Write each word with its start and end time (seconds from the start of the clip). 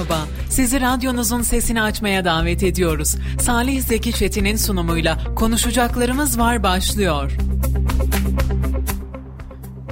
Merhaba, 0.00 0.26
sizi 0.50 0.80
radyonuzun 0.80 1.42
sesini 1.42 1.82
açmaya 1.82 2.24
davet 2.24 2.62
ediyoruz. 2.62 3.16
Salih 3.40 3.82
Zeki 3.82 4.12
Çetin'in 4.12 4.56
sunumuyla 4.56 5.34
Konuşacaklarımız 5.34 6.38
Var 6.38 6.62
başlıyor. 6.62 7.32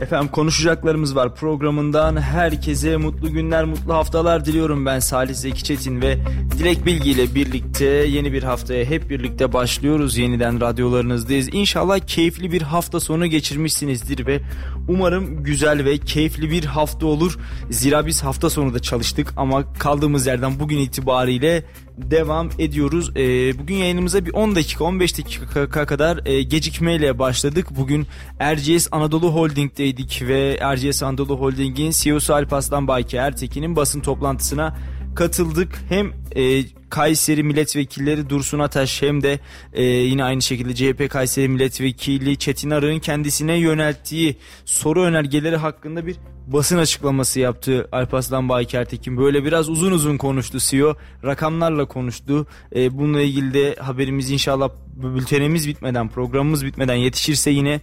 Efendim 0.08 0.28
konuşacaklarımız 0.28 1.16
var 1.16 1.34
programından. 1.34 2.16
Herkese 2.16 2.96
mutlu 2.96 3.32
günler 3.32 3.64
mutlu 3.64 3.94
haftalar 3.94 4.44
diliyorum 4.44 4.86
ben 4.86 4.98
Salih 4.98 5.34
Zeki 5.34 5.64
Çetin 5.64 6.00
ve 6.00 6.18
Dilek 6.58 6.86
Bilgi 6.86 7.10
ile 7.10 7.34
birlikte 7.34 7.84
yeni 7.84 8.32
bir 8.32 8.42
haftaya 8.42 8.84
hep 8.84 9.10
birlikte 9.10 9.52
başlıyoruz. 9.52 10.16
Yeniden 10.16 10.60
radyolarınızdayız. 10.60 11.48
İnşallah 11.52 11.98
keyifli 11.98 12.52
bir 12.52 12.62
hafta 12.62 13.00
sonu 13.00 13.26
geçirmişsinizdir 13.26 14.26
ve 14.26 14.40
umarım 14.88 15.42
güzel 15.42 15.84
ve 15.84 15.98
keyifli 15.98 16.50
bir 16.50 16.64
hafta 16.64 17.06
olur. 17.06 17.38
Zira 17.70 18.06
biz 18.06 18.24
hafta 18.24 18.50
sonu 18.50 18.74
da 18.74 18.78
çalıştık 18.78 19.34
ama 19.36 19.72
kaldığımız 19.72 20.26
yerden 20.26 20.60
bugün 20.60 20.78
itibariyle 20.78 21.64
devam 21.98 22.50
ediyoruz. 22.58 23.16
E, 23.16 23.58
bugün 23.58 23.74
yayınımıza 23.74 24.26
bir 24.26 24.32
10 24.32 24.54
dakika 24.54 24.84
15 24.84 25.18
dakika 25.18 25.86
kadar 25.86 26.26
e, 26.26 26.42
gecikmeyle 26.42 27.18
başladık. 27.18 27.66
Bugün 27.70 28.06
Erciyes 28.38 28.88
Anadolu 28.92 29.34
Holding'deydik 29.34 30.22
ve 30.26 30.58
Erciyes 30.60 31.02
Anadolu 31.02 31.40
Holding'in 31.40 31.90
CEO'su 31.90 32.34
Alparslan 32.34 32.88
Bayki 32.88 33.16
Ertekin'in 33.16 33.76
basın 33.76 34.00
toplantısına 34.00 34.76
katıldık. 35.14 35.82
Hem 35.88 36.12
e, 36.36 36.62
Kayseri 36.90 37.42
milletvekilleri 37.42 38.30
Dursun 38.30 38.58
Ataş 38.58 39.02
hem 39.02 39.22
de 39.22 39.38
e, 39.72 39.82
yine 39.82 40.24
aynı 40.24 40.42
şekilde 40.42 40.74
CHP 40.74 41.10
Kayseri 41.10 41.48
milletvekili 41.48 42.36
Çetin 42.36 42.70
Arık'ın 42.70 42.98
kendisine 42.98 43.54
yönelttiği 43.54 44.36
soru 44.64 45.02
önergeleri 45.02 45.56
hakkında 45.56 46.06
bir 46.06 46.16
basın 46.52 46.78
açıklaması 46.78 47.40
yaptı 47.40 47.88
Alparslan 47.92 48.48
Bayker 48.48 48.84
Tekin. 48.84 49.16
Böyle 49.16 49.44
biraz 49.44 49.68
uzun 49.68 49.92
uzun 49.92 50.16
konuştu 50.16 50.58
CEO. 50.58 50.94
Rakamlarla 51.24 51.84
konuştu. 51.84 52.46
E, 52.76 52.98
bununla 52.98 53.20
ilgili 53.20 53.54
de 53.54 53.74
haberimiz 53.74 54.30
inşallah 54.30 54.70
bültenimiz 54.96 55.68
bitmeden, 55.68 56.08
programımız 56.08 56.64
bitmeden 56.64 56.94
yetişirse 56.94 57.50
yine 57.50 57.80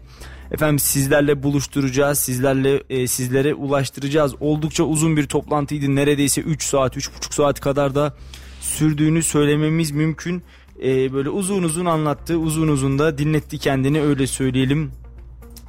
efendim 0.51 0.79
sizlerle 0.79 1.43
buluşturacağız. 1.43 2.19
Sizlerle 2.19 2.83
e, 2.89 3.07
sizlere 3.07 3.53
ulaştıracağız. 3.53 4.35
Oldukça 4.39 4.83
uzun 4.83 5.17
bir 5.17 5.27
toplantıydı. 5.27 5.95
Neredeyse 5.95 6.41
3 6.41 6.63
saat, 6.63 6.97
3,5 6.97 7.33
saat 7.33 7.59
kadar 7.59 7.95
da 7.95 8.13
sürdüğünü 8.61 9.23
söylememiz 9.23 9.91
mümkün. 9.91 10.43
E, 10.83 11.13
böyle 11.13 11.29
uzun 11.29 11.63
uzun 11.63 11.85
anlattı. 11.85 12.37
Uzun 12.37 12.67
uzun 12.67 12.99
da 12.99 13.17
dinletti 13.17 13.57
kendini 13.57 14.01
öyle 14.01 14.27
söyleyelim. 14.27 14.91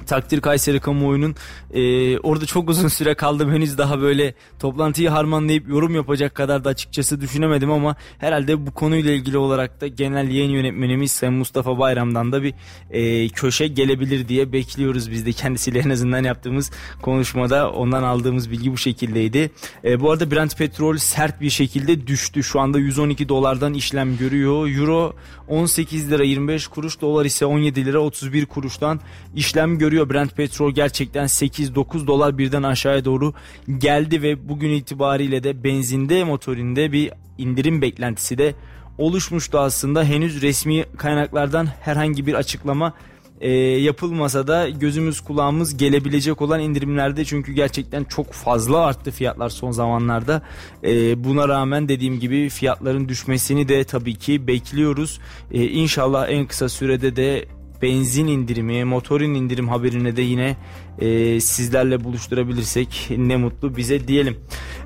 Takdir 0.07 0.41
Kayseri 0.41 0.79
kamuoyunun 0.79 1.35
e, 1.73 2.17
orada 2.19 2.45
çok 2.45 2.69
uzun 2.69 2.87
süre 2.87 3.15
kaldım 3.15 3.51
henüz 3.51 3.77
daha 3.77 4.01
böyle 4.01 4.33
toplantıyı 4.59 5.09
harmanlayıp 5.09 5.69
yorum 5.69 5.95
yapacak 5.95 6.35
kadar 6.35 6.63
da 6.63 6.69
açıkçası 6.69 7.21
düşünemedim 7.21 7.71
ama 7.71 7.95
herhalde 8.17 8.67
bu 8.67 8.73
konuyla 8.73 9.11
ilgili 9.11 9.37
olarak 9.37 9.81
da 9.81 9.87
genel 9.87 10.29
yayın 10.29 10.51
yönetmenimiz 10.51 11.11
Sayın 11.11 11.35
Mustafa 11.35 11.79
Bayram'dan 11.79 12.31
da 12.31 12.43
bir 12.43 12.53
e, 12.91 13.29
köşe 13.29 13.67
gelebilir 13.67 14.27
diye 14.27 14.51
bekliyoruz 14.51 15.11
biz 15.11 15.25
de 15.25 15.31
kendisiyle 15.31 15.79
en 15.79 15.89
azından 15.89 16.23
yaptığımız 16.23 16.71
konuşmada 17.01 17.71
ondan 17.71 18.03
aldığımız 18.03 18.51
bilgi 18.51 18.71
bu 18.71 18.77
şekildeydi. 18.77 19.51
E, 19.83 19.99
bu 19.99 20.11
arada 20.11 20.31
Brent 20.31 20.57
petrol 20.57 20.97
sert 20.97 21.41
bir 21.41 21.49
şekilde 21.49 22.07
düştü 22.07 22.43
şu 22.43 22.59
anda 22.59 22.79
112 22.79 23.29
dolardan 23.29 23.73
işlem 23.73 24.17
görüyor. 24.17 24.67
Euro 24.67 25.13
18 25.47 26.11
lira 26.11 26.23
25 26.23 26.67
kuruş 26.67 27.01
dolar 27.01 27.25
ise 27.25 27.45
17 27.45 27.85
lira 27.85 27.99
31 27.99 28.45
kuruştan 28.45 28.99
işlem 29.35 29.77
görüyor 29.77 29.96
görüyor. 29.97 30.09
Brent 30.09 30.35
petrol 30.35 30.71
gerçekten 30.71 31.25
8-9 31.25 32.07
dolar 32.07 32.37
birden 32.37 32.63
aşağıya 32.63 33.05
doğru 33.05 33.33
geldi 33.77 34.21
ve 34.21 34.49
bugün 34.49 34.69
itibariyle 34.69 35.43
de 35.43 35.63
benzinde 35.63 36.23
motorinde 36.23 36.91
bir 36.91 37.11
indirim 37.37 37.81
beklentisi 37.81 38.37
de 38.37 38.53
oluşmuştu 38.97 39.59
aslında. 39.59 40.03
Henüz 40.03 40.41
resmi 40.41 40.85
kaynaklardan 40.97 41.67
herhangi 41.81 42.25
bir 42.25 42.33
açıklama 42.33 42.93
e, 43.41 43.51
yapılmasa 43.59 44.47
da 44.47 44.69
gözümüz 44.69 45.21
kulağımız 45.21 45.77
gelebilecek 45.77 46.41
olan 46.41 46.59
indirimlerde 46.59 47.25
çünkü 47.25 47.53
gerçekten 47.53 48.03
çok 48.03 48.33
fazla 48.33 48.77
arttı 48.77 49.11
fiyatlar 49.11 49.49
son 49.49 49.71
zamanlarda. 49.71 50.41
E, 50.83 51.23
buna 51.23 51.47
rağmen 51.47 51.89
dediğim 51.89 52.19
gibi 52.19 52.49
fiyatların 52.49 53.09
düşmesini 53.09 53.67
de 53.67 53.83
tabii 53.83 54.15
ki 54.15 54.47
bekliyoruz. 54.47 55.19
E, 55.51 55.63
inşallah 55.63 56.29
en 56.29 56.47
kısa 56.47 56.69
sürede 56.69 57.15
de 57.15 57.45
benzin 57.81 58.27
indirimi, 58.27 58.83
motorin 58.83 59.33
indirim 59.33 59.69
haberine 59.69 60.15
de 60.15 60.21
yine 60.21 60.55
e, 60.99 61.39
sizlerle 61.39 62.03
buluşturabilirsek 62.03 63.09
ne 63.17 63.37
mutlu 63.37 63.77
bize 63.77 64.07
diyelim. 64.07 64.37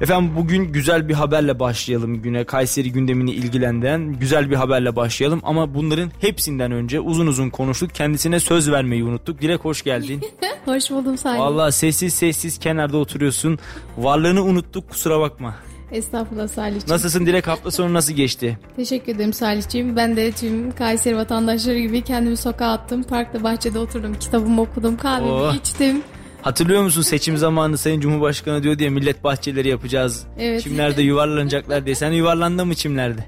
Efendim 0.01 0.31
bugün 0.37 0.63
güzel 0.63 1.09
bir 1.09 1.13
haberle 1.13 1.59
başlayalım 1.59 2.21
güne. 2.21 2.43
Kayseri 2.43 2.91
gündemini 2.91 3.31
ilgilendiren 3.31 4.13
güzel 4.13 4.49
bir 4.49 4.55
haberle 4.55 4.95
başlayalım 4.95 5.39
ama 5.43 5.73
bunların 5.73 6.11
hepsinden 6.19 6.71
önce 6.71 6.99
uzun 6.99 7.27
uzun 7.27 7.49
konuştuk. 7.49 7.93
Kendisine 7.93 8.39
söz 8.39 8.71
vermeyi 8.71 9.03
unuttuk. 9.03 9.41
Dilek 9.41 9.65
hoş 9.65 9.81
geldin. 9.81 10.21
hoş 10.65 10.91
buldum 10.91 11.17
Salim. 11.17 11.39
Valla 11.39 11.71
sessiz 11.71 12.13
sessiz 12.13 12.57
kenarda 12.57 12.97
oturuyorsun. 12.97 13.59
Varlığını 13.97 14.43
unuttuk 14.43 14.89
kusura 14.89 15.19
bakma. 15.19 15.55
Estağfurullah 15.91 16.47
Salihciğim. 16.47 16.89
Nasılsın 16.89 17.25
Dilek 17.25 17.47
hafta 17.47 17.71
sonu 17.71 17.93
nasıl 17.93 18.13
geçti? 18.13 18.59
Teşekkür 18.75 19.15
ederim 19.15 19.33
Salihciğim. 19.33 19.95
Ben 19.95 20.15
de 20.15 20.31
tüm 20.31 20.71
Kayseri 20.71 21.17
vatandaşları 21.17 21.79
gibi 21.79 22.01
kendimi 22.01 22.37
sokağa 22.37 22.71
attım. 22.71 23.03
Parkta 23.03 23.43
bahçede 23.43 23.79
oturdum. 23.79 24.15
Kitabımı 24.19 24.61
okudum. 24.61 24.97
Kahvemi 24.97 25.31
oh. 25.31 25.55
içtim. 25.55 26.01
Hatırlıyor 26.41 26.83
musun 26.83 27.01
seçim 27.01 27.37
zamanı 27.37 27.77
Sayın 27.77 28.01
Cumhurbaşkanı 28.01 28.63
diyor 28.63 28.79
diye 28.79 28.89
millet 28.89 29.23
bahçeleri 29.23 29.67
yapacağız. 29.67 30.23
Evet. 30.39 30.63
Çimlerde 30.63 31.01
yuvarlanacaklar 31.01 31.85
diye. 31.85 31.95
Sen 31.95 32.11
yuvarlandın 32.11 32.67
mı 32.67 32.75
çimlerde? 32.75 33.25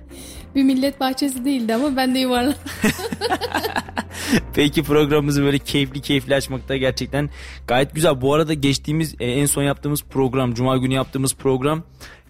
Bir 0.56 0.64
millet 0.64 1.00
bahçesi 1.00 1.46
değildi 1.46 1.76
ama 1.76 1.96
ben 1.96 2.16
de 2.16 2.20
yuvarlandım. 2.20 2.60
Peki 4.54 4.84
programımızı 4.84 5.44
böyle 5.44 5.60
keyifli 5.60 6.02
keyifli 6.02 6.36
açmakta 6.36 6.78
gerçekten 6.78 7.30
gayet 7.68 7.96
güzel. 7.96 8.22
Bu 8.22 8.34
arada 8.34 8.54
geçtiğimiz 8.54 9.16
e, 9.20 9.26
en 9.26 9.46
son 9.46 9.64
yaptığımız 9.64 10.04
program, 10.04 10.54
Cuma 10.54 10.78
günü 10.78 10.94
yaptığımız 10.94 11.36
program 11.36 11.84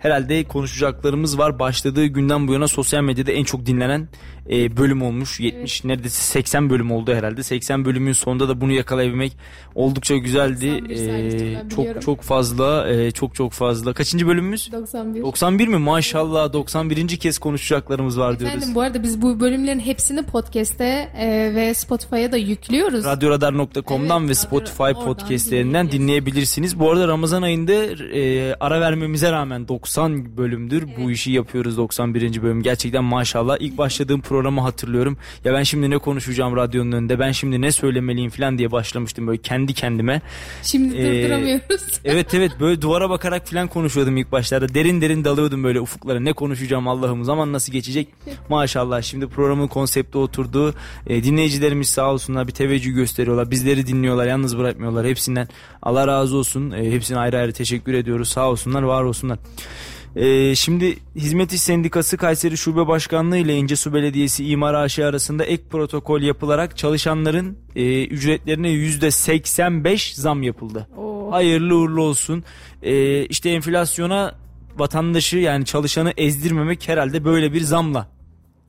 herhalde 0.04 0.44
konuşacaklarımız 0.44 1.38
var. 1.38 1.60
Başladığı 1.60 2.06
günden 2.06 2.48
bu 2.48 2.54
yana 2.54 2.68
sosyal 2.68 3.04
medyada 3.04 3.32
en 3.32 3.44
çok 3.44 3.66
dinlenen 3.66 4.08
e, 4.50 4.78
bölüm 4.78 5.02
olmuş. 5.02 5.40
70 5.40 5.76
evet. 5.76 5.86
neredeyse 5.86 6.22
80 6.22 6.70
bölüm 6.70 6.92
oldu 6.92 7.14
herhalde. 7.14 7.44
80 7.44 7.86
bölümün 7.86 8.14
sonunda 8.14 8.50
da 8.50 8.62
bunu 8.62 8.72
yakalayabilmek 8.72 9.38
oldukça 9.76 10.18
güzeldi. 10.18 10.84
E, 10.90 11.70
çok 11.70 12.02
çok 12.02 12.22
fazla 12.22 12.90
e, 12.90 13.12
çok 13.12 13.36
çok 13.36 13.52
fazla. 13.52 13.94
Kaçıncı 13.94 14.28
bölümümüz? 14.28 14.72
91. 14.72 15.22
91 15.22 15.68
mi? 15.68 15.78
Maşallah 15.78 16.54
91. 16.54 17.08
kez 17.08 17.38
konuşacaklarımız 17.38 18.13
var 18.18 18.40
diyoruz. 18.40 18.58
Efendim 18.58 18.76
bu 18.76 18.82
arada 18.82 19.04
biz 19.04 19.22
bu 19.22 19.40
bölümlerin 19.40 19.80
hepsini 19.80 20.24
podcast'te 20.24 21.10
e, 21.18 21.56
ve 21.56 21.74
Spotify'a 21.74 22.32
da 22.32 22.38
yüklüyoruz. 22.38 23.06
Radyoradar.com'dan 23.06 24.20
evet, 24.20 24.30
ve 24.30 24.36
Spotify 24.36 24.92
podcastlerinden 25.06 25.92
dinleyebilirsiniz. 25.92 26.80
Bu 26.80 26.92
arada 26.92 27.08
Ramazan 27.08 27.42
ayında 27.42 27.74
e, 27.74 28.56
ara 28.60 28.82
vermemize 28.82 29.32
rağmen 29.32 29.68
90 29.68 30.38
bölümdür 30.38 30.84
evet. 30.88 30.98
bu 30.98 31.12
işi 31.12 31.32
yapıyoruz 31.32 31.78
91. 31.78 32.42
bölüm. 32.42 32.64
Gerçekten 32.64 33.04
maşallah. 33.04 33.58
ilk 33.60 33.78
başladığım 33.78 34.22
programı 34.22 34.62
hatırlıyorum. 34.62 35.18
Ya 35.46 35.54
ben 35.54 35.64
şimdi 35.64 35.90
ne 35.90 35.98
konuşacağım 35.98 36.56
radyonun 36.56 36.92
önünde 36.92 37.20
ben 37.20 37.32
şimdi 37.32 37.62
ne 37.62 37.72
söylemeliyim 37.72 38.30
falan 38.30 38.58
diye 38.58 38.72
başlamıştım 38.72 39.28
böyle 39.28 39.42
kendi 39.42 39.74
kendime. 39.74 40.22
Şimdi 40.64 40.98
ee, 40.98 41.24
durduramıyoruz. 41.24 41.84
evet 42.06 42.34
evet 42.34 42.52
böyle 42.60 42.82
duvara 42.82 43.10
bakarak 43.10 43.48
falan 43.48 43.68
konuşuyordum 43.68 44.18
ilk 44.18 44.32
başlarda. 44.32 44.74
Derin 44.74 45.02
derin 45.02 45.24
dalıyordum 45.24 45.64
böyle 45.64 45.80
ufuklara. 45.80 46.20
Ne 46.20 46.34
konuşacağım 46.34 46.88
Allah'ım 46.88 47.24
zaman 47.24 47.54
nasıl 47.54 47.74
geçecek? 47.74 48.03
Maşallah 48.50 49.02
şimdi 49.02 49.28
programın 49.28 49.68
konsepti 49.68 50.18
oturdu. 50.18 50.74
E, 51.08 51.24
dinleyicilerimiz 51.24 51.90
sağ 51.90 52.12
olsunlar 52.12 52.48
bir 52.48 52.54
teveccüh 52.54 52.96
gösteriyorlar. 52.96 53.52
Bizleri 53.52 53.88
dinliyorlar 53.88 54.28
yalnız 54.28 54.58
bırakmıyorlar. 54.58 55.06
Hepsinden 55.06 55.48
Allah 55.82 56.08
razı 56.08 56.38
olsun. 56.38 56.72
E, 56.72 56.92
hepsine 56.92 57.18
ayrı 57.18 57.38
ayrı 57.38 57.54
teşekkür 57.54 57.94
ediyoruz. 57.94 58.30
Sağ 58.30 58.50
olsunlar 58.50 58.82
var 58.82 59.04
olsunlar. 59.04 59.40
Ee, 60.16 60.56
şimdi 60.56 60.98
Hizmet 61.16 61.54
İş 61.54 61.62
Sendikası 61.62 62.18
Kayseri 62.18 62.58
Şube 62.58 62.88
Başkanlığı 62.88 63.38
ile 63.38 63.56
İncesu 63.56 63.94
Belediyesi 63.94 64.46
İmar 64.46 64.74
AŞ 64.74 65.00
arasında 65.00 65.44
ek 65.44 65.64
protokol 65.70 66.22
yapılarak 66.22 66.78
çalışanların 66.78 67.58
e, 67.76 68.06
ücretlerine 68.06 68.70
%85 68.70 70.22
zam 70.22 70.44
yapıldı. 70.44 70.88
Oo. 70.98 71.32
Hayırlı 71.32 71.76
uğurlu 71.76 72.02
olsun. 72.02 72.44
Ee, 72.82 73.26
işte 73.26 73.50
enflasyona 73.50 74.36
vatandaşı 74.78 75.38
yani 75.38 75.66
çalışanı 75.66 76.14
ezdirmemek 76.18 76.88
herhalde 76.88 77.26
böyle 77.26 77.54
bir 77.54 77.62
zamla 77.62 78.08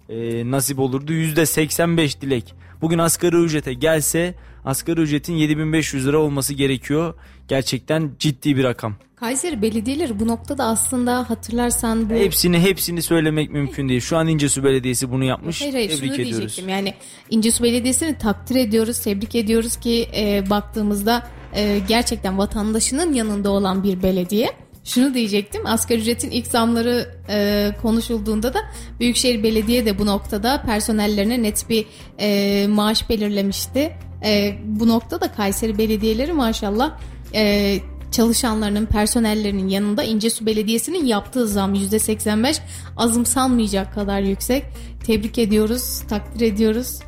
e, 0.08 0.50
nasip 0.50 0.78
olurdu. 0.78 1.12
%85 1.12 2.20
dilek. 2.20 2.54
Bugün 2.80 2.98
asgari 2.98 3.36
ücrete 3.36 3.74
gelse 3.74 4.34
asgari 4.64 5.00
ücretin 5.00 5.34
7500 5.34 6.06
lira 6.06 6.18
olması 6.18 6.54
gerekiyor. 6.54 7.14
Gerçekten 7.48 8.10
ciddi 8.18 8.56
bir 8.56 8.64
rakam. 8.64 8.96
Kayseri 9.16 9.62
belediyeleri 9.62 10.20
bu 10.20 10.28
noktada 10.28 10.64
aslında 10.64 11.30
hatırlarsan 11.30 12.10
bu... 12.10 12.14
Hepsini 12.14 12.60
hepsini 12.60 13.02
söylemek 13.02 13.50
mümkün 13.50 13.88
değil. 13.88 14.00
Şu 14.00 14.16
an 14.16 14.28
İncesu 14.28 14.64
Belediyesi 14.64 15.10
bunu 15.10 15.24
yapmış. 15.24 15.60
Hayır 15.60 15.74
hayır 15.74 15.88
Tebrik 15.88 16.14
şunu 16.14 16.22
ediyoruz. 16.22 16.60
Yani 16.68 16.94
İncesu 17.30 17.64
Belediyesi'ni 17.64 18.18
takdir 18.18 18.56
ediyoruz, 18.56 19.00
tebrik 19.00 19.34
ediyoruz 19.34 19.76
ki 19.76 20.08
e, 20.16 20.50
baktığımızda 20.50 21.26
e, 21.54 21.78
gerçekten 21.88 22.38
vatandaşının 22.38 23.12
yanında 23.12 23.50
olan 23.50 23.82
bir 23.82 24.02
belediye. 24.02 24.63
Şunu 24.84 25.14
diyecektim. 25.14 25.66
Asgari 25.66 26.00
ücretin 26.00 26.31
ilk 26.31 26.46
zamları 26.46 27.08
e, 27.28 27.70
konuşulduğunda 27.82 28.54
da 28.54 28.58
Büyükşehir 29.00 29.42
Belediye 29.42 29.86
de 29.86 29.98
bu 29.98 30.06
noktada 30.06 30.62
personellerine 30.62 31.42
net 31.42 31.69
bir 31.69 31.86
e, 32.20 32.66
maaş 32.66 33.10
belirlemişti. 33.10 33.96
E, 34.25 34.58
bu 34.64 34.88
noktada 34.88 35.32
Kayseri 35.32 35.78
Belediyeleri 35.78 36.32
maşallah 36.32 36.98
e, 37.34 37.78
çalışanlarının, 38.12 38.86
personellerinin 38.86 39.69
yanında 39.69 40.02
İncesu 40.02 40.46
Belediyesi'nin 40.46 41.04
yaptığı 41.04 41.48
zam 41.48 41.75
%85 41.75 42.58
azımsanmayacak 42.96 43.94
kadar 43.94 44.20
yüksek. 44.20 44.64
Tebrik 45.06 45.38
ediyoruz, 45.38 46.02
takdir 46.08 46.46
ediyoruz. 46.46 46.98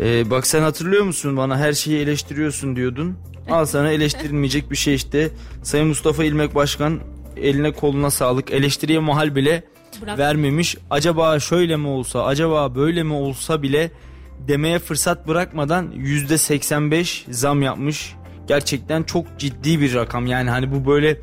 Ee, 0.00 0.30
bak 0.30 0.46
sen 0.46 0.62
hatırlıyor 0.62 1.04
musun 1.04 1.36
bana 1.36 1.58
her 1.58 1.72
şeyi 1.72 1.98
eleştiriyorsun 1.98 2.76
diyordun. 2.76 3.16
Al 3.50 3.66
sana 3.66 3.90
eleştirilmeyecek 3.90 4.70
bir 4.70 4.76
şey 4.76 4.94
işte. 4.94 5.30
Sayın 5.62 5.86
Mustafa 5.86 6.24
İlmek 6.24 6.54
Başkan 6.54 7.00
eline 7.36 7.72
koluna 7.72 8.10
sağlık. 8.10 8.50
Eleştiriye 8.52 8.98
mahal 8.98 9.34
bile 9.36 9.64
Bırak. 10.02 10.18
vermemiş. 10.18 10.76
Acaba 10.90 11.40
şöyle 11.40 11.76
mi 11.76 11.88
olsa, 11.88 12.24
acaba 12.24 12.74
böyle 12.74 13.02
mi 13.02 13.12
olsa 13.12 13.62
bile 13.62 13.90
demeye 14.48 14.78
fırsat 14.78 15.28
bırakmadan 15.28 15.92
%85 15.92 17.24
zam 17.30 17.62
yapmış. 17.62 18.14
Gerçekten 18.48 19.02
çok 19.02 19.26
ciddi 19.38 19.80
bir 19.80 19.94
rakam. 19.94 20.26
Yani 20.26 20.50
hani 20.50 20.72
bu 20.72 20.86
böyle 20.86 21.20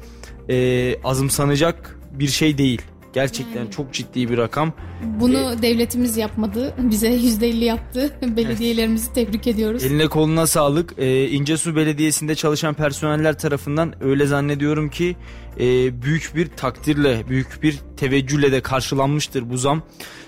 e, 0.50 0.96
azımsanacak 1.04 2.00
bir 2.12 2.28
şey 2.28 2.58
değil. 2.58 2.82
Gerçekten 3.14 3.68
çok 3.68 3.94
ciddi 3.94 4.30
bir 4.30 4.38
rakam. 4.38 4.74
Bunu 5.20 5.38
ee, 5.38 5.62
devletimiz 5.62 6.18
yapmadı. 6.18 6.74
Bize 6.78 7.10
%50 7.10 7.64
yaptı. 7.64 8.14
Belediyelerimizi 8.38 9.14
tebrik 9.14 9.48
ediyoruz. 9.48 9.84
Eline 9.84 10.08
koluna 10.08 10.48
sağlık. 10.48 10.94
Ee, 10.98 11.28
İncesu 11.28 11.76
Belediyesi'nde 11.76 12.36
çalışan 12.36 12.74
personeller 12.74 13.40
tarafından 13.40 14.04
öyle 14.04 14.26
zannediyorum 14.26 14.90
ki 14.90 15.16
e, 15.60 16.02
büyük 16.02 16.32
bir 16.36 16.48
takdirle, 16.48 17.24
büyük 17.30 17.64
bir 17.64 17.80
teveccühle 17.98 18.52
de 18.52 18.62
karşılanmıştır 18.62 19.50
bu 19.50 19.58
zam. 19.58 19.82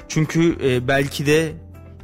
Çünkü 0.08 0.58
e, 0.64 0.88
belki 0.88 1.26
de 1.26 1.54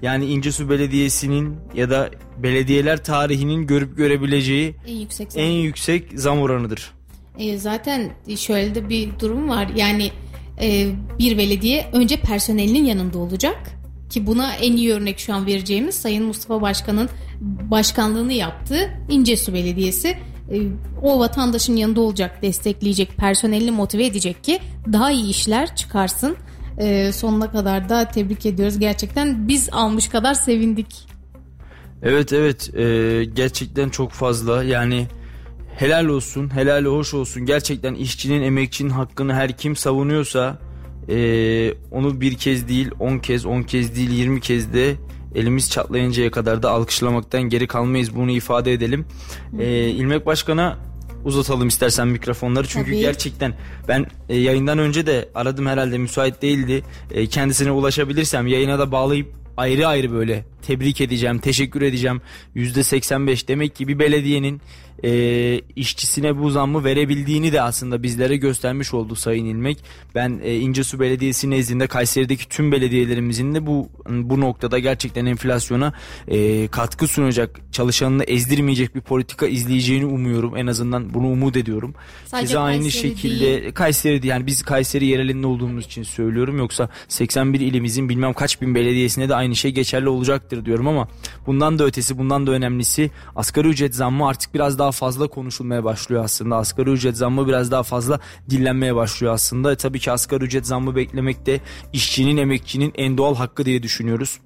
yani 0.01 0.25
İncesu 0.25 0.69
Belediyesi'nin 0.69 1.55
ya 1.73 1.89
da 1.89 2.09
belediyeler 2.37 3.03
tarihinin 3.03 3.67
görüp 3.67 3.97
görebileceği 3.97 4.75
en 4.87 4.95
yüksek 4.95 5.31
zam, 5.31 5.43
en 5.43 5.51
yüksek 5.51 6.19
zam 6.19 6.39
oranıdır. 6.39 6.91
E, 7.39 7.57
zaten 7.57 8.11
şöyle 8.37 8.75
de 8.75 8.89
bir 8.89 9.19
durum 9.19 9.49
var. 9.49 9.67
Yani 9.75 10.11
e, 10.61 10.87
bir 11.19 11.37
belediye 11.37 11.89
önce 11.93 12.17
personelinin 12.17 12.85
yanında 12.85 13.17
olacak 13.17 13.57
ki 14.09 14.27
buna 14.27 14.53
en 14.53 14.73
iyi 14.73 14.93
örnek 14.93 15.19
şu 15.19 15.33
an 15.33 15.45
vereceğimiz 15.45 15.95
Sayın 15.95 16.25
Mustafa 16.25 16.61
Başkan'ın 16.61 17.09
başkanlığını 17.71 18.33
yaptığı 18.33 18.89
İncesu 19.09 19.53
Belediyesi 19.53 20.17
e, 20.51 20.61
o 21.01 21.19
vatandaşın 21.19 21.75
yanında 21.75 22.01
olacak, 22.01 22.41
destekleyecek, 22.41 23.17
personelini 23.17 23.71
motive 23.71 24.05
edecek 24.05 24.43
ki 24.43 24.59
daha 24.93 25.11
iyi 25.11 25.29
işler 25.29 25.75
çıkarsın. 25.75 26.35
E, 26.77 27.11
sonuna 27.11 27.51
kadar 27.51 27.89
da 27.89 28.05
tebrik 28.05 28.45
ediyoruz. 28.45 28.79
Gerçekten 28.79 29.47
biz 29.47 29.69
almış 29.71 30.07
kadar 30.07 30.33
sevindik. 30.33 31.07
Evet 32.03 32.33
evet 32.33 32.75
e, 32.75 33.25
gerçekten 33.25 33.89
çok 33.89 34.11
fazla 34.11 34.63
yani 34.63 35.07
helal 35.79 36.05
olsun, 36.05 36.55
helal 36.55 36.85
hoş 36.85 37.13
olsun. 37.13 37.45
Gerçekten 37.45 37.93
işçinin, 37.93 38.41
emekçinin 38.41 38.89
hakkını 38.89 39.33
her 39.33 39.57
kim 39.57 39.75
savunuyorsa 39.75 40.59
e, 41.09 41.17
onu 41.91 42.21
bir 42.21 42.33
kez 42.33 42.67
değil, 42.67 42.91
on 42.99 43.19
kez, 43.19 43.45
on 43.45 43.63
kez 43.63 43.95
değil, 43.95 44.09
yirmi 44.09 44.41
kez 44.41 44.73
de 44.73 44.95
elimiz 45.35 45.71
çatlayıncaya 45.71 46.31
kadar 46.31 46.63
da 46.63 46.71
alkışlamaktan 46.71 47.41
geri 47.41 47.67
kalmayız. 47.67 48.15
Bunu 48.15 48.31
ifade 48.31 48.73
edelim. 48.73 49.05
E, 49.59 49.87
İlmek 49.87 50.25
Başkan'a 50.25 50.77
uzatalım 51.25 51.67
istersen 51.67 52.07
mikrofonları 52.07 52.67
çünkü 52.67 52.91
Tabii. 52.91 52.99
gerçekten 52.99 53.53
ben 53.87 54.05
e, 54.29 54.37
yayından 54.37 54.77
önce 54.77 55.07
de 55.07 55.29
aradım 55.35 55.65
herhalde 55.65 55.97
müsait 55.97 56.41
değildi. 56.41 56.83
E, 57.11 57.27
kendisine 57.27 57.71
ulaşabilirsem 57.71 58.47
yayına 58.47 58.79
da 58.79 58.91
bağlayıp 58.91 59.39
ayrı 59.57 59.87
ayrı 59.87 60.11
böyle 60.11 60.45
tebrik 60.61 61.01
edeceğim, 61.01 61.39
teşekkür 61.39 61.81
edeceğim. 61.81 62.21
%85 62.55 63.47
demek 63.47 63.75
ki 63.75 63.87
bir 63.87 63.99
belediyenin 63.99 64.61
e, 65.03 65.61
işçisine 65.75 66.37
bu 66.37 66.49
zammı 66.49 66.83
verebildiğini 66.83 67.53
de 67.53 67.61
aslında 67.61 68.03
bizlere 68.03 68.37
göstermiş 68.37 68.93
oldu 68.93 69.15
Sayın 69.15 69.45
İlmek. 69.45 69.83
Ben 70.15 70.39
e, 70.43 70.55
İncesu 70.55 70.99
Belediyesi 70.99 71.49
nezdinde 71.49 71.87
Kayseri'deki 71.87 72.49
tüm 72.49 72.71
belediyelerimizin 72.71 73.55
de 73.55 73.65
bu 73.65 73.89
bu 74.09 74.39
noktada 74.39 74.79
gerçekten 74.79 75.25
enflasyona 75.25 75.93
e, 76.27 76.67
katkı 76.67 77.07
sunacak, 77.07 77.59
çalışanını 77.71 78.23
ezdirmeyecek 78.23 78.95
bir 78.95 79.01
politika 79.01 79.47
izleyeceğini 79.47 80.05
umuyorum. 80.05 80.57
En 80.57 80.67
azından 80.67 81.13
bunu 81.13 81.27
umut 81.27 81.57
ediyorum. 81.57 81.95
Sadece 82.25 82.47
Size 82.47 82.59
aynı 82.59 82.81
Kayseri 82.81 83.01
şekilde 83.01 83.61
değil. 83.61 83.73
Kayseri 83.73 84.27
yani 84.27 84.45
biz 84.45 84.63
Kayseri 84.63 85.05
yerelinde 85.05 85.47
olduğumuz 85.47 85.85
için 85.85 86.03
söylüyorum. 86.03 86.57
Yoksa 86.57 86.89
81 87.07 87.59
ilimizin 87.59 88.09
bilmem 88.09 88.33
kaç 88.33 88.61
bin 88.61 88.75
belediyesine 88.75 89.29
de 89.29 89.35
aynı 89.35 89.55
şey 89.55 89.71
geçerli 89.71 90.09
olacaktır 90.09 90.65
diyorum 90.65 90.87
ama 90.87 91.07
bundan 91.47 91.79
da 91.79 91.85
ötesi, 91.85 92.17
bundan 92.17 92.47
da 92.47 92.51
önemlisi 92.51 93.11
asgari 93.35 93.67
ücret 93.67 93.95
zammı 93.95 94.27
artık 94.27 94.53
biraz 94.53 94.79
daha 94.79 94.88
daha 94.89 94.91
fazla 94.91 95.27
konuşulmaya 95.27 95.83
başlıyor 95.83 96.23
aslında. 96.23 96.55
Asgari 96.55 96.89
ücret 96.89 97.17
zammı 97.17 97.47
biraz 97.47 97.71
daha 97.71 97.83
fazla 97.83 98.19
dillenmeye 98.49 98.95
başlıyor 98.95 99.33
aslında. 99.33 99.71
E, 99.71 99.75
tabii 99.75 99.99
ki 99.99 100.11
asgari 100.11 100.43
ücret 100.43 100.65
zammı 100.65 100.95
beklemek 100.95 101.45
de 101.45 101.59
işçinin, 101.93 102.37
emekçinin 102.37 102.93
en 102.95 103.17
doğal 103.17 103.35
hakkı 103.35 103.65
diye 103.65 103.83
düşünüyoruz. 103.83 104.39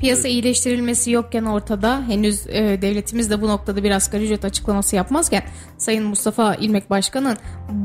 Piyasa 0.00 0.28
iyileştirilmesi 0.28 1.10
yokken 1.10 1.44
ortada 1.44 2.04
henüz 2.08 2.46
e, 2.46 2.78
devletimiz 2.82 3.30
de 3.30 3.42
bu 3.42 3.48
noktada 3.48 3.82
bir 3.84 3.90
asgari 3.90 4.24
ücret 4.24 4.44
açıklaması 4.44 4.96
yapmazken 4.96 5.42
Sayın 5.78 6.04
Mustafa 6.04 6.54
İlmek 6.54 6.90
Başkan'ın 6.90 7.36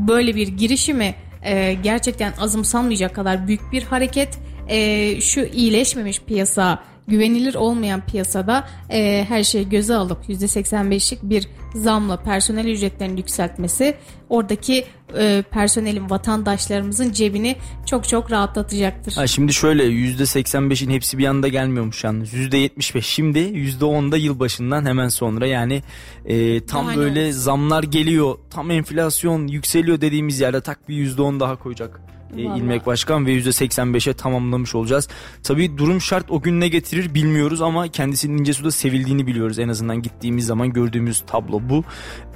böyle 0.07 0.35
bir 0.35 0.47
girişimi 0.47 1.15
e, 1.43 1.73
gerçekten 1.73 2.33
azımsanmayacak 2.39 3.15
kadar 3.15 3.47
büyük 3.47 3.71
bir 3.71 3.83
hareket. 3.83 4.39
E, 4.67 5.21
şu 5.21 5.41
iyileşmemiş 5.41 6.21
piyasa 6.21 6.83
güvenilir 7.09 7.55
olmayan 7.55 8.01
piyasada 8.05 8.67
e, 8.89 9.25
her 9.29 9.43
şeyi 9.43 9.69
göze 9.69 9.95
alıp 9.95 10.29
%85'lik 10.29 11.23
bir 11.23 11.47
zamla 11.75 12.17
personel 12.17 12.65
ücretlerini 12.65 13.19
yükseltmesi 13.19 13.95
oradaki 14.29 14.85
e, 15.17 15.43
personelin 15.51 16.09
vatandaşlarımızın 16.09 17.11
cebini 17.11 17.55
çok 17.85 18.07
çok 18.07 18.31
rahatlatacaktır. 18.31 19.13
Ha, 19.13 19.27
şimdi 19.27 19.53
şöyle 19.53 19.83
%85'in 19.83 20.89
hepsi 20.89 21.17
bir 21.17 21.25
anda 21.25 21.47
gelmiyormuş 21.47 22.03
yalnız. 22.03 22.33
%75 22.33 23.01
şimdi 23.01 23.39
%10'da 23.39 24.17
yılbaşından 24.17 24.85
hemen 24.85 25.09
sonra 25.09 25.47
yani 25.47 25.83
e, 26.25 26.65
tam 26.65 26.87
Daha 26.87 26.97
böyle 26.97 27.31
zamlar 27.31 27.83
geliyor 27.83 28.37
tam 28.49 28.71
enflasyon 28.71 29.47
yükseliyor 29.47 30.01
dediğimiz 30.01 30.39
yerde 30.39 30.61
tak 30.61 30.89
bir 30.89 31.07
%10 31.07 31.39
daha 31.39 31.55
koyacak 31.55 32.01
e, 32.37 32.41
İlmek 32.41 32.85
Başkan 32.85 33.25
ve 33.25 33.37
%85'e 33.37 34.13
tamamlamış 34.13 34.75
olacağız. 34.75 35.07
Tabii 35.43 35.77
durum 35.77 36.01
şart 36.01 36.31
o 36.31 36.41
gün 36.41 36.59
ne 36.59 36.67
getirir 36.67 37.13
bilmiyoruz 37.13 37.61
ama 37.61 37.87
kendisinin 37.87 38.37
İncesu'da 38.37 38.71
sevildiğini 38.71 39.27
biliyoruz. 39.27 39.59
En 39.59 39.69
azından 39.69 40.01
gittiğimiz 40.01 40.45
zaman 40.45 40.73
gördüğümüz 40.73 41.23
tablo 41.27 41.61
bu. 41.69 41.83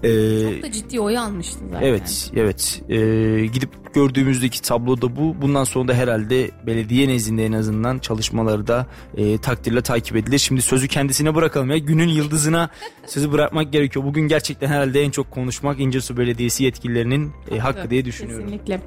Ee, 0.03 0.53
Çok 0.53 0.63
da 0.63 0.71
ciddi 0.71 0.99
oy 0.99 1.17
almıştı 1.17 1.59
zaten. 1.71 1.87
Evet, 1.87 2.31
evet. 2.35 2.81
Ee, 2.89 3.45
gidip 3.45 3.69
gördüğümüzdeki 3.93 4.61
tablo 4.61 5.01
da 5.01 5.15
bu. 5.15 5.41
Bundan 5.41 5.63
sonra 5.63 5.87
da 5.87 5.93
herhalde 5.93 6.51
belediye 6.67 7.07
nezdinde 7.07 7.45
en 7.45 7.51
azından 7.51 7.99
çalışmaları 7.99 8.67
da 8.67 8.87
e, 9.17 9.37
takdirle 9.37 9.81
takip 9.81 10.15
edilir. 10.15 10.37
Şimdi 10.37 10.61
sözü 10.61 10.87
kendisine 10.87 11.35
bırakalım 11.35 11.69
ya. 11.69 11.77
Günün 11.77 12.07
yıldızına 12.07 12.69
sözü 13.07 13.31
bırakmak 13.31 13.73
gerekiyor. 13.73 14.05
Bugün 14.05 14.27
gerçekten 14.27 14.67
herhalde 14.67 15.01
en 15.01 15.11
çok 15.11 15.31
konuşmak 15.31 15.79
İncesu 15.79 16.17
Belediyesi 16.17 16.63
yetkililerinin 16.63 17.31
e, 17.51 17.59
hakkı 17.59 17.79
evet, 17.79 17.89
diye 17.89 18.05
düşünüyorum. 18.05 18.45
Kesinlikle. 18.45 18.81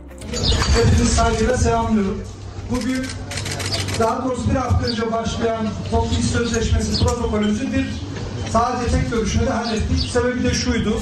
Hepinizi 0.76 1.14
saygıyla 1.14 1.56
selamlıyorum. 1.56 2.22
Bugün 2.70 3.02
daha 3.98 4.24
doğrusu 4.24 4.50
bir 4.50 4.54
hafta 4.54 4.86
önce 4.86 5.12
başlayan 5.12 5.66
toplu 5.90 6.18
iş 6.20 6.26
sözleşmesi 6.26 7.04
protokolümüzün 7.04 7.72
bir 7.72 7.86
sadece 8.56 8.90
tek 8.90 9.10
görüşünü 9.10 9.46
de 9.46 9.50
hallettik. 9.50 10.10
Sebebi 10.12 10.44
de 10.44 10.54
şuydu. 10.54 10.98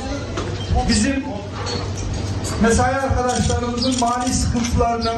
Bizim 0.89 1.25
mesai 2.63 2.95
arkadaşlarımızın 2.95 4.01
mali 4.01 4.35
sıkıntılarına 4.35 5.15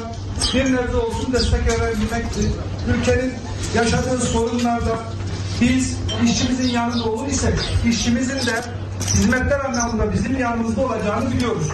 bir 0.55 0.65
nebze 0.65 0.97
olsun 0.97 1.33
destek 1.33 1.67
verebilmekti. 1.67 2.41
Ülkenin 2.89 3.33
yaşadığı 3.75 4.21
sorunlarda 4.21 4.99
biz 5.61 5.97
işçimizin 6.25 6.69
yanında 6.69 7.05
olur 7.05 7.29
isek 7.29 7.55
işçimizin 7.89 8.47
de 8.47 8.63
hizmetler 9.01 9.61
anlamında 9.61 10.13
bizim 10.13 10.39
yanımızda 10.39 10.81
olacağını 10.81 11.33
biliyoruz. 11.33 11.67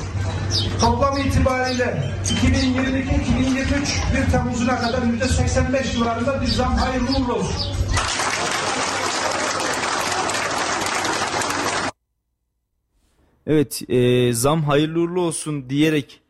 Toplam 0.81 1.19
itibariyle 1.19 2.13
2022-2023 2.45 4.27
1 4.27 4.33
Temmuz'una 4.33 4.79
kadar 4.79 4.99
%85 4.99 5.93
civarında 5.93 6.43
bir 6.43 6.47
zam 6.47 6.77
hayırlı 6.77 7.17
uğurlu 7.17 7.35
olsun. 7.35 7.83
Evet 13.47 13.83
e, 13.89 14.33
zam 14.33 14.63
hayırlı 14.63 15.01
uğurlu 15.01 15.21
olsun 15.21 15.71
diyerek 15.71 16.21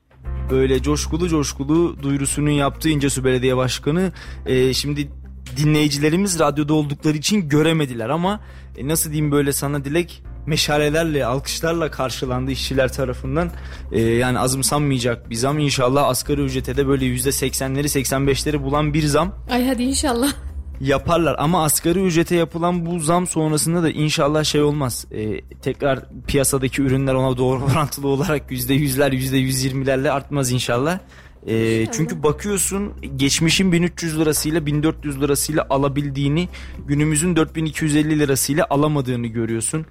böyle 0.50 0.83
coşkulu 0.83 1.28
coşkulu 1.28 2.02
duyurusunu 2.02 2.50
yaptığı 2.50 2.88
İncesu 2.88 3.25
Belediye 3.25 3.57
Başkanı 3.57 4.12
e, 4.47 4.75
şimdi 4.75 5.11
dinleyicilerimiz 5.57 6.38
radyoda 6.38 6.75
oldukları 6.75 7.16
için 7.16 7.49
göremediler 7.49 8.09
ama 8.09 8.40
e, 8.76 8.88
nasıl 8.88 9.12
diyeyim 9.12 9.33
böyle 9.33 9.52
sana 9.52 9.85
Dilek 9.85 10.23
meşalelerle, 10.47 11.26
alkışlarla 11.26 11.90
karşılandı 11.90 12.50
işçiler 12.50 12.92
tarafından. 12.92 13.50
Ee, 13.92 14.00
yani 14.00 14.38
azımsanmayacak 14.38 15.31
bir 15.31 15.35
zam. 15.35 15.59
İnşallah 15.59 16.09
asgari 16.09 16.40
ücrete 16.40 16.76
de 16.76 16.88
böyle 16.88 17.04
%80'leri 17.04 18.00
85'leri 18.00 18.62
bulan 18.62 18.95
bir 18.95 19.02
zam 19.02 19.35
Ay 19.50 19.66
hadi 19.66 19.83
inşallah. 19.83 20.33
Yaparlar 20.81 21.37
ama 21.38 21.64
asgari 21.64 22.00
ücrete 22.00 22.37
yapılan 22.37 22.87
bu 22.87 22.99
zam 22.99 23.26
sonrasında 23.26 23.83
da 23.83 23.91
inşallah 23.91 24.45
şey 24.45 24.62
olmaz. 24.62 25.07
Ee, 25.12 25.41
tekrar 25.62 26.00
piyasadaki 26.26 26.83
ürünler 26.83 27.14
ona 27.14 27.37
doğru 27.37 27.64
orantılı 27.73 28.09
olarak 28.09 28.50
%100'ler 28.50 29.14
%120'lerle 29.14 30.11
artmaz 30.11 30.52
inşallah. 30.52 30.99
Ee, 31.47 31.87
çünkü 31.93 32.23
bakıyorsun 32.23 32.93
geçmişin 33.17 33.73
1300 33.73 34.19
lirasıyla 34.19 34.67
1400 34.67 35.21
lirasıyla 35.21 35.67
alabildiğini 35.71 36.49
günümüzün 36.87 37.37
4250 37.37 38.19
lirasıyla 38.19 38.67
alamadığını 38.71 39.26
görüyorsun. 39.26 39.87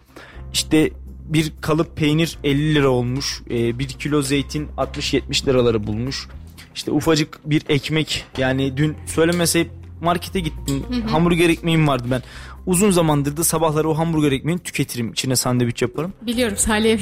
İşte 0.54 0.92
bir 1.26 1.54
kalıp 1.62 1.98
peynir 1.98 2.38
50 2.44 2.76
lira 2.76 2.90
olmuş. 2.90 3.42
Ee, 3.50 3.80
bir 3.80 3.88
kilo 3.88 4.22
zeytin 4.22 4.68
60-70 4.78 5.48
liraları 5.48 5.88
bulmuş. 5.88 6.28
İşte 6.76 6.92
ufacık 6.92 7.40
bir 7.46 7.64
ekmek 7.70 8.26
yani 8.38 8.78
dün 8.78 8.96
söylemeseyip 9.06 9.81
markete 10.02 10.40
gittim. 10.40 10.84
Hamburger 11.08 11.50
ekmeğim 11.50 11.88
vardı 11.88 12.08
ben. 12.12 12.22
Uzun 12.66 12.92
zamandır 12.92 13.38
da 13.38 13.44
sabahları 13.44 13.90
o 13.90 13.98
hamburger 13.98 14.32
ekmeğini 14.32 14.64
tüketirim. 14.64 15.12
İçine 15.12 15.36
sandviç 15.36 15.82
yaparım. 15.82 16.14
Biliyorum 16.22 16.58
Salih. 16.58 17.00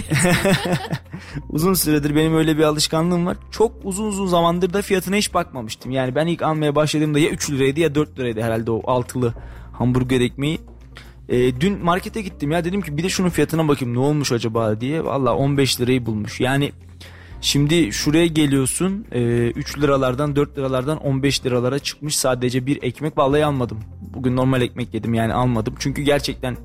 Uzun 1.49 1.73
süredir 1.73 2.15
benim 2.15 2.35
öyle 2.35 2.57
bir 2.57 2.63
alışkanlığım 2.63 3.25
var. 3.25 3.37
Çok 3.51 3.71
uzun 3.83 4.05
uzun 4.05 4.27
zamandır 4.27 4.73
da 4.73 4.81
fiyatına 4.81 5.15
hiç 5.15 5.33
bakmamıştım. 5.33 5.91
Yani 5.91 6.15
ben 6.15 6.27
ilk 6.27 6.41
almaya 6.41 6.75
başladığımda 6.75 7.19
ya 7.19 7.29
3 7.29 7.51
liraydı 7.51 7.79
ya 7.79 7.95
4 7.95 8.19
liraydı 8.19 8.41
herhalde 8.41 8.71
o 8.71 8.91
altılı 8.91 9.33
hamburger 9.73 10.21
ekmeği. 10.21 10.59
Ee, 11.29 11.61
dün 11.61 11.85
markete 11.85 12.21
gittim 12.21 12.51
ya 12.51 12.65
dedim 12.65 12.81
ki 12.81 12.97
bir 12.97 13.03
de 13.03 13.09
şunun 13.09 13.29
fiyatına 13.29 13.67
bakayım 13.67 13.95
ne 13.95 13.99
olmuş 13.99 14.31
acaba 14.31 14.81
diye. 14.81 15.05
Valla 15.05 15.35
15 15.35 15.81
lirayı 15.81 16.05
bulmuş. 16.05 16.39
Yani 16.39 16.71
şimdi 17.41 17.93
şuraya 17.93 18.25
geliyorsun 18.25 19.05
e, 19.11 19.49
3 19.51 19.79
liralardan 19.79 20.35
4 20.35 20.57
liralardan 20.57 20.97
15 20.97 21.45
liralara 21.45 21.79
çıkmış 21.79 22.17
sadece 22.17 22.65
bir 22.65 22.83
ekmek. 22.83 23.17
Vallahi 23.17 23.45
almadım. 23.45 23.79
Bugün 24.13 24.35
normal 24.35 24.61
ekmek 24.61 24.93
yedim 24.93 25.13
yani 25.13 25.33
almadım. 25.33 25.75
Çünkü 25.79 26.01
gerçekten 26.01 26.57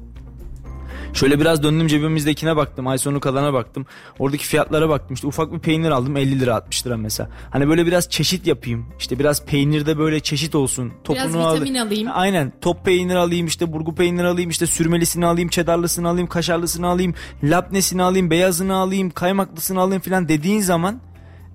Şöyle 1.15 1.41
biraz 1.41 1.63
döndüm 1.63 1.87
cebimizdekine 1.87 2.57
baktım. 2.57 2.87
Ay 2.87 2.99
sonu 2.99 3.21
kalana 3.21 3.53
baktım. 3.53 3.87
Oradaki 4.19 4.47
fiyatlara 4.47 4.89
baktım. 4.89 5.15
İşte 5.15 5.27
ufak 5.27 5.53
bir 5.53 5.59
peynir 5.59 5.91
aldım 5.91 6.17
50 6.17 6.41
lira 6.41 6.55
60 6.57 6.87
lira 6.87 6.97
mesela. 6.97 7.31
Hani 7.51 7.69
böyle 7.69 7.87
biraz 7.87 8.09
çeşit 8.11 8.47
yapayım. 8.47 8.87
İşte 8.99 9.19
biraz 9.19 9.45
peynirde 9.47 9.99
böyle 9.99 10.21
çeşit 10.21 10.55
olsun. 10.55 10.93
Biraz 11.09 11.23
Topunu 11.25 11.47
al- 11.47 11.55
vitamin 11.55 11.75
alayım. 11.75 12.09
Aynen. 12.13 12.53
Top 12.61 12.85
peynir 12.85 13.15
alayım 13.15 13.47
işte 13.47 13.73
burgu 13.73 13.95
peynir 13.95 14.25
alayım 14.25 14.51
işte 14.51 14.67
sürmelisini 14.67 15.27
alayım, 15.27 15.49
çedarlısını 15.49 16.09
alayım, 16.09 16.29
kaşarlısını 16.29 16.87
alayım, 16.87 17.15
labnesini 17.45 18.03
alayım, 18.03 18.31
beyazını 18.31 18.75
alayım, 18.75 19.11
kaymaklısını 19.11 19.81
alayım 19.81 20.03
filan 20.03 20.29
dediğin 20.29 20.61
zaman 20.61 21.01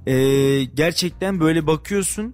eee, 0.07 0.63
gerçekten 0.63 1.39
böyle 1.39 1.67
bakıyorsun. 1.67 2.33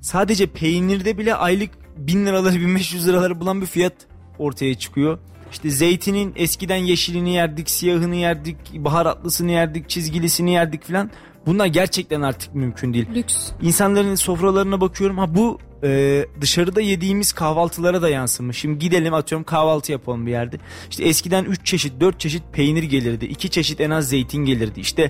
Sadece 0.00 0.46
peynirde 0.46 1.18
bile 1.18 1.34
aylık 1.34 1.70
1000 1.96 2.26
liraları 2.26 2.54
1500 2.54 3.08
liraları 3.08 3.40
bulan 3.40 3.60
bir 3.60 3.66
fiyat 3.66 3.92
ortaya 4.38 4.74
çıkıyor. 4.74 5.18
İşte 5.52 5.70
zeytinin 5.70 6.32
eskiden 6.36 6.76
yeşilini 6.76 7.34
yerdik, 7.34 7.70
siyahını 7.70 8.16
yerdik, 8.16 8.56
baharatlısını 8.74 9.50
yerdik, 9.50 9.88
çizgilisini 9.88 10.52
yerdik 10.52 10.84
filan. 10.84 11.10
Bunlar 11.46 11.66
gerçekten 11.66 12.22
artık 12.22 12.54
mümkün 12.54 12.94
değil. 12.94 13.06
Lüks. 13.14 13.50
İnsanların 13.62 14.14
sofralarına 14.14 14.80
bakıyorum. 14.80 15.18
Ha 15.18 15.34
bu 15.34 15.58
e, 15.84 16.24
dışarıda 16.40 16.80
yediğimiz 16.80 17.32
kahvaltılara 17.32 18.02
da 18.02 18.08
yansımış. 18.08 18.58
Şimdi 18.58 18.78
gidelim 18.78 19.14
atıyorum 19.14 19.44
kahvaltı 19.44 19.92
yapalım 19.92 20.26
bir 20.26 20.30
yerde. 20.30 20.56
İşte 20.90 21.04
eskiden 21.04 21.44
3 21.44 21.66
çeşit 21.66 22.00
4 22.00 22.20
çeşit 22.20 22.42
peynir 22.52 22.82
gelirdi. 22.82 23.24
2 23.24 23.50
çeşit 23.50 23.80
en 23.80 23.90
az 23.90 24.08
zeytin 24.08 24.44
gelirdi. 24.44 24.80
İşte 24.80 25.02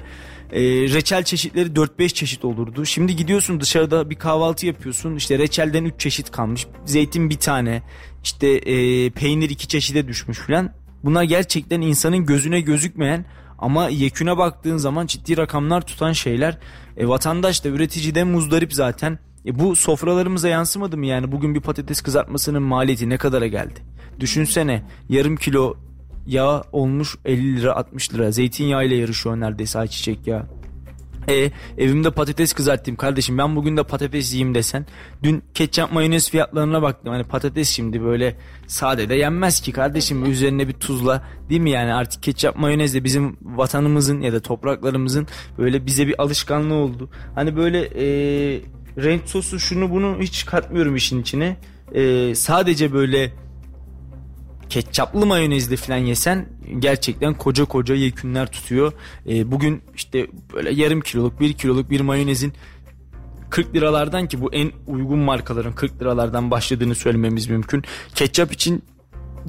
e, 0.53 0.61
reçel 0.63 1.23
çeşitleri 1.23 1.69
4-5 1.69 2.09
çeşit 2.09 2.45
olurdu. 2.45 2.85
Şimdi 2.87 3.17
gidiyorsun 3.17 3.61
dışarıda 3.61 4.11
bir 4.11 4.17
kahvaltı 4.17 4.67
yapıyorsun. 4.67 5.17
İşte 5.17 5.39
reçelden 5.39 5.85
3 5.85 6.01
çeşit 6.01 6.31
kalmış. 6.31 6.67
Zeytin 6.85 7.31
bir 7.31 7.39
tane. 7.39 7.83
İşte 8.25 8.49
e, 8.49 9.11
peynir 9.11 9.51
2 9.51 9.69
çeşide 9.69 10.09
düşmüş 10.09 10.39
filan. 10.39 10.71
Bunlar 11.05 11.23
gerçekten 11.23 11.81
insanın 11.81 12.27
gözüne 12.27 12.61
gözükmeyen 12.61 13.25
ama 13.59 13.89
yeküne 13.89 14.39
baktığın 14.39 14.77
zaman 14.77 15.07
ciddi 15.07 15.37
rakamlar 15.37 15.81
tutan 15.81 16.13
şeyler. 16.13 16.59
E, 16.97 17.09
vatandaş 17.09 17.65
da 17.65 17.69
üretici 17.69 18.15
de 18.15 18.25
muzdarip 18.25 18.73
zaten. 18.73 19.19
E, 19.47 19.59
bu 19.59 19.77
sofralarımıza 19.77 20.49
yansımadı 20.49 20.97
mı 20.97 21.07
yani 21.07 21.33
bugün 21.33 21.55
bir 21.55 21.61
patates 21.61 22.01
kızartmasının 22.01 22.63
maliyeti 22.63 23.09
ne 23.09 23.17
kadara 23.17 23.47
geldi? 23.47 23.81
Düşünsene 24.21 24.83
yarım 25.09 25.37
kilo 25.37 25.75
yağ 26.27 26.63
olmuş 26.73 27.17
50 27.25 27.57
lira 27.57 27.77
60 27.77 28.15
lira. 28.15 28.31
Zeytinyağı 28.31 28.87
ile 28.87 28.97
yarışıyor 28.97 29.41
neredeyse 29.41 29.79
ayçiçek 29.79 30.27
yağı. 30.27 30.58
E, 31.29 31.51
evimde 31.79 32.11
patates 32.11 32.53
kızarttım 32.53 32.97
kardeşim 32.97 33.39
ben 33.39 33.57
bugün 33.57 33.77
de 33.77 33.83
patates 33.83 34.33
yiyeyim 34.33 34.55
desen. 34.55 34.87
Dün 35.23 35.43
ketçap 35.55 35.93
mayonez 35.93 36.31
fiyatlarına 36.31 36.83
baktım. 36.83 37.13
Hani 37.13 37.25
patates 37.25 37.69
şimdi 37.69 38.03
böyle 38.03 38.37
sade 38.67 39.09
de 39.09 39.15
yenmez 39.15 39.61
ki 39.61 39.73
kardeşim 39.73 40.31
üzerine 40.31 40.69
bir 40.69 40.73
tuzla 40.73 41.23
değil 41.49 41.61
mi 41.61 41.71
yani 41.71 41.95
artık 41.95 42.23
ketçap 42.23 42.57
mayonez 42.57 42.95
de 42.95 43.05
bizim 43.05 43.37
vatanımızın 43.43 44.21
ya 44.21 44.33
da 44.33 44.41
topraklarımızın 44.41 45.27
böyle 45.59 45.87
bize 45.87 46.07
bir 46.07 46.23
alışkanlığı 46.23 46.75
oldu. 46.75 47.11
Hani 47.35 47.57
böyle 47.57 47.81
e, 47.81 48.07
renk 48.99 49.29
sosu 49.29 49.61
şunu 49.61 49.91
bunu 49.91 50.17
hiç 50.21 50.47
katmıyorum 50.47 50.97
işin 50.97 51.21
içine. 51.21 51.57
E, 51.95 52.35
sadece 52.35 52.93
böyle 52.93 53.33
ketçaplı 54.69 55.27
mayonezli 55.27 55.77
falan 55.77 55.97
yesen 55.97 56.49
gerçekten 56.79 57.35
koca 57.35 57.65
koca 57.65 57.95
yekünler 57.95 58.51
tutuyor. 58.51 58.93
Ee, 59.29 59.51
bugün 59.51 59.83
işte 59.95 60.27
böyle 60.55 60.71
yarım 60.71 61.01
kiloluk 61.01 61.41
bir 61.41 61.53
kiloluk 61.53 61.91
bir 61.91 62.01
mayonezin 62.01 62.53
40 63.51 63.75
liralardan 63.75 64.29
ki 64.29 64.41
bu 64.41 64.53
en 64.53 64.73
uygun 64.87 65.19
markaların 65.19 65.73
40 65.73 66.01
liralardan 66.03 66.51
başladığını 66.51 66.95
söylememiz 66.95 67.47
mümkün. 67.47 67.85
Ketçap 68.15 68.53
için 68.53 68.83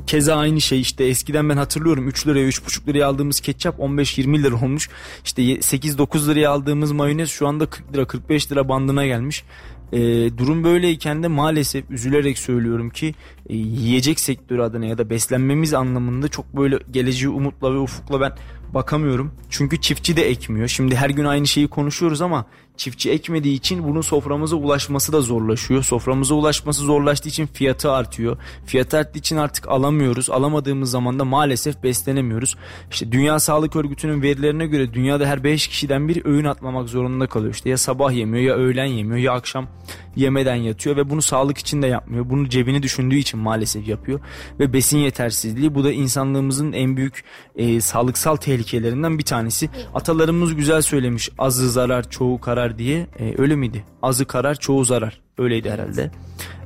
keza 0.07 0.35
aynı 0.35 0.61
şey 0.61 0.81
işte 0.81 1.03
eskiden 1.03 1.49
ben 1.49 1.57
hatırlıyorum 1.57 2.07
3 2.07 2.27
liraya 2.27 2.47
3,5 2.47 2.87
liraya 2.87 3.05
aldığımız 3.05 3.39
ketçap 3.39 3.79
15-20 3.79 4.43
lira 4.43 4.55
olmuş. 4.55 4.89
İşte 5.25 5.41
8-9 5.41 6.27
liraya 6.27 6.51
aldığımız 6.51 6.91
mayonez 6.91 7.29
şu 7.29 7.47
anda 7.47 7.65
40 7.69 7.93
lira 7.93 8.07
45 8.07 8.51
lira 8.51 8.69
bandına 8.69 9.05
gelmiş. 9.05 9.43
Ee, 9.93 10.37
durum 10.37 10.63
böyleyken 10.63 11.23
de 11.23 11.27
maalesef 11.27 11.91
üzülerek 11.91 12.37
söylüyorum 12.37 12.89
ki 12.89 13.15
e, 13.49 13.55
yiyecek 13.55 14.19
sektörü 14.19 14.61
adına 14.61 14.85
ya 14.85 14.97
da 14.97 15.09
beslenmemiz 15.09 15.73
anlamında 15.73 16.27
çok 16.27 16.57
böyle 16.57 16.79
geleceği 16.91 17.29
umutla 17.29 17.73
ve 17.73 17.77
ufukla 17.77 18.21
ben 18.21 18.31
bakamıyorum. 18.73 19.31
Çünkü 19.49 19.81
çiftçi 19.81 20.17
de 20.17 20.29
ekmiyor. 20.29 20.67
Şimdi 20.67 20.95
her 20.95 21.09
gün 21.09 21.25
aynı 21.25 21.47
şeyi 21.47 21.67
konuşuyoruz 21.67 22.21
ama 22.21 22.45
çiftçi 22.79 23.11
ekmediği 23.11 23.55
için 23.55 23.83
bunun 23.83 24.01
soframıza 24.01 24.55
ulaşması 24.55 25.13
da 25.13 25.21
zorlaşıyor. 25.21 25.83
Soframıza 25.83 26.35
ulaşması 26.35 26.83
zorlaştığı 26.83 27.29
için 27.29 27.45
fiyatı 27.45 27.91
artıyor. 27.91 28.37
Fiyatı 28.65 28.97
arttığı 28.97 29.19
için 29.19 29.37
artık 29.37 29.67
alamıyoruz. 29.67 30.29
Alamadığımız 30.29 30.91
zaman 30.91 31.19
da 31.19 31.25
maalesef 31.25 31.83
beslenemiyoruz. 31.83 32.55
İşte 32.91 33.11
Dünya 33.11 33.39
Sağlık 33.39 33.75
Örgütü'nün 33.75 34.21
verilerine 34.21 34.67
göre 34.67 34.93
dünyada 34.93 35.25
her 35.25 35.43
5 35.43 35.67
kişiden 35.67 36.07
biri 36.07 36.21
öğün 36.25 36.45
atmamak 36.45 36.89
zorunda 36.89 37.27
kalıyor. 37.27 37.53
İşte 37.53 37.69
ya 37.69 37.77
sabah 37.77 38.11
yemiyor 38.11 38.43
ya 38.43 38.55
öğlen 38.55 38.85
yemiyor 38.85 39.17
ya 39.17 39.33
akşam 39.33 39.67
yemeden 40.15 40.55
yatıyor 40.55 40.97
ve 40.97 41.09
bunu 41.09 41.21
sağlık 41.21 41.57
için 41.57 41.81
de 41.81 41.87
yapmıyor. 41.87 42.29
Bunu 42.29 42.49
cebini 42.49 42.83
düşündüğü 42.83 43.15
için 43.15 43.39
maalesef 43.39 43.87
yapıyor. 43.87 44.19
Ve 44.59 44.73
besin 44.73 44.97
yetersizliği 44.97 45.75
bu 45.75 45.83
da 45.83 45.91
insanlığımızın 45.91 46.71
en 46.71 46.97
büyük 46.97 47.23
e, 47.55 47.81
sağlıksal 47.81 48.35
tehlikelerinden 48.35 49.17
bir 49.17 49.23
tanesi. 49.23 49.69
Atalarımız 49.93 50.55
güzel 50.55 50.81
söylemiş 50.81 51.29
azı 51.37 51.71
zarar 51.71 52.09
çoğu 52.09 52.41
karar 52.41 52.68
diye. 52.77 53.07
E, 53.19 53.35
öyle 53.37 53.55
miydi? 53.55 53.83
Azı 54.01 54.25
karar 54.25 54.55
çoğu 54.55 54.85
zarar. 54.85 55.21
Öyleydi 55.37 55.69
herhalde. 55.69 56.11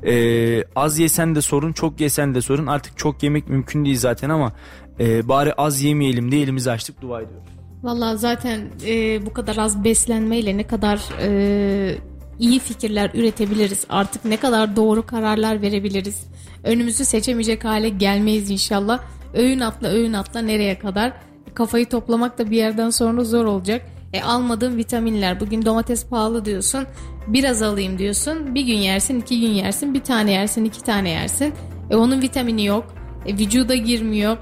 E, 0.06 0.64
az 0.76 1.00
yesen 1.00 1.36
de 1.36 1.42
sorun 1.42 1.74
çok 1.74 2.02
yesen 2.02 2.36
de 2.36 2.42
sorun. 2.42 2.68
Artık 2.68 2.98
çok 2.98 3.24
yemek 3.24 3.50
mümkün 3.50 3.86
değil 3.86 3.98
zaten 3.98 4.30
ama 4.30 4.54
e, 5.00 5.28
bari 5.28 5.54
az 5.54 5.82
yemeyelim 5.82 6.32
diye 6.32 6.42
elimizi 6.42 6.72
açtık 6.72 7.02
dua 7.02 7.22
ediyoruz. 7.22 7.48
Valla 7.84 8.16
zaten 8.16 8.62
e, 8.88 9.26
bu 9.26 9.34
kadar 9.34 9.58
az 9.58 9.84
beslenmeyle 9.84 10.58
ne 10.58 10.68
kadar 10.68 11.00
e, 11.22 11.98
iyi 12.40 12.60
fikirler 12.60 13.12
üretebiliriz. 13.14 13.86
Artık 13.90 14.26
ne 14.26 14.38
kadar 14.38 14.76
doğru 14.76 15.06
kararlar 15.06 15.62
verebiliriz. 15.62 16.28
Önümüzü 16.64 17.06
seçemeyecek 17.06 17.66
hale 17.66 17.90
gelmeyiz 17.90 18.50
inşallah. 18.50 19.00
Öğün 19.34 19.60
atla 19.60 19.88
öğün 19.88 20.14
atla 20.14 20.42
nereye 20.42 20.80
kadar? 20.80 21.14
Kafayı 21.54 21.90
toplamak 21.90 22.38
da 22.38 22.52
bir 22.52 22.58
yerden 22.58 22.90
sonra 22.90 23.24
zor 23.24 23.46
olacak. 23.46 23.86
E 24.14 24.22
almadığın 24.22 24.78
vitaminler. 24.78 25.40
Bugün 25.40 25.66
domates 25.66 26.06
pahalı 26.06 26.46
diyorsun. 26.46 26.86
Biraz 27.28 27.62
alayım 27.62 28.00
diyorsun. 28.00 28.56
Bir 28.56 28.62
gün 28.62 28.78
yersin, 28.78 29.20
iki 29.20 29.42
gün 29.42 29.50
yersin. 29.50 29.94
Bir 29.94 30.04
tane 30.04 30.32
yersin, 30.32 30.66
iki 30.66 30.82
tane 30.82 31.10
yersin. 31.10 31.54
E 31.90 31.96
onun 31.96 32.22
vitamini 32.22 32.66
yok. 32.66 32.94
E, 33.26 33.34
vücuda 33.34 33.76
girmiyor. 33.76 34.38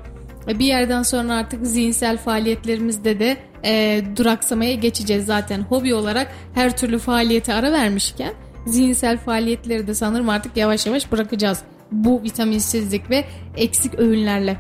E, 0.47 0.59
bir 0.59 0.65
yerden 0.65 1.03
sonra 1.03 1.33
artık 1.33 1.67
zihinsel 1.67 2.17
faaliyetlerimizde 2.17 3.19
de 3.19 3.37
e, 3.65 4.01
duraksamaya 4.17 4.75
geçeceğiz 4.75 5.25
zaten. 5.25 5.61
Hobi 5.61 5.93
olarak 5.93 6.31
her 6.53 6.77
türlü 6.77 6.99
faaliyete 6.99 7.53
ara 7.53 7.71
vermişken 7.71 8.33
zihinsel 8.65 9.17
faaliyetleri 9.17 9.87
de 9.87 9.93
sanırım 9.93 10.29
artık 10.29 10.57
yavaş 10.57 10.85
yavaş 10.85 11.11
bırakacağız. 11.11 11.61
Bu 11.91 12.23
vitaminsizlik 12.23 13.09
ve 13.09 13.25
eksik 13.57 13.99
öğünlerle. 13.99 14.57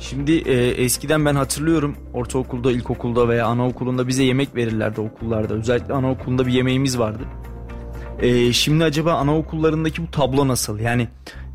Şimdi 0.00 0.32
e, 0.32 0.68
eskiden 0.70 1.24
ben 1.24 1.34
hatırlıyorum 1.34 1.96
ortaokulda, 2.14 2.72
ilkokulda 2.72 3.28
veya 3.28 3.46
anaokulunda 3.46 4.08
bize 4.08 4.24
yemek 4.24 4.56
verirlerdi 4.56 5.00
okullarda. 5.00 5.54
Özellikle 5.54 5.94
anaokulunda 5.94 6.46
bir 6.46 6.52
yemeğimiz 6.52 6.98
vardı. 6.98 7.22
E, 8.20 8.52
şimdi 8.52 8.84
acaba 8.84 9.12
anaokullarındaki 9.12 10.02
bu 10.02 10.10
tablo 10.10 10.48
nasıl? 10.48 10.78
Yani 10.78 11.08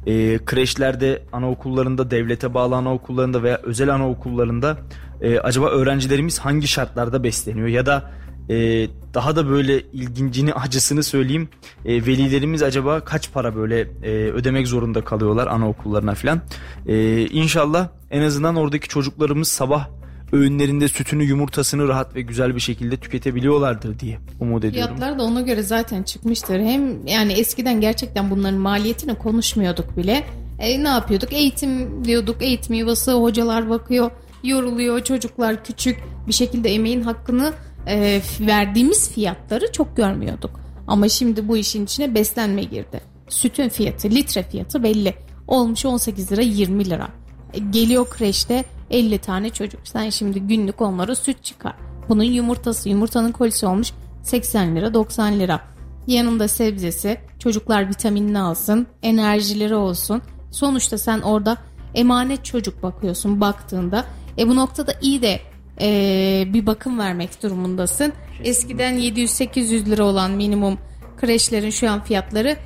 e, 0.05 0.39
kreşlerde, 0.45 1.23
anaokullarında, 1.31 2.11
devlete 2.11 2.53
bağlı 2.53 2.75
anaokullarında 2.75 3.43
veya 3.43 3.59
özel 3.63 3.93
anaokullarında 3.93 4.77
e, 5.21 5.39
acaba 5.39 5.69
öğrencilerimiz 5.69 6.39
hangi 6.39 6.67
şartlarda 6.67 7.23
besleniyor? 7.23 7.67
Ya 7.67 7.85
da 7.85 8.11
e, 8.51 8.87
daha 9.13 9.35
da 9.35 9.49
böyle 9.49 9.81
ilgincini 9.81 10.53
acısını 10.53 11.03
söyleyeyim 11.03 11.49
e, 11.85 12.05
velilerimiz 12.05 12.63
acaba 12.63 12.99
kaç 12.99 13.31
para 13.33 13.55
böyle 13.55 13.79
e, 13.79 14.09
ödemek 14.11 14.67
zorunda 14.67 15.03
kalıyorlar 15.03 15.47
anaokullarına 15.47 16.15
filan 16.15 16.41
e, 16.87 17.21
İnşallah 17.25 17.87
en 18.11 18.21
azından 18.21 18.55
oradaki 18.55 18.87
çocuklarımız 18.87 19.47
sabah 19.47 19.87
öğünlerinde 20.31 20.87
sütünü 20.87 21.23
yumurtasını 21.23 21.87
rahat 21.87 22.15
ve 22.15 22.21
güzel 22.21 22.55
bir 22.55 22.59
şekilde 22.59 22.97
tüketebiliyorlardır 22.97 23.99
diye 23.99 24.19
umut 24.39 24.65
ediyorum. 24.65 24.95
Fiyatlar 24.95 25.19
da 25.19 25.23
ona 25.23 25.41
göre 25.41 25.63
zaten 25.63 26.03
çıkmıştır. 26.03 26.59
Hem 26.59 27.07
yani 27.07 27.33
eskiden 27.33 27.81
gerçekten 27.81 28.29
bunların 28.29 28.59
maliyetini 28.59 29.15
konuşmuyorduk 29.15 29.97
bile. 29.97 30.23
E, 30.59 30.83
ne 30.83 30.87
yapıyorduk? 30.87 31.33
Eğitim 31.33 32.05
diyorduk. 32.05 32.41
Eğitim 32.41 32.75
yuvası 32.75 33.13
hocalar 33.13 33.69
bakıyor. 33.69 34.11
Yoruluyor 34.43 35.03
çocuklar 35.03 35.63
küçük. 35.63 35.97
Bir 36.27 36.33
şekilde 36.33 36.73
emeğin 36.73 37.01
hakkını 37.01 37.53
e, 37.87 38.21
verdiğimiz 38.39 39.11
fiyatları 39.11 39.71
çok 39.71 39.97
görmüyorduk. 39.97 40.59
Ama 40.87 41.09
şimdi 41.09 41.47
bu 41.47 41.57
işin 41.57 41.83
içine 41.83 42.15
beslenme 42.15 42.63
girdi. 42.63 43.01
Sütün 43.29 43.69
fiyatı, 43.69 44.09
litre 44.09 44.43
fiyatı 44.43 44.83
belli. 44.83 45.15
Olmuş 45.47 45.85
18 45.85 46.31
lira 46.31 46.41
20 46.41 46.89
lira. 46.89 47.09
E, 47.53 47.59
geliyor 47.59 48.09
kreşte 48.09 48.63
50 48.89 49.17
tane 49.17 49.49
çocuk. 49.49 49.81
Sen 49.83 50.09
şimdi 50.09 50.39
günlük 50.39 50.81
onlara 50.81 51.15
süt 51.15 51.43
çıkar. 51.43 51.75
Bunun 52.09 52.23
yumurtası, 52.23 52.89
yumurtanın 52.89 53.31
kolisi 53.31 53.65
olmuş 53.65 53.91
80 54.23 54.75
lira 54.75 54.93
90 54.93 55.39
lira. 55.39 55.61
Yanında 56.07 56.47
sebzesi, 56.47 57.17
çocuklar 57.39 57.89
vitaminini 57.89 58.39
alsın, 58.39 58.87
enerjileri 59.03 59.75
olsun. 59.75 60.21
Sonuçta 60.51 60.97
sen 60.97 61.21
orada 61.21 61.57
emanet 61.95 62.45
çocuk 62.45 62.83
bakıyorsun 62.83 63.41
baktığında. 63.41 64.05
E 64.37 64.47
bu 64.47 64.55
noktada 64.55 64.93
iyi 65.01 65.21
de 65.21 65.39
e, 65.81 66.43
bir 66.47 66.65
bakım 66.65 66.99
vermek 66.99 67.43
durumundasın. 67.43 68.13
Eskiden 68.43 68.99
700-800 68.99 69.85
lira 69.85 70.03
olan 70.03 70.31
minimum 70.31 70.77
kreşlerin 71.17 71.69
şu 71.69 71.89
an 71.89 72.03
fiyatları 72.03 72.57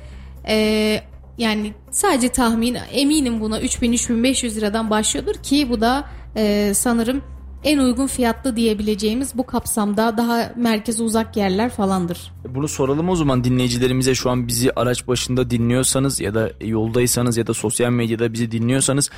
e, 0.48 1.00
yani 1.38 1.72
sadece 1.90 2.28
tahmin 2.28 2.76
eminim 2.92 3.40
buna 3.40 3.60
3000-3500 3.60 4.54
liradan 4.54 4.90
başlıyordur 4.90 5.34
ki 5.34 5.70
bu 5.70 5.80
da 5.80 6.04
e, 6.36 6.72
sanırım 6.74 7.22
en 7.66 7.78
uygun 7.78 8.06
fiyatlı 8.06 8.56
diyebileceğimiz 8.56 9.38
bu 9.38 9.46
kapsamda 9.46 10.16
daha 10.16 10.52
merkeze 10.56 11.02
uzak 11.02 11.36
yerler 11.36 11.70
falandır. 11.70 12.32
Bunu 12.48 12.68
soralım 12.68 13.08
o 13.08 13.16
zaman 13.16 13.44
dinleyicilerimize 13.44 14.14
şu 14.14 14.30
an 14.30 14.48
bizi 14.48 14.72
araç 14.72 15.08
başında 15.08 15.50
dinliyorsanız 15.50 16.20
ya 16.20 16.34
da 16.34 16.50
yoldaysanız 16.60 17.36
ya 17.36 17.46
da 17.46 17.54
sosyal 17.54 17.90
medyada 17.90 18.32
bizi 18.32 18.50
dinliyorsanız 18.50 19.10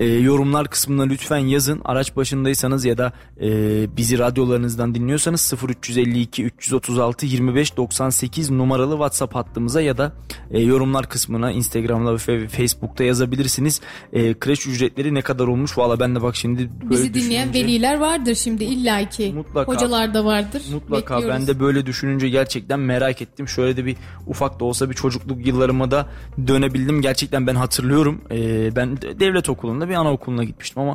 e, 0.00 0.06
yorumlar 0.06 0.68
kısmına 0.70 1.02
lütfen 1.02 1.38
yazın. 1.38 1.80
Araç 1.84 2.16
başındaysanız 2.16 2.84
ya 2.84 2.98
da 2.98 3.12
e, 3.40 3.48
bizi 3.96 4.18
radyolarınızdan 4.18 4.94
dinliyorsanız 4.94 5.54
0352 5.68 6.44
336 6.44 7.26
25 7.26 7.76
98 7.76 8.50
numaralı 8.50 8.92
WhatsApp 8.92 9.34
hattımıza 9.34 9.80
ya 9.80 9.98
da 9.98 10.12
e, 10.50 10.60
yorumlar 10.60 11.08
kısmına 11.08 11.52
Instagram'da 11.52 12.12
ve 12.14 12.48
Facebook'ta 12.48 13.04
yazabilirsiniz. 13.04 13.80
E, 14.12 14.34
kreş 14.34 14.66
ücretleri 14.66 15.14
ne 15.14 15.22
kadar 15.22 15.46
olmuş? 15.46 15.78
Valla 15.78 16.00
ben 16.00 16.16
de 16.16 16.22
bak 16.22 16.36
şimdi 16.36 16.70
böyle 16.82 16.90
Bizi 16.90 17.14
dinleyen 17.14 17.48
düşününce... 17.48 17.68
veliler 17.68 17.89
vardır 17.94 18.34
şimdi 18.34 18.64
illaki. 18.64 19.32
Mutlaka. 19.32 19.72
Hocalar 19.72 20.14
da 20.14 20.24
vardır. 20.24 20.62
Mutlaka 20.72 21.16
Bekliyoruz. 21.16 21.28
ben 21.40 21.46
de 21.46 21.60
böyle 21.60 21.86
düşününce 21.86 22.28
gerçekten 22.28 22.80
merak 22.80 23.22
ettim. 23.22 23.48
Şöyle 23.48 23.76
de 23.76 23.86
bir 23.86 23.96
ufak 24.26 24.60
da 24.60 24.64
olsa 24.64 24.90
bir 24.90 24.94
çocukluk 24.94 25.46
yıllarıma 25.46 25.90
da 25.90 26.06
dönebildim. 26.46 27.02
Gerçekten 27.02 27.46
ben 27.46 27.54
hatırlıyorum. 27.54 28.20
Ee, 28.30 28.76
ben 28.76 28.96
devlet 29.02 29.48
okulunda 29.48 29.88
bir 29.88 29.94
anaokuluna 29.94 30.44
gitmiştim 30.44 30.82
ama 30.82 30.94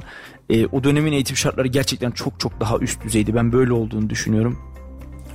e, 0.49 0.65
o 0.65 0.83
dönemin 0.83 1.11
eğitim 1.11 1.37
şartları 1.37 1.67
gerçekten 1.67 2.11
çok 2.11 2.39
çok 2.39 2.59
daha 2.59 2.77
üst 2.77 3.03
düzeydi. 3.03 3.35
Ben 3.35 3.51
böyle 3.51 3.73
olduğunu 3.73 4.09
düşünüyorum 4.09 4.74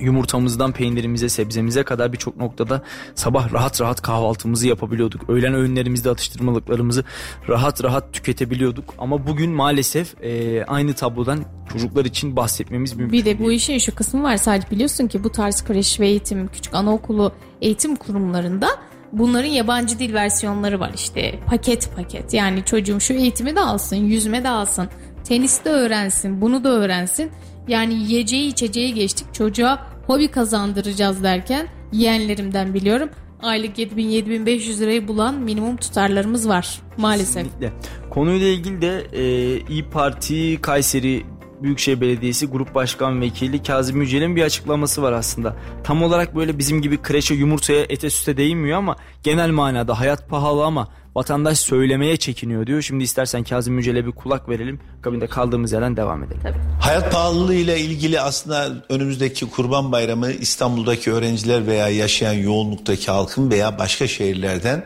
yumurtamızdan 0.01 0.71
peynirimize, 0.71 1.29
sebzemize 1.29 1.83
kadar 1.83 2.13
birçok 2.13 2.37
noktada 2.37 2.81
sabah 3.15 3.53
rahat 3.53 3.81
rahat 3.81 4.01
kahvaltımızı 4.01 4.67
yapabiliyorduk. 4.67 5.29
Öğlen 5.29 5.53
öğünlerimizde 5.53 6.09
atıştırmalıklarımızı 6.09 7.03
rahat 7.49 7.83
rahat 7.83 8.13
tüketebiliyorduk. 8.13 8.93
Ama 8.97 9.27
bugün 9.27 9.51
maalesef 9.51 10.23
e, 10.23 10.63
aynı 10.65 10.93
tablodan 10.93 11.45
çocuklar 11.71 12.05
için 12.05 12.35
bahsetmemiz 12.35 12.93
mümkün 12.93 13.19
Bir 13.19 13.25
de 13.25 13.39
bu 13.39 13.51
işin 13.51 13.77
şu 13.77 13.95
kısmı 13.95 14.23
var 14.23 14.37
sadece 14.37 14.71
biliyorsun 14.71 15.07
ki 15.07 15.23
bu 15.23 15.31
tarz 15.31 15.63
kreş 15.63 15.99
ve 15.99 16.07
eğitim, 16.07 16.47
küçük 16.47 16.75
anaokulu 16.75 17.31
eğitim 17.61 17.95
kurumlarında 17.95 18.69
bunların 19.11 19.49
yabancı 19.49 19.99
dil 19.99 20.13
versiyonları 20.13 20.79
var. 20.79 20.91
İşte 20.95 21.39
paket 21.47 21.95
paket. 21.95 22.33
Yani 22.33 22.65
çocuğum 22.65 22.99
şu 22.99 23.13
eğitimi 23.13 23.55
de 23.55 23.59
alsın 23.59 23.95
yüzme 23.95 24.43
de 24.43 24.49
alsın 24.49 24.89
tenis 25.23 25.65
de 25.65 25.69
öğrensin 25.69 26.41
bunu 26.41 26.63
da 26.63 26.69
öğrensin. 26.69 27.31
Yani 27.67 27.93
yiyeceği 27.93 28.47
içeceği 28.49 28.93
geçtik. 28.93 29.33
Çocuğa 29.33 29.90
hobi 30.11 30.27
kazandıracağız 30.27 31.23
derken 31.23 31.67
yeğenlerimden 31.91 32.73
biliyorum 32.73 33.09
aylık 33.41 33.79
7000-7500 33.79 34.79
lirayı 34.79 35.07
bulan 35.07 35.35
minimum 35.35 35.77
tutarlarımız 35.77 36.49
var 36.49 36.81
maalesef. 36.97 37.43
Kesinlikle. 37.43 37.73
Konuyla 38.09 38.47
ilgili 38.47 38.81
de 38.81 39.07
e, 39.13 39.23
İyi 39.69 39.89
Parti 39.89 40.61
Kayseri 40.61 41.25
Büyükşehir 41.61 42.01
Belediyesi 42.01 42.47
Grup 42.47 42.75
Başkan 42.75 43.21
Vekili 43.21 43.63
Kazım 43.63 44.01
Yücel'in 44.01 44.35
bir 44.35 44.43
açıklaması 44.43 45.01
var 45.01 45.11
aslında. 45.11 45.55
Tam 45.83 46.03
olarak 46.03 46.35
böyle 46.35 46.57
bizim 46.57 46.81
gibi 46.81 47.01
kreşe 47.01 47.33
yumurtaya 47.33 47.81
ete 47.89 48.09
süte 48.09 48.37
değinmiyor 48.37 48.77
ama 48.77 48.95
genel 49.23 49.49
manada 49.49 49.99
hayat 49.99 50.29
pahalı 50.29 50.65
ama 50.65 50.87
vatandaş 51.15 51.59
söylemeye 51.59 52.17
çekiniyor 52.17 52.67
diyor. 52.67 52.81
Şimdi 52.81 53.03
istersen 53.03 53.43
Kazım 53.43 53.77
Yücel'e 53.77 54.05
bir 54.05 54.11
kulak 54.11 54.49
verelim. 54.49 54.79
Kabinde 55.01 55.27
kaldığımız 55.27 55.71
yerden 55.71 55.97
devam 55.97 56.23
edelim. 56.23 56.39
Tabii. 56.43 56.57
Hayat 56.81 57.11
pahalılığı 57.11 57.55
ile 57.55 57.79
ilgili 57.79 58.21
aslında 58.21 58.85
önümüzdeki 58.89 59.49
Kurban 59.49 59.91
Bayramı 59.91 60.31
İstanbul'daki 60.31 61.11
öğrenciler 61.11 61.67
veya 61.67 61.89
yaşayan 61.89 62.33
yoğunluktaki 62.33 63.11
halkın 63.11 63.51
veya 63.51 63.79
başka 63.79 64.07
şehirlerden 64.07 64.85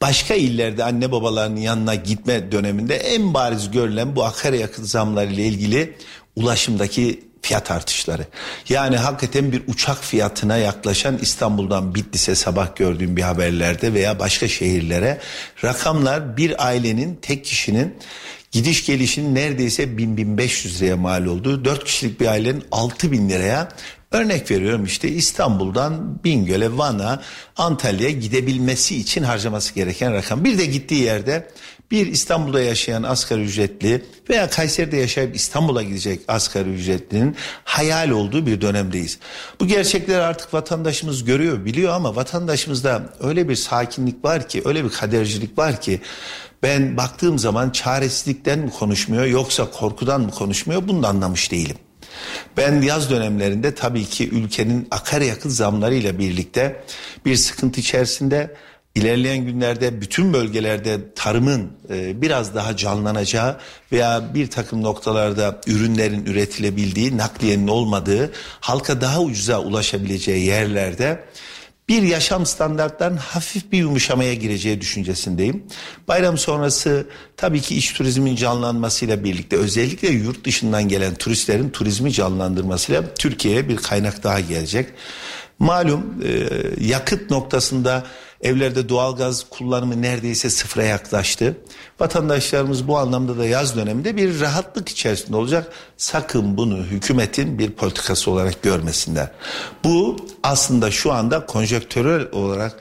başka 0.00 0.34
illerde 0.34 0.84
anne 0.84 1.12
babalarının 1.12 1.60
yanına 1.60 1.94
gitme 1.94 2.52
döneminde 2.52 2.96
en 2.96 3.34
bariz 3.34 3.70
görülen 3.70 4.16
bu 4.16 4.24
akaryakıt 4.24 4.86
zamları 4.86 5.32
ile 5.32 5.44
ilgili 5.44 5.96
ulaşımdaki 6.36 7.29
fiyat 7.42 7.70
artışları. 7.70 8.26
Yani 8.68 8.96
hakikaten 8.96 9.52
bir 9.52 9.62
uçak 9.66 10.04
fiyatına 10.04 10.56
yaklaşan 10.56 11.18
İstanbul'dan 11.18 11.94
Bitlis'e 11.94 12.34
sabah 12.34 12.76
gördüğüm 12.76 13.16
bir 13.16 13.22
haberlerde 13.22 13.94
veya 13.94 14.18
başka 14.18 14.48
şehirlere 14.48 15.20
rakamlar 15.64 16.36
bir 16.36 16.66
ailenin 16.66 17.18
tek 17.22 17.44
kişinin 17.44 17.94
gidiş 18.50 18.86
gelişinin 18.86 19.34
neredeyse 19.34 19.84
1000-1500 19.84 20.78
liraya 20.78 20.96
mal 20.96 21.24
olduğu 21.24 21.64
4 21.64 21.84
kişilik 21.84 22.20
bir 22.20 22.26
ailenin 22.26 22.64
6000 22.72 23.28
liraya 23.28 23.68
Örnek 24.12 24.50
veriyorum 24.50 24.84
işte 24.84 25.08
İstanbul'dan 25.08 26.24
Bingöl'e, 26.24 26.76
Van'a, 26.78 27.22
Antalya'ya 27.56 28.10
gidebilmesi 28.10 28.96
için 28.96 29.22
harcaması 29.22 29.74
gereken 29.74 30.12
rakam. 30.12 30.44
Bir 30.44 30.58
de 30.58 30.66
gittiği 30.66 31.02
yerde 31.02 31.48
bir 31.90 32.06
İstanbul'da 32.06 32.60
yaşayan 32.60 33.02
asgari 33.02 33.42
ücretli 33.42 34.04
veya 34.30 34.50
Kayseri'de 34.50 34.96
yaşayıp 34.96 35.36
İstanbul'a 35.36 35.82
gidecek 35.82 36.20
asgari 36.28 36.68
ücretlinin 36.68 37.36
hayal 37.64 38.10
olduğu 38.10 38.46
bir 38.46 38.60
dönemdeyiz. 38.60 39.18
Bu 39.60 39.66
gerçekleri 39.66 40.22
artık 40.22 40.54
vatandaşımız 40.54 41.24
görüyor, 41.24 41.64
biliyor 41.64 41.92
ama 41.92 42.16
vatandaşımızda 42.16 43.02
öyle 43.20 43.48
bir 43.48 43.56
sakinlik 43.56 44.24
var 44.24 44.48
ki, 44.48 44.62
öyle 44.64 44.84
bir 44.84 44.90
kadercilik 44.90 45.58
var 45.58 45.80
ki 45.80 46.00
ben 46.62 46.96
baktığım 46.96 47.38
zaman 47.38 47.70
çaresizlikten 47.70 48.58
mi 48.58 48.70
konuşmuyor 48.70 49.24
yoksa 49.24 49.70
korkudan 49.70 50.20
mı 50.20 50.30
konuşmuyor 50.30 50.88
bunu 50.88 51.02
da 51.02 51.08
anlamış 51.08 51.52
değilim. 51.52 51.76
Ben 52.56 52.82
yaz 52.82 53.10
dönemlerinde 53.10 53.74
tabii 53.74 54.04
ki 54.04 54.28
ülkenin 54.28 54.88
akaryakıt 54.90 55.52
zamlarıyla 55.52 56.18
birlikte 56.18 56.84
bir 57.24 57.36
sıkıntı 57.36 57.80
içerisinde 57.80 58.56
ilerleyen 58.94 59.44
günlerde 59.44 60.00
bütün 60.00 60.32
bölgelerde 60.32 61.14
tarımın 61.14 61.70
e, 61.90 62.22
biraz 62.22 62.54
daha 62.54 62.76
canlanacağı 62.76 63.56
veya 63.92 64.34
bir 64.34 64.50
takım 64.50 64.82
noktalarda 64.82 65.60
ürünlerin 65.66 66.26
üretilebildiği, 66.26 67.16
nakliyenin 67.16 67.68
olmadığı, 67.68 68.32
halka 68.60 69.00
daha 69.00 69.20
ucuza 69.20 69.60
ulaşabileceği 69.60 70.46
yerlerde 70.46 71.24
bir 71.90 72.02
yaşam 72.02 72.46
standartlarının 72.46 73.18
hafif 73.18 73.72
bir 73.72 73.78
yumuşamaya 73.78 74.34
gireceği 74.34 74.80
düşüncesindeyim. 74.80 75.62
Bayram 76.08 76.38
sonrası 76.38 77.06
tabii 77.36 77.60
ki 77.60 77.76
iç 77.76 77.92
turizmin 77.92 78.36
canlanmasıyla 78.36 79.24
birlikte 79.24 79.56
özellikle 79.56 80.08
yurt 80.08 80.44
dışından 80.44 80.88
gelen 80.88 81.14
turistlerin 81.14 81.70
turizmi 81.70 82.12
canlandırmasıyla 82.12 83.14
Türkiye'ye 83.14 83.68
bir 83.68 83.76
kaynak 83.76 84.22
daha 84.22 84.40
gelecek. 84.40 84.88
Malum 85.58 86.24
e, 86.24 86.48
yakıt 86.84 87.30
noktasında 87.30 88.06
Evlerde 88.42 88.88
doğalgaz 88.88 89.46
kullanımı 89.50 90.02
neredeyse 90.02 90.50
sıfıra 90.50 90.84
yaklaştı. 90.84 91.56
Vatandaşlarımız 92.00 92.88
bu 92.88 92.98
anlamda 92.98 93.38
da 93.38 93.46
yaz 93.46 93.76
döneminde 93.76 94.16
bir 94.16 94.40
rahatlık 94.40 94.88
içerisinde 94.88 95.36
olacak. 95.36 95.72
Sakın 95.96 96.56
bunu 96.56 96.76
hükümetin 96.76 97.58
bir 97.58 97.70
politikası 97.70 98.30
olarak 98.30 98.62
görmesinler. 98.62 99.30
Bu 99.84 100.16
aslında 100.42 100.90
şu 100.90 101.12
anda 101.12 101.46
konjektörel 101.46 102.28
olarak 102.32 102.80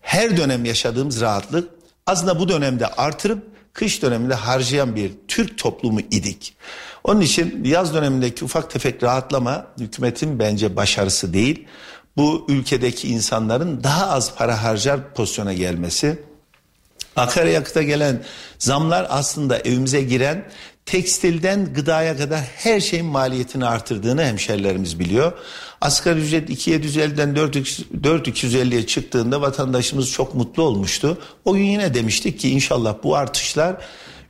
her 0.00 0.36
dönem 0.36 0.64
yaşadığımız 0.64 1.20
rahatlık 1.20 1.70
aslında 2.06 2.38
bu 2.38 2.48
dönemde 2.48 2.86
artırıp 2.86 3.42
kış 3.72 4.02
döneminde 4.02 4.34
harcayan 4.34 4.96
bir 4.96 5.12
Türk 5.28 5.58
toplumu 5.58 6.00
idik. 6.00 6.56
Onun 7.04 7.20
için 7.20 7.64
yaz 7.64 7.94
dönemindeki 7.94 8.44
ufak 8.44 8.70
tefek 8.70 9.02
rahatlama 9.02 9.66
hükümetin 9.80 10.38
bence 10.38 10.76
başarısı 10.76 11.32
değil. 11.32 11.66
Bu 12.18 12.44
ülkedeki 12.48 13.08
insanların 13.08 13.84
daha 13.84 14.10
az 14.10 14.34
para 14.34 14.62
harcar 14.62 15.14
pozisyona 15.14 15.52
gelmesi. 15.52 16.22
Akaryakıta 17.16 17.82
gelen 17.82 18.22
zamlar 18.58 19.06
aslında 19.10 19.58
evimize 19.58 20.02
giren 20.02 20.44
tekstilden 20.86 21.74
gıdaya 21.74 22.16
kadar 22.16 22.40
her 22.40 22.80
şeyin 22.80 23.06
maliyetini 23.06 23.66
artırdığını 23.66 24.24
hemşerilerimiz 24.24 24.98
biliyor. 24.98 25.32
Asgari 25.80 26.20
ücret 26.20 26.50
2750'den 26.50 27.34
4250'ye 28.04 28.86
çıktığında 28.86 29.40
vatandaşımız 29.40 30.10
çok 30.10 30.34
mutlu 30.34 30.62
olmuştu. 30.62 31.18
O 31.44 31.54
gün 31.54 31.64
yine 31.64 31.94
demiştik 31.94 32.40
ki 32.40 32.50
inşallah 32.50 32.94
bu 33.02 33.16
artışlar 33.16 33.76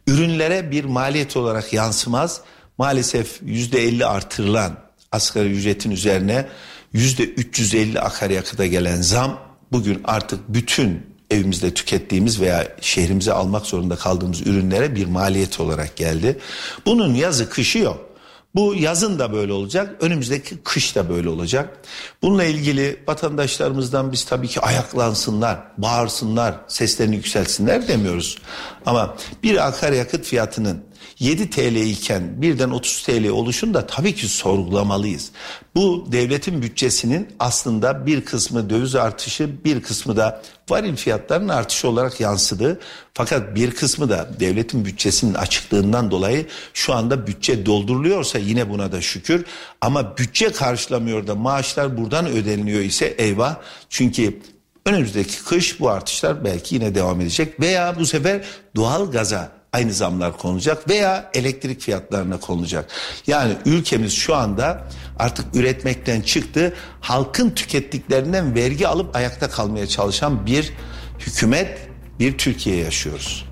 ürünlere 0.06 0.70
bir 0.70 0.84
maliyet 0.84 1.36
olarak 1.36 1.72
yansımaz. 1.72 2.40
Maalesef 2.78 3.42
%50 3.42 4.04
artırılan 4.04 4.76
asgari 5.12 5.48
ücretin 5.48 5.90
üzerine 5.90 6.48
%350 6.94 7.98
akaryakıta 7.98 8.66
gelen 8.66 9.00
zam 9.02 9.40
bugün 9.72 10.00
artık 10.04 10.40
bütün 10.48 11.06
evimizde 11.30 11.74
tükettiğimiz 11.74 12.40
veya 12.40 12.68
şehrimize 12.80 13.32
almak 13.32 13.66
zorunda 13.66 13.96
kaldığımız 13.96 14.46
ürünlere 14.46 14.94
bir 14.94 15.06
maliyet 15.06 15.60
olarak 15.60 15.96
geldi. 15.96 16.38
Bunun 16.86 17.14
yazı 17.14 17.50
kışı 17.50 17.78
yok. 17.78 18.08
Bu 18.54 18.74
yazın 18.74 19.18
da 19.18 19.32
böyle 19.32 19.52
olacak, 19.52 19.96
önümüzdeki 20.00 20.56
kış 20.56 20.96
da 20.96 21.08
böyle 21.08 21.28
olacak. 21.28 21.78
Bununla 22.22 22.44
ilgili 22.44 23.02
vatandaşlarımızdan 23.08 24.12
biz 24.12 24.24
tabii 24.24 24.48
ki 24.48 24.60
ayaklansınlar, 24.60 25.58
bağırsınlar, 25.78 26.54
seslerini 26.68 27.16
yükselsinler 27.16 27.88
demiyoruz. 27.88 28.38
Ama 28.86 29.16
bir 29.42 29.68
akaryakıt 29.68 30.24
fiyatının 30.24 30.84
7 31.20 31.50
TL 31.50 31.76
iken 31.76 32.42
birden 32.42 32.70
30 32.70 33.02
TL 33.02 33.28
oluşun 33.28 33.74
da 33.74 33.86
tabii 33.86 34.14
ki 34.14 34.28
sorgulamalıyız. 34.28 35.30
Bu 35.74 36.08
devletin 36.12 36.62
bütçesinin 36.62 37.28
aslında 37.38 38.06
bir 38.06 38.24
kısmı 38.24 38.70
döviz 38.70 38.94
artışı 38.94 39.64
bir 39.64 39.82
kısmı 39.82 40.16
da 40.16 40.42
varil 40.68 40.96
fiyatlarının 40.96 41.48
artışı 41.48 41.88
olarak 41.88 42.20
yansıdı. 42.20 42.80
Fakat 43.14 43.54
bir 43.54 43.70
kısmı 43.70 44.08
da 44.08 44.30
devletin 44.40 44.84
bütçesinin 44.84 45.34
açıklığından 45.34 46.10
dolayı 46.10 46.46
şu 46.74 46.94
anda 46.94 47.26
bütçe 47.26 47.66
dolduruluyorsa 47.66 48.38
yine 48.38 48.70
buna 48.70 48.92
da 48.92 49.00
şükür. 49.00 49.44
Ama 49.80 50.16
bütçe 50.16 50.52
karşılamıyor 50.52 51.26
da 51.26 51.34
maaşlar 51.34 51.96
buradan 51.96 52.26
ödeniliyor 52.26 52.80
ise 52.80 53.06
eyvah. 53.06 53.56
Çünkü 53.88 54.38
önümüzdeki 54.86 55.44
kış 55.44 55.80
bu 55.80 55.90
artışlar 55.90 56.44
belki 56.44 56.74
yine 56.74 56.94
devam 56.94 57.20
edecek 57.20 57.60
veya 57.60 57.96
bu 57.98 58.06
sefer 58.06 58.44
doğal 58.76 59.10
gaza 59.10 59.57
aynı 59.72 59.92
zamlar 59.92 60.36
konulacak 60.36 60.88
veya 60.88 61.30
elektrik 61.34 61.80
fiyatlarına 61.80 62.40
konulacak. 62.40 62.90
Yani 63.26 63.52
ülkemiz 63.66 64.12
şu 64.12 64.34
anda 64.34 64.84
artık 65.18 65.56
üretmekten 65.56 66.20
çıktı. 66.20 66.74
Halkın 67.00 67.50
tükettiklerinden 67.50 68.54
vergi 68.54 68.88
alıp 68.88 69.16
ayakta 69.16 69.50
kalmaya 69.50 69.86
çalışan 69.86 70.46
bir 70.46 70.72
hükümet, 71.18 71.88
bir 72.20 72.38
Türkiye 72.38 72.76
yaşıyoruz. 72.76 73.48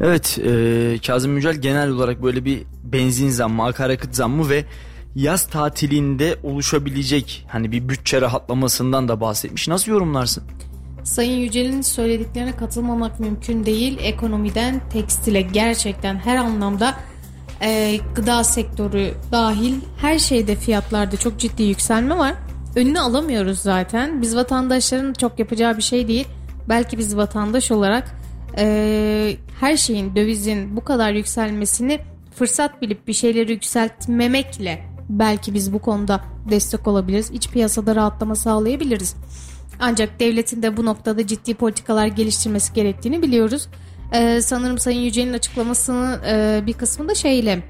Evet, 0.00 0.38
e, 0.38 0.98
Kazım 1.06 1.36
Yücel 1.36 1.54
genel 1.54 1.90
olarak 1.90 2.22
böyle 2.22 2.44
bir 2.44 2.62
benzin 2.84 3.28
zammı, 3.28 3.64
akaryakıt 3.64 4.14
zammı 4.14 4.48
ve 4.48 4.64
yaz 5.14 5.46
tatilinde 5.46 6.36
oluşabilecek 6.42 7.46
hani 7.48 7.72
bir 7.72 7.88
bütçe 7.88 8.20
rahatlamasından 8.20 9.08
da 9.08 9.20
bahsetmiş. 9.20 9.68
Nasıl 9.68 9.92
yorumlarsın? 9.92 10.44
Sayın 11.08 11.38
Yücel'in 11.38 11.80
söylediklerine 11.80 12.56
katılmamak 12.56 13.20
mümkün 13.20 13.66
değil. 13.66 13.98
Ekonomiden 14.02 14.80
tekstile 14.92 15.40
gerçekten 15.40 16.16
her 16.16 16.36
anlamda 16.36 16.94
e, 17.62 17.96
gıda 18.14 18.44
sektörü 18.44 19.14
dahil 19.32 19.74
her 20.00 20.18
şeyde 20.18 20.56
fiyatlarda 20.56 21.16
çok 21.16 21.38
ciddi 21.38 21.62
yükselme 21.62 22.18
var. 22.18 22.34
Önünü 22.76 23.00
alamıyoruz 23.00 23.58
zaten. 23.58 24.22
Biz 24.22 24.36
vatandaşların 24.36 25.12
çok 25.12 25.38
yapacağı 25.38 25.76
bir 25.76 25.82
şey 25.82 26.08
değil. 26.08 26.28
Belki 26.68 26.98
biz 26.98 27.16
vatandaş 27.16 27.70
olarak 27.70 28.16
e, 28.58 29.36
her 29.60 29.76
şeyin 29.76 30.16
dövizin 30.16 30.76
bu 30.76 30.84
kadar 30.84 31.12
yükselmesini 31.12 32.00
fırsat 32.34 32.82
bilip 32.82 33.08
bir 33.08 33.12
şeyleri 33.12 33.52
yükseltmemekle 33.52 34.84
belki 35.08 35.54
biz 35.54 35.72
bu 35.72 35.78
konuda 35.78 36.20
destek 36.50 36.88
olabiliriz. 36.88 37.30
İç 37.30 37.48
piyasada 37.50 37.96
rahatlama 37.96 38.34
sağlayabiliriz. 38.34 39.16
Ancak 39.80 40.20
devletin 40.20 40.62
de 40.62 40.76
bu 40.76 40.84
noktada 40.84 41.26
ciddi 41.26 41.54
politikalar 41.54 42.06
geliştirmesi 42.06 42.72
gerektiğini 42.72 43.22
biliyoruz. 43.22 43.68
Ee, 44.12 44.40
sanırım 44.42 44.78
Sayın 44.78 45.00
Yücel'in 45.00 45.32
açıklamasının 45.32 46.22
e, 46.22 46.62
bir 46.66 46.72
kısmında 46.72 47.14
şeyle 47.14 47.62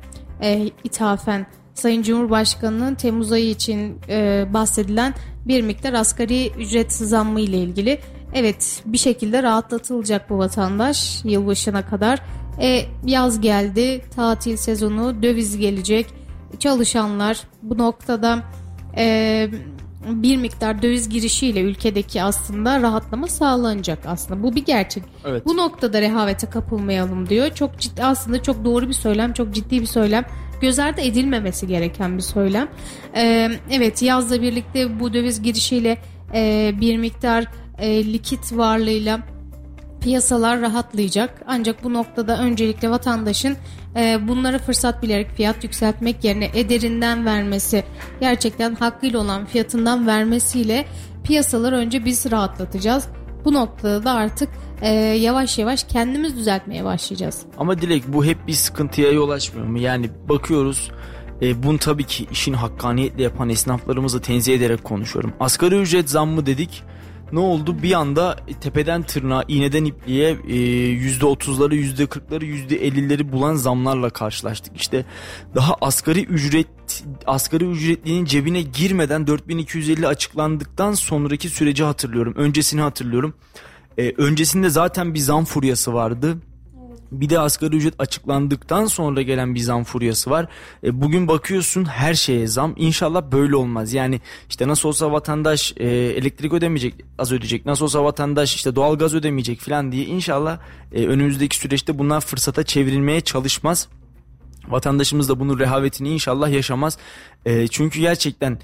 e, 0.42 0.70
ithafen 0.84 1.46
Sayın 1.74 2.02
Cumhurbaşkanı'nın 2.02 2.94
Temmuz 2.94 3.32
ayı 3.32 3.50
için 3.50 3.98
e, 4.08 4.46
bahsedilen 4.54 5.14
bir 5.46 5.62
miktar 5.62 5.92
asgari 5.92 6.50
ücret 6.58 6.92
zammı 6.92 7.40
ile 7.40 7.58
ilgili. 7.58 8.00
Evet 8.34 8.82
bir 8.86 8.98
şekilde 8.98 9.42
rahatlatılacak 9.42 10.30
bu 10.30 10.38
vatandaş 10.38 11.24
yılbaşına 11.24 11.86
kadar. 11.86 12.22
E, 12.60 12.82
yaz 13.04 13.40
geldi, 13.40 14.04
tatil 14.16 14.56
sezonu, 14.56 15.22
döviz 15.22 15.58
gelecek. 15.58 16.06
Çalışanlar 16.58 17.40
bu 17.62 17.78
noktada 17.78 18.42
e, 18.96 19.48
bir 20.06 20.36
miktar 20.36 20.82
döviz 20.82 21.08
girişiyle 21.08 21.60
ülkedeki 21.60 22.22
aslında 22.22 22.82
rahatlama 22.82 23.26
sağlanacak 23.26 23.98
aslında. 24.06 24.42
Bu 24.42 24.54
bir 24.54 24.64
gerçek. 24.64 25.02
Evet. 25.24 25.46
Bu 25.46 25.56
noktada 25.56 26.00
rehavete 26.00 26.50
kapılmayalım 26.50 27.28
diyor. 27.28 27.50
Çok 27.54 27.78
ciddi 27.78 28.04
aslında 28.04 28.42
çok 28.42 28.64
doğru 28.64 28.88
bir 28.88 28.92
söylem, 28.92 29.32
çok 29.32 29.54
ciddi 29.54 29.80
bir 29.80 29.86
söylem. 29.86 30.24
Göz 30.60 30.78
ardı 30.78 31.00
edilmemesi 31.00 31.66
gereken 31.66 32.16
bir 32.16 32.22
söylem. 32.22 32.68
Ee, 33.16 33.50
evet 33.70 34.02
yazla 34.02 34.42
birlikte 34.42 35.00
bu 35.00 35.12
döviz 35.12 35.42
girişiyle 35.42 35.98
e, 36.34 36.72
bir 36.80 36.98
miktar 36.98 37.44
e, 37.78 38.12
likit 38.12 38.56
varlığıyla 38.56 39.20
piyasalar 40.00 40.60
rahatlayacak. 40.60 41.42
Ancak 41.46 41.84
bu 41.84 41.92
noktada 41.92 42.38
öncelikle 42.38 42.90
vatandaşın 42.90 43.56
e, 43.96 44.28
bunlara 44.28 44.58
fırsat 44.58 45.02
bilerek 45.02 45.30
fiyat 45.36 45.64
yükseltmek 45.64 46.24
yerine 46.24 46.50
ederinden 46.54 47.26
vermesi, 47.26 47.84
gerçekten 48.20 48.74
hakkıyla 48.74 49.18
olan 49.18 49.46
fiyatından 49.46 50.06
vermesiyle 50.06 50.86
piyasalar 51.24 51.72
önce 51.72 52.04
biz 52.04 52.30
rahatlatacağız. 52.30 53.08
Bu 53.44 53.52
noktada 53.52 54.04
da 54.04 54.12
artık 54.12 54.48
e, 54.82 54.88
yavaş 54.94 55.58
yavaş 55.58 55.84
kendimiz 55.84 56.36
düzeltmeye 56.36 56.84
başlayacağız. 56.84 57.42
Ama 57.58 57.80
Dilek 57.80 58.02
bu 58.08 58.24
hep 58.24 58.46
bir 58.46 58.52
sıkıntıya 58.52 59.12
yol 59.12 59.30
açmıyor 59.30 59.66
mu? 59.66 59.78
Yani 59.78 60.10
bakıyoruz 60.28 60.90
e, 61.42 61.62
bunu 61.62 61.78
tabii 61.78 62.04
ki 62.04 62.26
işin 62.32 62.52
hakkaniyetle 62.52 63.22
yapan 63.22 63.48
esnaflarımızı 63.48 64.20
tenzih 64.20 64.54
ederek 64.54 64.84
konuşuyorum. 64.84 65.32
Asgari 65.40 65.74
ücret 65.80 66.10
zammı 66.10 66.46
dedik 66.46 66.82
ne 67.32 67.38
oldu? 67.38 67.82
Bir 67.82 67.92
anda 67.92 68.36
tepeden 68.60 69.02
tırnağa, 69.02 69.44
iğneden 69.48 69.84
ipliğe 69.84 70.34
%30'ları, 70.34 71.74
%40'ları, 71.74 72.44
%50'leri 72.44 73.32
bulan 73.32 73.54
zamlarla 73.54 74.10
karşılaştık. 74.10 74.76
İşte 74.76 75.04
daha 75.54 75.74
asgari 75.80 76.24
ücret 76.24 76.68
asgari 77.26 77.64
ücretlinin 77.64 78.24
cebine 78.24 78.62
girmeden 78.62 79.26
4250 79.26 80.06
açıklandıktan 80.06 80.92
sonraki 80.92 81.48
süreci 81.48 81.84
hatırlıyorum. 81.84 82.34
Öncesini 82.36 82.80
hatırlıyorum. 82.80 83.34
Ee, 83.98 84.14
öncesinde 84.16 84.70
zaten 84.70 85.14
bir 85.14 85.18
zam 85.18 85.44
furyası 85.44 85.94
vardı. 85.94 86.36
Bir 87.12 87.28
de 87.28 87.38
asgari 87.38 87.76
ücret 87.76 87.94
açıklandıktan 87.98 88.86
sonra 88.86 89.22
gelen 89.22 89.54
bir 89.54 89.60
zam 89.60 89.84
furyası 89.84 90.30
var. 90.30 90.48
E, 90.84 91.00
bugün 91.02 91.28
bakıyorsun 91.28 91.84
her 91.84 92.14
şeye 92.14 92.46
zam. 92.46 92.74
İnşallah 92.76 93.22
böyle 93.32 93.56
olmaz. 93.56 93.92
Yani 93.92 94.20
işte 94.48 94.68
nasıl 94.68 94.88
olsa 94.88 95.12
vatandaş 95.12 95.74
e, 95.76 95.86
elektrik 95.88 96.52
ödemeyecek, 96.52 96.94
az 97.18 97.32
ödeyecek. 97.32 97.66
Nasıl 97.66 97.84
olsa 97.84 98.04
vatandaş 98.04 98.54
işte 98.54 98.76
doğal 98.76 98.98
gaz 98.98 99.14
ödemeyecek 99.14 99.60
falan 99.60 99.92
diye 99.92 100.04
inşallah 100.04 100.58
e, 100.92 101.06
önümüzdeki 101.06 101.56
süreçte 101.56 101.98
bunlar 101.98 102.20
fırsata 102.20 102.62
çevrilmeye 102.62 103.20
çalışmaz. 103.20 103.88
Vatandaşımız 104.68 105.28
da 105.28 105.40
bunun 105.40 105.58
rehavetini 105.58 106.08
inşallah 106.08 106.50
yaşamaz. 106.50 106.98
E, 107.46 107.68
çünkü 107.68 108.00
gerçekten 108.00 108.58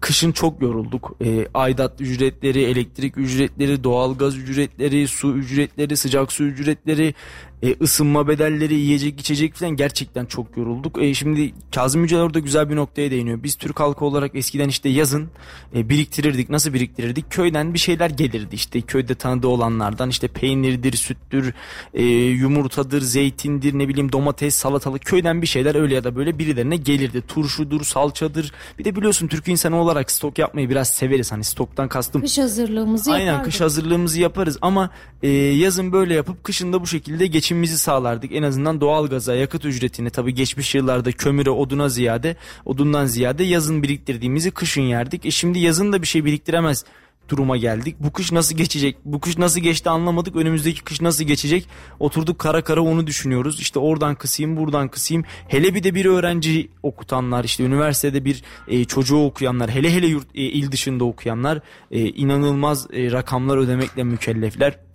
kışın 0.00 0.32
çok 0.32 0.62
yorulduk. 0.62 1.16
E, 1.24 1.46
aidat 1.54 2.00
ücretleri, 2.00 2.62
elektrik 2.62 3.18
ücretleri, 3.18 3.84
doğalgaz 3.84 4.36
ücretleri, 4.36 5.08
su 5.08 5.36
ücretleri, 5.36 5.96
sıcak 5.96 6.32
su 6.32 6.44
ücretleri 6.44 7.14
e, 7.62 7.76
ısınma 7.80 8.28
bedelleri, 8.28 8.74
yiyecek 8.74 9.20
içecek 9.20 9.54
falan 9.54 9.76
gerçekten 9.76 10.24
çok 10.26 10.56
yorulduk. 10.56 11.02
E, 11.02 11.14
şimdi 11.14 11.54
Kazım 11.74 12.02
Yücel 12.02 12.20
orada 12.20 12.38
güzel 12.38 12.70
bir 12.70 12.76
noktaya 12.76 13.10
değiniyor. 13.10 13.42
Biz 13.42 13.54
Türk 13.54 13.80
halkı 13.80 14.04
olarak 14.04 14.34
eskiden 14.34 14.68
işte 14.68 14.88
yazın 14.88 15.28
e, 15.74 15.88
biriktirirdik. 15.88 16.50
Nasıl 16.50 16.74
biriktirirdik? 16.74 17.30
Köyden 17.30 17.74
bir 17.74 17.78
şeyler 17.78 18.10
gelirdi 18.10 18.54
işte 18.54 18.80
köyde 18.80 19.14
tanıdığı 19.14 19.48
olanlardan 19.48 20.10
işte 20.10 20.28
peynirdir, 20.28 20.92
süttür, 20.92 21.54
e, 21.94 22.04
yumurtadır, 22.04 23.00
zeytindir, 23.00 23.78
ne 23.78 23.88
bileyim 23.88 24.12
domates, 24.12 24.54
salatalık 24.54 25.04
köyden 25.04 25.42
bir 25.42 25.46
şeyler 25.46 25.74
öyle 25.74 25.94
ya 25.94 26.04
da 26.04 26.16
böyle 26.16 26.38
birilerine 26.38 26.76
gelirdi. 26.76 27.22
Turşudur, 27.28 27.84
salçadır. 27.84 28.52
Bir 28.78 28.84
de 28.84 28.96
biliyorsun 28.96 29.28
Türk 29.28 29.48
insanı 29.48 29.76
olarak 29.76 30.10
stok 30.10 30.38
yapmayı 30.38 30.70
biraz 30.70 30.88
severiz. 30.88 31.32
Hani 31.32 31.44
stoktan 31.44 31.88
kastım. 31.88 32.22
Kış 32.22 32.38
hazırlığımızı 32.38 33.12
Aynen 33.12 33.26
yapardık. 33.26 33.44
kış 33.44 33.60
hazırlığımızı 33.60 34.20
yaparız 34.20 34.58
ama 34.62 34.90
e, 35.22 35.28
yazın 35.28 35.92
böyle 35.92 36.14
yapıp 36.14 36.44
kışın 36.44 36.72
da 36.72 36.80
bu 36.80 36.86
şekilde 36.86 37.26
geçimimizi 37.48 37.78
sağlardık. 37.78 38.32
En 38.32 38.42
azından 38.42 38.80
doğalgaza, 38.80 39.34
yakıt 39.34 39.64
ücretini 39.64 40.10
tabii 40.10 40.34
geçmiş 40.34 40.74
yıllarda 40.74 41.12
kömüre, 41.12 41.50
oduna 41.50 41.88
ziyade, 41.88 42.36
odundan 42.64 43.06
ziyade 43.06 43.44
yazın 43.44 43.82
biriktirdiğimizi 43.82 44.50
kışın 44.50 44.82
yerdik. 44.82 45.26
E 45.26 45.30
şimdi 45.30 45.58
yazın 45.58 45.92
da 45.92 46.02
bir 46.02 46.06
şey 46.06 46.24
biriktiremez 46.24 46.84
duruma 47.28 47.56
geldik. 47.56 47.96
Bu 48.00 48.12
kış 48.12 48.32
nasıl 48.32 48.56
geçecek? 48.56 48.96
Bu 49.04 49.20
kış 49.20 49.38
nasıl 49.38 49.60
geçti 49.60 49.90
anlamadık. 49.90 50.36
Önümüzdeki 50.36 50.84
kış 50.84 51.00
nasıl 51.00 51.24
geçecek? 51.24 51.68
Oturduk 52.00 52.38
kara 52.38 52.64
kara 52.64 52.80
onu 52.80 53.06
düşünüyoruz. 53.06 53.60
İşte 53.60 53.78
oradan 53.78 54.14
kısayım, 54.14 54.56
buradan 54.56 54.88
kısayım. 54.88 55.24
Hele 55.48 55.74
bir 55.74 55.82
de 55.82 55.94
bir 55.94 56.04
öğrenci 56.04 56.68
okutanlar, 56.82 57.44
işte 57.44 57.64
üniversitede 57.64 58.24
bir 58.24 58.42
e, 58.68 58.84
çocuğu 58.84 59.24
okuyanlar, 59.24 59.70
hele 59.70 59.92
hele 59.92 60.06
yurt, 60.06 60.26
e, 60.34 60.42
il 60.42 60.72
dışında 60.72 61.04
okuyanlar 61.04 61.60
e, 61.90 62.00
inanılmaz 62.00 62.86
e, 62.92 63.12
rakamlar 63.12 63.56
ödemekle 63.56 64.04
mükellefler. 64.04 64.87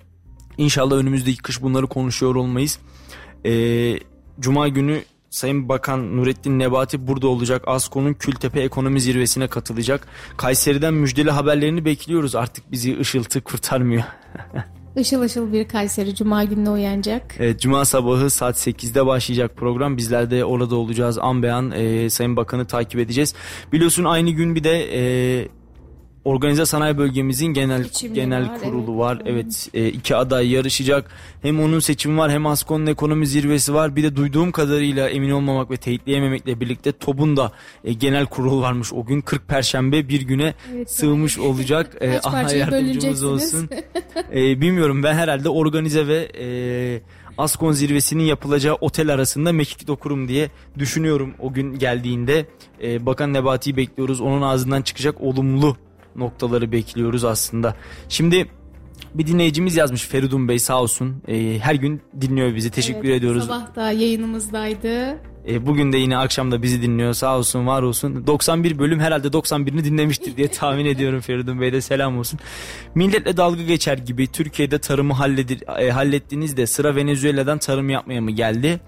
İnşallah 0.57 0.95
önümüzdeki 0.95 1.41
kış 1.41 1.61
bunları 1.61 1.87
konuşuyor 1.87 2.35
olmayız. 2.35 2.79
Ee, 3.45 3.99
Cuma 4.39 4.67
günü 4.67 5.03
Sayın 5.29 5.69
Bakan 5.69 6.17
Nurettin 6.17 6.59
Nebati 6.59 7.07
burada 7.07 7.27
olacak. 7.27 7.63
ASKO'nun 7.67 8.13
Kültepe 8.13 8.61
Ekonomi 8.61 9.01
Zirvesi'ne 9.01 9.47
katılacak. 9.47 10.07
Kayseri'den 10.37 10.93
müjdeli 10.93 11.31
haberlerini 11.31 11.85
bekliyoruz. 11.85 12.35
Artık 12.35 12.71
bizi 12.71 12.99
ışıltı 12.99 13.41
kurtarmıyor. 13.41 14.03
Işıl 14.95 15.21
ışıl 15.21 15.53
bir 15.53 15.67
Kayseri 15.67 16.15
Cuma 16.15 16.43
gününe 16.43 16.69
uyanacak. 16.69 17.35
Evet, 17.39 17.61
Cuma 17.61 17.85
sabahı 17.85 18.29
saat 18.29 18.67
8'de 18.67 19.05
başlayacak 19.05 19.57
program. 19.57 19.97
Bizler 19.97 20.31
de 20.31 20.45
orada 20.45 20.75
olacağız. 20.75 21.17
An 21.17 21.43
beyan 21.43 21.71
e, 21.71 22.09
Sayın 22.09 22.35
Bakan'ı 22.35 22.65
takip 22.65 22.99
edeceğiz. 22.99 23.33
Biliyorsun 23.71 24.03
aynı 24.03 24.29
gün 24.29 24.55
bir 24.55 24.63
de 24.63 24.89
e, 24.93 25.47
Organize 26.25 26.65
Sanayi 26.65 26.97
Bölgemizin 26.97 27.45
genel 27.45 27.83
Seçimleri 27.83 28.15
genel 28.15 28.49
var, 28.49 28.59
kurulu 28.59 28.91
evet. 28.91 28.99
var. 28.99 29.21
Evet, 29.25 29.69
e, 29.73 29.87
iki 29.87 30.15
aday 30.15 30.51
yarışacak. 30.51 31.11
Hem 31.41 31.59
onun 31.59 31.79
seçimi 31.79 32.17
var, 32.17 32.31
hem 32.31 32.45
Askon'un 32.45 32.85
ekonomi 32.85 33.27
zirvesi 33.27 33.73
var. 33.73 33.95
Bir 33.95 34.03
de 34.03 34.15
duyduğum 34.15 34.51
kadarıyla 34.51 35.09
emin 35.09 35.29
olmamak 35.29 35.71
ve 35.71 35.77
teyitleyememekle 35.77 36.59
birlikte 36.59 36.91
TOB'un 36.91 37.37
da 37.37 37.51
e, 37.83 37.93
genel 37.93 38.25
kurul 38.25 38.61
varmış. 38.61 38.93
O 38.93 39.05
gün 39.05 39.21
40 39.21 39.47
perşembe 39.47 40.09
bir 40.09 40.21
güne 40.21 40.53
Evet, 40.73 40.91
sığmış 40.91 41.39
olacak. 41.39 41.97
E, 42.03 42.19
Allah 42.19 42.53
yardımcımız 42.55 43.23
olsun. 43.23 43.69
E, 44.35 44.61
bilmiyorum 44.61 45.03
ben 45.03 45.13
herhalde 45.13 45.49
organize 45.49 46.07
ve 46.07 46.31
e, 46.39 46.45
Askon 47.37 47.71
zirvesinin 47.71 48.23
yapılacağı 48.23 48.75
otel 48.75 49.13
arasında 49.13 49.51
mekik 49.51 49.87
dokurum 49.87 50.27
diye 50.27 50.49
düşünüyorum 50.79 51.33
o 51.39 51.53
gün 51.53 51.79
geldiğinde. 51.79 52.45
E, 52.83 53.05
Bakan 53.05 53.33
Nebati'yi 53.33 53.77
bekliyoruz. 53.77 54.21
Onun 54.21 54.41
ağzından 54.41 54.81
çıkacak 54.81 55.21
olumlu 55.21 55.77
noktaları 56.15 56.71
bekliyoruz 56.71 57.23
aslında. 57.23 57.75
Şimdi 58.09 58.47
bir 59.13 59.27
dinleyicimiz 59.27 59.75
yazmış 59.75 60.07
Feridun 60.07 60.47
Bey 60.47 60.59
sağ 60.59 60.81
olsun. 60.81 61.23
E, 61.27 61.59
her 61.59 61.75
gün 61.75 62.01
dinliyor 62.21 62.55
bizi. 62.55 62.71
Teşekkür 62.71 63.09
Evet, 63.09 63.17
ediyoruz. 63.17 63.43
Sabah 63.43 63.75
da 63.75 63.91
yayınımızdaydı. 63.91 65.17
E, 65.47 65.65
bugün 65.65 65.93
de 65.93 65.97
yine 65.97 66.17
akşam 66.17 66.51
da 66.51 66.61
bizi 66.61 66.81
dinliyor. 66.81 67.13
Sağ 67.13 67.37
olsun, 67.37 67.67
var 67.67 67.81
olsun. 67.81 68.27
91 68.27 68.79
bölüm 68.79 68.99
herhalde 68.99 69.27
91'ini 69.27 69.83
dinlemiştir 69.83 70.37
diye 70.37 70.47
tahmin 70.47 70.85
ediyorum 70.85 71.21
Feridun 71.21 71.61
Bey 71.61 71.73
de 71.73 71.81
selam 71.81 72.17
olsun. 72.17 72.39
Milletle 72.95 73.37
dalga 73.37 73.63
geçer 73.63 73.97
gibi 73.97 74.27
Türkiye'de 74.27 74.79
tarımı 74.79 75.13
halledir, 75.13 75.63
e, 75.79 75.91
hallettiğinizde 75.91 76.67
sıra 76.67 76.95
Venezuela'dan 76.95 77.57
tarım 77.57 77.89
yapmaya 77.89 78.21
mı 78.21 78.31
geldi? 78.31 78.79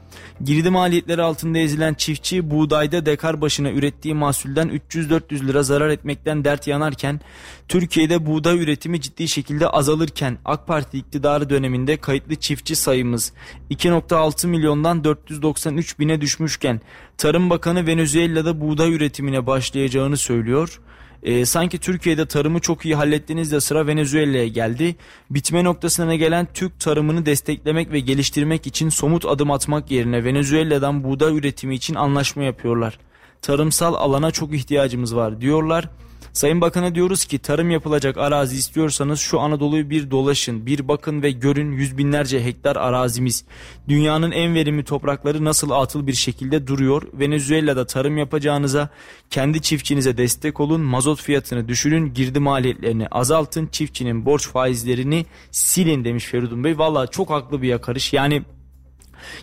Girdi 0.43 0.69
maliyetleri 0.69 1.21
altında 1.21 1.57
ezilen 1.57 1.93
çiftçi 1.93 2.49
buğdayda 2.49 3.05
dekar 3.05 3.41
başına 3.41 3.71
ürettiği 3.71 4.13
mahsulden 4.13 4.69
300-400 4.69 5.47
lira 5.47 5.63
zarar 5.63 5.89
etmekten 5.89 6.45
dert 6.45 6.67
yanarken 6.67 7.21
Türkiye'de 7.67 8.25
buğday 8.25 8.63
üretimi 8.63 9.01
ciddi 9.01 9.27
şekilde 9.27 9.67
azalırken 9.69 10.37
AK 10.45 10.67
Parti 10.67 10.97
iktidarı 10.97 11.49
döneminde 11.49 11.97
kayıtlı 11.97 12.35
çiftçi 12.35 12.75
sayımız 12.75 13.33
2.6 13.71 14.47
milyondan 14.47 15.03
493 15.03 15.99
bine 15.99 16.21
düşmüşken 16.21 16.81
Tarım 17.17 17.49
Bakanı 17.49 17.87
Venezuela'da 17.87 18.61
buğday 18.61 18.93
üretimine 18.93 19.47
başlayacağını 19.47 20.17
söylüyor. 20.17 20.79
Ee, 21.25 21.45
sanki 21.45 21.79
Türkiye'de 21.79 22.25
tarımı 22.25 22.59
çok 22.59 22.85
iyi 22.85 22.95
hallettiğinizde 22.95 23.61
sıra 23.61 23.87
Venezuela'ya 23.87 24.47
geldi. 24.47 24.95
Bitme 25.29 25.63
noktasına 25.63 26.15
gelen 26.15 26.47
Türk 26.53 26.79
tarımını 26.79 27.25
desteklemek 27.25 27.91
ve 27.91 27.99
geliştirmek 27.99 28.67
için 28.67 28.89
somut 28.89 29.25
adım 29.25 29.51
atmak 29.51 29.91
yerine 29.91 30.23
Venezuela'dan 30.23 31.03
buğday 31.03 31.37
üretimi 31.37 31.75
için 31.75 31.95
anlaşma 31.95 32.43
yapıyorlar. 32.43 32.99
Tarımsal 33.41 33.93
alana 33.93 34.31
çok 34.31 34.53
ihtiyacımız 34.53 35.15
var 35.15 35.41
diyorlar. 35.41 35.89
Sayın 36.35 36.61
Bakan'a 36.61 36.95
diyoruz 36.95 37.25
ki 37.25 37.39
tarım 37.39 37.71
yapılacak 37.71 38.17
arazi 38.17 38.55
istiyorsanız 38.55 39.19
şu 39.19 39.39
Anadolu'yu 39.39 39.89
bir 39.89 40.11
dolaşın, 40.11 40.65
bir 40.65 40.87
bakın 40.87 41.21
ve 41.21 41.31
görün 41.31 41.71
yüz 41.71 41.97
binlerce 41.97 42.45
hektar 42.45 42.75
arazimiz. 42.75 43.45
Dünyanın 43.87 44.31
en 44.31 44.55
verimli 44.55 44.83
toprakları 44.83 45.45
nasıl 45.45 45.69
atıl 45.69 46.07
bir 46.07 46.13
şekilde 46.13 46.67
duruyor. 46.67 47.03
Venezuela'da 47.13 47.85
tarım 47.85 48.17
yapacağınıza 48.17 48.89
kendi 49.29 49.61
çiftçinize 49.61 50.17
destek 50.17 50.59
olun, 50.59 50.81
mazot 50.81 51.21
fiyatını 51.21 51.67
düşürün, 51.67 52.13
girdi 52.13 52.39
maliyetlerini 52.39 53.07
azaltın, 53.07 53.67
çiftçinin 53.67 54.25
borç 54.25 54.47
faizlerini 54.47 55.25
silin 55.51 56.05
demiş 56.05 56.25
Feridun 56.25 56.63
Bey. 56.63 56.77
Valla 56.77 57.07
çok 57.07 57.29
haklı 57.29 57.61
bir 57.61 57.67
yakarış. 57.67 58.13
Yani 58.13 58.43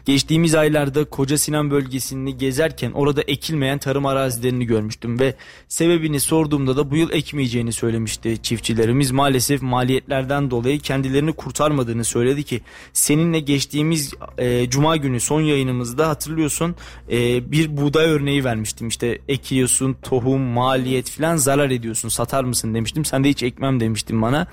Geçtiğimiz 0.04 0.54
aylarda 0.54 1.04
Koca 1.04 1.38
Sinan 1.38 1.70
bölgesini 1.70 2.38
gezerken 2.38 2.92
orada 2.92 3.22
ekilmeyen 3.22 3.78
tarım 3.78 4.06
arazilerini 4.06 4.66
görmüştüm 4.66 5.20
ve 5.20 5.34
sebebini 5.68 6.20
sorduğumda 6.20 6.76
da 6.76 6.90
bu 6.90 6.96
yıl 6.96 7.10
ekmeyeceğini 7.10 7.72
söylemişti 7.72 8.42
çiftçilerimiz. 8.42 9.10
Maalesef 9.10 9.62
maliyetlerden 9.62 10.50
dolayı 10.50 10.80
kendilerini 10.80 11.32
kurtarmadığını 11.32 12.04
söyledi 12.04 12.42
ki 12.42 12.60
seninle 12.92 13.40
geçtiğimiz 13.40 14.14
e, 14.38 14.70
cuma 14.70 14.96
günü 14.96 15.20
son 15.20 15.40
yayınımızda 15.40 16.08
hatırlıyorsun 16.08 16.74
e, 17.10 17.52
bir 17.52 17.76
buğday 17.76 18.06
örneği 18.06 18.44
vermiştim. 18.44 18.88
İşte 18.88 19.18
ekiyorsun 19.28 19.96
tohum 20.02 20.40
maliyet 20.40 21.10
falan 21.10 21.36
zarar 21.36 21.70
ediyorsun 21.70 22.08
satar 22.08 22.44
mısın 22.44 22.74
demiştim. 22.74 23.04
Sen 23.04 23.24
de 23.24 23.28
hiç 23.28 23.42
ekmem 23.42 23.80
demiştin 23.80 24.22
bana. 24.22 24.46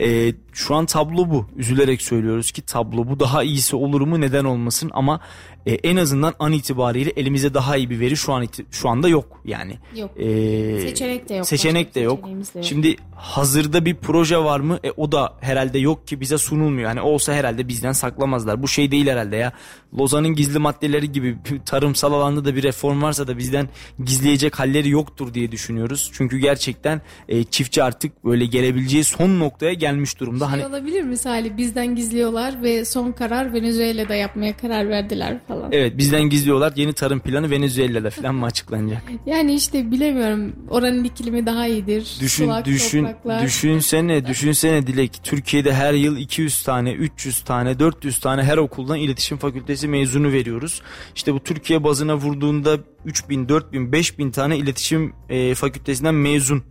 E, 0.00 0.34
şu 0.52 0.74
an 0.74 0.86
tablo 0.86 1.30
bu. 1.30 1.46
Üzülerek 1.56 2.02
söylüyoruz 2.02 2.52
ki 2.52 2.62
tablo 2.62 3.08
bu. 3.08 3.20
Daha 3.20 3.42
iyisi 3.42 3.76
olur 3.76 4.00
mu 4.00 4.20
neden 4.20 4.44
olmasın 4.44 4.90
ama 4.94 5.20
e, 5.66 5.74
en 5.74 5.96
azından 5.96 6.34
an 6.38 6.52
itibariyle 6.52 7.12
elimizde 7.16 7.54
daha 7.54 7.76
iyi 7.76 7.90
bir 7.90 8.00
veri 8.00 8.16
şu 8.16 8.32
an 8.32 8.46
şu 8.70 8.88
anda 8.88 9.08
yok 9.08 9.40
yani. 9.44 9.78
Yok. 9.96 10.10
E, 10.16 10.80
Seçenek 10.80 11.28
de 11.28 11.34
yok. 11.34 11.46
Seçenek 11.46 11.94
de 11.94 12.00
yok. 12.00 12.24
de 12.24 12.30
yok. 12.30 12.64
Şimdi 12.64 12.96
hazırda 13.16 13.84
bir 13.84 13.94
proje 13.94 14.38
var 14.38 14.60
mı? 14.60 14.78
E, 14.84 14.90
o 14.90 15.12
da 15.12 15.32
herhalde 15.40 15.78
yok 15.78 16.06
ki 16.06 16.20
bize 16.20 16.38
sunulmuyor. 16.38 16.88
Hani 16.88 17.00
olsa 17.00 17.32
herhalde 17.32 17.68
bizden 17.68 17.92
saklamazlar. 17.92 18.62
Bu 18.62 18.68
şey 18.68 18.90
değil 18.90 19.06
herhalde 19.06 19.36
ya. 19.36 19.52
Lozan'ın 19.98 20.34
gizli 20.34 20.58
maddeleri 20.58 21.12
gibi 21.12 21.36
tarımsal 21.66 22.12
alanda 22.12 22.44
da 22.44 22.56
bir 22.56 22.62
reform 22.62 23.02
varsa 23.02 23.26
da 23.26 23.38
bizden 23.38 23.68
gizleyecek 24.04 24.58
halleri 24.58 24.88
yoktur 24.88 25.34
diye 25.34 25.52
düşünüyoruz. 25.52 26.10
Çünkü 26.14 26.38
gerçekten 26.38 27.00
e, 27.28 27.44
çiftçi 27.44 27.82
artık 27.82 28.24
böyle 28.24 28.46
gelebileceği 28.46 29.04
son 29.04 29.40
noktaya 29.40 29.72
gelmiş 29.72 30.20
durumda. 30.20 30.44
Şey 30.44 30.50
Hani 30.50 30.66
olabilir 30.66 31.02
misali 31.02 31.56
bizden 31.56 31.94
gizliyorlar 31.94 32.62
ve 32.62 32.84
son 32.84 33.12
karar 33.12 33.52
Venezuela'da 33.54 34.14
yapmaya 34.14 34.56
karar 34.56 34.88
verdiler 34.88 35.38
falan. 35.48 35.53
Evet 35.72 35.98
bizden 35.98 36.22
gizliyorlar. 36.22 36.72
Yeni 36.76 36.92
tarım 36.92 37.20
planı 37.20 37.50
Venezuela'da 37.50 38.10
falan 38.10 38.34
mı 38.34 38.46
açıklanacak? 38.46 39.02
Yani 39.26 39.54
işte 39.54 39.90
bilemiyorum 39.90 40.52
oranın 40.70 41.04
iklimi 41.04 41.46
daha 41.46 41.66
iyidir. 41.66 42.16
Düşün 42.20 42.44
Sulak 42.44 42.64
düşün 42.64 43.04
topraklar. 43.04 43.42
düşünsene 43.42 44.26
düşünsene 44.26 44.86
Dilek 44.86 45.20
Türkiye'de 45.22 45.74
her 45.74 45.94
yıl 45.94 46.16
200 46.16 46.62
tane 46.62 46.92
300 46.92 47.40
tane 47.40 47.78
400 47.78 48.18
tane 48.20 48.42
her 48.42 48.56
okuldan 48.58 48.98
iletişim 48.98 49.38
fakültesi 49.38 49.88
mezunu 49.88 50.32
veriyoruz. 50.32 50.82
İşte 51.16 51.34
bu 51.34 51.40
Türkiye 51.40 51.84
bazına 51.84 52.16
vurduğunda 52.16 52.78
3000 53.04 53.48
4000 53.48 53.92
5000 53.92 54.30
tane 54.30 54.56
iletişim 54.56 55.12
e, 55.28 55.54
fakültesinden 55.54 56.14
mezun 56.14 56.62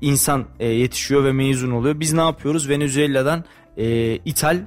insan 0.00 0.44
e, 0.60 0.66
yetişiyor 0.66 1.24
ve 1.24 1.32
mezun 1.32 1.70
oluyor. 1.70 2.00
Biz 2.00 2.12
ne 2.12 2.20
yapıyoruz? 2.20 2.68
Venezuela'dan 2.68 3.44
e, 3.76 4.16
ithal 4.24 4.58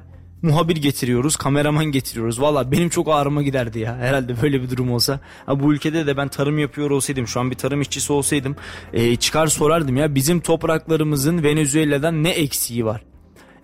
muhabir 0.42 0.76
getiriyoruz, 0.76 1.36
kameraman 1.36 1.86
getiriyoruz. 1.86 2.42
Valla 2.42 2.72
benim 2.72 2.90
çok 2.90 3.08
ağrıma 3.10 3.44
giderdi 3.44 3.80
ya. 3.80 3.98
Herhalde 3.98 4.42
böyle 4.42 4.62
bir 4.62 4.70
durum 4.70 4.92
olsa. 4.92 5.20
Ha, 5.46 5.60
bu 5.60 5.74
ülkede 5.74 6.08
de 6.08 6.18
ben 6.18 6.28
tarım 6.28 6.60
yapıyor 6.60 6.92
olsaydım, 6.92 7.28
şu 7.28 7.40
an 7.40 7.52
bir 7.52 7.56
tarım 7.56 7.82
işçisi 7.82 8.14
olsaydım 8.14 8.56
e, 8.94 9.16
çıkar 9.16 9.48
sorardım 9.48 9.98
ya 9.98 10.16
bizim 10.16 10.40
topraklarımızın 10.40 11.44
Venezuela'dan 11.44 12.24
ne 12.24 12.30
eksiği 12.30 12.86
var? 12.86 13.02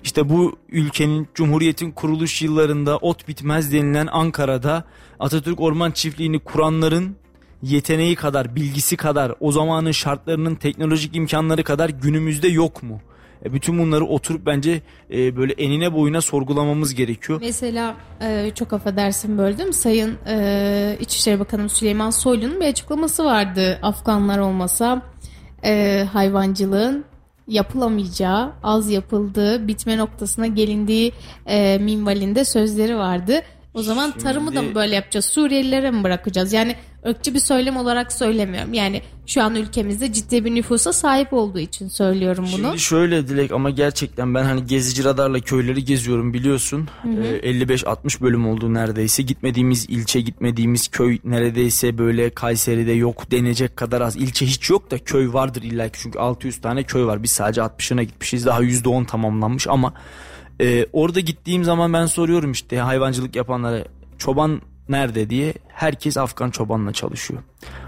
İşte 0.04 0.30
bu 0.30 0.58
ülkenin 0.70 1.28
Cumhuriyet'in 1.36 1.92
kuruluş 1.92 2.42
yıllarında 2.42 2.98
ot 2.98 3.28
bitmez 3.28 3.74
denilen 3.74 4.08
Ankara'da 4.12 4.84
Atatürk 5.20 5.62
Orman 5.62 5.92
Çiftliği'ni 5.92 6.40
kuranların 6.40 7.16
yeteneği 7.62 8.16
kadar, 8.16 8.56
bilgisi 8.56 8.98
kadar, 8.98 9.34
o 9.40 9.52
zamanın 9.52 9.92
şartlarının 9.92 10.56
teknolojik 10.56 11.16
imkanları 11.16 11.64
kadar 11.64 11.90
günümüzde 11.90 12.48
yok 12.48 12.84
mu? 12.84 13.02
E 13.46 13.54
bütün 13.54 13.80
bunları 13.80 14.06
oturup 14.06 14.46
bence 14.46 14.82
e, 15.14 15.38
böyle 15.38 15.54
enine 15.54 15.94
boyuna 15.94 16.22
sorgulamamız 16.22 16.96
gerekiyor. 16.96 17.40
Mesela 17.42 17.96
e, 18.22 18.52
çok 18.56 18.74
affedersin 18.74 19.38
böldüm. 19.38 19.74
Sayın 19.74 20.18
e, 20.28 20.98
İçişleri 21.00 21.40
Bakanı 21.40 21.70
Süleyman 21.70 22.10
Soylu'nun 22.10 22.60
bir 22.60 22.66
açıklaması 22.66 23.26
vardı. 23.26 23.80
Afganlar 23.82 24.40
olmasa 24.40 25.02
e, 25.64 26.04
hayvancılığın 26.14 27.06
yapılamayacağı, 27.48 28.52
az 28.64 28.90
yapıldığı, 28.90 29.68
bitme 29.68 29.98
noktasına 29.98 30.48
gelindiği 30.48 31.12
e, 31.46 31.78
minvalinde 31.78 32.46
sözleri 32.46 32.98
vardı. 32.98 33.42
O 33.76 33.82
zaman 33.84 34.12
Şimdi... 34.12 34.24
tarımı 34.24 34.56
da 34.56 34.62
mı 34.62 34.76
böyle 34.76 34.96
yapacağız? 34.96 35.26
Suriyelilere 35.26 35.92
mi 35.92 36.04
bırakacağız? 36.04 36.54
Yani 36.54 36.76
ırkçı 37.08 37.34
bir 37.34 37.40
söylem 37.40 37.78
olarak 37.78 38.14
söylemiyorum. 38.14 38.74
Yani 38.74 39.02
şu 39.28 39.44
an 39.44 39.56
ülkemizde 39.56 40.14
ciddi 40.14 40.46
bir 40.46 40.56
nüfusa 40.56 40.94
sahip 40.94 41.34
olduğu 41.34 41.60
için 41.60 41.88
söylüyorum 41.88 42.46
bunu. 42.54 42.62
Şimdi 42.62 42.80
şöyle 42.80 43.28
Dilek 43.28 43.52
ama 43.52 43.70
gerçekten 43.70 44.36
ben 44.36 44.44
hani 44.44 44.66
gezici 44.66 45.04
radarla 45.04 45.40
köyleri 45.40 45.84
geziyorum 45.86 46.34
biliyorsun. 46.34 46.90
Ee, 47.44 47.52
55-60 47.52 48.22
bölüm 48.22 48.48
oldu 48.48 48.74
neredeyse. 48.74 49.24
Gitmediğimiz 49.24 49.86
ilçe, 49.90 50.22
gitmediğimiz 50.22 50.88
köy 50.88 51.20
neredeyse 51.24 51.98
böyle 51.98 52.30
Kayseri'de 52.30 52.92
yok 52.92 53.32
denecek 53.32 53.78
kadar 53.78 54.02
az. 54.02 54.16
İlçe 54.16 54.46
hiç 54.46 54.70
yok 54.70 54.92
da 54.92 54.98
köy 55.00 55.34
vardır 55.34 55.64
illa 55.64 55.90
ki. 55.90 56.00
Çünkü 56.02 56.20
600 56.20 56.62
tane 56.62 56.84
köy 56.84 57.06
var. 57.06 57.24
Biz 57.24 57.32
sadece 57.32 57.62
60'ına 57.62 58.04
gitmişiz. 58.04 58.46
Daha 58.46 58.64
%10 58.64 59.06
tamamlanmış 59.06 59.68
ama 59.68 59.94
e, 60.62 60.86
orada 60.94 61.20
gittiğim 61.20 61.64
zaman 61.64 61.94
ben 61.94 62.06
soruyorum 62.06 62.52
işte 62.52 62.80
hayvancılık 62.80 63.36
yapanlara 63.36 63.84
çoban 64.18 64.62
nerede 64.90 65.30
diye 65.30 65.54
herkes 65.68 66.18
Afgan 66.18 66.50
çobanla 66.50 66.94
çalışıyor. 66.94 67.44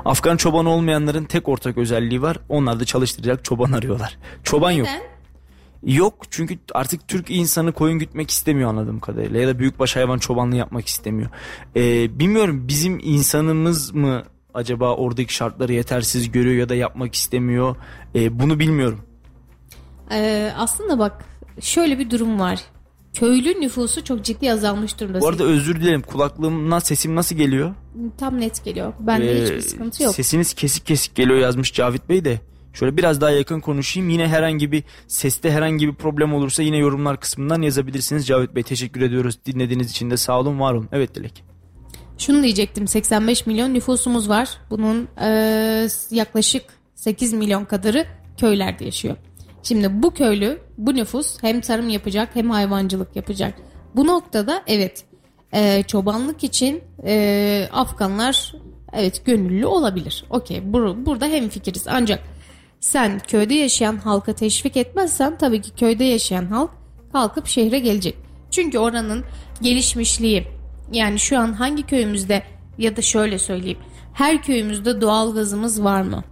Afgan 0.06 0.38
çoban 0.38 0.66
olmayanların 0.66 1.26
tek 1.26 1.50
ortak 1.50 1.78
özelliği 1.78 2.22
var. 2.22 2.40
Onlar 2.50 2.80
da 2.80 2.86
çalıştıracak 2.86 3.46
çoban 3.46 3.72
arıyorlar. 3.72 4.18
Çoban 4.44 4.72
yok. 4.72 4.88
Yok 5.84 6.14
çünkü 6.30 6.60
artık 6.74 7.08
Türk 7.08 7.32
insanı 7.32 7.72
koyun 7.72 8.00
gütmek 8.00 8.32
istemiyor 8.32 8.70
anladığım 8.70 9.00
kadarıyla 9.00 9.40
ya 9.40 9.48
da 9.48 9.60
büyükbaş 9.60 9.96
hayvan 9.96 10.18
çobanlığı 10.18 10.56
yapmak 10.56 10.88
istemiyor. 10.88 11.30
Ee, 11.76 12.20
bilmiyorum 12.20 12.68
bizim 12.68 13.00
insanımız 13.04 13.94
mı 13.94 14.24
acaba 14.54 14.96
oradaki 14.96 15.34
şartları 15.34 15.74
yetersiz 15.74 16.32
görüyor 16.32 16.56
ya 16.56 16.70
da 16.70 16.76
yapmak 16.76 17.16
istemiyor. 17.16 17.76
Ee, 18.16 18.40
bunu 18.40 18.60
bilmiyorum. 18.60 19.02
Ee, 20.12 20.54
aslında 20.58 21.00
bak 21.00 21.26
şöyle 21.62 22.00
bir 22.00 22.10
durum 22.10 22.40
var. 22.40 22.60
Köylü 23.14 23.62
nüfusu 23.62 24.04
çok 24.04 24.24
ciddi 24.26 24.52
azalmış 24.52 25.00
durumda. 25.00 25.22
Bu 25.22 25.28
arada 25.28 25.44
özür 25.44 25.82
dilerim 25.82 26.02
kulaklığımdan 26.02 26.80
sesim 26.80 27.16
nasıl 27.16 27.36
geliyor? 27.36 27.76
Tam 28.18 28.40
net 28.42 28.64
geliyor. 28.66 28.94
Bende 29.00 29.32
Ee, 29.40 29.44
hiçbir 29.44 29.62
sıkıntı 29.62 30.04
yok. 30.04 30.16
Sesiniz 30.16 30.54
kesik 30.54 30.86
kesik 30.86 31.16
geliyor 31.16 31.40
yazmış 31.40 31.74
Cavit 31.74 32.10
Bey 32.10 32.26
de. 32.26 32.40
Şöyle 32.74 32.98
biraz 32.98 33.22
daha 33.22 33.30
yakın 33.30 33.60
konuşayım. 33.60 34.10
Yine 34.10 34.28
herhangi 34.28 34.72
bir 34.72 34.84
seste 35.08 35.52
herhangi 35.52 35.88
bir 35.88 35.96
problem 35.96 36.34
olursa 36.34 36.64
yine 36.64 36.78
yorumlar 36.78 37.20
kısmından 37.20 37.62
yazabilirsiniz. 37.62 38.28
Cavit 38.28 38.56
Bey 38.56 38.64
teşekkür 38.64 39.02
ediyoruz. 39.02 39.40
Dinlediğiniz 39.46 39.92
için 39.92 40.12
de 40.12 40.18
sağ 40.18 40.40
olun 40.40 40.60
var 40.60 40.74
olun. 40.74 40.90
Evet 40.92 41.16
Dilek. 41.16 41.44
Şunu 42.18 42.44
diyecektim 42.44 42.88
85 42.88 43.46
milyon 43.46 43.74
nüfusumuz 43.74 44.30
var. 44.30 44.50
Bunun 44.70 45.08
eee, 45.22 45.88
yaklaşık 46.12 46.64
8 46.96 47.34
milyon 47.34 47.66
kadarı 47.66 48.06
köylerde 48.38 48.86
yaşıyor. 48.86 49.16
Şimdi 49.68 50.04
bu 50.04 50.14
köylü 50.14 50.60
bu 50.78 50.96
nüfus 50.96 51.44
hem 51.44 51.62
tarım 51.62 51.90
yapacak 51.90 52.30
hem 52.34 52.50
hayvancılık 52.50 53.16
yapacak. 53.16 53.54
Bu 53.96 54.08
noktada 54.08 54.64
evet 54.68 55.06
eee, 55.54 55.84
çobanlık 55.88 56.44
için 56.44 56.82
eee, 57.06 57.70
Afganlar 57.74 58.54
evet 58.94 59.26
gönüllü 59.26 59.66
olabilir. 59.66 60.26
Okey 60.30 60.58
bur- 60.58 61.06
burada 61.06 61.26
hem 61.26 61.50
fikiriz 61.50 61.86
ancak 61.88 62.20
sen 62.80 63.20
köyde 63.20 63.54
yaşayan 63.54 63.98
halka 63.98 64.34
teşvik 64.34 64.78
etmezsen 64.78 65.38
tabii 65.38 65.62
ki 65.62 65.76
köyde 65.76 66.04
yaşayan 66.04 66.46
halk 66.46 66.72
kalkıp 67.14 67.48
şehre 67.48 67.80
gelecek. 67.80 68.16
Çünkü 68.52 68.78
oranın 68.80 69.24
gelişmişliği 69.62 70.48
yani 70.92 71.20
şu 71.20 71.40
an 71.40 71.54
hangi 71.54 71.84
köyümüzde 71.84 72.44
ya 72.78 72.98
da 72.98 73.02
şöyle 73.02 73.40
söyleyeyim 73.40 73.80
her 74.14 74.42
köyümüzde 74.42 75.02
doğal 75.02 75.34
gazımız 75.34 75.84
var 75.84 76.02
mı? 76.02 76.24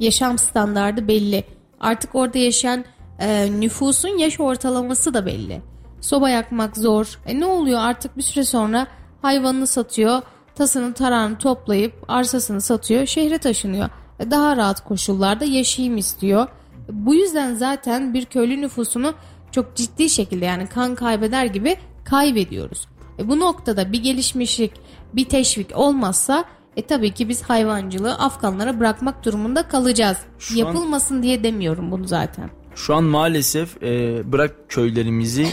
Yaşam 0.00 0.38
standardı 0.38 1.08
belli. 1.08 1.44
Artık 1.82 2.14
orada 2.14 2.38
yaşayan 2.38 2.84
e, 3.18 3.60
nüfusun 3.60 4.18
yaş 4.18 4.40
ortalaması 4.40 5.14
da 5.14 5.26
belli. 5.26 5.62
Soba 6.00 6.30
yakmak 6.30 6.76
zor. 6.76 7.18
E 7.26 7.40
ne 7.40 7.46
oluyor 7.46 7.80
artık 7.80 8.16
bir 8.16 8.22
süre 8.22 8.44
sonra 8.44 8.86
hayvanını 9.22 9.66
satıyor, 9.66 10.22
tasını 10.54 10.94
tarağını 10.94 11.38
toplayıp 11.38 11.94
arsasını 12.08 12.60
satıyor, 12.60 13.06
şehre 13.06 13.38
taşınıyor. 13.38 13.88
E, 14.20 14.30
Daha 14.30 14.56
rahat 14.56 14.84
koşullarda 14.84 15.44
yaşayayım 15.44 15.96
istiyor. 15.96 16.46
Bu 16.92 17.14
yüzden 17.14 17.54
zaten 17.54 18.14
bir 18.14 18.24
köylü 18.24 18.60
nüfusunu 18.60 19.14
çok 19.52 19.76
ciddi 19.76 20.08
şekilde 20.08 20.44
yani 20.44 20.66
kan 20.66 20.94
kaybeder 20.94 21.44
gibi 21.44 21.76
kaybediyoruz. 22.04 22.88
E 23.18 23.28
bu 23.28 23.40
noktada 23.40 23.92
bir 23.92 24.02
gelişmişlik, 24.02 24.72
bir 25.12 25.24
teşvik 25.24 25.76
olmazsa 25.76 26.44
e 26.76 26.82
tabii 26.86 27.10
ki 27.10 27.28
biz 27.28 27.42
hayvancılığı 27.42 28.14
Afganlara 28.14 28.80
bırakmak 28.80 29.24
durumunda 29.24 29.68
kalacağız. 29.68 30.16
Şu 30.38 30.54
an- 30.54 30.58
Yapılmasın 30.58 31.22
diye 31.22 31.44
demiyorum 31.44 31.90
bunu 31.90 32.06
zaten. 32.08 32.50
Şu 32.74 32.94
an 32.94 33.04
maalesef 33.04 33.82
e, 33.82 34.22
bırak 34.32 34.54
köylerimizi 34.68 35.46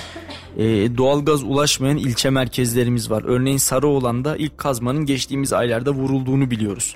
e, 0.58 0.64
doğalgaz 0.98 1.44
ulaşmayan 1.44 1.98
ilçe 1.98 2.30
merkezlerimiz 2.30 3.12
var. 3.12 3.24
Örneğin 3.26 3.58
Sarıoğlan'da 3.58 4.38
ilk 4.38 4.58
kazmanın 4.58 5.06
geçtiğimiz 5.06 5.54
aylarda 5.54 5.92
vurulduğunu 5.92 6.52
biliyoruz. 6.52 6.96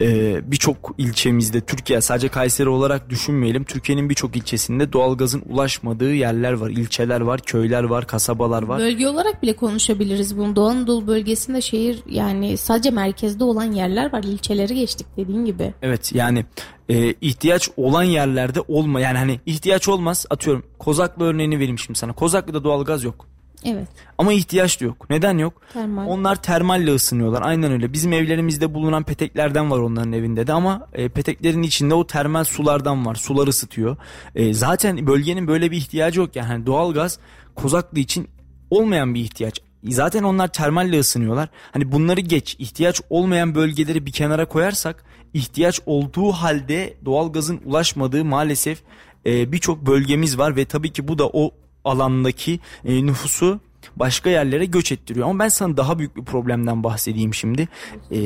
E, 0.00 0.40
birçok 0.50 0.94
ilçemizde 0.98 1.60
Türkiye 1.60 2.00
sadece 2.00 2.28
Kayseri 2.28 2.68
olarak 2.68 3.10
düşünmeyelim. 3.10 3.64
Türkiye'nin 3.64 4.10
birçok 4.10 4.36
ilçesinde 4.36 4.92
doğalgazın 4.92 5.42
ulaşmadığı 5.48 6.14
yerler 6.14 6.52
var, 6.52 6.70
ilçeler 6.70 7.20
var, 7.20 7.40
köyler 7.40 7.82
var, 7.82 8.06
kasabalar 8.06 8.62
var. 8.62 8.78
Bölge 8.78 9.08
olarak 9.08 9.42
bile 9.42 9.56
konuşabiliriz 9.56 10.38
bunu. 10.38 10.56
Doğu 10.56 10.68
Anadolu 10.68 11.06
bölgesinde 11.06 11.60
şehir 11.60 12.02
yani 12.10 12.56
sadece 12.56 12.90
merkezde 12.90 13.44
olan 13.44 13.72
yerler 13.72 14.12
var. 14.12 14.22
İlçeleri 14.22 14.74
geçtik 14.74 15.06
dediğin 15.16 15.44
gibi. 15.44 15.74
Evet 15.82 16.14
yani 16.14 16.44
e, 16.88 17.14
ihtiyaç 17.20 17.70
olan 17.76 18.02
yerlerde 18.02 18.60
olma 18.68 19.00
yani 19.00 19.18
hani 19.18 19.40
ihtiyaç 19.46 19.88
olmaz 19.88 20.26
atıyorum 20.30 20.64
Kozaklı 20.78 21.24
örneğini 21.24 21.56
vereyim 21.56 21.78
şimdi 21.78 21.98
sana. 21.98 22.12
Kozaklı'da 22.12 22.64
doğalgaz 22.64 23.04
yok. 23.04 23.26
Evet. 23.64 23.88
Ama 24.18 24.32
ihtiyaç 24.32 24.80
da 24.80 24.84
yok. 24.84 25.10
Neden 25.10 25.38
yok? 25.38 25.62
Termal. 25.72 26.06
Onlar 26.06 26.42
termalle 26.42 26.94
ısınıyorlar. 26.94 27.42
Aynen 27.42 27.72
öyle. 27.72 27.92
Bizim 27.92 28.12
evlerimizde 28.12 28.74
bulunan 28.74 29.02
peteklerden 29.02 29.70
var 29.70 29.78
onların 29.78 30.12
evinde 30.12 30.46
de 30.46 30.52
ama 30.52 30.88
e, 30.92 31.08
peteklerin 31.08 31.62
içinde 31.62 31.94
o 31.94 32.06
termal 32.06 32.44
sulardan 32.44 33.06
var. 33.06 33.14
Sular 33.14 33.46
ısıtıyor. 33.46 33.96
E, 34.34 34.54
zaten 34.54 35.06
bölgenin 35.06 35.48
böyle 35.48 35.70
bir 35.70 35.76
ihtiyacı 35.76 36.20
yok 36.20 36.36
yani. 36.36 36.46
Hani 36.46 36.66
doğalgaz 36.66 37.18
Kozaklı 37.54 37.98
için 37.98 38.28
olmayan 38.70 39.14
bir 39.14 39.20
ihtiyaç. 39.20 39.60
Zaten 39.84 40.22
onlar 40.22 40.52
termalle 40.52 40.98
ısınıyorlar. 40.98 41.48
Hani 41.72 41.92
bunları 41.92 42.20
geç. 42.20 42.56
ihtiyaç 42.58 43.00
olmayan 43.10 43.54
bölgeleri 43.54 44.06
bir 44.06 44.12
kenara 44.12 44.48
koyarsak 44.48 45.04
ihtiyaç 45.34 45.80
olduğu 45.86 46.32
halde 46.32 46.94
doğalgazın 47.04 47.60
ulaşmadığı 47.64 48.24
maalesef 48.24 48.82
e, 49.26 49.52
birçok 49.52 49.86
bölgemiz 49.86 50.38
var 50.38 50.56
ve 50.56 50.64
tabii 50.64 50.92
ki 50.92 51.08
bu 51.08 51.18
da 51.18 51.28
o 51.32 51.54
alandaki 51.84 52.60
e, 52.84 53.06
nüfusu 53.06 53.60
başka 53.96 54.30
yerlere 54.30 54.64
göç 54.64 54.92
ettiriyor. 54.92 55.28
Ama 55.28 55.38
ben 55.44 55.48
sana 55.48 55.76
daha 55.76 55.98
büyük 55.98 56.16
bir 56.16 56.24
problemden 56.24 56.84
bahsedeyim 56.84 57.34
şimdi. 57.34 57.68
E, 58.10 58.18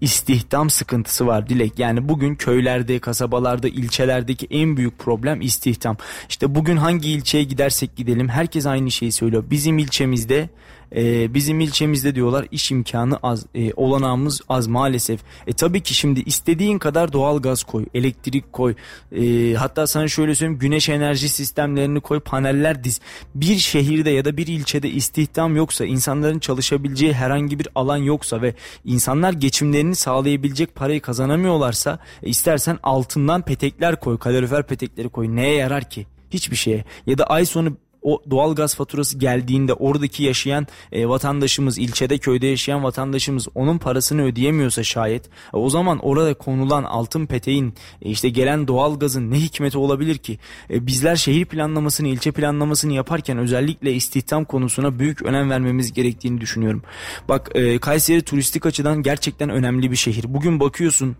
istihdam 0.00 0.70
sıkıntısı 0.70 1.26
var 1.26 1.48
Dilek. 1.48 1.78
Yani 1.78 2.08
bugün 2.08 2.34
köylerde, 2.34 2.98
kasabalarda, 2.98 3.68
ilçelerdeki 3.68 4.46
en 4.50 4.76
büyük 4.76 4.98
problem 4.98 5.40
istihdam. 5.40 5.96
İşte 6.28 6.54
bugün 6.54 6.76
hangi 6.76 7.10
ilçeye 7.10 7.44
gidersek 7.44 7.96
gidelim 7.96 8.28
herkes 8.28 8.66
aynı 8.66 8.90
şeyi 8.90 9.12
söylüyor. 9.12 9.44
Bizim 9.50 9.78
ilçemizde 9.78 10.48
e, 10.96 11.34
bizim 11.34 11.60
ilçemizde 11.60 12.14
diyorlar 12.14 12.46
iş 12.50 12.70
imkanı 12.70 13.18
az, 13.22 13.46
e, 13.54 13.72
olanağımız 13.72 14.40
az 14.48 14.66
maalesef. 14.66 15.20
E 15.46 15.52
tabii 15.52 15.80
ki 15.80 15.94
şimdi 15.94 16.20
istediğin 16.20 16.78
kadar 16.78 17.12
doğal 17.12 17.42
gaz 17.42 17.62
koy, 17.62 17.86
elektrik 17.94 18.52
koy. 18.52 18.74
E, 19.12 19.54
hatta 19.54 19.86
sana 19.86 20.08
şöyle 20.08 20.34
söyleyeyim 20.34 20.58
güneş 20.58 20.88
enerji 20.88 21.28
sistemlerini 21.28 22.00
koy, 22.00 22.20
paneller 22.20 22.84
diz. 22.84 23.00
Bir 23.34 23.56
şehirde 23.56 24.10
ya 24.10 24.24
da 24.24 24.36
bir 24.36 24.46
ilçede 24.46 24.90
istihdam 24.90 25.56
yoksa, 25.56 25.84
insanların 25.84 26.38
çalışabileceği 26.38 27.12
herhangi 27.12 27.58
bir 27.58 27.68
alan 27.74 27.96
yoksa 27.96 28.42
ve 28.42 28.54
insanlar 28.84 29.32
geçimlerini 29.32 29.94
sağlayabilecek 29.94 30.74
parayı 30.74 31.00
kazanamıyorlarsa 31.00 31.98
e, 32.22 32.28
istersen 32.28 32.78
altından 32.82 33.42
petekler 33.42 34.00
koy, 34.00 34.18
kalorifer 34.18 34.66
petekleri 34.66 35.08
koy. 35.08 35.36
Neye 35.36 35.54
yarar 35.54 35.90
ki? 35.90 36.06
Hiçbir 36.30 36.56
şeye. 36.56 36.84
Ya 37.06 37.18
da 37.18 37.24
ay 37.24 37.46
sonu 37.46 37.76
o 38.02 38.22
doğal 38.30 38.54
gaz 38.54 38.74
faturası 38.74 39.18
geldiğinde 39.18 39.74
oradaki 39.74 40.22
yaşayan 40.22 40.66
e, 40.92 41.08
vatandaşımız 41.08 41.78
ilçede 41.78 42.18
köyde 42.18 42.46
yaşayan 42.46 42.84
vatandaşımız 42.84 43.48
onun 43.54 43.78
parasını 43.78 44.22
ödeyemiyorsa 44.22 44.84
şayet 44.84 45.26
e, 45.26 45.56
o 45.56 45.70
zaman 45.70 45.98
orada 45.98 46.34
konulan 46.34 46.84
altın 46.84 47.26
peteğin 47.26 47.74
e, 48.02 48.10
işte 48.10 48.28
gelen 48.28 48.68
doğal 48.68 48.98
gazın 48.98 49.30
ne 49.30 49.36
hikmeti 49.36 49.78
olabilir 49.78 50.18
ki? 50.18 50.38
E, 50.70 50.86
bizler 50.86 51.16
şehir 51.16 51.44
planlamasını 51.44 52.08
ilçe 52.08 52.32
planlamasını 52.32 52.92
yaparken 52.92 53.38
özellikle 53.38 53.92
istihdam 53.92 54.44
konusuna 54.44 54.98
büyük 54.98 55.22
önem 55.22 55.50
vermemiz 55.50 55.92
gerektiğini 55.92 56.40
düşünüyorum. 56.40 56.82
Bak 57.28 57.50
e, 57.54 57.78
Kayseri 57.78 58.22
turistik 58.22 58.66
açıdan 58.66 59.02
gerçekten 59.02 59.50
önemli 59.50 59.90
bir 59.90 59.96
şehir. 59.96 60.24
Bugün 60.28 60.60
bakıyorsun 60.60 61.16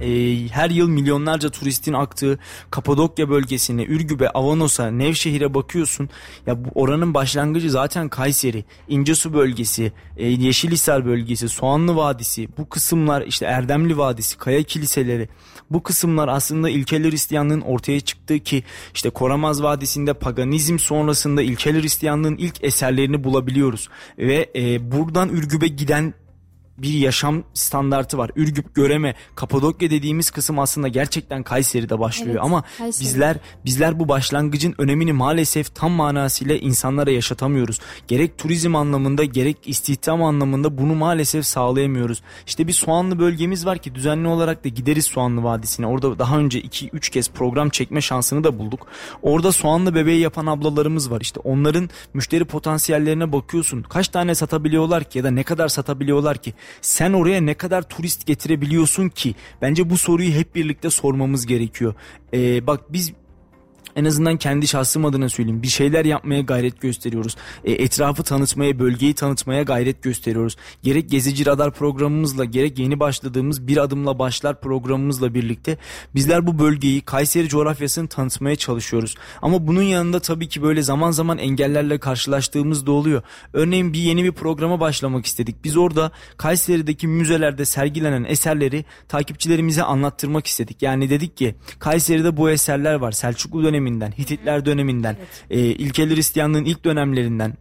e, 0.00 0.48
her 0.48 0.70
yıl 0.70 0.88
milyonlarca 0.88 1.48
turistin 1.48 1.92
aktığı 1.92 2.38
Kapadokya 2.70 3.30
bölgesine, 3.30 3.84
Ürgüp'e, 3.84 4.30
Avanos'a, 4.30 4.90
Nevşehir'e 4.90 5.54
bakıyorsun. 5.54 6.08
Ya 6.46 6.64
bu 6.64 6.68
oranın 6.74 7.14
başlangıcı 7.14 7.70
zaten 7.70 8.08
Kayseri, 8.08 8.64
İncesu 8.88 9.34
bölgesi, 9.34 9.92
e, 10.16 10.28
Yeşilhisar 10.28 11.06
bölgesi, 11.06 11.48
Soğanlı 11.48 11.96
Vadisi, 11.96 12.48
bu 12.58 12.68
kısımlar 12.68 13.22
işte 13.22 13.46
Erdemli 13.46 13.98
Vadisi, 13.98 14.38
Kaya 14.38 14.62
Kiliseleri. 14.62 15.28
Bu 15.70 15.82
kısımlar 15.82 16.28
aslında 16.28 16.70
ilkel 16.70 17.10
Hristiyanlığın 17.10 17.60
ortaya 17.60 18.00
çıktığı 18.00 18.38
ki 18.38 18.64
işte 18.94 19.10
Koramaz 19.10 19.62
Vadisi'nde 19.62 20.14
paganizm 20.14 20.78
sonrasında 20.78 21.42
ilkel 21.42 21.82
Hristiyanlığın 21.82 22.36
ilk 22.36 22.64
eserlerini 22.64 23.24
bulabiliyoruz. 23.24 23.88
Ve 24.18 24.50
e, 24.56 24.92
buradan 24.92 25.28
Ürgüp'e 25.28 25.68
giden 25.68 26.14
bir 26.82 26.92
yaşam 26.92 27.42
standartı 27.54 28.18
var. 28.18 28.30
Ürgüp, 28.36 28.74
Göreme, 28.74 29.14
Kapadokya 29.34 29.90
dediğimiz 29.90 30.30
kısım 30.30 30.58
aslında 30.58 30.88
gerçekten 30.88 31.42
Kayseri'de 31.42 31.98
başlıyor 31.98 32.30
evet, 32.30 32.44
ama 32.44 32.64
Kayseri. 32.78 33.04
bizler 33.04 33.36
bizler 33.64 34.00
bu 34.00 34.08
başlangıcın 34.08 34.74
önemini 34.78 35.12
maalesef 35.12 35.74
tam 35.74 35.92
manasıyla 35.92 36.56
insanlara 36.56 37.10
yaşatamıyoruz. 37.10 37.80
Gerek 38.08 38.38
turizm 38.38 38.74
anlamında 38.74 39.24
gerek 39.24 39.56
istihdam 39.64 40.22
anlamında 40.22 40.78
bunu 40.78 40.94
maalesef 40.94 41.46
sağlayamıyoruz. 41.46 42.22
İşte 42.46 42.66
bir 42.66 42.72
Soğanlı 42.72 43.18
bölgemiz 43.18 43.66
var 43.66 43.78
ki 43.78 43.94
düzenli 43.94 44.28
olarak 44.28 44.64
da 44.64 44.68
gideriz 44.68 45.04
Soğanlı 45.04 45.44
Vadisi'ne. 45.44 45.86
Orada 45.86 46.18
daha 46.18 46.38
önce 46.38 46.60
2-3 46.60 47.10
kez 47.10 47.30
program 47.30 47.70
çekme 47.70 48.00
şansını 48.00 48.44
da 48.44 48.58
bulduk. 48.58 48.86
Orada 49.22 49.52
soğanlı 49.52 49.94
bebeği 49.94 50.20
yapan 50.20 50.46
ablalarımız 50.46 51.10
var. 51.10 51.20
İşte 51.20 51.40
onların 51.40 51.90
müşteri 52.14 52.44
potansiyellerine 52.44 53.32
bakıyorsun. 53.32 53.82
Kaç 53.82 54.08
tane 54.08 54.34
satabiliyorlar 54.34 55.04
ki 55.04 55.18
ya 55.18 55.24
da 55.24 55.30
ne 55.30 55.42
kadar 55.42 55.68
satabiliyorlar 55.68 56.38
ki? 56.38 56.54
Sen 56.80 57.12
oraya 57.12 57.40
ne 57.40 57.54
kadar 57.54 57.82
turist 57.82 58.26
getirebiliyorsun 58.26 59.08
ki? 59.08 59.34
Bence 59.62 59.90
bu 59.90 59.98
soruyu 59.98 60.32
hep 60.32 60.54
birlikte 60.54 60.90
sormamız 60.90 61.46
gerekiyor. 61.46 61.94
Ee, 62.34 62.66
bak 62.66 62.92
biz 62.92 63.12
en 64.00 64.04
azından 64.04 64.36
kendi 64.36 64.68
şahsım 64.68 65.04
adına 65.04 65.28
söyleyeyim 65.28 65.62
bir 65.62 65.68
şeyler 65.68 66.04
yapmaya 66.04 66.40
gayret 66.40 66.80
gösteriyoruz. 66.80 67.36
E, 67.64 67.72
etrafı 67.72 68.22
tanıtmaya, 68.22 68.78
bölgeyi 68.78 69.14
tanıtmaya 69.14 69.62
gayret 69.62 70.02
gösteriyoruz. 70.02 70.56
Gerek 70.82 71.10
Gezici 71.10 71.46
Radar 71.46 71.70
programımızla 71.70 72.44
gerek 72.44 72.78
yeni 72.78 73.00
başladığımız 73.00 73.66
Bir 73.66 73.76
Adımla 73.76 74.18
Başlar 74.18 74.60
programımızla 74.60 75.34
birlikte 75.34 75.76
bizler 76.14 76.46
bu 76.46 76.58
bölgeyi, 76.58 77.00
Kayseri 77.00 77.48
coğrafyasını 77.48 78.08
tanıtmaya 78.08 78.56
çalışıyoruz. 78.56 79.14
Ama 79.42 79.66
bunun 79.66 79.82
yanında 79.82 80.20
tabii 80.20 80.48
ki 80.48 80.62
böyle 80.62 80.82
zaman 80.82 81.10
zaman 81.10 81.38
engellerle 81.38 81.98
karşılaştığımız 81.98 82.86
da 82.86 82.92
oluyor. 82.92 83.22
Örneğin 83.52 83.92
bir 83.92 83.98
yeni 83.98 84.24
bir 84.24 84.32
programa 84.32 84.80
başlamak 84.80 85.26
istedik. 85.26 85.64
Biz 85.64 85.76
orada 85.76 86.10
Kayseri'deki 86.36 87.06
müzelerde 87.06 87.64
sergilenen 87.64 88.24
eserleri 88.24 88.84
takipçilerimize 89.08 89.82
anlattırmak 89.82 90.46
istedik. 90.46 90.82
Yani 90.82 91.10
dedik 91.10 91.36
ki 91.36 91.54
Kayseri'de 91.78 92.36
bu 92.36 92.50
eserler 92.50 92.94
var. 92.94 93.12
Selçuklu 93.12 93.64
dönemi 93.64 93.89
döneminden, 93.90 94.12
Hititler 94.18 94.64
döneminden, 94.64 95.16
evet. 95.18 95.44
e, 95.50 95.58
ilkel 95.58 96.16
Hristiyanlığın 96.16 96.64
ilk 96.64 96.84
dönemlerinden 96.84 97.54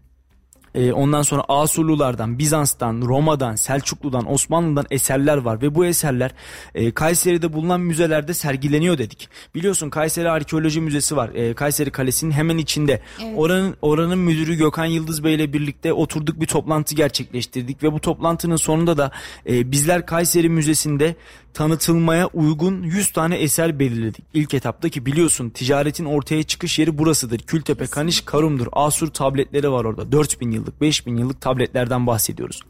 e, 0.76 0.94
ondan 0.94 1.22
sonra 1.22 1.44
Asurlulardan, 1.48 2.40
Bizans'tan, 2.40 3.02
Roma'dan, 3.02 3.56
Selçuklu'dan, 3.56 4.32
Osmanlı'dan 4.32 4.86
eserler 4.92 5.38
var 5.38 5.62
ve 5.62 5.76
bu 5.76 5.86
eserler 5.86 6.32
e, 6.76 6.92
Kayseri'de 6.92 7.54
bulunan 7.54 7.82
müzelerde 7.82 8.34
sergileniyor 8.34 8.98
dedik. 8.98 9.30
Biliyorsun 9.56 9.90
Kayseri 9.90 10.30
Arkeoloji 10.30 10.82
Müzesi 10.82 11.16
var. 11.16 11.30
E, 11.30 11.54
Kayseri 11.54 11.92
Kalesi'nin 11.92 12.32
hemen 12.32 12.58
içinde. 12.58 13.02
Evet. 13.24 13.34
Oranın 13.38 13.76
oranın 13.82 14.18
müdürü 14.18 14.56
Gökhan 14.56 14.86
Yıldız 14.86 15.24
Bey 15.24 15.36
ile 15.36 15.54
birlikte 15.54 15.94
oturduk 15.94 16.42
bir 16.42 16.48
toplantı 16.48 16.96
gerçekleştirdik 16.96 17.84
ve 17.84 17.94
bu 17.94 18.00
toplantının 18.00 18.56
sonunda 18.56 18.98
da 18.98 19.12
e, 19.50 19.72
bizler 19.72 20.06
Kayseri 20.06 20.50
Müzesi'nde 20.50 21.16
tanıtılmaya 21.54 22.28
uygun 22.28 22.84
100 22.84 23.12
tane 23.12 23.38
eser 23.38 23.80
belirledik. 23.80 24.26
İlk 24.34 24.54
etapta 24.54 24.90
ki 24.90 25.06
biliyorsun 25.06 25.50
ticaretin 25.50 26.06
ortaya 26.06 26.44
çıkış 26.44 26.80
yeri 26.80 26.98
burasıdır. 26.98 27.40
Kültepe, 27.40 27.88
Kaniş, 27.88 28.22
Karum'dur. 28.22 28.68
Asur 28.72 29.08
tabletleri 29.08 29.72
var 29.72 29.86
orada. 29.86 30.12
4000 30.12 30.52
yıllık, 30.52 30.82
5000 30.82 31.18
yıllık 31.18 31.42
tabletlerden 31.42 32.08
bahsediyoruz. 32.08 32.62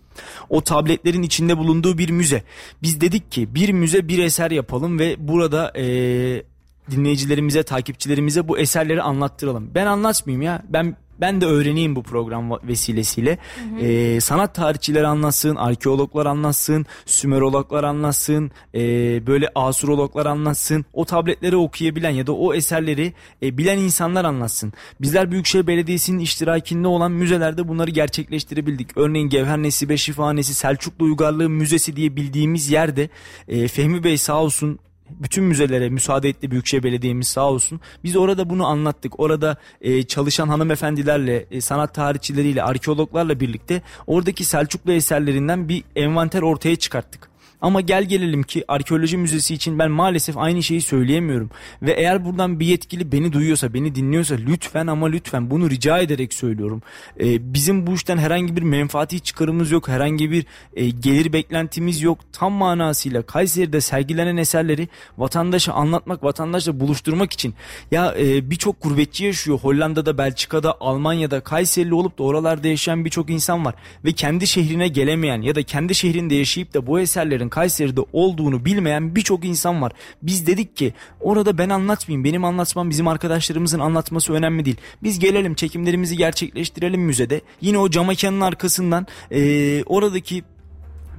O 0.50 0.62
tabletlerin 0.62 1.22
içinde 1.22 1.58
bulunduğu 1.58 1.98
bir 1.98 2.10
müze. 2.10 2.44
Biz 2.82 3.02
dedik 3.02 3.32
ki 3.32 3.56
bir 3.56 3.72
müze 3.72 4.08
bir 4.08 4.20
eser 4.20 4.52
yapalım 4.52 5.00
ve 5.00 5.16
burada 5.20 5.74
ee, 5.76 6.44
dinleyicilerimize, 6.92 7.64
takipçilerimize 7.64 8.48
bu 8.48 8.58
eserleri 8.58 9.02
anlattıralım. 9.02 9.72
Ben 9.76 9.86
anlatmayayım 9.86 10.42
ya. 10.42 10.64
Ben 10.70 10.96
ben 11.22 11.42
de 11.42 11.46
öğreneyim 11.46 11.96
bu 11.96 12.04
program 12.04 12.52
vesilesiyle. 12.64 13.38
Hı 13.56 13.76
hı. 13.76 13.86
Ee, 13.86 14.20
sanat 14.22 14.56
tarihçileri 14.56 15.08
anlatsın, 15.08 15.56
arkeologlar 15.56 16.26
anlatsın, 16.26 16.86
sümerologlar 17.06 17.84
anlatsın, 17.84 18.52
e, 18.76 18.82
böyle 19.28 19.50
asurologlar 19.56 20.26
anlatsın. 20.26 20.86
O 20.94 21.06
tabletleri 21.06 21.56
okuyabilen 21.56 22.10
ya 22.10 22.28
da 22.28 22.32
o 22.32 22.54
eserleri 22.54 23.14
e, 23.44 23.58
bilen 23.58 23.78
insanlar 23.78 24.26
anlatsın. 24.26 24.74
Bizler 25.02 25.32
Büyükşehir 25.32 25.68
Belediyesi'nin 25.68 26.20
iştirakinde 26.20 26.88
olan 26.88 27.12
müzelerde 27.12 27.68
bunları 27.68 27.92
gerçekleştirebildik. 27.92 28.98
Örneğin 28.98 29.30
Gevher 29.30 29.58
Nesibe 29.58 29.98
Şifahanesi, 29.98 30.54
Selçuklu 30.54 31.06
Uygarlığı 31.06 31.50
Müzesi 31.50 31.96
diye 31.96 32.16
bildiğimiz 32.16 32.70
yerde 32.72 33.10
e, 33.48 33.68
Fehmi 33.68 34.04
Bey 34.04 34.18
sağ 34.18 34.42
olsun 34.42 34.80
bütün 35.10 35.44
müzelere 35.44 35.90
müsaade 35.90 36.30
etti 36.30 36.52
Büyükşehir 36.52 36.84
Belediye'miz 36.84 37.28
sağ 37.28 37.50
olsun. 37.50 37.80
Biz 38.04 38.16
orada 38.16 38.50
bunu 38.50 38.66
anlattık. 38.66 39.20
Orada 39.20 39.58
e, 39.82 40.04
çalışan 40.04 40.48
hanımefendilerle, 40.48 41.46
e, 41.52 41.62
sanat 41.62 41.94
tarihçileriyle, 41.94 42.64
arkeologlarla 42.64 43.40
birlikte 43.40 43.82
oradaki 44.08 44.46
Selçuklu 44.46 44.92
eserlerinden 44.92 45.70
bir 45.70 45.84
envanter 45.96 46.42
ortaya 46.42 46.76
çıkarttık. 46.76 47.29
Ama 47.62 47.82
gel 47.82 48.04
gelelim 48.04 48.44
ki 48.44 48.64
arkeoloji 48.68 49.18
müzesi 49.18 49.54
için 49.54 49.80
ben 49.80 49.92
maalesef 49.92 50.38
aynı 50.38 50.64
şeyi 50.64 50.82
söyleyemiyorum. 50.82 51.50
Ve 51.82 51.92
eğer 51.92 52.26
buradan 52.26 52.60
bir 52.60 52.66
yetkili 52.66 53.12
beni 53.12 53.34
duyuyorsa, 53.34 53.74
beni 53.74 53.96
dinliyorsa 53.96 54.36
lütfen 54.36 54.88
ama 54.88 55.08
lütfen 55.08 55.52
bunu 55.52 55.70
rica 55.70 56.00
ederek 56.00 56.34
söylüyorum. 56.34 56.82
Ee, 57.20 57.54
bizim 57.54 57.88
bu 57.88 57.94
işten 57.94 58.18
herhangi 58.18 58.56
bir 58.56 58.62
menfaati 58.62 59.20
çıkarımız 59.20 59.72
yok. 59.72 59.88
Herhangi 59.88 60.32
bir 60.32 60.46
e, 60.76 60.90
gelir 60.90 61.34
beklentimiz 61.34 62.02
yok. 62.02 62.20
Tam 62.34 62.54
manasıyla 62.54 63.22
Kayseri'de 63.22 63.82
sergilenen 63.82 64.38
eserleri 64.38 64.88
vatandaşa 65.18 65.74
anlatmak, 65.74 66.24
vatandaşla 66.24 66.80
buluşturmak 66.80 67.34
için. 67.34 67.54
Ya 67.92 68.16
e, 68.20 68.52
birçok 68.52 68.82
gurbetçi 68.84 69.26
yaşıyor. 69.26 69.60
Hollanda'da, 69.60 70.18
Belçika'da, 70.18 70.78
Almanya'da, 70.80 71.40
Kayserili 71.40 71.94
olup 71.94 72.20
da 72.20 72.24
oralarda 72.24 72.68
yaşayan 72.68 73.06
birçok 73.06 73.30
insan 73.30 73.66
var. 73.66 73.76
Ve 74.06 74.12
kendi 74.12 74.48
şehrine 74.48 74.88
gelemeyen 74.88 75.42
ya 75.42 75.56
da 75.56 75.64
kendi 75.64 75.96
şehrinde 75.96 76.36
yaşayıp 76.36 76.74
da 76.74 76.88
bu 76.88 77.00
eserlerin 77.00 77.49
Kayseri'de 77.50 78.02
olduğunu 78.14 78.66
bilmeyen 78.66 79.16
birçok 79.16 79.46
insan 79.46 79.82
var. 79.82 79.92
Biz 80.22 80.48
dedik 80.48 80.78
ki 80.78 80.94
orada 81.22 81.58
ben 81.58 81.70
anlatmayayım. 81.70 82.24
Benim 82.24 82.46
anlatmam 82.46 82.90
bizim 82.90 83.08
arkadaşlarımızın 83.08 83.80
anlatması 83.80 84.34
önemli 84.34 84.66
değil. 84.66 84.78
Biz 85.04 85.20
gelelim 85.20 85.56
çekimlerimizi 85.56 86.18
gerçekleştirelim 86.18 87.02
müzede. 87.02 87.42
Yine 87.62 87.78
o 87.78 87.90
cam 87.90 88.10
arkasından 88.42 89.08
e, 89.32 89.84
oradaki 89.84 90.44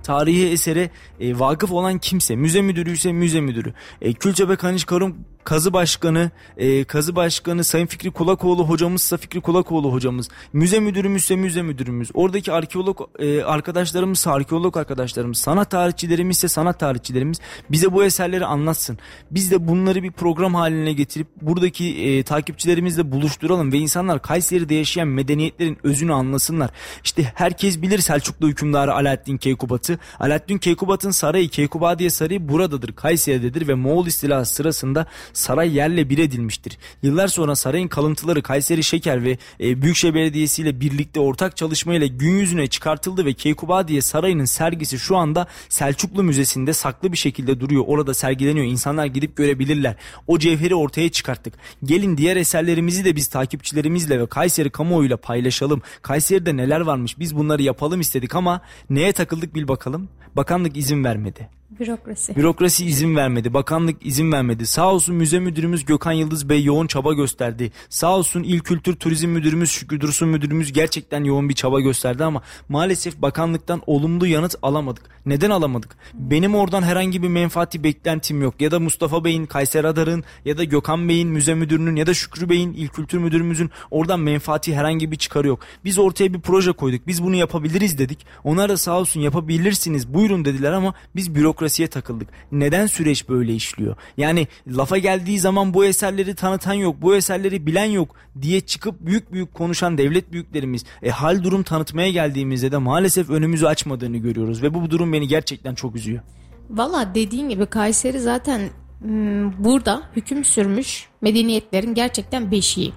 tarihi 0.03 0.49
esere 0.49 0.91
e, 1.21 1.39
vakıf 1.39 1.73
olan 1.73 1.99
kimse 1.99 2.37
müze 2.37 2.63
müdürü 2.63 2.93
ise 2.93 3.13
müze 3.13 3.41
müdürü 3.41 3.75
e, 4.03 4.13
Külçebe 4.13 4.57
Kaniş 4.57 4.85
Karum 4.85 5.17
Kazı 5.45 5.73
Başkanı, 5.73 6.31
e, 6.57 6.85
Kazı 6.85 7.17
Başkanı 7.17 7.65
Sayın 7.65 7.87
Fikri 7.87 8.11
Kulakoğlu 8.11 8.69
hocamızsa 8.69 9.17
Fikri 9.17 9.41
Kulakoğlu 9.41 9.93
hocamız, 9.93 10.29
müze 10.53 10.81
müdürümüzse 10.81 11.37
müze 11.37 11.63
müdürümüz, 11.63 12.11
oradaki 12.15 12.53
arkeolog 12.53 13.01
e, 13.19 13.43
arkadaşlarımız 13.43 14.27
arkeolog 14.27 14.77
arkadaşlarımız, 14.77 15.39
sanat 15.39 15.71
tarihçilerimiz 15.71 16.37
ise 16.37 16.49
sanat 16.49 16.81
tarihçilerimiz 16.81 17.41
bize 17.71 17.93
bu 17.93 18.05
eserleri 18.05 18.47
anlatsın. 18.47 18.99
Biz 19.31 19.51
de 19.51 19.69
bunları 19.69 20.03
bir 20.03 20.11
program 20.11 20.55
haline 20.55 20.93
getirip 20.93 21.27
buradaki 21.43 21.85
e, 21.85 22.23
takipçilerimizle 22.23 23.13
buluşturalım 23.13 23.73
ve 23.73 23.79
insanlar 23.79 24.23
Kayseri'de 24.23 24.75
yaşayan 24.75 25.09
medeniyetlerin 25.09 25.79
özünü 25.83 26.13
anlasınlar. 26.13 26.71
İşte 27.05 27.33
herkes 27.35 27.83
bilir 27.83 27.99
Selçuklu 27.99 28.49
hükümdarı 28.49 28.95
Alaaddin 28.95 29.37
Keykubat'ı. 29.37 29.99
Alaaddin 30.21 30.59
Keykubat'ın 30.59 31.11
sarayı 31.11 31.49
Keykubadiye 31.49 32.11
Sarayı 32.11 32.49
buradadır, 32.49 32.93
Kayseri'dedir 32.93 33.69
ve 33.69 33.75
Moğol 33.75 34.07
istilası 34.07 34.55
sırasında 34.55 35.07
Saray 35.33 35.77
yerle 35.77 36.11
bir 36.11 36.19
edilmiştir. 36.19 36.79
Yıllar 37.03 37.29
sonra 37.29 37.57
sarayın 37.57 37.89
kalıntıları 37.89 38.43
Kayseri 38.43 38.85
Şeker 38.85 39.25
ve 39.25 39.39
e, 39.61 39.83
Büyükşehir 39.83 40.15
Belediyesi 40.15 40.63
ile 40.63 40.81
birlikte 40.81 41.21
ortak 41.21 41.57
çalışmayla 41.57 42.07
gün 42.07 42.39
yüzüne 42.39 42.67
çıkartıldı 42.67 43.25
ve 43.25 43.33
Keykubadiye 43.33 44.01
Sarayı'nın 44.01 44.45
sergisi 44.45 44.99
şu 44.99 45.17
anda 45.17 45.47
Selçuklu 45.69 46.23
Müzesi'nde 46.23 46.73
saklı 46.73 47.13
bir 47.13 47.17
şekilde 47.17 47.61
duruyor. 47.61 47.85
Orada 47.87 48.15
sergileniyor. 48.15 48.67
İnsanlar 48.67 49.07
gidip 49.07 49.37
görebilirler. 49.37 49.97
O 50.27 50.39
cevheri 50.39 50.75
ortaya 50.75 51.09
çıkarttık. 51.09 51.55
Gelin 51.85 52.17
diğer 52.17 52.37
eserlerimizi 52.37 53.05
de 53.05 53.17
biz 53.17 53.27
takipçilerimizle 53.27 54.21
ve 54.21 54.27
Kayseri 54.27 54.71
kamuoyuyla 54.71 55.17
paylaşalım. 55.17 55.83
Kayseri'de 56.03 56.57
neler 56.57 56.81
varmış 56.81 57.19
biz 57.19 57.37
bunları 57.37 57.63
yapalım 57.63 58.01
istedik 58.01 58.35
ama 58.35 58.61
neye 58.91 59.13
takıldık 59.13 59.55
bil 59.55 59.69
bakalım. 59.69 60.09
Bakanlık 60.37 60.77
izin 60.77 61.05
vermedi. 61.05 61.60
Bürokrasi. 61.81 62.37
Bürokrasi 62.37 62.87
izin 62.87 63.17
vermedi, 63.17 63.55
bakanlık 63.55 64.07
izin 64.07 64.33
vermedi. 64.33 64.67
Sağ 64.67 64.93
olsun 64.93 65.15
müze 65.15 65.39
müdürümüz 65.39 65.85
Gökhan 65.85 66.13
Yıldız 66.13 66.49
Bey 66.49 66.65
yoğun 66.65 66.87
çaba 66.87 67.13
gösterdi. 67.13 67.73
Sağ 67.89 68.17
olsun 68.17 68.43
İl 68.43 68.61
Kültür 68.61 68.97
Turizm 68.97 69.29
Müdürümüz 69.29 69.71
Şükrü 69.71 70.01
Dursun 70.01 70.29
Müdürümüz 70.29 70.73
gerçekten 70.73 71.25
yoğun 71.25 71.49
bir 71.49 71.55
çaba 71.55 71.81
gösterdi 71.81 72.25
ama 72.25 72.43
maalesef 72.69 73.23
bakanlıktan 73.23 73.83
olumlu 73.87 74.27
yanıt 74.27 74.55
alamadık. 74.63 75.03
Neden 75.27 75.51
alamadık? 75.51 75.97
Benim 76.15 76.55
oradan 76.55 76.83
herhangi 76.83 77.23
bir 77.23 77.29
menfaati 77.29 77.85
beklentim 77.85 78.43
yok. 78.43 78.61
Ya 78.61 78.71
da 78.71 78.81
Mustafa 78.81 79.25
Bey'in, 79.25 79.47
Kayseri 79.47 79.87
Adar'ın 79.87 80.25
ya 80.45 80.59
da 80.59 80.65
Gökhan 80.65 81.09
Bey'in 81.09 81.29
müze 81.29 81.55
müdürünün 81.55 81.97
ya 81.97 82.07
da 82.07 82.15
Şükrü 82.15 82.49
Bey'in 82.49 82.73
İl 82.73 82.89
Kültür 82.89 83.19
Müdürümüzün 83.19 83.71
oradan 83.91 84.21
menfaati 84.21 84.77
herhangi 84.77 85.11
bir 85.11 85.17
çıkarı 85.17 85.49
yok. 85.49 85.61
Biz 85.85 85.99
ortaya 85.99 86.35
bir 86.35 86.41
proje 86.41 86.73
koyduk. 86.73 87.07
Biz 87.07 87.23
bunu 87.23 87.37
yapabiliriz 87.37 87.99
dedik. 87.99 88.27
Onlar 88.45 88.69
da 88.69 88.77
sağ 88.77 88.99
olsun 88.99 89.21
yapabilirsiniz 89.21 90.15
buyurun 90.15 90.45
dediler 90.45 90.73
ama 90.73 90.95
biz 91.17 91.35
bürokrasiye 91.71 91.89
takıldık. 91.89 92.29
Neden 92.53 92.87
süreç 92.87 93.29
böyle 93.29 93.55
işliyor? 93.55 93.97
Yani 94.17 94.47
lafa 94.67 94.99
geldiği 94.99 95.39
zaman 95.39 95.75
bu 95.75 95.85
eserleri 95.85 96.35
tanıtan 96.35 96.75
yok, 96.75 96.97
bu 97.03 97.17
eserleri 97.17 97.67
bilen 97.67 97.85
yok 97.85 98.15
diye 98.43 98.61
çıkıp 98.61 99.01
büyük 99.01 99.33
büyük 99.33 99.55
konuşan 99.55 99.99
devlet 99.99 100.33
büyüklerimiz 100.33 100.85
e, 101.03 101.11
hal 101.11 101.43
durum 101.43 101.63
tanıtmaya 101.63 102.11
geldiğimizde 102.11 102.73
de 102.73 102.79
maalesef 102.79 103.31
önümüzü 103.31 103.67
açmadığını 103.67 104.17
görüyoruz 104.17 104.63
ve 104.63 104.75
bu 104.75 104.91
durum 104.91 105.13
beni 105.13 105.29
gerçekten 105.29 105.75
çok 105.75 105.97
üzüyor. 105.97 106.23
Valla 106.71 107.15
dediğin 107.15 107.49
gibi 107.49 107.67
Kayseri 107.67 108.21
zaten 108.21 108.61
hmm, 109.01 109.65
burada 109.65 110.03
hüküm 110.17 110.45
sürmüş 110.45 111.09
medeniyetlerin 111.21 111.95
gerçekten 111.95 112.51
beşiği. 112.51 112.93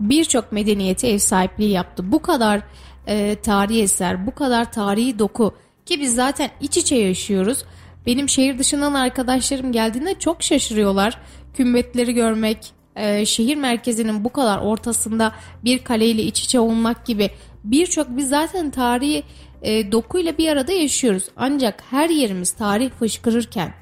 Birçok 0.00 0.52
medeniyete 0.52 1.08
ev 1.08 1.18
sahipliği 1.18 1.70
yaptı. 1.70 2.12
Bu 2.12 2.22
kadar 2.22 2.62
e, 3.06 3.34
tarihi 3.34 3.82
eser, 3.82 4.26
bu 4.26 4.34
kadar 4.34 4.72
tarihi 4.72 5.18
doku 5.18 5.54
ki 5.86 6.00
biz 6.00 6.14
zaten 6.14 6.50
iç 6.60 6.76
içe 6.76 6.96
yaşıyoruz. 6.96 7.64
Benim 8.06 8.28
şehir 8.28 8.58
dışından 8.58 8.94
arkadaşlarım 8.94 9.72
geldiğinde 9.72 10.18
çok 10.18 10.42
şaşırıyorlar. 10.42 11.18
Kümbetleri 11.54 12.14
görmek, 12.14 12.72
e, 12.96 13.26
şehir 13.26 13.56
merkezinin 13.56 14.24
bu 14.24 14.32
kadar 14.32 14.58
ortasında 14.58 15.32
bir 15.64 15.78
kaleyle 15.78 16.22
iç 16.22 16.40
içe 16.40 16.60
olmak 16.60 17.06
gibi 17.06 17.30
birçok 17.64 18.16
biz 18.16 18.28
zaten 18.28 18.70
tarihi 18.70 19.22
e, 19.62 19.92
dokuyla 19.92 20.38
bir 20.38 20.48
arada 20.48 20.72
yaşıyoruz. 20.72 21.24
Ancak 21.36 21.82
her 21.90 22.08
yerimiz 22.08 22.52
tarih 22.52 22.90
fışkırırken 22.90 23.74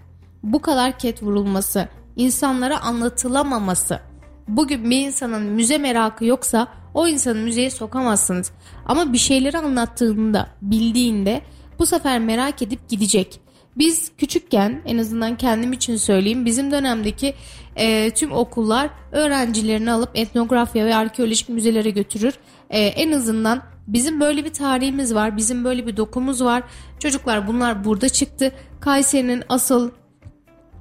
bu 0.42 0.62
kadar 0.62 0.98
ket 0.98 1.22
vurulması, 1.22 1.88
insanlara 2.16 2.80
anlatılamaması. 2.80 4.00
Bugün 4.48 4.90
bir 4.90 5.06
insanın 5.06 5.42
müze 5.42 5.78
merakı 5.78 6.24
yoksa 6.24 6.68
o 6.94 7.08
insanı 7.08 7.38
müzeye 7.38 7.70
sokamazsınız. 7.70 8.52
Ama 8.86 9.12
bir 9.12 9.18
şeyleri 9.18 9.58
anlattığında, 9.58 10.48
bildiğinde 10.62 11.42
bu 11.78 11.86
sefer 11.86 12.20
merak 12.20 12.62
edip 12.62 12.88
gidecek. 12.88 13.40
Biz 13.80 14.10
küçükken 14.18 14.82
en 14.84 14.98
azından 14.98 15.36
kendim 15.36 15.72
için 15.72 15.96
söyleyeyim 15.96 16.44
bizim 16.44 16.70
dönemdeki 16.70 17.34
e, 17.76 18.10
tüm 18.10 18.32
okullar 18.32 18.90
öğrencilerini 19.12 19.92
alıp 19.92 20.10
etnografya 20.14 20.86
ve 20.86 20.94
arkeolojik 20.94 21.48
müzelere 21.48 21.90
götürür. 21.90 22.34
E, 22.70 22.80
en 22.80 23.12
azından 23.12 23.62
bizim 23.86 24.20
böyle 24.20 24.44
bir 24.44 24.52
tarihimiz 24.52 25.14
var, 25.14 25.36
bizim 25.36 25.64
böyle 25.64 25.86
bir 25.86 25.96
dokumuz 25.96 26.44
var. 26.44 26.62
Çocuklar 26.98 27.48
bunlar 27.48 27.84
burada 27.84 28.08
çıktı. 28.08 28.52
Kayseri'nin 28.80 29.42
asıl 29.48 29.90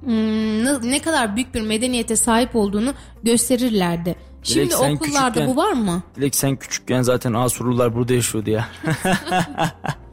hmm, 0.04 0.90
ne 0.90 0.98
kadar 1.02 1.36
büyük 1.36 1.54
bir 1.54 1.60
medeniyete 1.60 2.16
sahip 2.16 2.56
olduğunu 2.56 2.94
gösterirlerdi. 3.22 4.16
Şimdi 4.42 4.76
okullarda 4.76 5.40
küçükken- 5.40 5.46
bu 5.46 5.56
var 5.56 5.72
mı? 5.72 6.02
Dilek 6.16 6.34
sen 6.34 6.56
küçükken 6.56 7.02
zaten 7.02 7.32
Asurlular 7.32 7.94
burada 7.94 8.14
yaşıyordu 8.14 8.50
ya. 8.50 8.68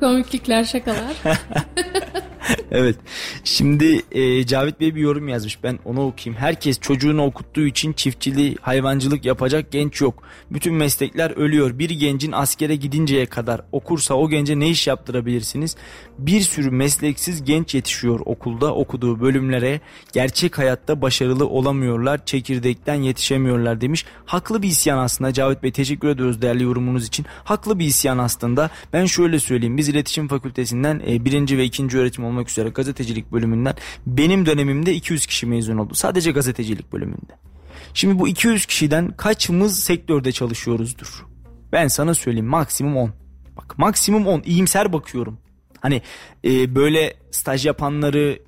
Komiklikler, 0.00 0.64
şakalar. 0.64 1.16
evet. 2.70 2.96
Şimdi 3.50 4.02
e, 4.12 4.46
Cavit 4.46 4.80
Bey 4.80 4.94
bir 4.94 5.00
yorum 5.00 5.28
yazmış. 5.28 5.62
Ben 5.62 5.78
onu 5.84 6.06
okuyayım. 6.06 6.40
Herkes 6.40 6.80
çocuğunu 6.80 7.24
okuttuğu 7.24 7.66
için 7.66 7.92
çiftçiliği, 7.92 8.56
hayvancılık 8.60 9.24
yapacak 9.24 9.72
genç 9.72 10.00
yok. 10.00 10.22
Bütün 10.50 10.74
meslekler 10.74 11.30
ölüyor. 11.30 11.78
Bir 11.78 11.90
gencin 11.90 12.32
askere 12.32 12.76
gidinceye 12.76 13.26
kadar 13.26 13.60
okursa 13.72 14.14
o 14.14 14.28
gence 14.28 14.58
ne 14.58 14.68
iş 14.68 14.86
yaptırabilirsiniz? 14.86 15.76
Bir 16.18 16.40
sürü 16.40 16.70
mesleksiz 16.70 17.44
genç 17.44 17.74
yetişiyor 17.74 18.20
okulda 18.24 18.74
okuduğu 18.74 19.20
bölümlere. 19.20 19.80
Gerçek 20.12 20.58
hayatta 20.58 21.02
başarılı 21.02 21.46
olamıyorlar. 21.46 22.24
Çekirdekten 22.26 22.94
yetişemiyorlar 22.94 23.80
demiş. 23.80 24.04
Haklı 24.26 24.62
bir 24.62 24.68
isyan 24.68 24.98
aslında 24.98 25.32
Cavit 25.32 25.62
Bey. 25.62 25.72
Teşekkür 25.72 26.08
ediyoruz 26.08 26.42
değerli 26.42 26.62
yorumunuz 26.62 27.06
için. 27.06 27.26
Haklı 27.44 27.78
bir 27.78 27.84
isyan 27.84 28.18
aslında. 28.18 28.70
Ben 28.92 29.04
şöyle 29.06 29.38
söyleyeyim. 29.38 29.76
Biz 29.76 29.88
iletişim 29.88 30.28
fakültesinden 30.28 31.02
e, 31.08 31.24
birinci 31.24 31.58
ve 31.58 31.64
ikinci 31.64 31.98
öğretim 31.98 32.24
olmak 32.24 32.50
üzere 32.50 32.68
gazetecilik 32.68 33.32
bölümünden 33.40 33.74
benim 34.06 34.46
dönemimde 34.46 34.94
200 34.94 35.26
kişi 35.26 35.46
mezun 35.46 35.76
oldu. 35.78 35.94
Sadece 35.94 36.30
gazetecilik 36.30 36.92
bölümünde. 36.92 37.32
Şimdi 37.94 38.18
bu 38.18 38.28
200 38.28 38.66
kişiden 38.66 39.16
kaçımız 39.16 39.80
sektörde 39.80 40.32
çalışıyoruzdur? 40.32 41.26
Ben 41.72 41.88
sana 41.88 42.14
söyleyeyim 42.14 42.46
maksimum 42.46 42.96
10. 42.96 43.10
Bak 43.56 43.78
maksimum 43.78 44.26
10 44.26 44.42
iyimser 44.44 44.92
bakıyorum. 44.92 45.38
Hani 45.80 46.02
e, 46.44 46.74
böyle 46.74 47.14
staj 47.30 47.66
yapanları 47.66 48.38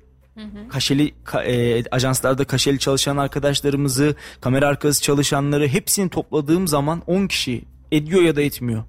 kaşeli 0.69 1.13
ka- 1.25 1.43
e, 1.43 1.83
ajanslarda 1.91 2.45
kaşeli 2.45 2.79
çalışan 2.79 3.17
arkadaşlarımızı, 3.17 4.15
kamera 4.41 4.67
arkası 4.67 5.01
çalışanları 5.01 5.67
hepsini 5.67 6.09
topladığım 6.09 6.67
zaman 6.67 7.03
10 7.07 7.27
kişi 7.27 7.63
ediyor 7.91 8.21
ya 8.21 8.35
da 8.35 8.41
etmiyor. 8.41 8.83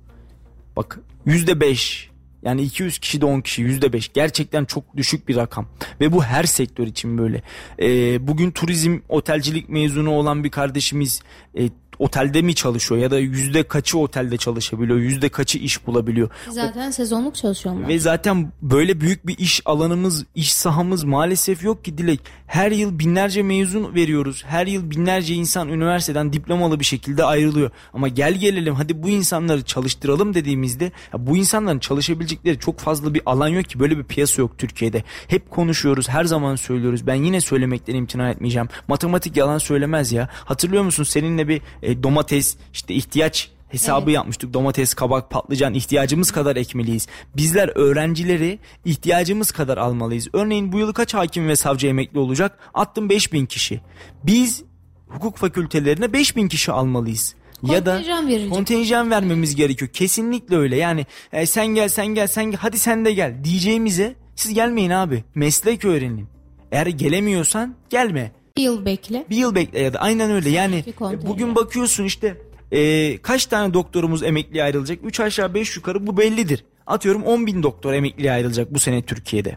Bak 0.76 1.00
yüzde 1.26 1.60
beş 1.60 2.10
yani 2.44 2.62
200 2.62 2.98
kişi 2.98 3.20
de 3.20 3.26
10 3.26 3.40
kişi 3.40 3.62
yüzde 3.62 3.92
beş 3.92 4.12
gerçekten 4.12 4.64
çok 4.64 4.96
düşük 4.96 5.28
bir 5.28 5.36
rakam 5.36 5.66
ve 6.00 6.12
bu 6.12 6.24
her 6.24 6.44
sektör 6.44 6.86
için 6.86 7.18
böyle. 7.18 7.42
Ee, 7.82 8.28
bugün 8.28 8.50
turizm 8.50 8.98
otelcilik 9.08 9.68
mezunu 9.68 10.10
olan 10.10 10.44
bir 10.44 10.50
kardeşimiz 10.50 11.22
e, 11.58 11.68
otelde 11.98 12.42
mi 12.42 12.54
çalışıyor 12.54 13.00
ya 13.00 13.10
da 13.10 13.18
yüzde 13.18 13.62
kaçı 13.62 13.98
otelde 13.98 14.36
çalışabiliyor 14.36 14.98
yüzde 14.98 15.28
kaçı 15.28 15.58
iş 15.58 15.86
bulabiliyor. 15.86 16.30
Zaten 16.50 16.90
sezonluk 16.90 17.34
çalışıyorlar. 17.34 17.88
Ve 17.88 17.98
zaten 17.98 18.52
böyle 18.62 19.00
büyük 19.00 19.26
bir 19.26 19.38
iş 19.38 19.60
alanımız, 19.64 20.24
iş 20.34 20.54
sahamız 20.54 21.04
maalesef 21.04 21.64
yok 21.64 21.84
ki 21.84 21.98
Dilek. 21.98 22.20
Her 22.46 22.70
yıl 22.70 22.98
binlerce 22.98 23.42
mezun 23.42 23.94
veriyoruz. 23.94 24.44
Her 24.46 24.66
yıl 24.66 24.90
binlerce 24.90 25.34
insan 25.34 25.68
üniversiteden 25.68 26.32
diplomalı 26.32 26.80
bir 26.80 26.84
şekilde 26.84 27.24
ayrılıyor. 27.24 27.70
Ama 27.92 28.08
gel 28.08 28.34
gelelim 28.34 28.74
hadi 28.74 29.02
bu 29.02 29.08
insanları 29.08 29.62
çalıştıralım 29.62 30.34
dediğimizde 30.34 30.84
ya 30.84 31.26
bu 31.26 31.36
insanların 31.36 31.78
çalışabilecekleri 31.78 32.58
çok 32.58 32.78
fazla 32.78 33.14
bir 33.14 33.22
alan 33.26 33.48
yok 33.48 33.64
ki. 33.64 33.80
Böyle 33.80 33.98
bir 33.98 34.04
piyasa 34.04 34.42
yok 34.42 34.58
Türkiye'de. 34.58 35.04
Hep 35.28 35.50
konuşuyoruz, 35.50 36.08
her 36.08 36.24
zaman 36.24 36.56
söylüyoruz. 36.56 37.06
Ben 37.06 37.14
yine 37.14 37.40
söylemekten 37.40 37.94
imtina 37.94 38.30
etmeyeceğim. 38.30 38.68
Matematik 38.88 39.36
yalan 39.36 39.58
söylemez 39.58 40.12
ya. 40.12 40.28
Hatırlıyor 40.32 40.82
musun 40.82 41.04
seninle 41.04 41.48
bir 41.48 41.62
e, 41.84 42.02
domates 42.02 42.56
işte 42.72 42.94
ihtiyaç 42.94 43.50
hesabı 43.68 44.04
Evet. 44.04 44.14
yapmıştık. 44.14 44.54
Domates, 44.54 44.94
kabak, 44.94 45.30
patlıcan 45.30 45.74
ihtiyacımız 45.74 46.30
kadar 46.30 46.56
ekmeliyiz. 46.56 47.06
Bizler 47.36 47.68
öğrencileri 47.74 48.58
ihtiyacımız 48.84 49.50
kadar 49.52 49.78
almalıyız. 49.78 50.28
Örneğin 50.32 50.72
bu 50.72 50.78
yıl 50.78 50.92
kaç 50.92 51.14
hakim 51.14 51.48
ve 51.48 51.56
savcı 51.56 51.86
emekli 51.86 52.18
olacak? 52.18 52.58
Attım 52.74 53.08
5000 53.08 53.46
kişi. 53.46 53.80
Biz 54.24 54.62
hukuk 55.08 55.36
fakültelerine 55.36 56.12
5000 56.12 56.48
kişi 56.48 56.72
almalıyız. 56.72 57.34
Ya 57.62 57.86
da 57.86 57.92
Kontenjan 57.96 58.28
verilecek. 58.28 58.52
kontenjan 58.52 59.10
vermemiz 59.10 59.54
gerekiyor. 59.56 59.90
Kesinlikle 59.90 60.56
öyle. 60.56 60.76
Yani 60.76 61.06
e, 61.32 61.46
sen 61.46 61.66
gel 61.66 61.88
sen 61.88 62.06
gel 62.06 62.26
sen 62.26 62.44
gel 62.44 62.60
hadi 62.60 62.78
sen 62.78 63.04
de 63.04 63.12
gel 63.12 63.44
diyeceğimize 63.44 64.14
siz 64.36 64.54
gelmeyin 64.54 64.90
abi. 64.90 65.24
Meslek 65.34 65.84
öğrenin. 65.84 66.26
Eğer 66.72 66.86
gelemiyorsan 66.86 67.74
gelme. 67.90 68.32
Bir 68.56 68.62
yıl 68.62 68.84
bekle. 68.84 69.24
Bir 69.30 69.36
yıl 69.36 69.54
bekle 69.54 69.80
ya 69.80 69.92
da 69.92 69.98
aynen 69.98 70.30
öyle 70.30 70.50
yani 70.50 70.84
bugün 71.26 71.54
bakıyorsun 71.54 72.04
işte 72.04 72.42
e, 72.72 73.18
kaç 73.18 73.46
tane 73.46 73.74
doktorumuz 73.74 74.22
emekliye 74.22 74.64
ayrılacak 74.64 74.98
3 75.04 75.20
aşağı 75.20 75.54
5 75.54 75.76
yukarı 75.76 76.06
bu 76.06 76.16
bellidir. 76.16 76.64
Atıyorum 76.86 77.22
10 77.22 77.46
bin 77.46 77.62
doktor 77.62 77.92
emekliye 77.92 78.32
ayrılacak 78.32 78.74
bu 78.74 78.78
sene 78.78 79.02
Türkiye'de. 79.02 79.56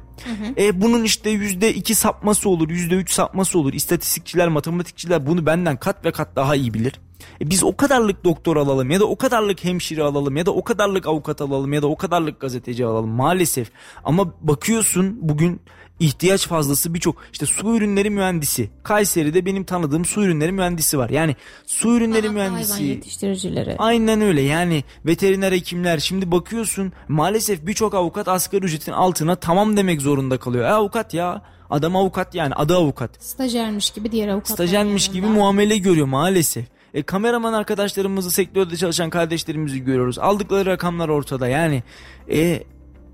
E, 0.57 0.81
bunun 0.81 1.03
işte 1.03 1.29
yüzde 1.29 1.73
iki 1.73 1.95
sapması 1.95 2.49
olur 2.49 2.69
yüzde 2.69 2.95
üç 2.95 3.11
sapması 3.11 3.59
olur. 3.59 3.73
İstatistikçiler 3.73 4.47
matematikçiler 4.47 5.27
bunu 5.27 5.45
benden 5.45 5.77
kat 5.77 6.05
ve 6.05 6.11
kat 6.11 6.35
daha 6.35 6.55
iyi 6.55 6.73
bilir. 6.73 6.93
E, 7.41 7.49
biz 7.49 7.63
o 7.63 7.77
kadarlık 7.77 8.23
doktor 8.23 8.57
alalım 8.57 8.91
ya 8.91 8.99
da 8.99 9.05
o 9.05 9.17
kadarlık 9.17 9.63
hemşire 9.63 10.03
alalım 10.03 10.37
ya 10.37 10.45
da 10.45 10.51
o 10.51 10.63
kadarlık 10.63 11.07
avukat 11.07 11.41
alalım 11.41 11.73
ya 11.73 11.81
da 11.81 11.87
o 11.87 11.97
kadarlık 11.97 12.39
gazeteci 12.39 12.85
alalım 12.85 13.09
maalesef. 13.09 13.71
Ama 14.03 14.33
bakıyorsun 14.41 15.17
bugün 15.21 15.61
ihtiyaç 15.99 16.47
fazlası 16.47 16.93
birçok 16.93 17.15
işte 17.31 17.45
su 17.45 17.75
ürünleri 17.77 18.09
mühendisi. 18.09 18.69
Kayseri'de 18.83 19.45
benim 19.45 19.63
tanıdığım 19.63 20.05
su 20.05 20.23
ürünleri 20.23 20.51
mühendisi 20.51 20.97
var. 20.97 21.09
Yani 21.09 21.35
su 21.65 21.97
ürünleri 21.97 22.27
Aha, 22.27 22.33
mühendisi. 22.33 22.73
Hayvan 22.73 22.85
yetiştiricileri. 22.85 23.75
Aynen 23.77 24.21
öyle 24.21 24.41
yani 24.41 24.83
veteriner 25.05 25.51
hekimler 25.51 25.99
şimdi 25.99 26.31
bakıyorsun 26.31 26.93
maalesef 27.07 27.67
birçok 27.67 27.93
avukat 27.93 28.27
asgari 28.27 28.65
ücretin 28.65 28.91
altına 28.91 29.35
tamam 29.35 29.77
demek 29.77 30.01
zorunda 30.01 30.37
kalıyor. 30.37 30.65
E, 30.65 30.71
avukat 30.71 31.13
ya 31.13 31.41
adam 31.69 31.95
avukat 31.95 32.35
yani 32.35 32.53
adı 32.53 32.75
avukat. 32.75 33.23
Stajyermiş 33.23 33.89
gibi 33.89 34.11
diğer 34.11 34.27
avukatlar 34.27 34.55
Stajyermiş 34.55 35.07
gibi 35.11 35.27
muamele 35.27 35.77
görüyor 35.77 36.07
maalesef. 36.07 36.65
E, 36.93 37.03
kameraman 37.03 37.53
arkadaşlarımızı 37.53 38.31
sektörde 38.31 38.77
çalışan 38.77 39.09
kardeşlerimizi 39.09 39.83
görüyoruz. 39.83 40.19
Aldıkları 40.19 40.65
rakamlar 40.69 41.09
ortada 41.09 41.47
yani. 41.47 41.83
E, 42.31 42.63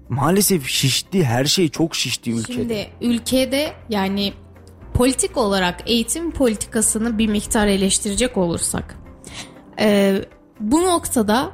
maalesef 0.09 0.67
şişti 0.67 1.25
her 1.25 1.45
şey 1.45 1.69
çok 1.69 1.95
şişti 1.95 2.31
ülkede. 2.31 2.53
Şimdi 2.53 2.87
ülkede 3.01 3.73
yani 3.89 4.33
politik 4.93 5.37
olarak 5.37 5.89
eğitim 5.89 6.31
politikasını 6.31 7.17
bir 7.17 7.27
miktar 7.27 7.67
eleştirecek 7.67 8.37
olursak 8.37 8.95
e, 9.79 10.15
bu 10.59 10.83
noktada 10.83 11.51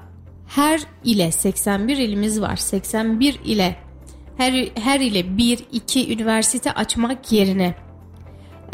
her 0.47 0.81
ile 1.03 1.31
81 1.31 1.97
ilimiz 1.97 2.41
var 2.41 2.55
81 2.55 3.39
ile 3.45 3.75
her, 4.37 4.67
her 4.75 4.99
ile 4.99 5.37
bir 5.37 5.59
iki 5.71 6.13
üniversite 6.13 6.71
açmak 6.71 7.31
yerine 7.31 7.75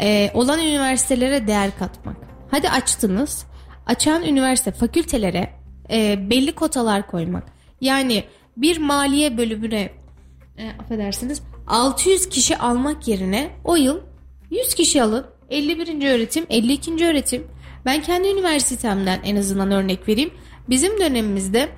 e, 0.00 0.30
olan 0.34 0.60
üniversitelere 0.60 1.46
değer 1.46 1.78
katmak. 1.78 2.16
Hadi 2.50 2.70
açtınız. 2.70 3.46
Açan 3.86 4.22
üniversite 4.22 4.72
fakültelere 4.72 5.50
e, 5.90 6.30
belli 6.30 6.52
kotalar 6.52 7.06
koymak. 7.06 7.44
Yani 7.80 8.24
bir 8.56 8.78
maliye 8.78 9.38
bölümüne 9.38 9.90
e, 10.58 10.70
affedersiniz 10.78 11.42
600 11.66 12.28
kişi 12.28 12.58
almak 12.58 13.08
yerine 13.08 13.50
o 13.64 13.76
yıl 13.76 14.00
100 14.50 14.74
kişi 14.74 15.02
alın. 15.02 15.26
51. 15.50 16.08
öğretim, 16.14 16.46
52. 16.50 17.06
öğretim. 17.06 17.46
Ben 17.84 18.02
kendi 18.02 18.28
üniversitemden 18.28 19.20
en 19.24 19.36
azından 19.36 19.70
örnek 19.70 20.08
vereyim. 20.08 20.30
Bizim 20.68 21.00
dönemimizde 21.00 21.68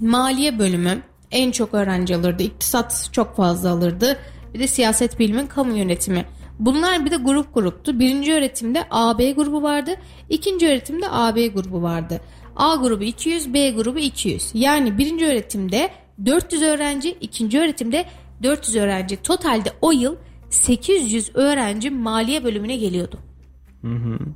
maliye 0.00 0.58
bölümü 0.58 1.02
en 1.30 1.50
çok 1.50 1.74
öğrenci 1.74 2.16
alırdı. 2.16 2.42
İktisat 2.42 3.08
çok 3.12 3.36
fazla 3.36 3.70
alırdı. 3.70 4.18
Bir 4.54 4.58
de 4.58 4.66
siyaset 4.66 5.18
bilimi, 5.18 5.48
kamu 5.48 5.76
yönetimi. 5.76 6.24
Bunlar 6.58 7.04
bir 7.04 7.10
de 7.10 7.16
grup 7.16 7.54
gruptu. 7.54 8.00
Birinci 8.00 8.34
öğretimde 8.34 8.84
AB 8.90 9.32
grubu 9.32 9.62
vardı. 9.62 9.90
İkinci 10.28 10.68
öğretimde 10.68 11.06
AB 11.10 11.46
grubu 11.46 11.82
vardı. 11.82 12.20
A 12.56 12.76
grubu 12.76 13.04
200, 13.04 13.54
B 13.54 13.70
grubu 13.70 13.98
200. 13.98 14.50
Yani 14.54 14.98
birinci 14.98 15.26
öğretimde 15.26 15.90
400 16.26 16.62
öğrenci, 16.62 17.16
ikinci 17.20 17.60
öğretimde 17.60 18.04
400 18.42 18.76
öğrenci. 18.76 19.22
Totalde 19.22 19.72
o 19.80 19.92
yıl 19.92 20.16
800 20.50 21.30
öğrenci 21.34 21.90
maliye 21.90 22.44
bölümüne 22.44 22.76
geliyordu. 22.76 23.18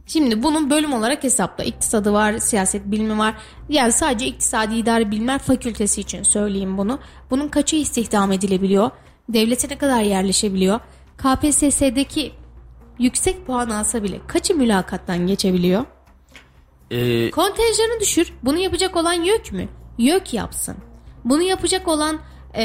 Şimdi 0.06 0.42
bunun 0.42 0.70
bölüm 0.70 0.92
olarak 0.92 1.24
hesapla. 1.24 1.64
İktisadı 1.64 2.12
var, 2.12 2.38
siyaset 2.38 2.84
bilimi 2.86 3.18
var. 3.18 3.34
Yani 3.68 3.92
sadece 3.92 4.26
iktisadi 4.26 4.74
idare 4.74 5.10
bilimler 5.10 5.38
fakültesi 5.38 6.00
için 6.00 6.22
söyleyeyim 6.22 6.78
bunu. 6.78 6.98
Bunun 7.30 7.48
kaçı 7.48 7.76
istihdam 7.76 8.32
edilebiliyor? 8.32 8.90
Devlete 9.28 9.68
ne 9.68 9.78
kadar 9.78 10.00
yerleşebiliyor? 10.00 10.80
KPSS'deki 11.16 12.32
yüksek 12.98 13.46
puan 13.46 13.70
alsa 13.70 14.02
bile 14.02 14.20
kaçı 14.26 14.54
mülakattan 14.54 15.26
geçebiliyor? 15.26 15.84
E, 16.90 17.30
Kontenjanı 17.30 18.00
düşür. 18.00 18.32
Bunu 18.42 18.58
yapacak 18.58 18.96
olan 18.96 19.12
YÖK 19.12 19.52
mü? 19.52 19.68
YÖK 19.98 20.34
yapsın. 20.34 20.76
Bunu 21.24 21.42
yapacak 21.42 21.88
olan 21.88 22.20
e, 22.54 22.62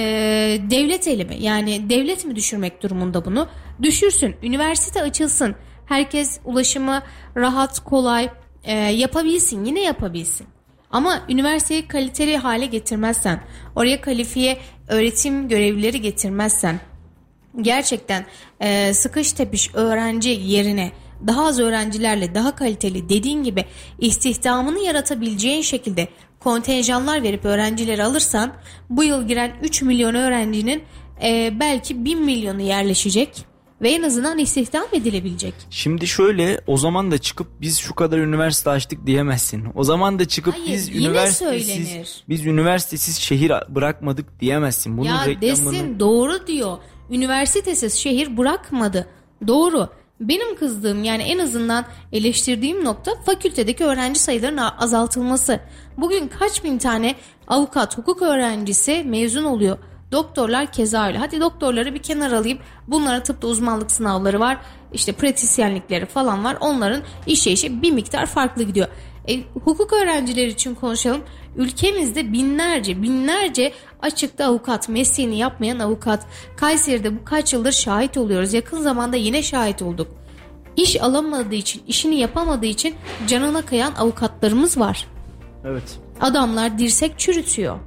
devlet 0.69 1.07
eli 1.07 1.26
mi? 1.26 1.36
Yani 1.39 1.89
devlet 1.89 2.26
mi 2.26 2.36
düşürmek 2.36 2.84
durumunda 2.84 3.26
bunu? 3.26 3.47
Düşürsün. 3.82 4.36
Üniversite 4.43 5.01
açılsın. 5.01 5.55
Herkes 5.86 6.39
ulaşımı 6.45 7.03
rahat, 7.38 7.80
kolay 7.80 8.30
e, 8.63 8.74
yapabilsin. 8.74 9.65
Yine 9.65 9.82
yapabilsin. 9.82 10.47
Ama 10.91 11.22
üniversiteyi 11.30 11.88
kaliteli 11.88 12.38
hale 12.38 12.65
getirmezsen, 12.65 13.43
oraya 13.76 14.01
kalifiye 14.01 14.57
öğretim 14.88 15.47
görevlileri 15.47 16.01
getirmezsen, 16.01 16.80
gerçekten 17.61 18.26
e, 18.59 18.93
sıkış 18.93 19.34
tepiş 19.34 19.76
öğrenci 19.76 20.30
yerine 20.30 20.91
daha 21.28 21.45
az 21.45 21.59
öğrencilerle 21.59 22.36
daha 22.36 22.55
kaliteli 22.55 23.09
dediğin 23.09 23.43
gibi 23.43 23.65
istihdamını 23.99 24.80
yaratabileceğin 24.80 25.61
şekilde 25.61 26.07
kontenjanlar 26.39 27.24
verip 27.24 27.45
öğrencileri 27.45 28.03
alırsan 28.03 28.53
bu 28.89 29.03
yıl 29.03 29.28
giren 29.28 29.51
3 29.63 29.82
milyon 29.82 30.15
öğrencinin 30.15 30.84
e, 31.24 31.53
belki 31.59 32.05
1 32.05 32.15
milyonu 32.15 32.61
yerleşecek 32.61 33.45
ve 33.82 33.89
en 33.89 34.03
azından 34.03 34.38
istihdam 34.38 34.86
edilebilecek. 34.93 35.53
Şimdi 35.69 36.07
şöyle 36.07 36.61
o 36.67 36.78
zaman 36.78 37.11
da 37.11 37.17
çıkıp 37.17 37.47
biz 37.61 37.80
şu 37.80 37.95
kadar 37.95 38.17
üniversite 38.17 38.69
açtık 38.69 39.05
diyemezsin. 39.05 39.67
O 39.76 39.84
zaman 39.84 40.19
da 40.19 40.28
çıkıp 40.28 40.53
Hayır, 40.53 40.67
biz 40.67 40.89
üniversitesiz 40.89 41.67
söylenir. 41.67 42.24
biz 42.30 42.45
üniversitesiz 42.45 43.17
şehir 43.17 43.51
bırakmadık 43.69 44.39
diyemezsin. 44.39 44.97
Bunun 44.97 45.07
ya 45.07 45.28
reklamını 45.28 45.41
desin 45.41 45.99
doğru 45.99 46.47
diyor. 46.47 46.78
Üniversitesiz 47.09 47.93
şehir 47.93 48.38
bırakmadı. 48.38 49.07
Doğru. 49.47 49.89
Benim 50.22 50.55
kızdığım 50.55 51.03
yani 51.03 51.24
en 51.24 51.39
azından 51.39 51.86
eleştirdiğim 52.13 52.84
nokta 52.84 53.11
fakültedeki 53.26 53.84
öğrenci 53.84 54.19
sayılarının 54.19 54.69
azaltılması. 54.80 55.59
Bugün 55.97 56.28
kaç 56.39 56.63
bin 56.63 56.78
tane 56.78 57.15
avukat, 57.47 57.97
hukuk 57.97 58.22
öğrencisi 58.22 59.03
mezun 59.03 59.43
oluyor. 59.43 59.78
Doktorlar 60.11 60.72
keza 60.72 61.07
öyle. 61.07 61.17
Hadi 61.17 61.41
doktorları 61.41 61.93
bir 61.93 61.99
kenara 61.99 62.38
alayım. 62.38 62.59
Bunlara 62.88 63.24
tıpta 63.24 63.47
uzmanlık 63.47 63.91
sınavları 63.91 64.39
var. 64.39 64.57
İşte 64.93 65.11
pratisyenlikleri 65.11 66.05
falan 66.05 66.43
var. 66.43 66.57
Onların 66.59 67.01
işe 67.28 67.51
işe 67.51 67.82
bir 67.82 67.91
miktar 67.91 68.26
farklı 68.26 68.63
gidiyor. 68.63 68.88
E, 69.28 69.39
hukuk 69.63 69.93
öğrencileri 69.93 70.47
için 70.47 70.76
konuşalım. 70.76 71.22
Ülkemizde 71.55 72.34
binlerce 72.34 73.01
binlerce 73.01 73.74
açıkta 74.01 74.45
avukat 74.45 74.89
mesleğini 74.89 75.38
yapmayan 75.38 75.80
avukat. 75.80 76.26
Kayseri'de 76.57 77.19
bu 77.19 77.26
kaç 77.26 77.53
yıldır 77.53 77.72
şahit 77.72 78.17
oluyoruz. 78.17 78.53
Yakın 78.53 78.82
zamanda 78.82 79.17
yine 79.17 79.43
şahit 79.43 79.82
olduk. 79.82 80.07
İş 80.78 81.01
alamadığı 81.01 81.55
için, 81.55 81.82
işini 81.88 82.15
yapamadığı 82.15 82.65
için 82.65 82.95
canına 83.28 83.61
kayan 83.61 83.93
avukatlarımız 83.95 84.80
var. 84.80 85.07
Evet. 85.65 85.99
Adamlar 86.22 86.78
dirsek 86.78 87.19
çürütüyor. 87.19 87.80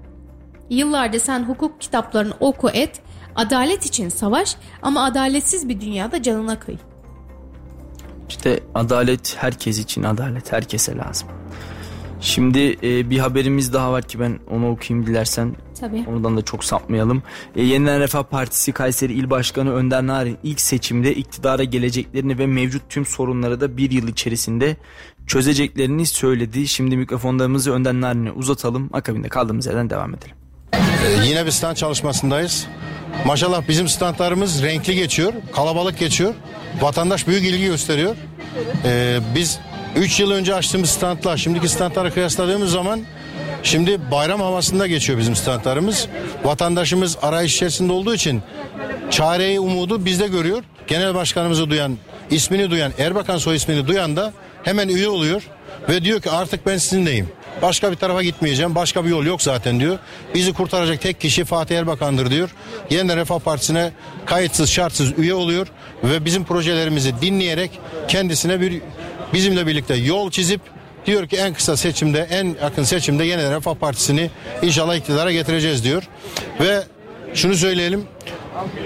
Yıllarca 0.70 1.20
sen 1.20 1.45
hukuk 1.45 1.80
kitaplarını 1.80 2.35
oku 2.41 2.70
et, 2.70 3.01
adalet 3.37 3.87
için 3.87 4.09
savaş 4.09 4.57
ama 4.82 5.05
adaletsiz 5.05 5.68
bir 5.68 5.80
dünyada 5.80 6.22
canına 6.22 6.59
kıy. 6.59 6.76
İşte 8.29 8.61
adalet 8.75 9.37
herkes 9.39 9.79
için 9.79 10.03
adalet 10.03 10.53
herkese 10.53 10.97
lazım. 10.97 11.29
Şimdi 12.20 12.79
e, 12.83 13.11
bir 13.11 13.18
haberimiz 13.18 13.72
daha 13.72 13.93
var 13.93 14.03
ki 14.03 14.20
ben 14.20 14.39
onu 14.51 14.70
okuyayım 14.70 15.07
dilersen. 15.07 15.57
Tabii. 15.81 16.05
Oradan 16.09 16.37
da 16.37 16.43
çok 16.43 16.64
sapmayalım. 16.64 17.22
E, 17.57 17.62
Yeniden 17.62 18.01
Refah 18.01 18.22
Partisi 18.22 18.72
Kayseri 18.72 19.12
İl 19.12 19.31
Başkanı 19.31 19.72
Önder 19.72 20.07
Narin 20.07 20.39
ilk 20.43 20.61
seçimde 20.61 21.14
iktidara 21.14 21.64
geleceklerini 21.64 22.39
ve 22.39 22.47
mevcut 22.47 22.83
tüm 22.89 23.07
sorunları 23.07 23.61
da 23.61 23.77
bir 23.77 23.91
yıl 23.91 24.09
içerisinde 24.09 24.77
çözeceklerini 25.27 26.07
söyledi. 26.07 26.68
Şimdi 26.68 26.97
mikrofonlarımızı 26.97 27.72
Önder 27.72 27.93
Narin'e 27.95 28.33
uzatalım. 28.33 28.91
Akabinde 28.93 29.29
kaldığımız 29.29 29.66
yerden 29.66 29.91
devam 29.91 30.14
edelim. 30.14 30.37
Ee, 30.72 31.27
Yine 31.27 31.47
bir 31.47 31.51
stand 31.51 31.77
çalışmasındayız. 31.77 32.66
Maşallah 33.27 33.68
bizim 33.68 33.89
standlarımız 33.89 34.62
renkli 34.62 34.95
geçiyor, 34.95 35.33
kalabalık 35.53 35.99
geçiyor. 35.99 36.35
Vatandaş 36.81 37.27
büyük 37.27 37.45
ilgi 37.45 37.66
gösteriyor. 37.66 38.16
Ee, 38.85 39.18
biz 39.35 39.59
3 39.97 40.20
yıl 40.20 40.31
önce 40.31 40.55
açtığımız 40.55 40.91
standla 40.91 41.37
şimdiki 41.37 41.68
standlara 41.68 42.11
kıyasladığımız 42.11 42.70
zaman 42.70 43.01
şimdi 43.62 44.11
bayram 44.11 44.41
havasında 44.41 44.87
geçiyor 44.87 45.18
bizim 45.18 45.37
standlarımız. 45.37 46.09
Vatandaşımız 46.45 47.16
arayış 47.22 47.55
içerisinde 47.55 47.93
olduğu 47.93 48.14
için 48.14 48.43
çareyi 49.11 49.61
umudu 49.61 50.05
bizde 50.05 50.27
görüyor. 50.27 50.64
Genel 50.87 51.14
başkanımızı 51.14 51.70
duyan, 51.70 51.97
ismini 52.31 52.70
duyan, 52.70 52.93
Erbakan 52.99 53.39
soy 53.39 53.57
ismini 53.57 53.87
duyan 53.87 54.16
da 54.16 54.33
hemen 54.64 54.89
üye 54.89 55.09
oluyor 55.09 55.43
ve 55.89 56.05
diyor 56.05 56.20
ki 56.20 56.31
artık 56.31 56.66
ben 56.66 56.77
sizinleyim. 56.77 57.29
Başka 57.62 57.91
bir 57.91 57.97
tarafa 57.97 58.22
gitmeyeceğim. 58.22 58.75
Başka 58.75 59.05
bir 59.05 59.11
yol 59.11 59.25
yok 59.25 59.43
zaten 59.43 59.81
diyor. 59.81 59.99
Bizi 60.35 60.53
kurtaracak 60.53 61.01
tek 61.01 61.20
kişi 61.20 61.45
Fatih 61.45 61.79
Erbakan'dır 61.79 62.31
diyor. 62.31 62.51
Yeniden 62.91 63.16
Refah 63.16 63.39
Partisi'ne 63.39 63.93
kayıtsız 64.27 64.70
şartsız 64.70 65.18
üye 65.18 65.35
oluyor 65.35 65.66
ve 66.05 66.25
bizim 66.25 66.45
projelerimizi 66.45 67.15
dinleyerek 67.23 67.71
kendisine 68.09 68.61
bir 68.61 68.81
bizimle 69.33 69.67
birlikte 69.67 69.95
yol 69.95 70.31
çizip 70.31 70.61
diyor 71.07 71.29
ki 71.29 71.37
en 71.37 71.55
kısa 71.55 71.77
seçimde 71.77 72.29
en 72.31 72.57
yakın 72.63 72.83
seçimde 72.83 73.25
yeniden 73.25 73.55
Refah 73.55 73.75
Partisi'ni 73.75 74.31
inşallah 74.63 74.97
iktidara 74.97 75.33
getireceğiz 75.33 75.85
diyor. 75.85 76.03
Ve 76.61 76.83
şunu 77.35 77.55
söyleyelim 77.55 78.05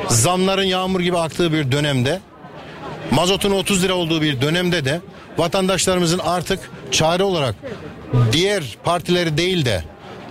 zamların 0.09 0.65
yağmur 0.65 1.01
gibi 1.01 1.19
aktığı 1.19 1.53
bir 1.53 1.73
dönemde 1.73 2.21
mazotun 3.11 3.51
30 3.51 3.83
lira 3.83 3.95
olduğu 3.95 4.23
bir 4.23 4.41
dönemde 4.41 4.85
de 4.85 5.01
vatandaşlarımızın 5.39 6.19
artık 6.19 6.71
çare 6.91 7.23
olarak 7.23 7.55
diğer 8.33 8.65
partileri 8.85 9.37
değil 9.37 9.65
de 9.65 9.85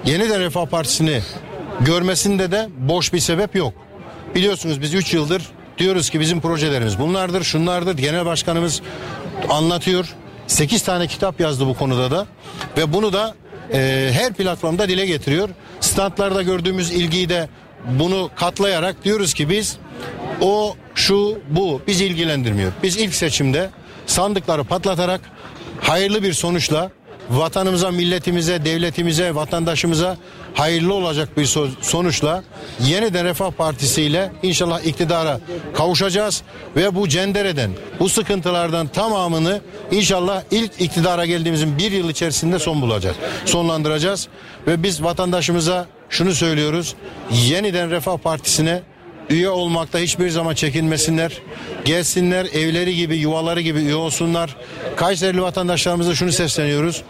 yeniden 0.06 0.40
Refah 0.40 0.66
Partisi'ni 0.66 1.22
görmesinde 1.82 2.52
de 2.52 2.70
boş 2.78 3.14
bir 3.14 3.20
sebep 3.20 3.56
yok. 3.56 3.74
Biliyorsunuz 4.36 4.82
biz 4.82 4.94
3 4.94 5.14
yıldır 5.14 5.42
Diyoruz 5.78 6.10
ki 6.10 6.20
bizim 6.20 6.42
projelerimiz 6.42 7.00
bunlardır, 7.00 7.44
şunlardır. 7.44 7.98
Genel 7.98 8.26
başkanımız 8.26 8.82
anlatıyor. 9.50 10.16
8 10.48 10.84
tane 10.84 11.08
kitap 11.08 11.40
yazdı 11.40 11.68
bu 11.68 11.74
konuda 11.74 12.12
da 12.12 12.28
ve 12.78 12.94
bunu 12.94 13.14
da 13.14 13.36
e, 13.74 14.10
her 14.14 14.34
platformda 14.34 14.90
dile 14.90 15.06
getiriyor. 15.06 15.50
Standlarda 15.80 16.44
gördüğümüz 16.44 16.92
ilgiyi 16.92 17.30
de 17.30 17.50
bunu 17.86 18.30
katlayarak 18.36 19.04
diyoruz 19.04 19.34
ki 19.34 19.50
biz 19.50 19.78
o 20.42 20.76
şu 20.96 21.40
bu 21.50 21.82
bizi 21.88 22.06
ilgilendirmiyor. 22.06 22.72
Biz 22.84 22.98
ilk 22.98 23.14
seçimde 23.14 23.70
sandıkları 24.06 24.64
patlatarak 24.64 25.22
hayırlı 25.82 26.24
bir 26.24 26.34
sonuçla 26.34 26.92
vatanımıza, 27.30 27.92
milletimize, 27.92 28.66
devletimize, 28.66 29.36
vatandaşımıza 29.36 30.18
hayırlı 30.54 30.94
olacak 30.94 31.38
bir 31.38 31.46
sonuçla 31.82 32.44
yeniden 32.86 33.26
Refah 33.26 33.52
Partisi 33.52 34.02
ile 34.02 34.32
inşallah 34.44 34.82
iktidara 34.82 35.40
kavuşacağız 35.74 36.44
ve 36.76 36.96
bu 36.96 37.10
cendereden, 37.10 37.72
bu 38.00 38.10
sıkıntılardan 38.10 38.88
tamamını 38.88 39.62
inşallah 39.92 40.42
ilk 40.52 40.82
iktidara 40.82 41.26
geldiğimizin 41.26 41.78
bir 41.78 41.92
yıl 41.92 42.10
içerisinde 42.10 42.60
son 42.60 42.82
bulacağız. 42.82 43.16
Sonlandıracağız 43.46 44.28
ve 44.68 44.84
biz 44.84 45.04
vatandaşımıza 45.04 45.86
şunu 46.10 46.34
söylüyoruz. 46.34 46.96
Yeniden 47.32 47.90
Refah 47.92 48.18
Partisi'ne 48.18 48.82
üye 49.30 49.50
olmakta 49.50 50.00
hiçbir 50.00 50.30
zaman 50.30 50.54
çekinmesinler. 50.54 51.32
Gelsinler 51.86 52.46
evleri 52.46 52.96
gibi 52.96 53.18
yuvaları 53.18 53.62
gibi 53.62 53.80
üye 53.80 53.96
olsunlar. 53.96 54.56
Kayserili 54.96 55.42
vatandaşlarımıza 55.42 56.16
şunu 56.16 56.32
sesleniyoruz. 56.32 57.04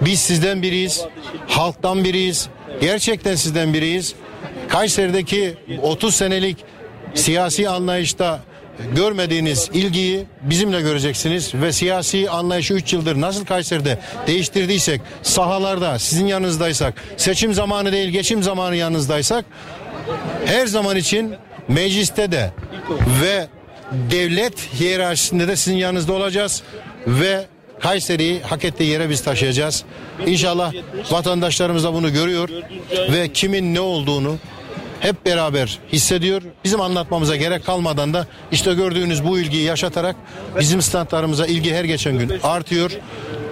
Biz 0.00 0.20
sizden 0.20 0.62
biriyiz. 0.62 1.04
Halktan 1.48 2.04
biriyiz. 2.04 2.48
Gerçekten 2.80 3.34
sizden 3.34 3.74
biriyiz. 3.74 4.14
Kayseri'deki 4.68 5.54
30 5.82 6.14
senelik 6.14 6.56
siyasi 7.14 7.68
anlayışta 7.68 8.40
görmediğiniz 8.94 9.70
ilgiyi 9.72 10.26
bizimle 10.42 10.80
göreceksiniz 10.80 11.54
ve 11.54 11.72
siyasi 11.72 12.30
anlayışı 12.30 12.74
3 12.74 12.92
yıldır 12.92 13.20
nasıl 13.20 13.44
Kayseri'de 13.44 13.98
değiştirdiysek 14.26 15.00
sahalarda 15.22 15.98
sizin 15.98 16.26
yanınızdaysak 16.26 16.94
seçim 17.16 17.54
zamanı 17.54 17.92
değil 17.92 18.08
geçim 18.08 18.42
zamanı 18.42 18.76
yanınızdaysak 18.76 19.44
her 20.46 20.66
zaman 20.66 20.96
için 20.96 21.34
mecliste 21.68 22.32
de 22.32 22.52
ve 23.22 23.46
devlet 24.10 24.74
hiyerarşisinde 24.80 25.48
de 25.48 25.56
sizin 25.56 25.76
yanınızda 25.76 26.12
olacağız 26.12 26.62
ve 27.06 27.46
Kayseri'yi 27.80 28.40
hak 28.40 28.64
ettiği 28.64 28.90
yere 28.90 29.10
biz 29.10 29.22
taşıyacağız. 29.22 29.84
İnşallah 30.26 30.72
vatandaşlarımız 31.10 31.84
da 31.84 31.94
bunu 31.94 32.12
görüyor 32.12 32.48
ve 33.12 33.32
kimin 33.32 33.74
ne 33.74 33.80
olduğunu 33.80 34.36
hep 35.00 35.26
beraber 35.26 35.78
hissediyor. 35.92 36.42
Bizim 36.64 36.80
anlatmamıza 36.80 37.36
gerek 37.36 37.66
kalmadan 37.66 38.14
da 38.14 38.26
işte 38.52 38.74
gördüğünüz 38.74 39.24
bu 39.24 39.38
ilgiyi 39.38 39.64
yaşatarak 39.64 40.16
bizim 40.60 40.82
standlarımıza 40.82 41.46
ilgi 41.46 41.74
her 41.74 41.84
geçen 41.84 42.18
gün 42.18 42.32
artıyor. 42.42 42.90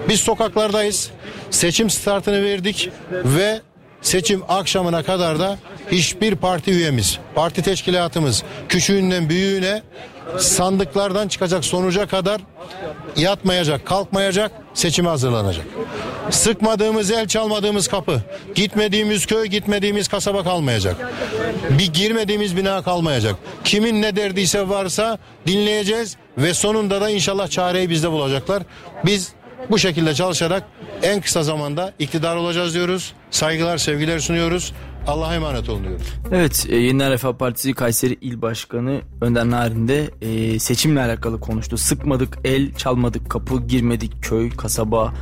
Biz 0.09 0.21
sokaklardayız. 0.21 1.11
Seçim 1.51 1.91
startını 1.91 2.45
verdik 2.45 2.91
ve 3.11 3.61
seçim 4.03 4.43
akşamına 4.49 5.03
kadar 5.03 5.39
da 5.39 5.59
hiçbir 5.93 6.35
parti 6.35 6.71
üyemiz, 6.71 7.19
parti 7.35 7.63
teşkilatımız 7.63 8.43
küçüğünden 8.69 9.29
büyüğüne 9.29 9.83
sandıklardan 10.39 11.29
çıkacak 11.29 11.65
sonuca 11.65 12.07
kadar 12.07 12.41
yatmayacak, 13.17 13.87
kalkmayacak, 13.87 14.53
seçime 14.75 15.09
hazırlanacak. 15.09 15.67
Sıkmadığımız 16.31 17.11
el, 17.11 17.29
çalmadığımız 17.29 17.89
kapı, 17.89 18.23
gitmediğimiz 18.55 19.27
köy, 19.27 19.47
gitmediğimiz 19.47 20.09
kasaba 20.09 20.45
kalmayacak. 20.45 20.97
Bir 21.71 21.93
girmediğimiz 21.93 22.57
bina 22.57 22.83
kalmayacak. 22.83 23.37
Kimin 23.65 24.03
ne 24.03 24.17
derdiyse 24.17 24.69
varsa 24.69 25.19
dinleyeceğiz 25.47 26.17
ve 26.39 26.55
sonunda 26.55 27.01
da 27.01 27.11
inşallah 27.11 27.49
çareyi 27.49 27.91
bizde 27.91 28.11
bulacaklar. 28.11 28.63
Biz 29.05 29.33
bu 29.71 29.79
şekilde 29.79 30.15
çalışarak 30.15 30.63
en 31.03 31.21
kısa 31.21 31.43
zamanda 31.43 31.93
iktidar 31.99 32.37
olacağız 32.37 32.75
diyoruz. 32.75 33.13
Saygılar, 33.31 33.79
sevgiler 33.79 34.19
sunuyoruz. 34.19 34.73
Allah'a 35.07 35.35
emanet 35.35 35.69
olun 35.69 35.85
diyoruz. 35.85 36.07
Evet, 36.33 36.67
e, 36.71 36.77
Yeniden 36.77 37.11
Refah 37.11 37.33
Partisi 37.33 37.75
Kayseri 37.75 38.15
İl 38.21 38.43
Başkanı 38.43 39.01
Önder 39.21 39.51
Narin 39.51 39.89
de 39.89 40.11
e, 40.23 40.59
seçimle 40.59 41.01
alakalı 41.01 41.41
konuştu. 41.41 41.79
Sıkmadık 41.79 42.39
el, 42.45 42.75
çalmadık 42.75 43.31
kapı, 43.31 43.63
girmedik 43.67 44.23
köy, 44.23 44.51
kasaba, 44.51 45.15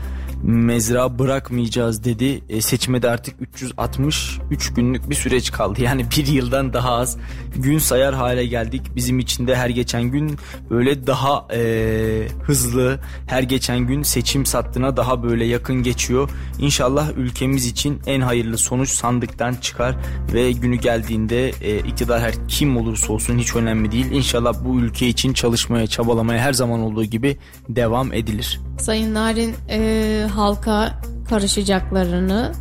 mezra 0.45 1.19
bırakmayacağız 1.19 2.05
dedi. 2.05 2.43
E, 2.49 2.61
seçime 2.61 3.03
de 3.03 3.11
artık 3.11 3.35
363 3.41 4.75
günlük 4.77 5.11
bir 5.11 5.15
süreç 5.15 5.53
kaldı. 5.53 5.83
Yani 5.83 6.07
bir 6.17 6.27
yıldan 6.27 6.73
daha 6.73 6.93
az 6.93 7.17
gün 7.57 7.79
sayar 7.79 8.15
hale 8.15 8.47
geldik. 8.47 8.83
Bizim 8.97 9.19
için 9.19 9.47
de 9.47 9.57
her 9.57 9.69
geçen 9.69 10.03
gün 10.03 10.39
böyle 10.71 11.07
daha 11.07 11.47
e, 11.55 12.29
hızlı, 12.43 13.01
her 13.27 13.43
geçen 13.43 13.79
gün 13.79 14.03
seçim 14.03 14.47
sattığına 14.47 14.97
daha 14.97 15.23
böyle 15.23 15.45
yakın 15.45 15.83
geçiyor. 15.83 16.31
İnşallah 16.59 17.11
ülkemiz 17.17 17.67
için 17.67 18.01
en 18.07 18.21
hayırlı 18.21 18.59
sonuç 18.59 18.91
sandıktan 18.91 19.55
çıkar 19.55 19.97
ve 20.33 20.53
günü 20.53 20.77
geldiğinde 20.77 21.49
e, 21.49 21.79
iktidar 21.79 22.21
her 22.21 22.49
kim 22.49 22.77
olursa 22.77 23.13
olsun 23.13 23.39
hiç 23.39 23.57
önemli 23.57 23.93
değil. 23.93 24.11
İnşallah 24.11 24.65
bu 24.65 24.81
ülke 24.81 25.09
için 25.09 25.33
çalışmaya, 25.33 25.87
çabalamaya 25.87 26.41
her 26.41 26.53
zaman 26.53 26.81
olduğu 26.81 27.05
gibi 27.05 27.37
devam 27.69 28.13
edilir. 28.13 28.61
Sayın 28.79 29.15
Narin 29.15 29.55
e, 29.71 30.29
halka 30.37 31.01
karışacaklarını 31.29 32.53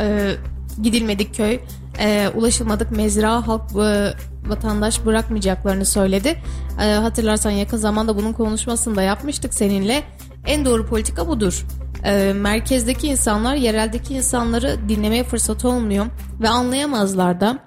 e, 0.00 0.34
gidilmedik 0.82 1.34
köy 1.34 1.60
e, 1.98 2.28
ulaşılmadık 2.34 2.90
mezra 2.90 3.46
halk 3.46 3.62
e, 3.76 4.14
vatandaş 4.48 5.06
bırakmayacaklarını 5.06 5.84
söyledi. 5.84 6.42
E, 6.82 6.92
hatırlarsan 6.92 7.50
yakın 7.50 7.76
zamanda 7.76 8.16
bunun 8.16 8.32
konuşmasını 8.32 8.96
da 8.96 9.02
yapmıştık 9.02 9.54
seninle. 9.54 10.02
En 10.46 10.64
doğru 10.64 10.86
politika 10.86 11.28
budur. 11.28 11.66
E, 12.04 12.32
merkezdeki 12.32 13.06
insanlar 13.06 13.54
yereldeki 13.54 14.14
insanları 14.14 14.76
dinlemeye 14.88 15.24
fırsatı 15.24 15.68
olmuyor 15.68 16.06
ve 16.40 16.48
anlayamazlar 16.48 17.40
da. 17.40 17.58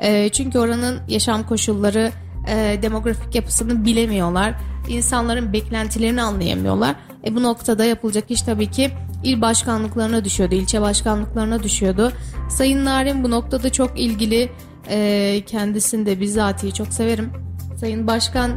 E, 0.00 0.28
çünkü 0.28 0.58
oranın 0.58 1.00
yaşam 1.08 1.46
koşulları, 1.46 2.12
e, 2.48 2.78
demografik 2.82 3.34
yapısını 3.34 3.84
bilemiyorlar. 3.84 4.54
İnsanların 4.88 5.52
beklentilerini 5.52 6.22
anlayamıyorlar. 6.22 6.96
E, 7.24 7.36
bu 7.36 7.42
noktada 7.42 7.84
yapılacak 7.84 8.30
iş 8.30 8.42
tabii 8.42 8.70
ki 8.70 8.90
il 9.24 9.40
başkanlıklarına 9.40 10.24
düşüyordu, 10.24 10.54
ilçe 10.54 10.80
başkanlıklarına 10.80 11.62
düşüyordu. 11.62 12.12
Sayın 12.48 12.84
Narin 12.84 13.24
bu 13.24 13.30
noktada 13.30 13.72
çok 13.72 14.00
ilgili. 14.00 14.50
E, 14.88 15.42
kendisini 15.46 16.06
de 16.06 16.20
bizatihi 16.20 16.74
çok 16.74 16.88
severim. 16.88 17.32
Sayın 17.76 18.06
Başkan 18.06 18.50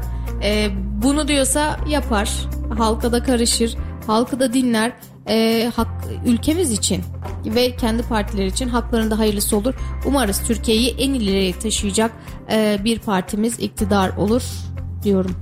e, 0.43 0.69
bunu 1.03 1.27
diyorsa 1.27 1.79
yapar. 1.89 2.29
Halka 2.77 3.11
da 3.11 3.23
karışır. 3.23 3.75
Halkı 4.07 4.39
da 4.39 4.53
dinler. 4.53 4.93
E, 5.27 5.71
hak, 5.75 5.87
ülkemiz 6.25 6.71
için 6.71 7.03
ve 7.45 7.75
kendi 7.75 8.03
partileri 8.03 8.47
için 8.47 8.69
haklarında 8.69 9.19
hayırlısı 9.19 9.57
olur. 9.57 9.73
Umarız 10.05 10.43
Türkiye'yi 10.47 10.95
en 10.97 11.13
ileriye 11.13 11.59
taşıyacak 11.59 12.11
e, 12.51 12.79
bir 12.83 12.99
partimiz 12.99 13.59
iktidar 13.59 14.17
olur 14.17 14.43
diyorum. 15.03 15.35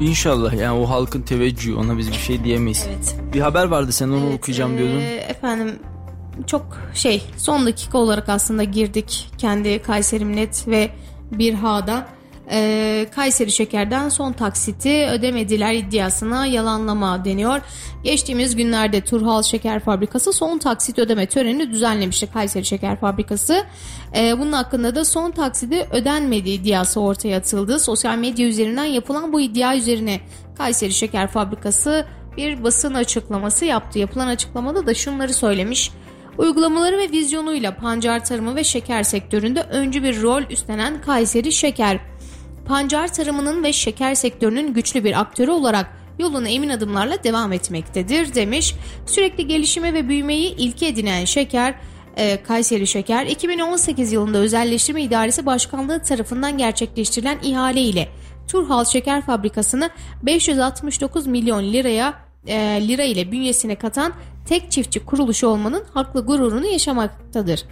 İnşallah 0.00 0.52
yani 0.52 0.80
o 0.80 0.90
halkın 0.90 1.22
teveccühü 1.22 1.74
ona 1.74 1.98
biz 1.98 2.08
bir 2.08 2.16
şey 2.16 2.44
diyemeyiz. 2.44 2.86
Evet. 2.88 3.16
Bir 3.34 3.40
haber 3.40 3.64
vardı 3.64 3.92
sen 3.92 4.08
onu 4.08 4.24
evet, 4.26 4.38
okuyacağım 4.38 4.78
diyordun. 4.78 5.00
E, 5.00 5.14
efendim 5.14 5.78
çok 6.46 6.66
şey 6.94 7.22
son 7.36 7.66
dakika 7.66 7.98
olarak 7.98 8.28
aslında 8.28 8.64
girdik 8.64 9.30
kendi 9.38 9.82
Kayserim 9.82 10.36
Net 10.36 10.68
ve 10.68 10.90
bir 11.32 11.54
Ha'dan 11.54 12.06
e, 12.50 13.06
Kayseri 13.14 13.52
Şeker'den 13.52 14.08
son 14.08 14.32
taksiti 14.32 15.06
ödemediler 15.10 15.74
iddiasına 15.74 16.46
yalanlama 16.46 17.24
deniyor. 17.24 17.60
Geçtiğimiz 18.04 18.56
günlerde 18.56 19.00
Turhal 19.00 19.42
Şeker 19.42 19.80
Fabrikası 19.80 20.32
son 20.32 20.58
taksit 20.58 20.98
ödeme 20.98 21.26
törenini 21.26 21.70
düzenlemişti 21.70 22.32
Kayseri 22.32 22.64
Şeker 22.64 23.00
Fabrikası. 23.00 23.64
E, 24.16 24.38
bunun 24.38 24.52
hakkında 24.52 24.94
da 24.94 25.04
son 25.04 25.30
taksidi 25.30 25.86
ödenmediği 25.92 26.60
iddiası 26.60 27.00
ortaya 27.00 27.38
atıldı. 27.38 27.80
Sosyal 27.80 28.18
medya 28.18 28.46
üzerinden 28.46 28.84
yapılan 28.84 29.32
bu 29.32 29.40
iddia 29.40 29.76
üzerine 29.76 30.20
Kayseri 30.58 30.92
Şeker 30.92 31.28
Fabrikası 31.28 32.06
bir 32.36 32.64
basın 32.64 32.94
açıklaması 32.94 33.64
yaptı. 33.64 33.98
Yapılan 33.98 34.26
açıklamada 34.26 34.86
da 34.86 34.94
şunları 34.94 35.34
söylemiş. 35.34 35.90
Uygulamaları 36.38 36.98
ve 36.98 37.10
vizyonuyla 37.12 37.76
pancar 37.76 38.24
tarımı 38.24 38.56
ve 38.56 38.64
şeker 38.64 39.02
sektöründe 39.02 39.60
öncü 39.62 40.02
bir 40.02 40.22
rol 40.22 40.42
üstlenen 40.50 41.00
Kayseri 41.00 41.52
Şeker 41.52 42.00
pancar 42.68 43.12
tarımının 43.12 43.62
ve 43.62 43.72
şeker 43.72 44.14
sektörünün 44.14 44.74
güçlü 44.74 45.04
bir 45.04 45.20
aktörü 45.20 45.50
olarak 45.50 45.86
yoluna 46.18 46.48
emin 46.48 46.68
adımlarla 46.68 47.24
devam 47.24 47.52
etmektedir 47.52 48.34
demiş. 48.34 48.74
Sürekli 49.06 49.46
gelişime 49.46 49.94
ve 49.94 50.08
büyümeyi 50.08 50.56
ilke 50.56 50.86
edinen 50.86 51.24
şeker 51.24 51.74
e, 52.16 52.42
Kayseri 52.42 52.86
Şeker 52.86 53.26
2018 53.26 54.12
yılında 54.12 54.38
Özelleştirme 54.38 55.02
İdaresi 55.02 55.46
Başkanlığı 55.46 56.02
tarafından 56.02 56.58
gerçekleştirilen 56.58 57.38
ihale 57.42 57.80
ile 57.80 58.08
Turhal 58.48 58.84
Şeker 58.84 59.22
Fabrikası'nı 59.26 59.90
569 60.22 61.26
milyon 61.26 61.72
liraya 61.72 62.14
e, 62.46 62.88
lira 62.88 63.02
ile 63.02 63.32
bünyesine 63.32 63.74
katan 63.74 64.12
tek 64.48 64.70
çiftçi 64.70 65.04
kuruluşu 65.04 65.46
olmanın 65.46 65.84
haklı 65.94 66.26
gururunu 66.26 66.66
yaşamaktadır. 66.66 67.64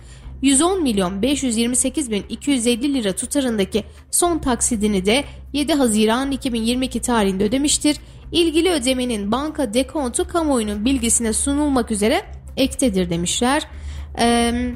110 0.42 0.82
milyon 0.82 1.22
528 1.22 2.10
bin 2.10 2.24
250 2.28 2.94
lira 2.94 3.12
tutarındaki 3.12 3.84
son 4.10 4.38
taksidini 4.38 5.06
de 5.06 5.24
7 5.52 5.74
Haziran 5.74 6.30
2022 6.30 7.00
tarihinde 7.00 7.44
ödemiştir. 7.44 7.96
İlgili 8.32 8.70
ödemenin 8.70 9.32
banka 9.32 9.74
dekontu 9.74 10.28
kamuoyunun 10.28 10.84
bilgisine 10.84 11.32
sunulmak 11.32 11.90
üzere 11.90 12.22
ektedir 12.56 13.10
demişler. 13.10 13.62
Eee 14.18 14.74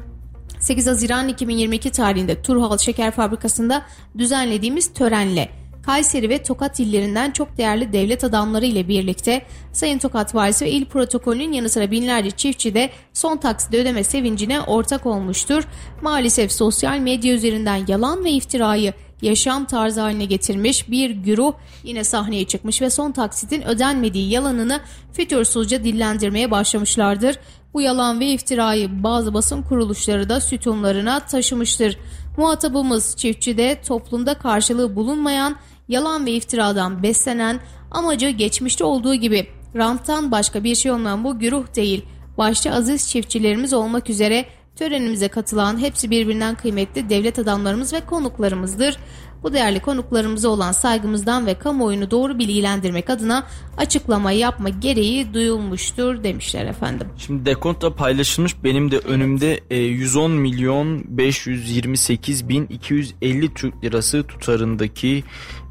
8 0.59 0.87
Haziran 0.87 1.27
2022 1.27 1.91
tarihinde 1.91 2.41
Turhal 2.41 2.77
Şeker 2.77 3.11
Fabrikası'nda 3.11 3.85
düzenlediğimiz 4.17 4.93
törenle 4.93 5.49
Kayseri 5.85 6.29
ve 6.29 6.43
Tokat 6.43 6.79
illerinden 6.79 7.31
çok 7.31 7.57
değerli 7.57 7.93
devlet 7.93 8.23
adamları 8.23 8.65
ile 8.65 8.87
birlikte 8.87 9.45
Sayın 9.73 9.99
Tokat 9.99 10.35
Valisi 10.35 10.65
ve 10.65 10.71
il 10.71 10.85
protokolünün 10.85 11.51
yanı 11.51 11.69
sıra 11.69 11.91
binlerce 11.91 12.31
çiftçi 12.31 12.73
de 12.73 12.89
son 13.13 13.37
taksit 13.37 13.73
ödeme 13.73 14.03
sevincine 14.03 14.61
ortak 14.61 15.05
olmuştur. 15.05 15.63
Maalesef 16.01 16.51
sosyal 16.51 16.97
medya 16.97 17.33
üzerinden 17.33 17.85
yalan 17.87 18.25
ve 18.25 18.31
iftirayı 18.31 18.93
yaşam 19.21 19.65
tarzı 19.65 20.01
haline 20.01 20.25
getirmiş 20.25 20.91
bir 20.91 21.09
güruh 21.09 21.53
yine 21.83 22.03
sahneye 22.03 22.47
çıkmış 22.47 22.81
ve 22.81 22.89
son 22.89 23.11
taksitin 23.11 23.61
ödenmediği 23.61 24.29
yalanını 24.29 24.79
fütursuzca 25.13 25.83
dillendirmeye 25.83 26.51
başlamışlardır. 26.51 27.37
Bu 27.73 27.81
yalan 27.81 28.19
ve 28.19 28.25
iftirayı 28.25 29.03
bazı 29.03 29.33
basın 29.33 29.61
kuruluşları 29.61 30.29
da 30.29 30.41
sütunlarına 30.41 31.19
taşımıştır. 31.19 31.97
Muhatabımız 32.37 33.15
çiftçide 33.17 33.81
toplumda 33.87 34.33
karşılığı 34.33 34.95
bulunmayan 34.95 35.55
yalan 35.87 36.25
ve 36.25 36.31
iftiradan 36.31 37.03
beslenen 37.03 37.59
amacı 37.91 38.29
geçmişte 38.29 38.83
olduğu 38.83 39.15
gibi 39.15 39.47
ranttan 39.75 40.31
başka 40.31 40.63
bir 40.63 40.75
şey 40.75 40.91
olmayan 40.91 41.23
bu 41.23 41.39
güruh 41.39 41.75
değil. 41.75 42.05
Başta 42.37 42.71
aziz 42.71 43.09
çiftçilerimiz 43.09 43.73
olmak 43.73 44.09
üzere 44.09 44.45
törenimize 44.75 45.27
katılan 45.27 45.79
hepsi 45.79 46.11
birbirinden 46.11 46.55
kıymetli 46.55 47.09
devlet 47.09 47.39
adamlarımız 47.39 47.93
ve 47.93 48.05
konuklarımızdır. 48.05 48.97
Bu 49.43 49.53
değerli 49.53 49.79
konuklarımıza 49.79 50.49
olan 50.49 50.71
saygımızdan 50.71 51.45
ve 51.45 51.53
kamuoyunu 51.53 52.11
doğru 52.11 52.39
bilgilendirmek 52.39 53.09
adına 53.09 53.47
açıklama 53.77 54.31
yapma 54.31 54.69
gereği 54.69 55.33
duyulmuştur 55.33 56.23
demişler 56.23 56.65
efendim. 56.65 57.07
Şimdi 57.17 57.45
dekontta 57.45 57.95
paylaşılmış 57.95 58.63
benim 58.63 58.91
de 58.91 58.97
önümde 58.97 59.59
110 59.75 60.31
e, 60.31 60.33
milyon 60.33 61.03
528 61.17 62.49
bin 62.49 62.65
250 62.65 63.53
Türk 63.53 63.83
lirası 63.83 64.23
tutarındaki 64.23 65.23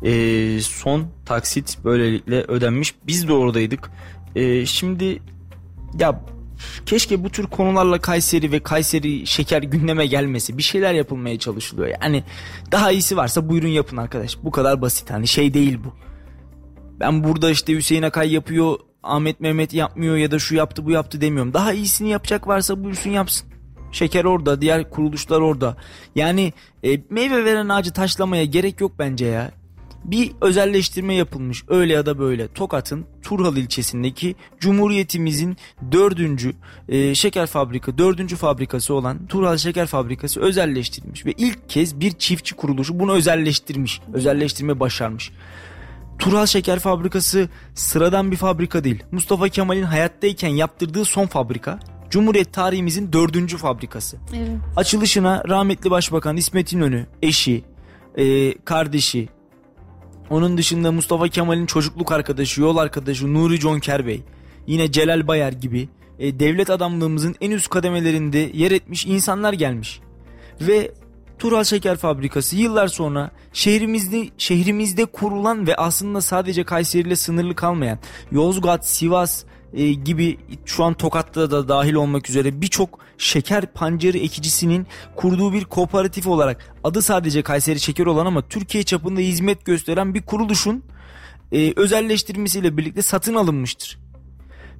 e, 0.02 0.60
son 0.60 1.06
taksit 1.26 1.78
böylelikle 1.84 2.42
ödenmiş. 2.42 2.94
Biz 3.06 3.28
de 3.28 3.32
oradaydık. 3.32 3.90
E, 4.36 4.66
şimdi 4.66 5.22
ya 6.00 6.20
keşke 6.86 7.24
bu 7.24 7.30
tür 7.30 7.46
konularla 7.46 8.00
Kayseri 8.00 8.52
ve 8.52 8.60
Kayseri 8.60 9.26
şeker 9.26 9.62
gündeme 9.62 10.06
gelmesi. 10.06 10.58
Bir 10.58 10.62
şeyler 10.62 10.94
yapılmaya 10.94 11.38
çalışılıyor. 11.38 11.88
Yani 12.02 12.24
daha 12.72 12.92
iyisi 12.92 13.16
varsa 13.16 13.48
buyurun 13.48 13.68
yapın 13.68 13.96
arkadaş. 13.96 14.38
Bu 14.42 14.50
kadar 14.50 14.82
basit 14.82 15.10
hani 15.10 15.28
şey 15.28 15.54
değil 15.54 15.78
bu. 15.84 15.94
Ben 17.00 17.24
burada 17.24 17.50
işte 17.50 17.76
Hüseyin 17.76 18.02
Akay 18.02 18.32
yapıyor, 18.32 18.78
Ahmet 19.02 19.40
Mehmet 19.40 19.74
yapmıyor 19.74 20.16
ya 20.16 20.30
da 20.30 20.38
şu 20.38 20.54
yaptı 20.54 20.86
bu 20.86 20.90
yaptı 20.90 21.20
demiyorum. 21.20 21.54
Daha 21.54 21.72
iyisini 21.72 22.08
yapacak 22.08 22.48
varsa 22.48 22.84
buyursun 22.84 23.10
yapsın. 23.10 23.48
Şeker 23.92 24.24
orada, 24.24 24.60
diğer 24.60 24.90
kuruluşlar 24.90 25.40
orada. 25.40 25.76
Yani 26.14 26.52
e, 26.84 27.00
meyve 27.10 27.44
veren 27.44 27.68
ağacı 27.68 27.92
taşlamaya 27.92 28.44
gerek 28.44 28.80
yok 28.80 28.92
bence 28.98 29.26
ya 29.26 29.59
bir 30.04 30.32
özelleştirme 30.40 31.14
yapılmış 31.14 31.64
öyle 31.68 31.92
ya 31.92 32.06
da 32.06 32.18
böyle 32.18 32.48
Tokat'ın 32.48 33.06
Turhal 33.22 33.56
ilçesindeki 33.56 34.34
Cumhuriyetimizin 34.60 35.56
dördüncü 35.92 36.52
e, 36.88 37.14
şeker 37.14 37.46
fabrika 37.46 37.98
dördüncü 37.98 38.36
fabrikası 38.36 38.94
olan 38.94 39.26
Turhal 39.26 39.56
Şeker 39.56 39.86
Fabrikası 39.86 40.40
özelleştirilmiş 40.40 41.26
ve 41.26 41.32
ilk 41.32 41.68
kez 41.68 42.00
bir 42.00 42.12
çiftçi 42.12 42.56
kuruluşu 42.56 42.98
bunu 42.98 43.12
özelleştirmiş 43.12 44.00
özelleştirme 44.12 44.80
başarmış. 44.80 45.32
Turhal 46.18 46.46
Şeker 46.46 46.78
Fabrikası 46.78 47.48
sıradan 47.74 48.30
bir 48.30 48.36
fabrika 48.36 48.84
değil. 48.84 49.04
Mustafa 49.12 49.48
Kemal'in 49.48 49.82
hayattayken 49.82 50.48
yaptırdığı 50.48 51.04
son 51.04 51.26
fabrika. 51.26 51.78
Cumhuriyet 52.10 52.52
tarihimizin 52.52 53.12
dördüncü 53.12 53.56
fabrikası. 53.56 54.16
Evet. 54.36 54.48
Açılışına 54.76 55.42
rahmetli 55.48 55.90
Başbakan 55.90 56.36
İsmet 56.36 56.72
İnönü, 56.72 57.06
eşi, 57.22 57.64
e, 58.16 58.54
kardeşi, 58.58 59.28
onun 60.30 60.58
dışında 60.58 60.92
Mustafa 60.92 61.28
Kemal'in 61.28 61.66
çocukluk 61.66 62.12
arkadaşı, 62.12 62.60
yol 62.60 62.76
arkadaşı 62.76 63.34
Nuri 63.34 63.60
Conker 63.60 64.06
Bey, 64.06 64.22
yine 64.66 64.92
Celal 64.92 65.26
Bayar 65.28 65.52
gibi 65.52 65.88
e, 66.18 66.40
devlet 66.40 66.70
adamlığımızın 66.70 67.36
en 67.40 67.50
üst 67.50 67.68
kademelerinde 67.68 68.50
yer 68.54 68.70
etmiş 68.70 69.06
insanlar 69.06 69.52
gelmiş. 69.52 70.00
Ve 70.60 70.92
Tural 71.38 71.64
Şeker 71.64 71.96
Fabrikası 71.96 72.56
yıllar 72.56 72.88
sonra 72.88 73.30
şehrimizde 73.52 74.28
şehrimizde 74.38 75.04
kurulan 75.04 75.66
ve 75.66 75.76
aslında 75.76 76.20
sadece 76.20 76.64
Kayseri 76.64 77.08
ile 77.08 77.16
sınırlı 77.16 77.54
kalmayan 77.54 77.98
Yozgat, 78.32 78.88
Sivas, 78.88 79.44
e, 79.74 79.92
gibi 79.92 80.38
şu 80.64 80.84
an 80.84 80.94
Tokat'ta 80.94 81.50
da 81.50 81.68
dahil 81.68 81.94
olmak 81.94 82.30
üzere 82.30 82.60
birçok 82.60 82.98
şeker 83.18 83.66
pancarı 83.66 84.18
ekicisinin 84.18 84.86
kurduğu 85.16 85.52
bir 85.52 85.64
kooperatif 85.64 86.26
olarak 86.26 86.74
adı 86.84 87.02
sadece 87.02 87.42
Kayseri 87.42 87.80
Şeker 87.80 88.06
olan 88.06 88.26
ama 88.26 88.48
Türkiye 88.48 88.84
çapında 88.84 89.20
hizmet 89.20 89.64
gösteren 89.64 90.14
bir 90.14 90.22
kuruluşun 90.22 90.84
e, 91.52 91.72
özelleştirmesiyle 91.76 92.76
birlikte 92.76 93.02
satın 93.02 93.34
alınmıştır. 93.34 93.98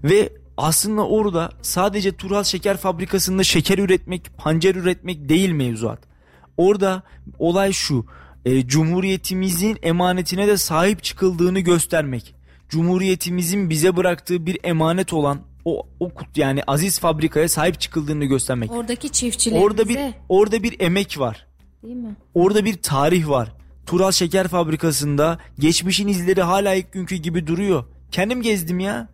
Ve 0.05 0.33
aslında 0.57 1.07
orada 1.07 1.51
sadece 1.63 2.17
Tural 2.17 2.45
Şeker 2.45 2.77
Fabrikası'nda 2.77 3.45
şeker 3.45 3.79
üretmek, 3.79 4.31
pancar 4.39 4.75
üretmek 4.75 5.29
değil 5.29 5.51
mevzuat. 5.51 5.99
Orada 6.57 7.03
olay 7.39 7.73
şu, 7.73 8.07
e, 8.45 8.67
Cumhuriyetimizin 8.67 9.79
emanetine 9.83 10.47
de 10.47 10.57
sahip 10.57 11.03
çıkıldığını 11.03 11.61
göstermek. 11.61 12.35
Cumhuriyetimizin 12.71 13.71
bize 13.71 13.97
bıraktığı 13.97 14.47
bir 14.47 14.59
emanet 14.63 15.13
olan 15.13 15.41
o, 15.65 15.87
o 16.01 16.11
yani 16.37 16.63
aziz 16.67 16.99
fabrikaya 16.99 17.49
sahip 17.49 17.81
çıkıldığını 17.81 18.25
göstermek. 18.25 18.73
Oradaki 18.73 19.11
çiftçilerimize. 19.11 19.67
Orada 19.67 19.89
bir 19.89 19.99
orada 20.29 20.63
bir 20.63 20.81
emek 20.81 21.19
var. 21.19 21.47
Değil 21.83 21.97
mi? 21.97 22.17
Orada 22.35 22.65
bir 22.65 22.83
tarih 22.83 23.29
var. 23.29 23.53
Tural 23.87 24.13
Şeker 24.13 24.49
Fabrikası'nda 24.49 25.39
geçmişin 25.59 26.09
izleri 26.09 26.43
hala 26.43 26.75
ilk 26.75 26.93
günkü 26.93 27.17
gibi 27.17 27.47
duruyor. 27.47 27.85
Kendim 28.11 28.43
gezdim 28.43 28.81
ya. 28.81 29.09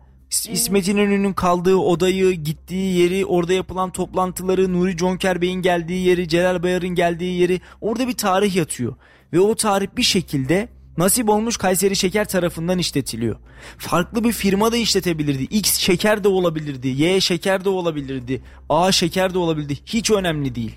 Evet. 0.47 0.57
İsmet 0.57 0.87
İnönü'nün 0.87 1.33
kaldığı 1.33 1.75
odayı, 1.75 2.31
gittiği 2.31 2.99
yeri, 2.99 3.25
orada 3.25 3.53
yapılan 3.53 3.91
toplantıları, 3.91 4.73
Nuri 4.73 4.97
Conker 4.97 5.41
Bey'in 5.41 5.61
geldiği 5.61 6.07
yeri, 6.07 6.27
Celal 6.27 6.63
Bayar'ın 6.63 6.95
geldiği 6.95 7.39
yeri. 7.39 7.61
Orada 7.81 8.07
bir 8.07 8.13
tarih 8.13 8.55
yatıyor. 8.55 8.95
Ve 9.33 9.39
o 9.39 9.55
tarih 9.55 9.87
bir 9.97 10.03
şekilde 10.03 10.69
Nasip 10.97 11.29
olmuş 11.29 11.57
Kayseri 11.57 11.95
Şeker 11.95 12.27
tarafından 12.27 12.77
işletiliyor. 12.77 13.35
Farklı 13.77 14.23
bir 14.23 14.31
firma 14.31 14.71
da 14.71 14.77
işletebilirdi. 14.77 15.43
X 15.43 15.77
şeker 15.77 16.23
de 16.23 16.27
olabilirdi. 16.27 16.87
Y 16.87 17.21
şeker 17.21 17.65
de 17.65 17.69
olabilirdi. 17.69 18.41
A 18.69 18.91
şeker 18.91 19.33
de 19.33 19.37
olabilirdi. 19.37 19.77
Hiç 19.85 20.11
önemli 20.11 20.55
değil. 20.55 20.75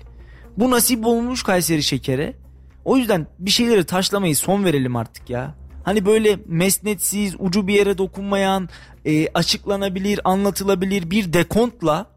Bu 0.57 0.71
nasip 0.71 1.05
olmuş 1.05 1.43
Kayseri 1.43 1.83
Şeker'e. 1.83 2.33
O 2.85 2.97
yüzden 2.97 3.27
bir 3.39 3.51
şeyleri 3.51 3.83
taşlamayı 3.83 4.35
son 4.35 4.63
verelim 4.63 4.95
artık 4.95 5.29
ya. 5.29 5.55
Hani 5.83 6.05
böyle 6.05 6.39
mesnetsiz, 6.45 7.35
ucu 7.39 7.67
bir 7.67 7.73
yere 7.73 7.97
dokunmayan, 7.97 8.69
e, 9.05 9.27
açıklanabilir, 9.27 10.19
anlatılabilir 10.23 11.11
bir 11.11 11.33
dekontla 11.33 12.11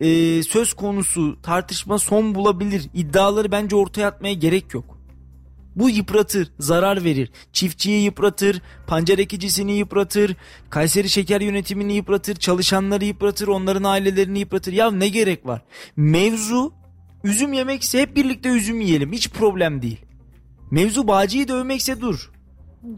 e, 0.00 0.42
söz 0.42 0.72
konusu 0.72 1.42
tartışma 1.42 1.98
son 1.98 2.34
bulabilir. 2.34 2.90
İddiaları 2.94 3.52
bence 3.52 3.76
ortaya 3.76 4.06
atmaya 4.06 4.34
gerek 4.34 4.74
yok. 4.74 4.99
Bu 5.76 5.90
yıpratır, 5.90 6.52
zarar 6.58 7.04
verir. 7.04 7.30
Çiftçiyi 7.52 8.02
yıpratır, 8.04 8.62
pancar 8.86 9.18
ekicisini 9.18 9.72
yıpratır, 9.72 10.36
Kayseri 10.70 11.08
Şeker 11.08 11.40
Yönetimini 11.40 11.92
yıpratır, 11.92 12.34
çalışanları 12.34 13.04
yıpratır, 13.04 13.48
onların 13.48 13.84
ailelerini 13.84 14.38
yıpratır. 14.38 14.72
Ya 14.72 14.90
ne 14.90 15.08
gerek 15.08 15.46
var? 15.46 15.62
Mevzu 15.96 16.72
üzüm 17.24 17.52
yemekse 17.52 18.02
hep 18.02 18.16
birlikte 18.16 18.48
üzüm 18.48 18.80
yiyelim. 18.80 19.12
Hiç 19.12 19.30
problem 19.30 19.82
değil. 19.82 20.00
Mevzu 20.70 21.08
bağcıyı 21.08 21.48
dövmekse 21.48 22.00
dur. 22.00 22.30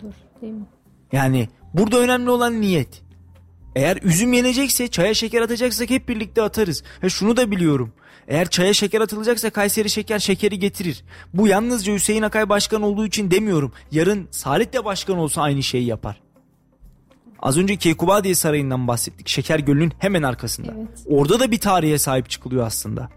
Dur 0.01 0.12
değil 0.43 0.53
mi? 0.53 0.66
Yani 1.12 1.49
burada 1.75 1.99
önemli 1.99 2.31
olan 2.31 2.61
niyet. 2.61 3.03
Eğer 3.77 3.99
üzüm 4.03 4.33
yenecekse 4.33 4.89
çaya 4.89 5.14
şeker 5.14 5.43
atacaksak 5.43 5.91
hep 5.91 6.09
birlikte 6.09 6.43
atarız. 6.43 6.83
Ha 7.01 7.09
şunu 7.09 7.37
da 7.37 7.51
biliyorum. 7.51 7.93
Eğer 8.29 8.51
çaya 8.51 8.73
şeker 8.73 9.01
atılacaksa 9.01 9.51
Kayseri 9.51 9.91
Şeker 9.91 10.18
şekeri 10.18 10.59
getirir. 10.59 11.05
Bu 11.35 11.49
yalnızca 11.49 11.95
Hüseyin 11.95 12.23
Akay 12.23 12.49
başkan 12.49 12.83
olduğu 12.83 13.07
için 13.07 13.31
demiyorum. 13.31 13.73
Yarın 13.91 14.29
Salih 14.31 14.73
de 14.73 14.85
başkan 14.85 15.18
olsa 15.18 15.43
aynı 15.43 15.62
şeyi 15.62 15.87
yapar. 15.87 16.20
Az 17.39 17.59
önce 17.59 17.77
Keykubadiye 17.77 18.35
Sarayı'ndan 18.35 18.89
bahsettik. 18.89 19.29
Şeker 19.29 19.59
Gölü'nün 19.59 19.93
hemen 19.99 20.23
arkasında. 20.23 20.75
Evet. 20.79 20.89
Orada 21.07 21.41
da 21.41 21.51
bir 21.51 21.59
tarihe 21.61 21.99
sahip 21.99 22.31
çıkılıyor 22.31 22.66
aslında. 22.66 23.09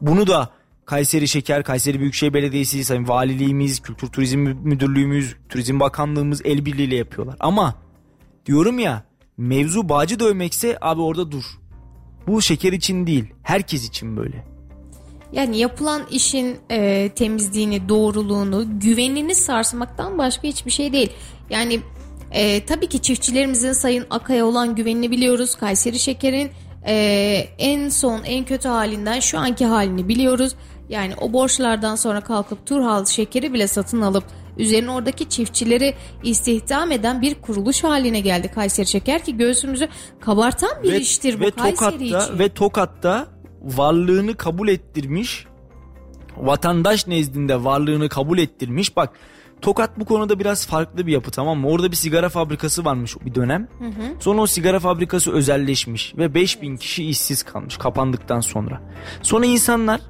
Bunu 0.00 0.26
da 0.26 0.50
Kayseri 0.84 1.28
Şeker, 1.28 1.64
Kayseri 1.64 2.00
Büyükşehir 2.00 2.34
Belediyesi, 2.34 2.84
Sayın 2.84 3.08
Valiliğimiz, 3.08 3.80
Kültür 3.80 4.08
Turizm 4.08 4.38
Müdürlüğümüz, 4.38 5.36
Turizm 5.48 5.80
Bakanlığımız 5.80 6.40
el 6.44 6.66
birliğiyle 6.66 6.96
yapıyorlar. 6.96 7.36
Ama 7.40 7.74
diyorum 8.46 8.78
ya 8.78 9.04
mevzu 9.36 9.88
bağcı 9.88 10.20
dövmekse 10.20 10.78
abi 10.80 11.00
orada 11.00 11.32
dur. 11.32 11.44
Bu 12.26 12.42
şeker 12.42 12.72
için 12.72 13.06
değil, 13.06 13.24
herkes 13.42 13.88
için 13.88 14.16
böyle. 14.16 14.44
Yani 15.32 15.58
yapılan 15.58 16.02
işin 16.10 16.56
e, 16.70 17.10
temizliğini, 17.14 17.88
doğruluğunu, 17.88 18.80
güvenini 18.80 19.34
sarsmaktan 19.34 20.18
başka 20.18 20.42
hiçbir 20.48 20.70
şey 20.70 20.92
değil. 20.92 21.12
Yani 21.50 21.80
e, 22.30 22.66
tabii 22.66 22.88
ki 22.88 23.02
çiftçilerimizin 23.02 23.72
Sayın 23.72 24.06
Akay'a 24.10 24.44
olan 24.44 24.74
güvenini 24.74 25.10
biliyoruz. 25.10 25.54
Kayseri 25.54 25.98
Şeker'in 25.98 26.50
e, 26.86 26.94
en 27.58 27.88
son 27.88 28.22
en 28.24 28.44
kötü 28.44 28.68
halinden 28.68 29.20
şu 29.20 29.38
anki 29.38 29.66
halini 29.66 30.08
biliyoruz. 30.08 30.54
Yani 30.88 31.14
o 31.20 31.32
borçlardan 31.32 31.96
sonra 31.96 32.20
kalkıp 32.20 32.66
Turhal 32.66 33.04
şekeri 33.04 33.52
bile 33.52 33.68
satın 33.68 34.00
alıp 34.00 34.24
üzerine 34.58 34.90
oradaki 34.90 35.28
çiftçileri 35.28 35.94
istihdam 36.22 36.92
eden 36.92 37.22
bir 37.22 37.34
kuruluş 37.34 37.84
haline 37.84 38.20
geldi 38.20 38.50
Kayseri 38.54 38.86
Şeker 38.86 39.24
ki 39.24 39.36
göğsümüzü 39.36 39.88
kabartan 40.20 40.82
bir 40.82 40.92
ve, 40.92 41.00
iştir 41.00 41.40
bu 41.40 41.44
ve 41.44 41.50
Kayseri 41.50 41.76
Tokat'ta, 41.76 42.04
için. 42.04 42.38
Ve 42.38 42.48
Tokat'ta 42.48 43.26
varlığını 43.62 44.36
kabul 44.36 44.68
ettirmiş 44.68 45.46
vatandaş 46.36 47.06
nezdinde 47.06 47.64
varlığını 47.64 48.08
kabul 48.08 48.38
ettirmiş. 48.38 48.96
Bak 48.96 49.10
Tokat 49.62 50.00
bu 50.00 50.04
konuda 50.04 50.38
biraz 50.38 50.66
farklı 50.66 51.06
bir 51.06 51.12
yapı 51.12 51.30
tamam 51.30 51.58
mı? 51.58 51.68
Orada 51.68 51.90
bir 51.90 51.96
sigara 51.96 52.28
fabrikası 52.28 52.84
varmış 52.84 53.16
bir 53.24 53.34
dönem. 53.34 53.68
Sonra 54.20 54.40
o 54.40 54.46
sigara 54.46 54.80
fabrikası 54.80 55.32
özelleşmiş 55.32 56.14
ve 56.16 56.34
5000 56.34 56.76
kişi 56.76 57.04
işsiz 57.04 57.42
kalmış 57.42 57.76
kapandıktan 57.76 58.40
sonra. 58.40 58.80
Sonra 59.22 59.46
insanlar 59.46 60.00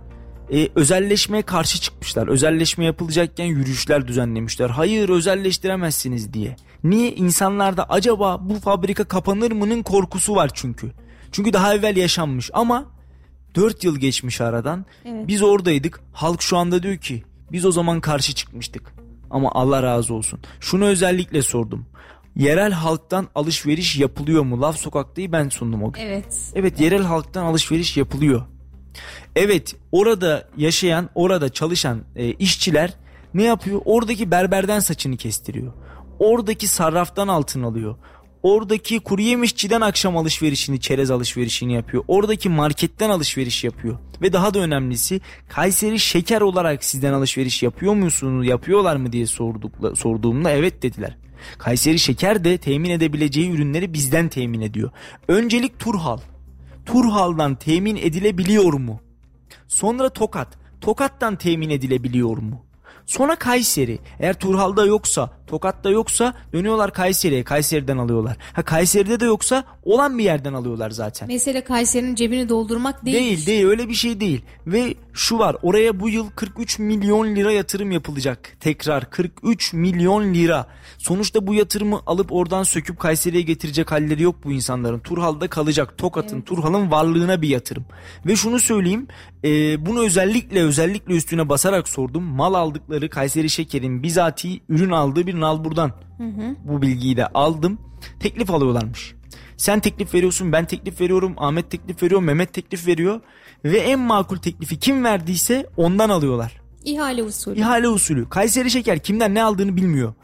e, 0.52 0.68
özelleşmeye 0.74 1.42
karşı 1.42 1.80
çıkmışlar. 1.80 2.28
Özelleşme 2.28 2.84
yapılacakken 2.84 3.44
yürüyüşler 3.44 4.08
düzenlemişler. 4.08 4.70
Hayır 4.70 5.08
özelleştiremezsiniz 5.08 6.32
diye. 6.32 6.56
Niye? 6.84 7.14
İnsanlarda 7.14 7.84
acaba 7.88 8.48
bu 8.48 8.54
fabrika 8.54 9.04
kapanır 9.04 9.52
mı'nın 9.52 9.82
korkusu 9.82 10.34
var 10.34 10.50
çünkü. 10.54 10.92
Çünkü 11.32 11.52
daha 11.52 11.74
evvel 11.74 11.96
yaşanmış 11.96 12.50
ama 12.52 12.84
4 13.54 13.84
yıl 13.84 13.96
geçmiş 13.96 14.40
aradan. 14.40 14.86
Evet. 15.04 15.28
Biz 15.28 15.42
oradaydık. 15.42 16.00
Halk 16.12 16.42
şu 16.42 16.56
anda 16.56 16.82
diyor 16.82 16.96
ki 16.96 17.22
biz 17.52 17.64
o 17.64 17.72
zaman 17.72 18.00
karşı 18.00 18.34
çıkmıştık. 18.34 18.94
Ama 19.30 19.52
Allah 19.52 19.82
razı 19.82 20.14
olsun. 20.14 20.40
Şunu 20.60 20.84
özellikle 20.84 21.42
sordum. 21.42 21.86
Yerel 22.36 22.72
halktan 22.72 23.28
alışveriş 23.34 23.98
yapılıyor 23.98 24.42
mu? 24.42 24.60
Laf 24.60 24.76
sokaktayı 24.76 25.32
ben 25.32 25.48
sundum 25.48 25.82
o 25.82 25.92
gün. 25.92 26.02
Evet. 26.02 26.52
Evet 26.54 26.80
yerel 26.80 27.02
halktan 27.02 27.44
alışveriş 27.44 27.96
yapılıyor. 27.96 28.42
Evet 29.36 29.76
orada 29.92 30.48
yaşayan 30.56 31.08
orada 31.14 31.48
çalışan 31.48 32.02
e, 32.16 32.32
işçiler 32.32 32.94
ne 33.34 33.42
yapıyor? 33.42 33.80
Oradaki 33.84 34.30
berberden 34.30 34.80
saçını 34.80 35.16
kestiriyor. 35.16 35.72
Oradaki 36.18 36.68
sarraftan 36.68 37.28
altın 37.28 37.62
alıyor. 37.62 37.96
Oradaki 38.42 39.00
kuru 39.00 39.22
yemişçiden 39.22 39.80
akşam 39.80 40.16
alışverişini, 40.16 40.80
çerez 40.80 41.10
alışverişini 41.10 41.74
yapıyor. 41.74 42.04
Oradaki 42.08 42.48
marketten 42.48 43.10
alışveriş 43.10 43.64
yapıyor. 43.64 43.98
Ve 44.22 44.32
daha 44.32 44.54
da 44.54 44.58
önemlisi 44.58 45.20
Kayseri 45.48 45.98
şeker 45.98 46.40
olarak 46.40 46.84
sizden 46.84 47.12
alışveriş 47.12 47.62
yapıyor 47.62 47.94
musunuz, 47.94 48.46
yapıyorlar 48.46 48.96
mı 48.96 49.12
diye 49.12 49.26
sorduk, 49.26 49.72
sorduğumda 49.94 50.50
evet 50.50 50.82
dediler. 50.82 51.16
Kayseri 51.58 51.98
şeker 51.98 52.44
de 52.44 52.58
temin 52.58 52.90
edebileceği 52.90 53.50
ürünleri 53.50 53.94
bizden 53.94 54.28
temin 54.28 54.60
ediyor. 54.60 54.90
Öncelik 55.28 55.78
Turhal. 55.78 56.18
Turhal'dan 56.92 57.54
temin 57.54 57.96
edilebiliyor 57.96 58.72
mu? 58.72 59.00
Sonra 59.68 60.08
Tokat. 60.08 60.58
Tokat'tan 60.80 61.36
temin 61.36 61.70
edilebiliyor 61.70 62.36
mu? 62.36 62.64
Sonra 63.06 63.36
Kayseri. 63.36 63.98
Eğer 64.20 64.34
Turhal'da 64.34 64.86
yoksa, 64.86 65.30
Tokat'ta 65.52 65.90
yoksa 65.90 66.34
dönüyorlar 66.52 66.92
Kayseri'ye. 66.92 67.44
Kayseri'den 67.44 67.98
alıyorlar. 67.98 68.36
Ha 68.52 68.62
Kayseri'de 68.62 69.20
de 69.20 69.24
yoksa 69.24 69.64
olan 69.84 70.18
bir 70.18 70.24
yerden 70.24 70.52
alıyorlar 70.52 70.90
zaten. 70.90 71.28
Mesele 71.28 71.64
Kayseri'nin 71.64 72.14
cebini 72.14 72.48
doldurmak 72.48 73.04
değil. 73.04 73.16
Değil 73.16 73.46
değil 73.46 73.66
öyle 73.66 73.88
bir 73.88 73.94
şey 73.94 74.20
değil. 74.20 74.42
Ve 74.66 74.94
şu 75.12 75.38
var 75.38 75.56
oraya 75.62 76.00
bu 76.00 76.08
yıl 76.08 76.30
43 76.30 76.78
milyon 76.78 77.36
lira 77.36 77.52
yatırım 77.52 77.90
yapılacak. 77.90 78.56
Tekrar 78.60 79.10
43 79.10 79.72
milyon 79.72 80.34
lira. 80.34 80.66
Sonuçta 80.98 81.46
bu 81.46 81.54
yatırımı 81.54 82.00
alıp 82.06 82.32
oradan 82.32 82.62
söküp 82.62 82.98
Kayseri'ye 82.98 83.42
getirecek 83.42 83.92
halleri 83.92 84.22
yok 84.22 84.36
bu 84.44 84.52
insanların. 84.52 84.98
Turhal'da 84.98 85.48
kalacak. 85.48 85.98
Tokat'ın, 85.98 86.40
Turhal'ın 86.40 86.90
varlığına 86.90 87.42
bir 87.42 87.48
yatırım. 87.48 87.84
Ve 88.26 88.36
şunu 88.36 88.60
söyleyeyim 88.60 89.08
e, 89.44 89.86
bunu 89.86 90.04
özellikle 90.04 90.62
özellikle 90.62 91.14
üstüne 91.14 91.48
basarak 91.48 91.88
sordum. 91.88 92.22
Mal 92.22 92.54
aldıkları 92.54 93.10
Kayseri 93.10 93.50
Şeker'in 93.50 94.02
bizatihi 94.02 94.62
ürün 94.68 94.90
aldığı 94.90 95.26
bir 95.26 95.40
nalburdan. 95.42 95.92
Bu 96.64 96.82
bilgiyi 96.82 97.16
de 97.16 97.26
aldım. 97.26 97.78
Teklif 98.20 98.50
alıyorlarmış. 98.50 99.14
Sen 99.56 99.80
teklif 99.80 100.14
veriyorsun, 100.14 100.52
ben 100.52 100.64
teklif 100.64 101.00
veriyorum, 101.00 101.34
Ahmet 101.36 101.70
teklif 101.70 102.02
veriyor, 102.02 102.22
Mehmet 102.22 102.52
teklif 102.52 102.86
veriyor. 102.86 103.20
Ve 103.64 103.78
en 103.78 104.00
makul 104.00 104.36
teklifi 104.36 104.78
kim 104.78 105.04
verdiyse 105.04 105.66
ondan 105.76 106.08
alıyorlar. 106.10 106.60
İhale 106.84 107.22
usulü. 107.22 107.58
İhale 107.58 107.88
usulü. 107.88 108.28
Kayseri 108.28 108.70
Şeker 108.70 108.98
kimden 108.98 109.34
ne 109.34 109.42
aldığını 109.42 109.76
bilmiyor. 109.76 110.14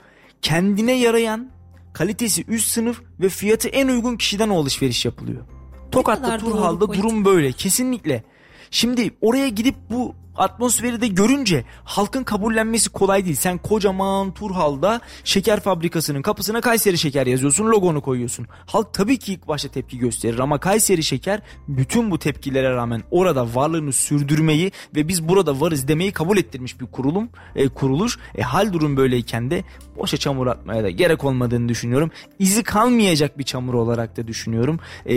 Kendine 0.43 0.93
yarayan, 0.93 1.51
kalitesi 1.93 2.45
üst 2.49 2.71
sınıf 2.71 3.03
ve 3.21 3.29
fiyatı 3.29 3.69
en 3.69 3.89
uygun 3.89 4.17
kişiden 4.17 4.49
o 4.49 4.61
alışveriş 4.61 5.05
yapılıyor. 5.05 5.45
Tokat'ta 5.91 6.39
Turhal'da 6.39 6.93
durum 6.93 7.25
böyle. 7.25 7.53
Kesinlikle. 7.53 8.25
Şimdi 8.71 9.11
oraya 9.21 9.49
gidip 9.49 9.75
bu 9.91 10.15
atmosferi 10.39 11.01
de 11.01 11.09
görünce 11.09 11.65
halkın 11.85 12.25
kabullenmesi 12.25 12.91
kolay 12.91 13.25
değil. 13.25 13.37
Sen 13.37 13.59
kocaman 13.59 14.35
Turhal'da 14.35 15.01
şeker 15.25 15.61
fabrikasının 15.61 16.23
kapısına 16.23 16.61
Kayseri 16.61 16.99
Şeker 16.99 17.27
yazıyorsun, 17.27 17.67
logonu 17.67 18.01
koyuyorsun. 18.01 18.47
Halk 18.67 18.95
tabii 18.95 19.19
ki 19.19 19.33
ilk 19.33 19.49
başta 19.49 19.69
tepki 19.69 19.99
gösterir 19.99 20.39
ama 20.39 20.61
Kayseri 20.61 21.03
Şeker 21.03 21.41
bütün 21.69 22.11
bu 22.11 22.19
tepkilere 22.19 22.71
rağmen 22.71 23.03
orada 23.11 23.55
varlığını 23.55 23.93
sürdürmeyi 23.93 24.73
ve 24.97 25.09
biz 25.09 25.29
burada 25.29 25.61
varız 25.61 25.89
demeyi 25.89 26.13
kabul 26.13 26.39
ettirmiş 26.39 26.81
bir 26.81 26.87
kurulum, 26.87 27.29
e, 27.57 27.69
kuruluş. 27.69 28.19
E, 28.35 28.43
hal 28.43 28.73
durum 28.73 28.97
böyleyken 28.97 29.51
de 29.51 29.65
boşa 29.97 30.17
çamur 30.17 30.47
atmaya 30.47 30.85
da 30.85 30.91
gerek 30.91 31.25
olmadığını 31.25 31.69
düşünüyorum. 31.69 32.11
İzi 32.39 32.63
kalmayacak 32.63 33.39
bir 33.39 33.45
çamur 33.45 33.75
olarak 33.75 34.17
da 34.17 34.27
düşünüyorum. 34.27 34.81
E, 35.07 35.17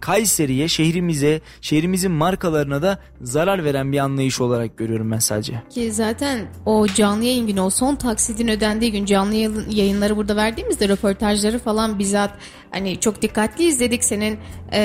Kayseri'ye, 0.00 0.68
şehrimize, 0.68 1.40
şehrimizin 1.60 2.12
markalarına 2.12 2.82
da 2.82 2.98
zarar 3.20 3.64
veren 3.64 3.92
bir 3.92 3.98
anlayış 3.98 4.40
olarak 4.40 4.57
görüyorum 4.66 5.10
ben 5.10 5.18
sadece. 5.18 5.52
Ki 5.70 5.92
zaten 5.92 6.38
o 6.66 6.86
canlı 6.86 7.24
yayın 7.24 7.46
günü 7.46 7.60
o 7.60 7.70
son 7.70 7.94
taksidin 7.96 8.48
ödendiği 8.48 8.92
gün 8.92 9.04
canlı 9.04 9.34
yayın- 9.34 9.70
yayınları 9.70 10.16
burada 10.16 10.36
verdiğimizde 10.36 10.88
röportajları 10.88 11.58
falan 11.58 11.98
bizzat 11.98 12.30
hani 12.70 13.00
çok 13.00 13.22
dikkatli 13.22 13.64
izledik 13.64 14.04
senin 14.04 14.38
e, 14.72 14.80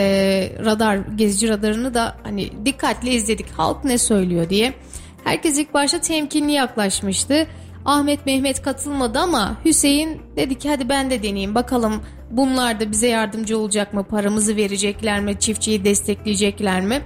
radar 0.65 0.95
gezici 1.15 1.49
radarını 1.49 1.93
da 1.93 2.15
hani 2.23 2.65
dikkatli 2.65 3.09
izledik 3.09 3.51
halk 3.51 3.83
ne 3.83 3.97
söylüyor 3.97 4.49
diye. 4.49 4.73
Herkes 5.23 5.59
ilk 5.59 5.73
başta 5.73 5.99
temkinli 5.99 6.51
yaklaşmıştı. 6.51 7.47
Ahmet 7.85 8.25
Mehmet 8.25 8.61
katılmadı 8.61 9.19
ama 9.19 9.57
Hüseyin 9.65 10.21
dedi 10.35 10.57
ki 10.57 10.69
hadi 10.69 10.89
ben 10.89 11.09
de 11.09 11.23
deneyeyim 11.23 11.55
bakalım 11.55 12.01
bunlar 12.31 12.79
da 12.79 12.91
bize 12.91 13.07
yardımcı 13.07 13.57
olacak 13.57 13.93
mı 13.93 14.03
paramızı 14.03 14.55
verecekler 14.55 15.21
mi 15.21 15.39
çiftçiyi 15.39 15.85
destekleyecekler 15.85 16.81
mi? 16.81 17.01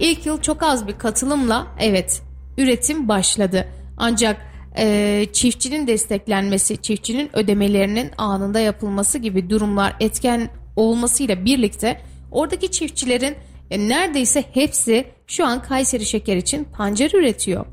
İlk 0.00 0.26
yıl 0.26 0.40
çok 0.40 0.62
az 0.62 0.86
bir 0.86 0.98
katılımla 0.98 1.66
evet 1.80 2.22
üretim 2.58 3.08
başladı 3.08 3.68
ancak 3.96 4.36
e, 4.78 5.26
çiftçinin 5.32 5.86
desteklenmesi 5.86 6.82
çiftçinin 6.82 7.30
ödemelerinin 7.32 8.10
anında 8.18 8.60
yapılması 8.60 9.18
gibi 9.18 9.50
durumlar 9.50 9.96
etken 10.00 10.50
olmasıyla 10.76 11.44
birlikte 11.44 12.00
oradaki 12.30 12.70
çiftçilerin 12.70 13.36
e, 13.70 13.88
neredeyse 13.88 14.44
hepsi 14.54 15.04
şu 15.26 15.46
an 15.46 15.62
Kayseri 15.62 16.04
şeker 16.04 16.36
için 16.36 16.64
pancar 16.64 17.10
üretiyor. 17.10 17.66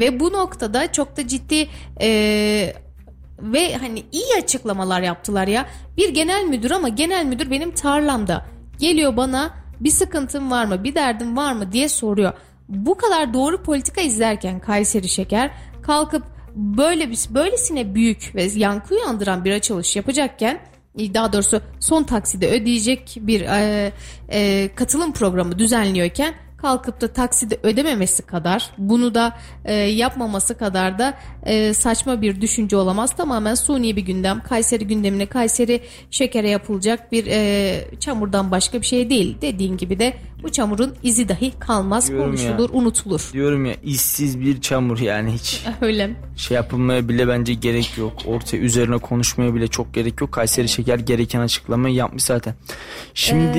Ve 0.00 0.20
bu 0.20 0.32
noktada 0.32 0.92
çok 0.92 1.16
da 1.16 1.28
ciddi 1.28 1.68
e, 2.00 2.08
ve 3.42 3.76
hani 3.76 4.02
iyi 4.12 4.42
açıklamalar 4.42 5.02
yaptılar 5.02 5.48
ya. 5.48 5.66
Bir 5.96 6.08
genel 6.08 6.44
müdür 6.44 6.70
ama 6.70 6.88
genel 6.88 7.24
müdür 7.24 7.50
benim 7.50 7.70
tarlamda. 7.70 8.46
Geliyor 8.78 9.16
bana 9.16 9.50
bir 9.80 9.90
sıkıntım 9.90 10.50
var 10.50 10.64
mı 10.64 10.84
bir 10.84 10.94
derdim 10.94 11.36
var 11.36 11.52
mı 11.52 11.72
diye 11.72 11.88
soruyor. 11.88 12.32
Bu 12.68 12.94
kadar 12.94 13.34
doğru 13.34 13.62
politika 13.62 14.00
izlerken 14.00 14.60
Kayseri 14.60 15.08
Şeker 15.08 15.50
kalkıp 15.82 16.22
böyle 16.56 17.10
bir 17.10 17.18
böylesine 17.30 17.94
büyük 17.94 18.32
ve 18.34 18.42
yankı 18.42 18.94
uyandıran 18.94 19.44
bir 19.44 19.52
açılış 19.52 19.96
yapacakken 19.96 20.60
daha 20.98 21.32
doğrusu 21.32 21.60
son 21.80 22.02
takside 22.02 22.50
ödeyecek 22.50 23.16
bir 23.20 23.40
e, 23.40 23.92
e, 24.28 24.70
katılım 24.74 25.12
programı 25.12 25.58
düzenliyorken 25.58 26.34
kalkıp 26.62 27.00
da 27.00 27.08
takside 27.08 27.58
ödememesi 27.62 28.22
kadar 28.22 28.70
bunu 28.78 29.14
da 29.14 29.38
e, 29.64 29.74
yapmaması 29.74 30.58
kadar 30.58 30.98
da 30.98 31.14
e, 31.42 31.74
saçma 31.74 32.22
bir 32.22 32.40
düşünce 32.40 32.76
olamaz. 32.76 33.16
Tamamen 33.16 33.54
suni 33.54 33.96
bir 33.96 34.02
gündem. 34.02 34.42
Kayseri 34.42 34.86
gündemine 34.86 35.26
Kayseri 35.26 35.80
şekere 36.10 36.50
yapılacak 36.50 37.12
bir 37.12 37.26
e, 37.26 37.98
çamurdan 38.00 38.50
başka 38.50 38.80
bir 38.80 38.86
şey 38.86 39.10
değil. 39.10 39.36
Dediğin 39.42 39.76
gibi 39.76 39.98
de 39.98 40.14
bu 40.42 40.52
çamurun 40.52 40.94
izi 41.02 41.28
dahi 41.28 41.52
kalmaz, 41.58 42.08
Diyorum 42.08 42.26
konuşulur, 42.26 42.70
unutulur. 42.72 43.30
Diyorum 43.32 43.66
ya 43.66 43.74
işsiz 43.84 44.40
bir 44.40 44.60
çamur 44.60 44.98
yani 44.98 45.32
hiç 45.32 45.64
Öyle. 45.80 46.10
şey 46.36 46.54
yapılmaya 46.54 47.08
bile 47.08 47.28
bence 47.28 47.54
gerek 47.54 47.98
yok. 47.98 48.12
Ortaya 48.26 48.56
üzerine 48.56 48.98
konuşmaya 48.98 49.54
bile 49.54 49.68
çok 49.68 49.94
gerek 49.94 50.20
yok. 50.20 50.32
Kayseri 50.32 50.68
Şeker 50.68 50.98
gereken 50.98 51.40
açıklamayı 51.40 51.94
yapmış 51.94 52.22
zaten. 52.22 52.54
Şimdi 53.14 53.58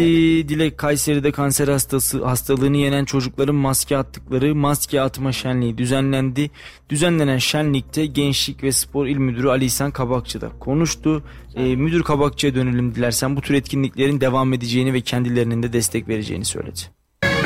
Dilek 0.49 0.77
Kayseri'de 0.77 1.31
kanser 1.31 1.67
hastası 1.67 2.25
hastalığını 2.25 2.77
yenen 2.77 3.05
çocukların 3.05 3.55
maske 3.55 3.97
attıkları 3.97 4.55
maske 4.55 5.01
atma 5.01 5.31
şenliği 5.31 5.77
düzenlendi. 5.77 6.51
Düzenlenen 6.89 7.37
şenlikte 7.37 8.05
Gençlik 8.05 8.63
ve 8.63 8.71
Spor 8.71 9.05
İl 9.07 9.17
Müdürü 9.17 9.49
Ali 9.49 9.65
İhsan 9.65 9.91
Kabakçı 9.91 10.41
da 10.41 10.49
konuştu. 10.59 11.23
Ee, 11.55 11.75
Müdür 11.75 12.03
Kabakçı'ya 12.03 12.55
dönelim 12.55 12.95
dilersen 12.95 13.35
bu 13.35 13.41
tür 13.41 13.53
etkinliklerin 13.53 14.21
devam 14.21 14.53
edeceğini 14.53 14.93
ve 14.93 15.01
kendilerinin 15.01 15.63
de 15.63 15.73
destek 15.73 16.07
vereceğini 16.07 16.45
söyledi. 16.45 16.79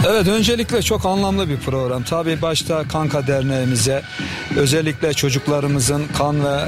Evet 0.07 0.27
öncelikle 0.27 0.81
çok 0.81 1.05
anlamlı 1.05 1.49
bir 1.49 1.57
program. 1.57 2.03
Tabii 2.03 2.41
başta 2.41 2.87
Kanka 2.87 3.27
Derneğimize 3.27 4.01
özellikle 4.55 5.13
çocuklarımızın 5.13 6.03
kan 6.17 6.45
ve 6.45 6.59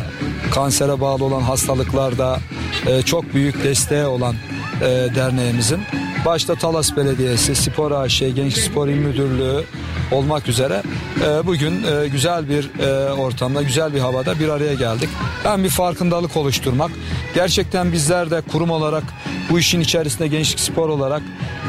kansere 0.52 1.02
bağlı 1.02 1.24
olan 1.24 1.42
hastalıklarda 1.42 2.40
e, 2.88 3.02
çok 3.02 3.34
büyük 3.34 3.64
desteği 3.64 4.06
olan 4.06 4.36
e, 4.82 5.16
derneğimizin 5.16 5.80
başta 6.26 6.56
Talas 6.56 6.98
Belediyesi, 6.98 7.56
Spor 7.56 7.92
AŞ, 7.92 8.20
Genç 8.20 8.54
Spor 8.58 8.88
İl 8.88 8.98
Müdürlüğü 8.98 9.64
olmak 10.12 10.48
üzere 10.48 10.84
e, 11.26 11.48
bugün 11.48 11.84
e, 11.84 12.08
güzel 12.08 12.50
bir 12.50 12.70
e, 12.80 13.12
ortamda, 13.12 13.62
güzel 13.62 13.94
bir 13.94 14.00
havada 14.00 14.40
bir 14.40 14.50
araya 14.50 14.74
geldik. 14.74 15.10
Hem 15.44 15.64
bir 15.64 15.70
farkındalık 15.70 16.38
oluşturmak, 16.38 16.92
gerçekten 17.36 17.92
bizler 17.92 18.32
de 18.32 18.42
kurum 18.42 18.70
olarak 18.70 19.04
bu 19.50 19.60
işin 19.60 19.80
içerisinde 19.82 20.28
gençlik 20.28 20.60
spor 20.60 20.90
olarak 20.90 21.22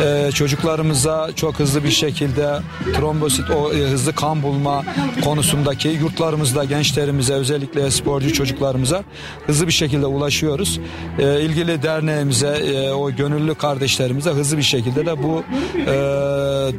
e, 0.02 0.30
çocuklarımıza 0.34 1.30
çok 1.36 1.58
hızlı 1.58 1.84
bir 1.84 1.90
şekilde 1.90 2.58
trombosit 2.96 3.50
o 3.50 3.72
e, 3.72 3.76
hızlı 3.76 4.12
kan 4.12 4.42
bulma 4.42 4.84
konusundaki 5.24 5.88
yurtlarımızda 5.88 6.64
gençlerimize 6.64 7.34
özellikle 7.34 7.90
sporcu 7.90 8.32
çocuklarımıza 8.32 9.04
hızlı 9.46 9.66
bir 9.66 9.72
şekilde 9.72 10.06
ulaşıyoruz. 10.06 10.80
E, 11.18 11.40
ilgili 11.40 11.82
derneğimize 11.82 12.48
e, 12.48 12.90
o 12.98 13.10
gönüllü 13.10 13.54
kardeşlerimize 13.54 14.30
hızlı 14.30 14.58
bir 14.58 14.62
şekilde 14.62 15.06
de 15.06 15.22
bu 15.22 15.42
e, 15.76 15.94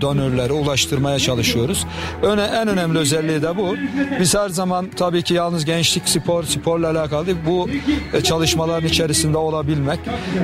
donörleri 0.02 0.54
ulaştırmaya 0.54 1.20
çalışıyoruz. 1.20 1.86
Öne, 2.22 2.42
en 2.42 2.68
önemli 2.68 3.00
özelliği 3.00 3.42
de 3.42 3.58
bu. 3.58 3.76
Biz 4.20 4.36
her 4.36 4.50
zaman 4.50 4.90
tabii 4.96 5.22
ki 5.24 5.34
yalnız 5.34 5.66
gençlik 5.66 6.10
spor 6.10 6.44
sporla 6.44 6.90
alakalı 6.90 7.26
değil, 7.26 7.38
bu 7.46 7.70
e, 8.14 8.22
çalışmaların 8.22 8.88
içerisinde 8.88 9.38
olabilmek 9.38 10.00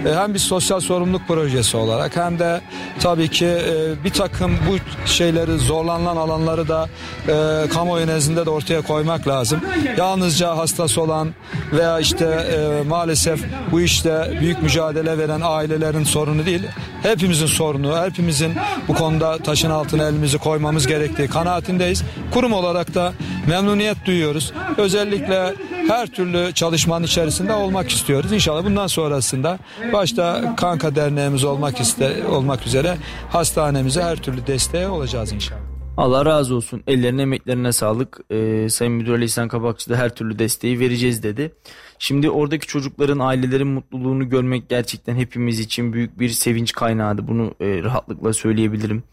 e, 0.05 0.13
hem 0.15 0.33
bir 0.33 0.39
sosyal 0.39 0.79
sorumluluk 0.79 1.27
projesi 1.27 1.77
olarak 1.77 2.15
hem 2.15 2.39
de 2.39 2.61
tabii 2.99 3.27
ki 3.27 3.45
e, 3.45 4.03
bir 4.03 4.09
takım 4.09 4.51
bu 4.69 5.07
şeyleri 5.07 5.57
zorlanılan 5.57 6.17
alanları 6.17 6.67
da 6.67 6.89
e, 7.27 7.69
kamuoyu 7.69 8.07
nezdinde 8.07 8.45
de 8.45 8.49
ortaya 8.49 8.81
koymak 8.81 9.27
lazım. 9.27 9.61
Yalnızca 9.97 10.57
hastası 10.57 11.01
olan 11.01 11.29
veya 11.71 11.99
işte 11.99 12.25
e, 12.25 12.87
maalesef 12.87 13.39
bu 13.71 13.81
işte 13.81 14.37
büyük 14.41 14.61
mücadele 14.63 15.17
veren 15.17 15.41
ailelerin 15.73 16.03
sorunu 16.03 16.45
değil. 16.45 16.63
Hepimizin 17.03 17.45
sorunu, 17.45 18.05
hepimizin 18.05 18.53
bu 18.87 18.93
konuda 18.93 19.37
taşın 19.37 19.69
altına 19.69 20.03
elimizi 20.03 20.37
koymamız 20.37 20.87
gerektiği 20.87 21.27
kanaatindeyiz. 21.27 22.03
Kurum 22.33 22.53
olarak 22.53 22.93
da 22.93 23.13
memnuniyet 23.47 24.05
duyuyoruz. 24.05 24.53
Özellikle 24.77 25.53
her 25.87 26.07
türlü 26.07 26.53
çalışmanın 26.53 27.05
içerisinde 27.05 27.53
olmak 27.53 27.89
istiyoruz. 27.89 28.31
İnşallah 28.31 28.65
bundan 28.65 28.87
sonrasında 28.87 29.59
başta 29.93 30.55
Kanka 30.57 30.95
Derneğimiz 30.95 31.43
olmak 31.43 31.79
iste 31.79 32.27
olmak 32.27 32.67
üzere 32.67 32.97
hastanemize 33.29 34.01
her 34.03 34.15
türlü 34.15 34.47
desteğe 34.47 34.87
olacağız 34.87 35.31
inşallah. 35.31 35.75
Allah 35.97 36.25
razı 36.25 36.55
olsun. 36.55 36.83
Ellerine 36.87 37.21
emeklerine 37.21 37.71
sağlık. 37.71 38.19
Ee, 38.31 38.69
Sayın 38.69 38.93
Müdür 38.93 39.13
Ali 39.13 39.25
İhsan 39.25 39.47
Kabakçı 39.47 39.89
da 39.89 39.95
her 39.95 40.15
türlü 40.15 40.39
desteği 40.39 40.79
vereceğiz 40.79 41.23
dedi. 41.23 41.51
Şimdi 41.99 42.29
oradaki 42.29 42.67
çocukların, 42.67 43.19
ailelerin 43.19 43.67
mutluluğunu 43.67 44.29
görmek 44.29 44.69
gerçekten 44.69 45.15
hepimiz 45.15 45.59
için 45.59 45.93
büyük 45.93 46.19
bir 46.19 46.29
sevinç 46.29 46.71
kaynağıydı. 46.71 47.27
Bunu 47.27 47.53
e, 47.61 47.83
rahatlıkla 47.83 48.33
söyleyebilirim. 48.33 49.03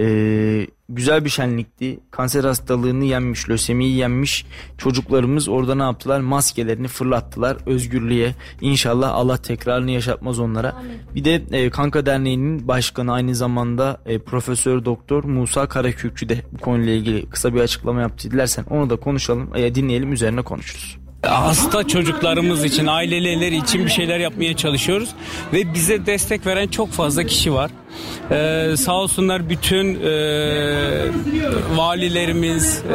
Ee, 0.00 0.66
güzel 0.88 1.24
bir 1.24 1.30
şenlikti. 1.30 2.00
Kanser 2.10 2.44
hastalığını 2.44 3.04
yenmiş, 3.04 3.50
lösemiyi 3.50 3.96
yenmiş 3.96 4.46
çocuklarımız 4.78 5.48
orada 5.48 5.74
ne 5.74 5.82
yaptılar? 5.82 6.20
Maskelerini 6.20 6.88
fırlattılar 6.88 7.56
özgürlüğe. 7.66 8.34
İnşallah 8.60 9.14
Allah 9.14 9.36
tekrarını 9.36 9.90
yaşatmaz 9.90 10.38
onlara. 10.38 10.82
Bir 11.14 11.24
de 11.24 11.42
e, 11.52 11.70
Kanka 11.70 12.06
Derneği'nin 12.06 12.68
başkanı 12.68 13.12
aynı 13.12 13.34
zamanda 13.34 14.00
e, 14.06 14.18
Profesör 14.18 14.84
Doktor 14.84 15.24
Musa 15.24 15.68
Karakürkçü 15.68 16.28
de 16.28 16.42
bu 16.52 16.58
konuyla 16.58 16.92
ilgili 16.92 17.28
kısa 17.30 17.54
bir 17.54 17.60
açıklama 17.60 18.00
yaptı. 18.00 18.30
Dilersen 18.30 18.64
onu 18.70 18.90
da 18.90 18.96
konuşalım, 18.96 19.50
e, 19.54 19.74
dinleyelim 19.74 20.12
üzerine 20.12 20.42
konuşuruz. 20.42 21.01
Hasta 21.22 21.88
çocuklarımız 21.88 22.64
için, 22.64 22.86
aileleri 22.86 23.56
için 23.56 23.84
bir 23.84 23.90
şeyler 23.90 24.18
yapmaya 24.18 24.56
çalışıyoruz 24.56 25.08
ve 25.52 25.74
bize 25.74 26.06
destek 26.06 26.46
veren 26.46 26.68
çok 26.68 26.90
fazla 26.90 27.24
kişi 27.24 27.52
var. 27.54 27.70
Ee, 28.30 28.76
sağ 28.76 28.94
olsunlar 28.94 29.48
bütün 29.48 29.94
e, 29.94 30.10
valilerimiz 31.76 32.82
e, 32.84 32.94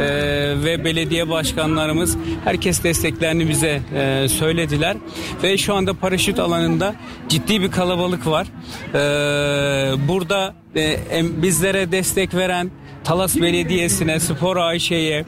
ve 0.63 0.85
belediye 0.85 1.29
başkanlarımız 1.29 2.17
herkes 2.43 2.83
desteklerini 2.83 3.49
bize 3.49 3.81
e, 3.95 4.27
söylediler 4.29 4.97
ve 5.43 5.57
şu 5.57 5.73
anda 5.73 5.93
paraşüt 5.93 6.39
alanında 6.39 6.95
ciddi 7.29 7.61
bir 7.61 7.71
kalabalık 7.71 8.27
var. 8.27 8.47
Ee, 8.93 10.07
burada 10.07 10.55
e, 10.75 10.97
bizlere 11.41 11.91
destek 11.91 12.35
veren 12.35 12.71
Talas 13.07 13.35
Belediyesi'ne, 13.41 14.19
Spor 14.19 14.57
Ayşe'ye, 14.57 15.25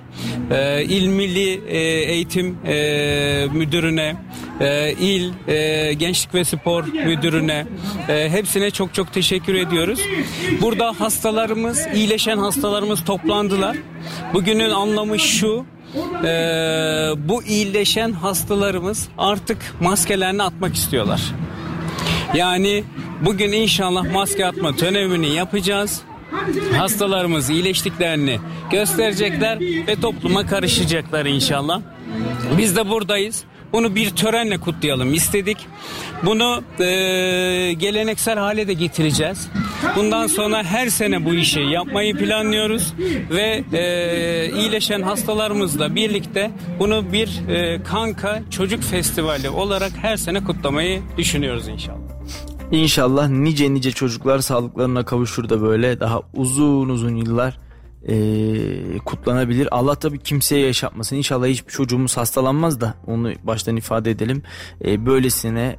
e, 0.51 0.84
İl 0.84 1.07
Milli 1.07 1.61
e, 1.67 1.77
Eğitim 2.11 2.57
e, 2.65 3.47
Müdürü'ne, 3.53 4.15
e, 4.59 4.91
İl 4.91 5.34
e, 5.47 5.93
Gençlik 5.93 6.34
ve 6.34 6.43
Spor 6.43 6.84
Müdürü'ne 6.84 7.65
e, 8.09 8.30
hepsine 8.30 8.71
çok 8.71 8.93
çok 8.93 9.13
teşekkür 9.13 9.53
ediyoruz. 9.53 9.99
Burada 10.61 10.93
hastalarımız, 10.99 11.88
iyileşen 11.93 12.38
hastalarımız 12.38 13.03
toplandılar. 13.03 13.77
Bugünün 14.34 14.69
anlamı 14.69 15.19
şu, 15.19 15.65
e, 16.23 16.30
bu 17.17 17.43
iyileşen 17.43 18.11
hastalarımız 18.11 19.09
artık 19.17 19.57
maskelerini 19.82 20.43
atmak 20.43 20.75
istiyorlar. 20.75 21.21
Yani 22.34 22.84
bugün 23.25 23.51
inşallah 23.51 24.13
maske 24.13 24.45
atma 24.45 24.75
törenini 24.75 25.36
yapacağız. 25.36 26.01
Hastalarımız 26.77 27.49
iyileştiklerini 27.49 28.39
gösterecekler 28.71 29.59
ve 29.59 29.95
topluma 30.01 30.45
karışacaklar 30.45 31.25
inşallah. 31.25 31.81
Biz 32.57 32.75
de 32.75 32.89
buradayız. 32.89 33.43
Bunu 33.73 33.95
bir 33.95 34.09
törenle 34.09 34.57
kutlayalım 34.57 35.13
istedik. 35.13 35.57
Bunu 36.23 36.63
e, 36.79 36.85
geleneksel 37.73 38.37
hale 38.39 38.67
de 38.67 38.73
getireceğiz. 38.73 39.47
Bundan 39.95 40.27
sonra 40.27 40.63
her 40.63 40.87
sene 40.87 41.25
bu 41.25 41.33
işi 41.33 41.59
yapmayı 41.59 42.15
planlıyoruz 42.15 42.93
ve 43.29 43.63
e, 43.73 44.51
iyileşen 44.55 45.01
hastalarımızla 45.01 45.95
birlikte 45.95 46.51
bunu 46.79 47.13
bir 47.13 47.47
e, 47.49 47.83
kanka 47.83 48.41
çocuk 48.49 48.83
festivali 48.83 49.49
olarak 49.49 49.91
her 50.01 50.17
sene 50.17 50.43
kutlamayı 50.43 51.01
düşünüyoruz 51.17 51.67
inşallah. 51.67 52.09
İnşallah 52.72 53.30
nice 53.30 53.74
nice 53.74 53.91
çocuklar 53.91 54.39
sağlıklarına 54.39 55.05
kavuşur 55.05 55.49
da 55.49 55.61
böyle 55.61 55.99
daha 55.99 56.22
uzun 56.34 56.89
uzun 56.89 57.15
yıllar 57.15 57.59
eee, 58.07 58.97
kutlanabilir. 59.05 59.67
Allah 59.72 59.95
tabii 59.95 60.20
kimseye 60.20 60.65
yaşatmasın. 60.65 61.15
İnşallah 61.15 61.47
hiçbir 61.47 61.72
çocuğumuz 61.72 62.17
hastalanmaz 62.17 62.82
da 62.82 62.93
onu 63.07 63.32
baştan 63.43 63.76
ifade 63.78 64.11
edelim. 64.11 64.43
Eee, 64.84 65.05
böylesine 65.05 65.76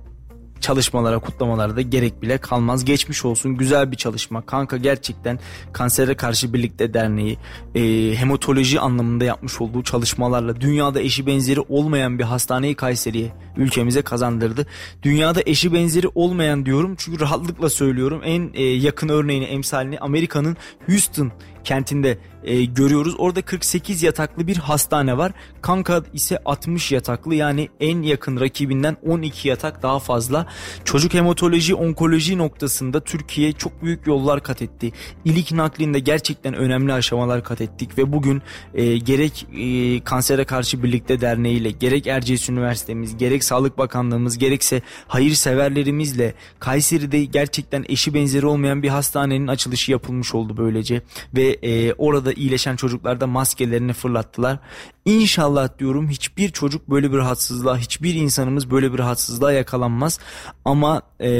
çalışmalara, 0.60 1.18
kutlamalara 1.18 1.76
da 1.76 1.80
gerek 1.80 2.22
bile 2.22 2.38
kalmaz. 2.38 2.84
Geçmiş 2.84 3.24
olsun. 3.24 3.56
Güzel 3.56 3.92
bir 3.92 3.96
çalışma. 3.96 4.46
Kanka 4.46 4.76
gerçekten 4.76 5.38
Kansere 5.72 6.14
Karşı 6.14 6.52
Birlikte 6.52 6.94
Derneği 6.94 7.38
e, 7.74 7.80
hematoloji 8.16 8.80
anlamında 8.80 9.24
yapmış 9.24 9.60
olduğu 9.60 9.82
çalışmalarla 9.82 10.60
dünyada 10.60 11.00
eşi 11.00 11.26
benzeri 11.26 11.60
olmayan 11.60 12.18
bir 12.18 12.24
hastaneyi 12.24 12.74
Kayseri'ye 12.74 13.32
ülkemize 13.56 14.02
kazandırdı. 14.02 14.66
Dünyada 15.02 15.40
eşi 15.46 15.72
benzeri 15.72 16.08
olmayan 16.14 16.66
diyorum 16.66 16.94
çünkü 16.98 17.20
rahatlıkla 17.20 17.70
söylüyorum. 17.70 18.20
En 18.24 18.50
e, 18.54 18.62
yakın 18.62 19.08
örneğini, 19.08 19.44
emsalini 19.44 19.98
Amerika'nın 19.98 20.56
Houston 20.86 21.32
kentinde 21.64 22.18
e, 22.44 22.64
görüyoruz. 22.64 23.14
Orada 23.18 23.42
48 23.42 24.02
yataklı 24.02 24.46
bir 24.46 24.56
hastane 24.56 25.18
var. 25.18 25.32
Kanka 25.62 26.02
ise 26.12 26.38
60 26.44 26.92
yataklı 26.92 27.34
yani 27.34 27.68
en 27.80 28.02
yakın 28.02 28.40
rakibinden 28.40 28.96
12 29.06 29.48
yatak 29.48 29.82
daha 29.82 29.98
fazla. 29.98 30.46
Çocuk 30.84 31.14
hematoloji 31.14 31.74
onkoloji 31.74 32.38
noktasında 32.38 33.00
Türkiye 33.00 33.52
çok 33.52 33.82
büyük 33.82 34.06
yollar 34.06 34.42
kat 34.42 34.62
etti. 34.62 34.92
İlik 35.24 35.52
naklinde 35.52 35.98
gerçekten 35.98 36.54
önemli 36.54 36.92
aşamalar 36.92 37.44
kat 37.44 37.60
ettik 37.60 37.98
ve 37.98 38.12
bugün 38.12 38.42
e, 38.74 38.98
gerek 38.98 39.46
e, 39.56 40.00
kansere 40.04 40.44
karşı 40.44 40.82
birlikte 40.82 41.20
derneğiyle 41.20 41.70
gerek 41.70 42.06
Erciyes 42.06 42.48
Üniversitemiz 42.48 43.16
gerek 43.16 43.44
Sağlık 43.44 43.78
Bakanlığımız 43.78 44.38
gerekse 44.38 44.82
hayırseverlerimizle 45.08 46.34
Kayseri'de 46.58 47.24
gerçekten 47.24 47.84
eşi 47.88 48.14
benzeri 48.14 48.46
olmayan 48.46 48.82
bir 48.82 48.88
hastanenin 48.88 49.46
açılışı 49.46 49.92
yapılmış 49.92 50.34
oldu 50.34 50.56
böylece 50.56 51.02
ve 51.36 51.49
e, 51.54 51.92
orada 51.92 52.32
iyileşen 52.32 52.76
çocuklar 52.76 53.20
da 53.20 53.26
maskelerini 53.26 53.92
fırlattılar. 53.92 54.58
İnşallah 55.04 55.78
diyorum 55.78 56.08
hiçbir 56.08 56.50
çocuk 56.50 56.90
böyle 56.90 57.12
bir 57.12 57.16
rahatsızlığa, 57.16 57.78
hiçbir 57.78 58.14
insanımız 58.14 58.70
böyle 58.70 58.92
bir 58.92 58.98
rahatsızlığa 58.98 59.52
yakalanmaz. 59.52 60.18
Ama 60.64 61.02
e, 61.20 61.30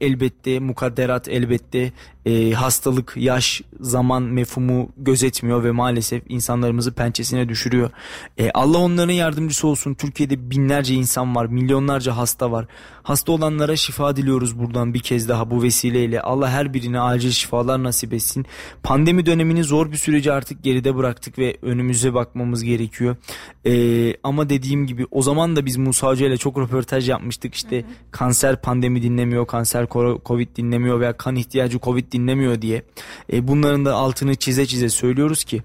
elbette 0.00 0.58
mukadderat 0.58 1.28
elbette 1.28 1.92
e, 2.26 2.52
hastalık, 2.52 3.12
yaş, 3.16 3.62
zaman 3.80 4.22
mefhumu 4.22 4.92
gözetmiyor 4.96 5.64
ve 5.64 5.70
maalesef 5.70 6.22
insanlarımızı 6.28 6.92
pençesine 6.92 7.48
düşürüyor. 7.48 7.90
E, 8.38 8.50
Allah 8.50 8.78
onların 8.78 9.12
yardımcısı 9.12 9.66
olsun. 9.68 9.94
Türkiye'de 9.94 10.50
binlerce 10.50 10.94
insan 10.94 11.36
var, 11.36 11.46
milyonlarca 11.46 12.16
hasta 12.16 12.50
var. 12.50 12.66
Hasta 13.02 13.32
olanlara 13.32 13.76
şifa 13.76 14.16
diliyoruz 14.16 14.58
buradan 14.58 14.94
bir 14.94 15.00
kez 15.00 15.28
daha 15.28 15.50
bu 15.50 15.62
vesileyle. 15.62 16.20
Allah 16.20 16.50
her 16.50 16.74
birine 16.74 17.00
acil 17.00 17.30
şifalar 17.30 17.82
nasip 17.82 18.12
etsin. 18.12 18.46
Pandemi 18.82 19.26
dönemini 19.26 19.64
zor 19.64 19.92
bir 19.92 19.96
süreci 19.96 20.32
artık 20.32 20.62
geride 20.64 20.96
bıraktık 20.96 21.38
ve 21.38 21.56
önümüze 21.62 22.14
bakmamız 22.14 22.64
gerekiyor. 22.64 23.09
E, 23.66 24.14
ama 24.22 24.50
dediğim 24.50 24.86
gibi 24.86 25.06
o 25.10 25.22
zaman 25.22 25.56
da 25.56 25.66
biz 25.66 25.76
Musa 25.76 26.06
Hoca 26.06 26.26
ile 26.26 26.36
çok 26.36 26.58
röportaj 26.58 27.08
yapmıştık. 27.08 27.54
İşte 27.54 27.76
hı 27.76 27.80
hı. 27.80 28.10
kanser 28.10 28.62
pandemi 28.62 29.02
dinlemiyor, 29.02 29.46
kanser 29.46 29.86
covid 30.24 30.56
dinlemiyor 30.56 31.00
veya 31.00 31.16
kan 31.16 31.36
ihtiyacı 31.36 31.78
covid 31.80 32.12
dinlemiyor 32.12 32.62
diye. 32.62 32.82
E, 33.32 33.48
bunların 33.48 33.84
da 33.84 33.94
altını 33.94 34.34
çize 34.34 34.66
çize 34.66 34.88
söylüyoruz 34.88 35.44
ki 35.44 35.62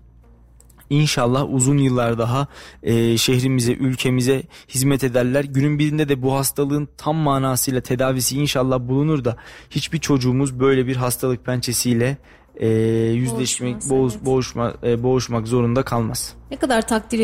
İnşallah 0.89 1.53
uzun 1.53 1.77
yıllar 1.77 2.17
daha 2.17 2.47
e, 2.83 3.17
şehrimize, 3.17 3.73
ülkemize 3.73 4.43
hizmet 4.69 5.03
ederler. 5.03 5.43
Günün 5.43 5.79
birinde 5.79 6.09
de 6.09 6.21
bu 6.21 6.33
hastalığın 6.33 6.87
tam 6.97 7.15
manasıyla 7.15 7.81
tedavisi 7.81 8.37
inşallah 8.37 8.79
bulunur 8.79 9.25
da 9.25 9.37
hiçbir 9.69 9.99
çocuğumuz 9.99 10.59
böyle 10.59 10.87
bir 10.87 10.95
hastalık 10.95 11.45
pençesiyle 11.45 12.17
e, 12.57 12.67
yüzleşmek, 13.13 13.89
boğuş, 13.89 14.13
evet. 14.13 14.25
boğuşma, 14.25 14.73
e, 14.83 15.03
boğuşmak 15.03 15.47
zorunda 15.47 15.83
kalmaz. 15.83 16.33
Ne 16.51 16.57
kadar 16.57 16.87
takdir 16.87 17.19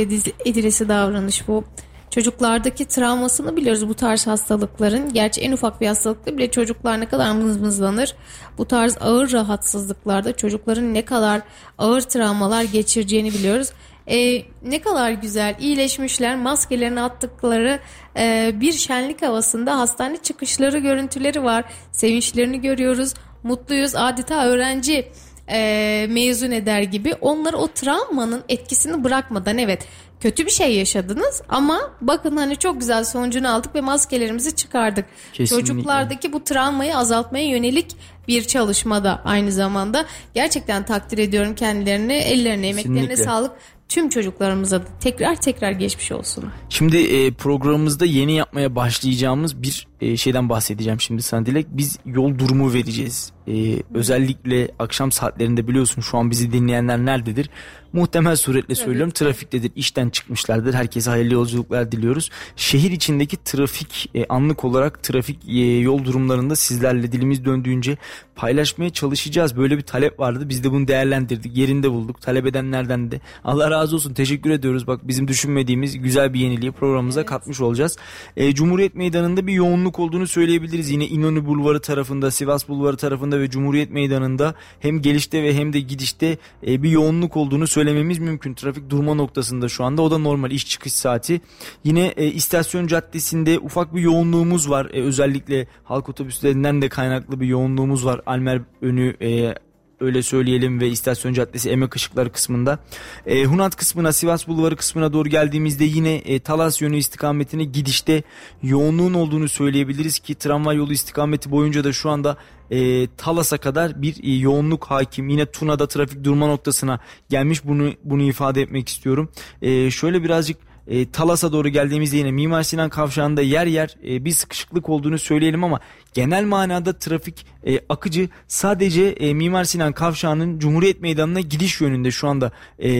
edilesi 0.45 0.89
davranış 0.89 1.47
bu. 1.47 1.63
Çocuklardaki 2.11 2.85
travmasını 2.85 3.55
biliyoruz 3.55 3.89
bu 3.89 3.93
tarz 3.93 4.27
hastalıkların. 4.27 5.13
Gerçi 5.13 5.41
en 5.41 5.51
ufak 5.51 5.81
bir 5.81 5.87
hastalıkta 5.87 6.37
bile 6.37 6.51
çocuklar 6.51 6.99
ne 6.99 7.05
kadar 7.05 7.31
mızmızlanır. 7.31 8.15
Bu 8.57 8.65
tarz 8.65 8.97
ağır 9.01 9.31
rahatsızlıklarda 9.31 10.35
çocukların 10.35 10.93
ne 10.93 11.05
kadar 11.05 11.41
ağır 11.77 12.01
travmalar 12.01 12.63
geçireceğini 12.63 13.33
biliyoruz. 13.33 13.71
Ee, 14.07 14.43
ne 14.63 14.81
kadar 14.81 15.11
güzel 15.11 15.55
iyileşmişler 15.59 16.35
maskelerini 16.35 17.01
attıkları 17.01 17.79
e, 18.17 18.51
bir 18.61 18.73
şenlik 18.73 19.21
havasında 19.21 19.79
hastane 19.79 20.17
çıkışları 20.17 20.77
görüntüleri 20.77 21.43
var. 21.43 21.63
Sevinçlerini 21.91 22.61
görüyoruz 22.61 23.13
mutluyuz 23.43 23.95
adeta 23.95 24.45
öğrenci 24.45 25.11
e, 25.49 26.07
mezun 26.09 26.51
eder 26.51 26.81
gibi 26.81 27.13
onları 27.21 27.57
o 27.57 27.67
travmanın 27.67 28.43
etkisini 28.49 29.03
bırakmadan 29.03 29.57
evet 29.57 29.87
kötü 30.19 30.45
bir 30.45 30.51
şey 30.51 30.75
yaşadınız 30.75 31.41
ama 31.49 31.79
bakın 32.01 32.37
hani 32.37 32.57
çok 32.57 32.79
güzel 32.79 33.03
sonucunu 33.03 33.53
aldık 33.53 33.75
ve 33.75 33.81
maskelerimizi 33.81 34.55
çıkardık. 34.55 35.05
Kesinlikle. 35.33 35.67
Çocuklardaki 35.67 36.33
bu 36.33 36.43
travmayı 36.43 36.97
azaltmaya 36.97 37.47
yönelik 37.47 37.95
bir 38.27 38.43
çalışmada 38.43 39.21
aynı 39.25 39.51
zamanda 39.51 40.05
gerçekten 40.33 40.85
takdir 40.85 41.17
ediyorum 41.17 41.55
kendilerini 41.55 42.13
ellerine 42.13 42.67
emeklerine 42.67 42.99
Kesinlikle. 42.99 43.23
sağlık 43.23 43.51
tüm 43.91 44.09
çocuklarımıza 44.09 44.81
da 44.81 44.85
tekrar 44.99 45.35
tekrar 45.35 45.71
geçmiş 45.71 46.11
olsun. 46.11 46.43
Şimdi 46.69 46.97
e, 46.97 47.31
programımızda 47.31 48.05
yeni 48.05 48.33
yapmaya 48.33 48.75
başlayacağımız 48.75 49.63
bir 49.63 49.87
e, 50.01 50.17
şeyden 50.17 50.49
bahsedeceğim 50.49 51.01
şimdi 51.01 51.21
sana 51.21 51.45
Dilek. 51.45 51.67
Biz 51.69 51.99
yol 52.05 52.39
durumu 52.39 52.73
vereceğiz. 52.73 53.31
E, 53.47 53.53
özellikle 53.93 54.71
akşam 54.79 55.11
saatlerinde 55.11 55.67
biliyorsun 55.67 56.01
şu 56.01 56.17
an 56.17 56.31
bizi 56.31 56.53
dinleyenler 56.53 56.97
nerededir? 56.97 57.49
Muhtemel 57.93 58.35
suretle 58.35 58.75
söylüyorum 58.75 59.11
trafiktedir. 59.11 59.71
işten 59.75 60.09
çıkmışlardır. 60.09 60.73
Herkese 60.73 61.09
hayırlı 61.09 61.33
yolculuklar 61.33 61.91
diliyoruz. 61.91 62.29
Şehir 62.55 62.91
içindeki 62.91 63.37
trafik 63.43 64.09
e, 64.15 64.25
anlık 64.25 64.65
olarak 64.65 65.03
trafik 65.03 65.37
e, 65.49 65.79
yol 65.79 66.05
durumlarında 66.05 66.55
sizlerle 66.55 67.11
dilimiz 67.11 67.45
döndüğünce 67.45 67.97
paylaşmaya 68.35 68.89
çalışacağız. 68.89 69.57
Böyle 69.57 69.77
bir 69.77 69.81
talep 69.81 70.19
vardı. 70.19 70.49
Biz 70.49 70.63
de 70.63 70.71
bunu 70.71 70.87
değerlendirdik. 70.87 71.57
Yerinde 71.57 71.91
bulduk. 71.91 72.21
Talep 72.21 72.45
edenlerden 72.45 73.11
de. 73.11 73.21
Allah 73.43 73.71
razı 73.71 73.95
olsun. 73.95 74.13
Teşekkür 74.13 74.49
ediyoruz. 74.49 74.87
Bak 74.87 75.07
bizim 75.07 75.27
düşünmediğimiz 75.27 75.97
güzel 75.97 76.33
bir 76.33 76.39
yeniliği 76.39 76.71
programımıza 76.71 77.19
evet. 77.19 77.29
katmış 77.29 77.61
olacağız. 77.61 77.97
E, 78.37 78.53
Cumhuriyet 78.53 78.95
Meydanı'nda 78.95 79.47
bir 79.47 79.53
yoğunluk 79.53 79.99
olduğunu 79.99 80.27
söyleyebiliriz. 80.27 80.89
Yine 80.89 81.07
İnönü 81.07 81.45
Bulvarı 81.45 81.81
tarafında, 81.81 82.31
Sivas 82.31 82.67
Bulvarı 82.67 82.97
tarafında 82.97 83.39
ve 83.39 83.49
Cumhuriyet 83.49 83.91
Meydanı'nda 83.91 84.55
hem 84.79 85.01
gelişte 85.01 85.43
ve 85.43 85.53
hem 85.53 85.73
de 85.73 85.79
gidişte 85.79 86.37
e, 86.67 86.83
bir 86.83 86.89
yoğunluk 86.89 87.37
olduğunu 87.37 87.67
söylememiz 87.81 88.19
mümkün. 88.19 88.53
Trafik 88.53 88.89
durma 88.89 89.13
noktasında 89.13 89.69
şu 89.69 89.83
anda. 89.83 90.01
O 90.01 90.11
da 90.11 90.17
normal 90.17 90.51
iş 90.51 90.67
çıkış 90.67 90.93
saati. 90.93 91.41
Yine 91.83 92.13
e, 92.17 92.25
istasyon 92.25 92.87
caddesinde 92.87 93.59
ufak 93.59 93.95
bir 93.95 94.01
yoğunluğumuz 94.01 94.69
var. 94.69 94.85
E, 94.93 95.01
özellikle 95.01 95.67
halk 95.83 96.09
otobüslerinden 96.09 96.81
de 96.81 96.89
kaynaklı 96.89 97.39
bir 97.39 97.47
yoğunluğumuz 97.47 98.05
var. 98.05 98.21
Almer 98.25 98.61
önü 98.81 99.15
e, 99.21 99.55
öyle 100.01 100.23
söyleyelim 100.23 100.79
ve 100.79 100.87
istasyon 100.87 101.33
caddesi 101.33 101.69
emek 101.69 101.95
ışıkları 101.95 102.31
kısmında. 102.31 102.79
E, 103.25 103.45
Hunat 103.45 103.75
kısmına 103.75 104.11
Sivas 104.11 104.47
Bulvarı 104.47 104.75
kısmına 104.75 105.13
doğru 105.13 105.29
geldiğimizde 105.29 105.85
yine 105.85 106.15
e, 106.15 106.39
Talas 106.39 106.81
yönü 106.81 106.97
istikametine 106.97 107.63
gidişte 107.63 108.23
yoğunluğun 108.63 109.13
olduğunu 109.13 109.49
söyleyebiliriz 109.49 110.19
ki 110.19 110.35
tramvay 110.35 110.77
yolu 110.77 110.93
istikameti 110.93 111.51
boyunca 111.51 111.83
da 111.83 111.93
şu 111.93 112.09
anda 112.09 112.37
e, 112.71 113.07
Talas'a 113.07 113.57
kadar 113.57 114.01
bir 114.01 114.23
e, 114.23 114.31
yoğunluk 114.31 114.85
hakim. 114.85 115.29
Yine 115.29 115.45
Tuna'da 115.45 115.87
trafik 115.87 116.23
durma 116.23 116.47
noktasına 116.47 116.99
gelmiş 117.29 117.65
bunu 117.65 117.93
bunu 118.03 118.23
ifade 118.23 118.61
etmek 118.61 118.89
istiyorum. 118.89 119.29
E, 119.61 119.91
şöyle 119.91 120.23
birazcık 120.23 120.70
e, 120.91 121.11
Talas'a 121.11 121.51
doğru 121.51 121.69
geldiğimizde 121.69 122.17
yine 122.17 122.31
Mimar 122.31 122.63
Sinan 122.63 122.89
kavşağında 122.89 123.41
yer 123.41 123.65
yer 123.65 123.95
e, 124.07 124.25
bir 124.25 124.31
sıkışıklık 124.31 124.89
olduğunu 124.89 125.19
söyleyelim 125.19 125.63
ama 125.63 125.79
genel 126.13 126.43
manada 126.43 126.93
trafik 126.93 127.45
e, 127.65 127.79
akıcı. 127.89 128.29
Sadece 128.47 129.03
e, 129.03 129.33
Mimar 129.33 129.63
Sinan 129.63 129.93
kavşağının 129.93 130.59
Cumhuriyet 130.59 131.01
Meydanı'na 131.01 131.39
gidiş 131.39 131.81
yönünde 131.81 132.11
şu 132.11 132.27
anda 132.27 132.51
e, 132.79 132.91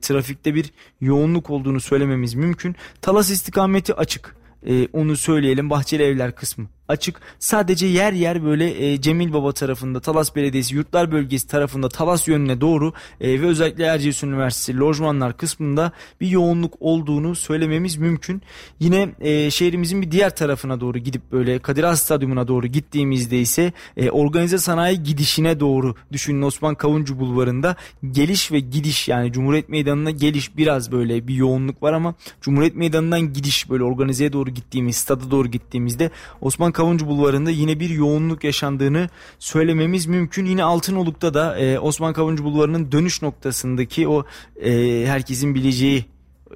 trafikte 0.00 0.54
bir 0.54 0.72
yoğunluk 1.00 1.50
olduğunu 1.50 1.80
söylememiz 1.80 2.34
mümkün. 2.34 2.76
Talas 3.02 3.30
istikameti 3.30 3.94
açık. 3.94 4.36
E, 4.66 4.88
onu 4.92 5.16
söyleyelim. 5.16 5.70
Bahçeli 5.70 6.02
Evler 6.02 6.34
kısmı 6.34 6.66
açık. 6.90 7.20
Sadece 7.38 7.86
yer 7.86 8.12
yer 8.12 8.44
böyle 8.44 8.92
e, 8.92 9.00
Cemil 9.00 9.32
Baba 9.32 9.52
tarafında 9.52 10.00
Talas 10.00 10.36
Belediyesi 10.36 10.74
Yurtlar 10.74 11.12
Bölgesi 11.12 11.48
tarafında 11.48 11.88
Talas 11.88 12.28
yönüne 12.28 12.60
doğru 12.60 12.92
e, 13.20 13.40
ve 13.40 13.46
özellikle 13.46 13.84
Erciyes 13.84 14.22
Üniversitesi 14.22 14.78
lojmanlar 14.78 15.36
kısmında 15.36 15.92
bir 16.20 16.28
yoğunluk 16.28 16.74
olduğunu 16.80 17.34
söylememiz 17.34 17.96
mümkün. 17.96 18.42
Yine 18.80 19.08
e, 19.20 19.50
şehrimizin 19.50 20.02
bir 20.02 20.10
diğer 20.10 20.36
tarafına 20.36 20.80
doğru 20.80 20.98
gidip 20.98 21.32
böyle 21.32 21.58
Kadir 21.58 21.84
Has 21.84 22.02
Stadyumuna 22.02 22.48
doğru 22.48 22.66
gittiğimizde 22.66 23.40
ise 23.40 23.72
e, 23.96 24.10
organize 24.10 24.58
sanayi 24.58 25.02
gidişine 25.02 25.60
doğru 25.60 25.94
düşünün 26.12 26.42
Osman 26.42 26.74
Kavuncu 26.74 27.18
Bulvarı'nda 27.18 27.76
geliş 28.10 28.52
ve 28.52 28.60
gidiş 28.60 29.08
yani 29.08 29.32
Cumhuriyet 29.32 29.68
Meydanı'na 29.68 30.10
geliş 30.10 30.56
biraz 30.56 30.92
böyle 30.92 31.28
bir 31.28 31.34
yoğunluk 31.34 31.82
var 31.82 31.92
ama 31.92 32.14
Cumhuriyet 32.40 32.76
Meydanı'ndan 32.76 33.32
gidiş 33.32 33.70
böyle 33.70 33.84
organizeye 33.84 34.32
doğru 34.32 34.50
gittiğimiz 34.50 34.96
stada 34.96 35.30
doğru 35.30 35.48
gittiğimizde 35.48 36.10
Osman 36.40 36.72
Kavuncu 36.80 37.06
Bulvarı'nda 37.06 37.50
yine 37.50 37.80
bir 37.80 37.90
yoğunluk 37.90 38.44
yaşandığını 38.44 39.08
söylememiz 39.38 40.06
mümkün. 40.06 40.46
Yine 40.46 40.64
Altınoluk'ta 40.64 41.34
da 41.34 41.58
e, 41.58 41.78
Osman 41.78 42.12
Kavuncu 42.12 42.44
Bulvarı'nın 42.44 42.92
dönüş 42.92 43.22
noktasındaki 43.22 44.08
o 44.08 44.24
e, 44.62 45.04
herkesin 45.06 45.54
bileceği 45.54 46.04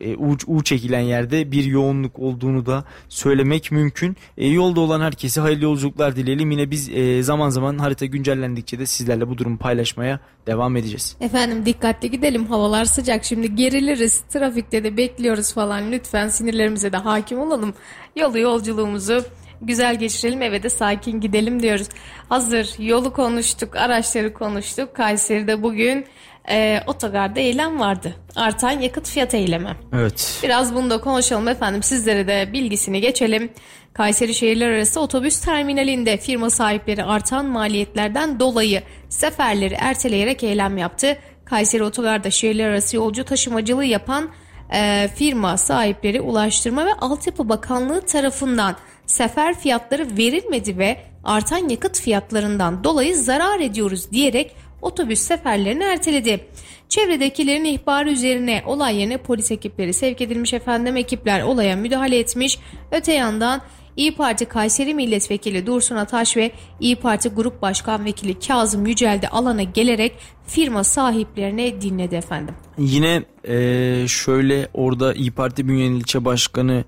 e, 0.00 0.16
U, 0.16 0.36
U 0.46 0.62
çekilen 0.62 1.00
yerde 1.00 1.52
bir 1.52 1.64
yoğunluk 1.64 2.18
olduğunu 2.18 2.66
da 2.66 2.84
söylemek 3.08 3.72
mümkün. 3.72 4.16
E, 4.38 4.48
yolda 4.48 4.80
olan 4.80 5.00
herkese 5.00 5.40
hayırlı 5.40 5.64
yolculuklar 5.64 6.16
dileyelim. 6.16 6.50
Yine 6.50 6.70
biz 6.70 6.88
e, 6.88 7.22
zaman 7.22 7.50
zaman 7.50 7.78
harita 7.78 8.06
güncellendikçe 8.06 8.78
de 8.78 8.86
sizlerle 8.86 9.28
bu 9.28 9.38
durumu 9.38 9.58
paylaşmaya 9.58 10.20
devam 10.46 10.76
edeceğiz. 10.76 11.16
Efendim 11.20 11.66
dikkatli 11.66 12.10
gidelim. 12.10 12.46
Havalar 12.46 12.84
sıcak. 12.84 13.24
Şimdi 13.24 13.54
geriliriz. 13.54 14.20
Trafikte 14.20 14.84
de 14.84 14.96
bekliyoruz 14.96 15.52
falan. 15.54 15.92
Lütfen 15.92 16.28
sinirlerimize 16.28 16.92
de 16.92 16.96
hakim 16.96 17.38
olalım. 17.38 17.74
Yolu 18.16 18.38
yolculuğumuzu 18.38 19.24
güzel 19.62 19.98
geçirelim 19.98 20.42
eve 20.42 20.62
de 20.62 20.70
sakin 20.70 21.20
gidelim 21.20 21.62
diyoruz. 21.62 21.88
Hazır 22.28 22.78
yolu 22.78 23.12
konuştuk, 23.12 23.76
araçları 23.76 24.34
konuştuk. 24.34 24.94
Kayseri'de 24.94 25.62
bugün 25.62 26.06
e, 26.50 26.80
otogarda 26.86 27.40
eylem 27.40 27.80
vardı. 27.80 28.14
Artan 28.36 28.70
yakıt 28.70 29.08
fiyat 29.08 29.34
eylemi. 29.34 29.76
Evet. 29.92 30.40
Biraz 30.42 30.74
bunu 30.74 30.90
da 30.90 31.00
konuşalım 31.00 31.48
efendim. 31.48 31.82
Sizlere 31.82 32.26
de 32.26 32.52
bilgisini 32.52 33.00
geçelim. 33.00 33.50
Kayseri 33.94 34.34
şehirler 34.34 34.68
arası 34.68 35.00
otobüs 35.00 35.40
terminalinde 35.40 36.16
firma 36.16 36.50
sahipleri 36.50 37.04
artan 37.04 37.46
maliyetlerden 37.46 38.40
dolayı 38.40 38.82
seferleri 39.08 39.74
erteleyerek 39.74 40.42
eylem 40.42 40.78
yaptı. 40.78 41.16
Kayseri 41.44 41.82
otogarda 41.82 42.30
şehirler 42.30 42.68
arası 42.68 42.96
yolcu 42.96 43.24
taşımacılığı 43.24 43.84
yapan 43.84 44.30
e, 44.74 45.08
firma 45.14 45.56
sahipleri 45.56 46.20
Ulaştırma 46.20 46.86
ve 46.86 46.94
Altyapı 46.94 47.48
Bakanlığı 47.48 48.00
tarafından 48.00 48.76
sefer 49.06 49.58
fiyatları 49.58 50.16
verilmedi 50.16 50.78
ve 50.78 50.96
artan 51.24 51.68
yakıt 51.68 52.00
fiyatlarından 52.00 52.84
dolayı 52.84 53.16
zarar 53.16 53.60
ediyoruz 53.60 54.10
diyerek 54.12 54.56
otobüs 54.82 55.20
seferlerini 55.20 55.84
erteledi. 55.84 56.46
Çevredekilerin 56.88 57.64
ihbarı 57.64 58.10
üzerine 58.10 58.62
olay 58.66 58.96
yerine 58.96 59.16
polis 59.16 59.50
ekipleri 59.50 59.92
sevk 59.92 60.20
edilmiş 60.20 60.54
efendim 60.54 60.96
ekipler 60.96 61.42
olaya 61.42 61.76
müdahale 61.76 62.18
etmiş. 62.18 62.58
Öte 62.92 63.12
yandan 63.12 63.62
İyi 63.96 64.14
Parti 64.14 64.44
Kayseri 64.44 64.94
Milletvekili 64.94 65.66
Dursun 65.66 65.96
Ataş 65.96 66.36
ve 66.36 66.50
İyi 66.80 66.96
Parti 66.96 67.28
Grup 67.28 67.62
Başkan 67.62 68.04
Vekili 68.04 68.38
Kazım 68.38 68.86
Yücel 68.86 69.22
de 69.22 69.28
alana 69.28 69.62
gelerek 69.62 70.12
firma 70.46 70.84
sahiplerine 70.84 71.80
dinledi 71.80 72.14
efendim. 72.14 72.54
Yine 72.78 73.22
e, 73.48 74.08
şöyle 74.08 74.68
orada 74.74 75.14
İyi 75.14 75.30
Parti 75.30 75.68
Bünyen 75.68 75.92
ilçe 75.92 76.24
başkanı 76.24 76.84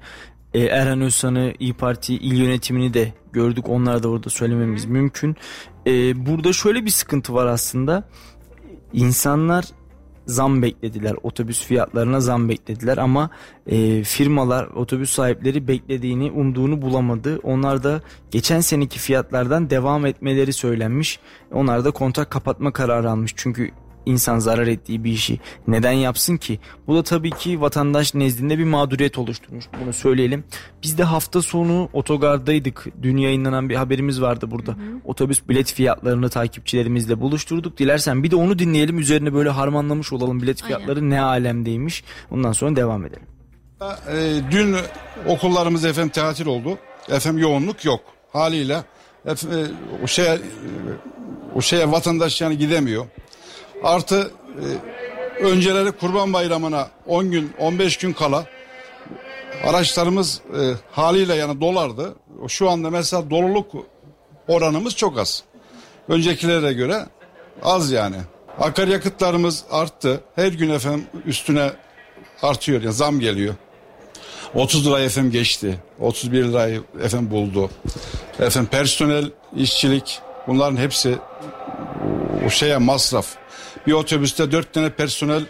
e, 0.57 0.61
Erhan 0.61 1.01
Özsan'ı 1.01 1.53
İyi 1.59 1.74
Parti 1.74 2.15
il 2.15 2.39
yönetimini 2.39 2.95
de 2.95 3.12
gördük. 3.33 3.69
Onlar 3.69 4.03
da 4.03 4.09
orada 4.09 4.31
söylememiz 4.31 4.85
mümkün. 4.85 5.37
E, 5.87 6.27
burada 6.27 6.53
şöyle 6.53 6.85
bir 6.85 6.91
sıkıntı 6.91 7.35
var 7.35 7.47
aslında. 7.47 8.09
İnsanlar 8.93 9.65
zam 10.27 10.62
beklediler. 10.62 11.15
Otobüs 11.23 11.65
fiyatlarına 11.65 12.20
zam 12.20 12.49
beklediler 12.49 12.99
ama 12.99 13.31
e, 13.66 14.03
firmalar 14.03 14.66
otobüs 14.66 15.11
sahipleri 15.11 15.69
beklediğini 15.69 16.31
umduğunu 16.31 16.83
bulamadı. 16.83 17.39
Onlar 17.43 17.83
da 17.85 18.01
geçen 18.31 18.61
seneki 18.61 18.99
fiyatlardan 18.99 19.70
devam 19.70 20.07
etmeleri 20.07 20.53
söylenmiş. 20.53 21.20
Onlar 21.53 21.85
da 21.85 21.91
kontrak 21.91 22.31
kapatma 22.31 22.73
kararı 22.73 23.11
almış. 23.11 23.33
Çünkü 23.37 23.70
insan 24.07 24.39
zarar 24.39 24.66
ettiği 24.66 25.05
bir 25.05 25.12
işi 25.12 25.41
neden 25.69 25.93
yapsın 25.93 26.37
ki? 26.37 26.59
Bu 26.87 26.97
da 26.97 27.03
tabii 27.03 27.31
ki 27.31 27.61
vatandaş 27.61 28.15
nezdinde 28.15 28.59
bir 28.59 28.65
mağduriyet 28.65 29.19
oluşturmuş. 29.19 29.65
Bunu 29.83 29.93
söyleyelim. 29.93 30.45
Biz 30.83 30.99
de 30.99 31.03
hafta 31.03 31.43
sonu 31.43 31.89
otogardaydık. 31.93 32.87
Dün 33.03 33.16
yayınlanan 33.16 33.69
bir 33.69 33.74
haberimiz 33.74 34.20
vardı 34.20 34.51
burada. 34.51 34.73
Hı 34.73 34.77
hı. 34.77 35.01
Otobüs 35.05 35.49
bilet 35.49 35.73
fiyatlarını 35.73 36.28
takipçilerimizle 36.28 37.20
buluşturduk. 37.20 37.78
Dilersen 37.78 38.23
bir 38.23 38.31
de 38.31 38.37
onu 38.37 38.59
dinleyelim. 38.59 38.99
Üzerine 38.99 39.35
böyle 39.35 39.51
harmanlamış 39.51 40.12
olalım 40.12 40.43
bilet 40.43 40.62
fiyatları 40.62 40.99
Aynen. 40.99 41.11
ne 41.11 41.20
alemdeymiş. 41.20 42.05
Ondan 42.31 42.53
sonra 42.53 42.77
devam 42.77 43.07
edelim. 43.07 43.27
E, 43.83 44.41
dün 44.51 44.77
okullarımız 45.27 45.85
efendim 45.85 46.12
tatil 46.15 46.47
oldu. 46.47 46.78
Efendim 47.09 47.43
yoğunluk 47.43 47.85
yok. 47.85 48.01
Haliyle 48.33 48.85
efendim, 49.27 49.59
e, 50.01 50.05
o 50.05 50.07
şeye 50.07 50.39
o 51.55 51.61
şeye 51.61 51.93
vatandaş 51.93 52.41
yani 52.41 52.59
gidemiyor. 52.59 53.07
Artı 53.82 54.31
e, 55.40 55.44
önceleri 55.44 55.93
Kurban 55.93 56.32
Bayramı'na 56.32 56.89
10 57.07 57.31
gün 57.31 57.53
15 57.59 57.97
gün 57.97 58.12
kala 58.12 58.47
araçlarımız 59.65 60.40
e, 60.61 60.73
haliyle 60.93 61.35
yani 61.35 61.61
dolardı. 61.61 62.16
Şu 62.48 62.70
anda 62.70 62.90
mesela 62.90 63.31
doluluk 63.31 63.73
oranımız 64.48 64.97
çok 64.97 65.19
az. 65.19 65.43
Öncekilere 66.09 66.73
göre 66.73 67.07
az 67.62 67.90
yani. 67.90 68.16
Akaryakıtlarımız 68.61 69.65
arttı. 69.70 70.20
Her 70.35 70.53
gün 70.53 70.70
efendim 70.70 71.07
üstüne 71.27 71.70
artıyor 72.43 72.82
yani 72.82 72.94
zam 72.94 73.20
geliyor. 73.20 73.55
30 74.55 74.86
lira 74.86 75.01
efendim 75.01 75.31
geçti. 75.31 75.78
31 76.01 76.44
lirayı 76.44 76.82
efendim 77.03 77.31
buldu. 77.31 77.70
Efendim 78.40 78.69
personel, 78.70 79.31
işçilik 79.57 80.20
bunların 80.47 80.77
hepsi 80.77 81.19
o 82.47 82.51
şeye 82.51 82.78
masraf 82.78 83.27
bir 83.87 83.93
otobüste 83.93 84.53
dört 84.53 84.73
tane 84.73 84.91
personel 84.91 85.43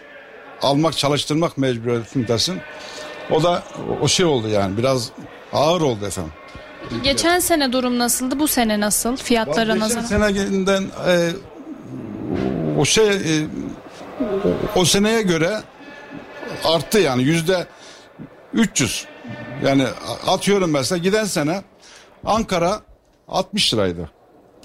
almak 0.63 0.97
çalıştırmak 0.97 1.59
mecburiyetindesin. 1.59 2.61
O 3.31 3.43
da 3.43 3.63
o 4.03 4.09
şey 4.09 4.27
oldu 4.27 4.49
yani 4.49 4.77
biraz 4.79 5.11
ağır 5.53 5.81
oldu 5.81 6.07
efendim. 6.07 6.33
Geçen 7.03 7.39
sene 7.39 7.73
durum 7.73 7.99
nasıldı? 7.99 8.39
Bu 8.39 8.49
sene 8.49 8.81
nasıl? 8.81 9.17
Fiyatlara 9.17 9.79
nazaran? 9.79 10.03
Geçen 10.03 10.19
seneden 10.33 10.83
e, 11.09 11.31
o 12.79 12.85
şey 12.85 13.09
e, 13.09 13.47
o 14.77 14.85
seneye 14.85 15.23
göre 15.23 15.61
arttı 16.65 16.99
yani 16.99 17.23
yüzde 17.23 17.67
300. 18.53 19.07
Yani 19.65 19.87
atıyorum 20.27 20.71
mesela 20.71 20.99
giden 20.99 21.25
sene 21.25 21.63
Ankara 22.25 22.81
60 23.29 23.75
liraydı. 23.75 24.11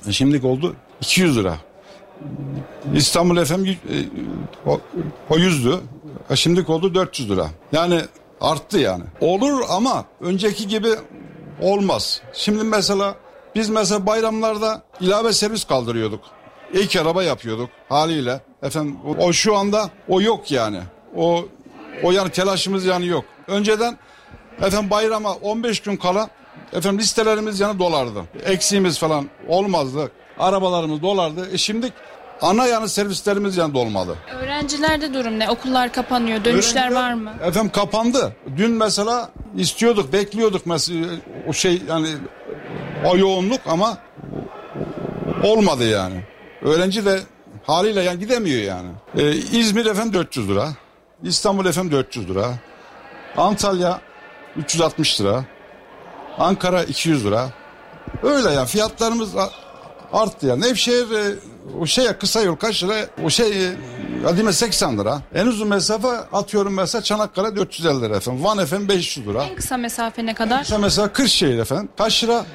E, 0.07 0.11
şimdilik 0.11 0.45
oldu 0.45 0.75
200 1.01 1.37
lira. 1.37 1.57
İstanbul 2.95 3.45
FM 3.45 3.65
e, 3.65 3.75
o, 5.29 5.37
yüzdü. 5.37 5.79
E 6.29 6.35
şimdi 6.35 6.71
oldu 6.71 6.95
400 6.95 7.29
lira. 7.29 7.47
Yani 7.71 8.01
arttı 8.41 8.79
yani. 8.79 9.03
Olur 9.21 9.61
ama 9.69 10.05
önceki 10.21 10.67
gibi 10.67 10.89
olmaz. 11.61 12.21
Şimdi 12.33 12.63
mesela 12.63 13.15
biz 13.55 13.69
mesela 13.69 14.05
bayramlarda 14.05 14.81
ilave 14.99 15.33
servis 15.33 15.63
kaldırıyorduk. 15.63 16.19
İlk 16.73 16.95
araba 16.95 17.23
yapıyorduk 17.23 17.69
haliyle. 17.89 18.41
Efendim 18.63 18.97
o 19.19 19.33
şu 19.33 19.55
anda 19.57 19.89
o 20.09 20.21
yok 20.21 20.51
yani. 20.51 20.79
O 21.15 21.45
o 22.03 22.11
yani 22.11 22.29
telaşımız 22.29 22.85
yani 22.85 23.07
yok. 23.07 23.25
Önceden 23.47 23.97
efendim 24.61 24.89
bayrama 24.89 25.33
15 25.33 25.79
gün 25.79 25.97
kala 25.97 26.29
efendim 26.73 26.99
listelerimiz 26.99 27.59
yani 27.59 27.79
dolardı. 27.79 28.23
Eksiğimiz 28.45 28.99
falan 28.99 29.29
olmazdı. 29.47 30.11
Arabalarımız 30.41 31.01
dolardı. 31.01 31.49
E 31.53 31.57
şimdi 31.57 31.93
ana 32.41 32.67
yanı 32.67 32.89
servislerimiz 32.89 33.57
yani 33.57 33.73
dolmalı. 33.73 34.15
Öğrencilerde 34.41 35.13
durum 35.13 35.39
ne? 35.39 35.49
Okullar 35.49 35.93
kapanıyor. 35.93 36.45
Dönüşler 36.45 36.81
Öğrenciler, 36.81 37.01
var 37.01 37.13
mı? 37.13 37.33
Efendim 37.43 37.71
kapandı. 37.71 38.35
Dün 38.57 38.71
mesela 38.71 39.29
istiyorduk, 39.55 40.13
bekliyorduk 40.13 40.65
mesela 40.65 41.07
o 41.47 41.53
şey 41.53 41.81
yani 41.89 42.07
o 43.05 43.17
yoğunluk 43.17 43.61
ama 43.67 43.97
olmadı 45.43 45.89
yani. 45.89 46.23
Öğrenci 46.61 47.05
de 47.05 47.19
haliyle 47.63 48.01
yani 48.01 48.19
gidemiyor 48.19 48.61
yani. 48.61 48.89
Ee, 49.17 49.31
İzmir 49.31 49.85
efendim 49.85 50.13
400 50.13 50.49
lira. 50.49 50.67
İstanbul 51.23 51.65
efendim 51.65 51.91
400 51.91 52.29
lira. 52.29 52.53
Antalya 53.37 54.01
360 54.57 55.21
lira. 55.21 55.45
Ankara 56.39 56.83
200 56.83 57.25
lira. 57.25 57.49
Öyle 58.23 58.49
yani 58.49 58.67
fiyatlarımız 58.67 59.35
arttı 60.13 60.47
yani. 60.47 60.61
Nevşehir 60.61 61.11
e, 61.11 61.35
o 61.79 61.85
şeye 61.85 62.17
kısa 62.17 62.41
yol 62.41 62.55
kaç 62.55 62.83
lira? 62.83 62.93
O 63.23 63.29
şey 63.29 63.65
e, 63.67 63.71
Adime 64.27 64.53
80 64.53 64.97
lira. 64.97 65.21
En 65.35 65.47
uzun 65.47 65.67
mesafe 65.67 66.07
atıyorum 66.07 66.73
mesela 66.73 67.01
Çanakkale 67.01 67.55
450 67.55 68.01
lira 68.01 68.15
efendim. 68.15 68.43
Van 68.43 68.57
efendim 68.57 68.87
500 68.89 69.27
lira. 69.27 69.43
En 69.43 69.55
kısa 69.55 69.77
mesafe 69.77 70.25
ne 70.25 70.33
kadar? 70.33 70.61
Kısa 70.61 70.77
mesela 70.77 71.13
Kırşehir 71.13 71.59
efendim. 71.59 71.89
Kaç 71.97 72.23
lira? 72.23 72.45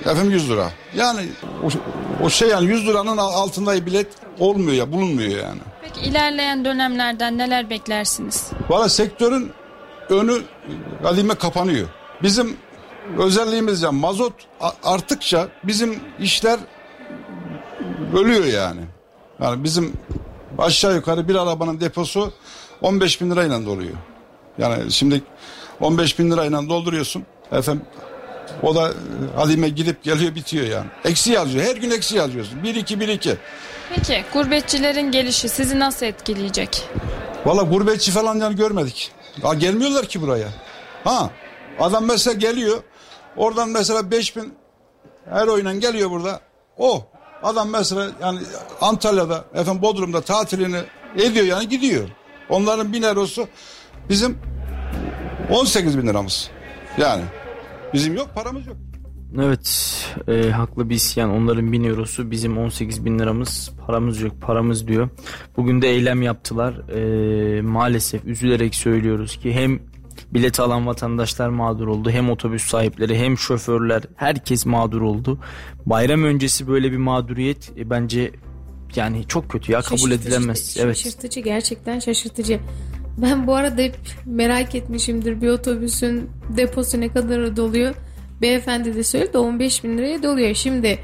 Efendim 0.00 0.30
100 0.30 0.50
lira. 0.50 0.70
Yani 0.96 1.20
o, 1.64 1.68
o 2.24 2.30
şey 2.30 2.48
yani 2.48 2.66
100 2.66 2.86
liranın 2.86 3.16
altında 3.16 3.86
bilet 3.86 4.06
olmuyor 4.38 4.72
ya 4.72 4.92
bulunmuyor 4.92 5.30
yani. 5.30 5.60
Peki 5.82 6.00
ilerleyen 6.00 6.64
dönemlerden 6.64 7.38
neler 7.38 7.70
beklersiniz? 7.70 8.46
Valla 8.68 8.88
sektörün 8.88 9.52
önü 10.10 10.42
Adime 11.04 11.34
kapanıyor. 11.34 11.88
Bizim 12.22 12.56
özelliğimiz 13.18 13.82
ya 13.82 13.92
mazot 13.92 14.32
arttıkça 14.84 15.48
bizim 15.64 16.00
işler 16.20 16.58
ölüyor 18.14 18.44
yani. 18.44 18.80
Yani 19.42 19.64
bizim 19.64 19.92
aşağı 20.58 20.94
yukarı 20.94 21.28
bir 21.28 21.34
arabanın 21.34 21.80
deposu 21.80 22.32
15 22.82 23.20
bin 23.20 23.30
lirayla 23.30 23.66
doluyor. 23.66 23.96
Yani 24.58 24.92
şimdi 24.92 25.22
15 25.80 26.18
bin 26.18 26.30
lirayla 26.30 26.68
dolduruyorsun. 26.68 27.24
Efendim 27.52 27.84
o 28.62 28.74
da 28.74 28.92
halime 29.36 29.68
gidip 29.68 30.02
geliyor 30.02 30.34
bitiyor 30.34 30.66
yani. 30.66 30.86
Eksi 31.04 31.32
yazıyor. 31.32 31.64
Her 31.64 31.76
gün 31.76 31.90
eksi 31.90 32.16
yazıyorsun. 32.16 32.62
1 32.62 32.74
2 32.74 33.00
1 33.00 33.08
2. 33.08 33.36
Peki 33.94 34.24
gurbetçilerin 34.32 35.10
gelişi 35.10 35.48
sizi 35.48 35.78
nasıl 35.78 36.06
etkileyecek? 36.06 36.88
Valla 37.46 37.62
gurbetçi 37.62 38.10
falan 38.10 38.36
yani 38.40 38.56
görmedik. 38.56 39.12
Ya 39.44 39.54
gelmiyorlar 39.54 40.06
ki 40.06 40.22
buraya. 40.22 40.48
Ha 41.04 41.30
adam 41.80 42.04
mesela 42.04 42.34
geliyor 42.34 42.82
Oradan 43.38 43.68
mesela 43.68 44.10
5000 44.10 44.54
her 45.30 45.46
oyuna 45.46 45.74
geliyor 45.74 46.10
burada. 46.10 46.40
O 46.78 47.04
adam 47.42 47.70
mesela 47.70 48.10
yani 48.22 48.40
Antalya'da 48.80 49.44
efendim 49.54 49.82
Bodrum'da 49.82 50.20
tatilini 50.20 50.80
ediyor 51.16 51.46
yani 51.46 51.68
gidiyor. 51.68 52.08
Onların 52.48 52.92
bin 52.92 53.02
eurosu 53.02 53.48
bizim 54.08 54.38
18 55.50 55.98
bin 55.98 56.06
liramız. 56.06 56.50
Yani 56.98 57.22
bizim 57.94 58.16
yok 58.16 58.28
paramız 58.34 58.66
yok. 58.66 58.76
Evet 59.36 59.94
e, 60.28 60.50
haklı 60.50 60.90
bir 60.90 60.94
isyan 60.94 61.30
onların 61.30 61.72
1000 61.72 61.84
eurosu 61.84 62.30
bizim 62.30 62.58
18 62.58 63.04
bin 63.04 63.18
liramız 63.18 63.72
paramız 63.86 64.20
yok 64.20 64.32
paramız 64.40 64.88
diyor. 64.88 65.08
Bugün 65.56 65.82
de 65.82 65.88
eylem 65.88 66.22
yaptılar 66.22 66.74
e, 66.88 67.62
maalesef 67.62 68.24
üzülerek 68.24 68.74
söylüyoruz 68.74 69.36
ki 69.36 69.52
hem 69.52 69.80
bilet 70.34 70.60
alan 70.60 70.86
vatandaşlar 70.86 71.48
mağdur 71.48 71.86
oldu 71.86 72.10
hem 72.10 72.30
otobüs 72.30 72.62
sahipleri 72.62 73.18
hem 73.18 73.38
şoförler 73.38 74.02
herkes 74.16 74.66
mağdur 74.66 75.00
oldu. 75.00 75.38
Bayram 75.86 76.24
öncesi 76.24 76.68
böyle 76.68 76.92
bir 76.92 76.96
mağduriyet 76.96 77.72
e, 77.78 77.90
bence 77.90 78.32
yani 78.96 79.24
çok 79.28 79.48
kötü 79.48 79.72
ya 79.72 79.80
kabul 79.80 79.96
Şaşırtıcı, 79.96 80.28
edilemez. 80.28 80.76
Evet. 80.80 80.96
Şaşırtıcı 80.96 81.40
gerçekten 81.40 81.98
şaşırtıcı. 81.98 82.60
Ben 83.18 83.46
bu 83.46 83.54
arada 83.54 83.82
hep 83.82 83.96
merak 84.26 84.74
etmişimdir 84.74 85.42
bir 85.42 85.48
otobüsün 85.48 86.30
deposu 86.56 87.00
ne 87.00 87.08
kadar 87.08 87.56
doluyor. 87.56 87.94
Beyefendi 88.40 88.94
de 88.94 89.04
söyledi 89.04 89.38
15 89.38 89.84
bin 89.84 89.98
liraya 89.98 90.22
doluyor. 90.22 90.54
Şimdi 90.54 90.98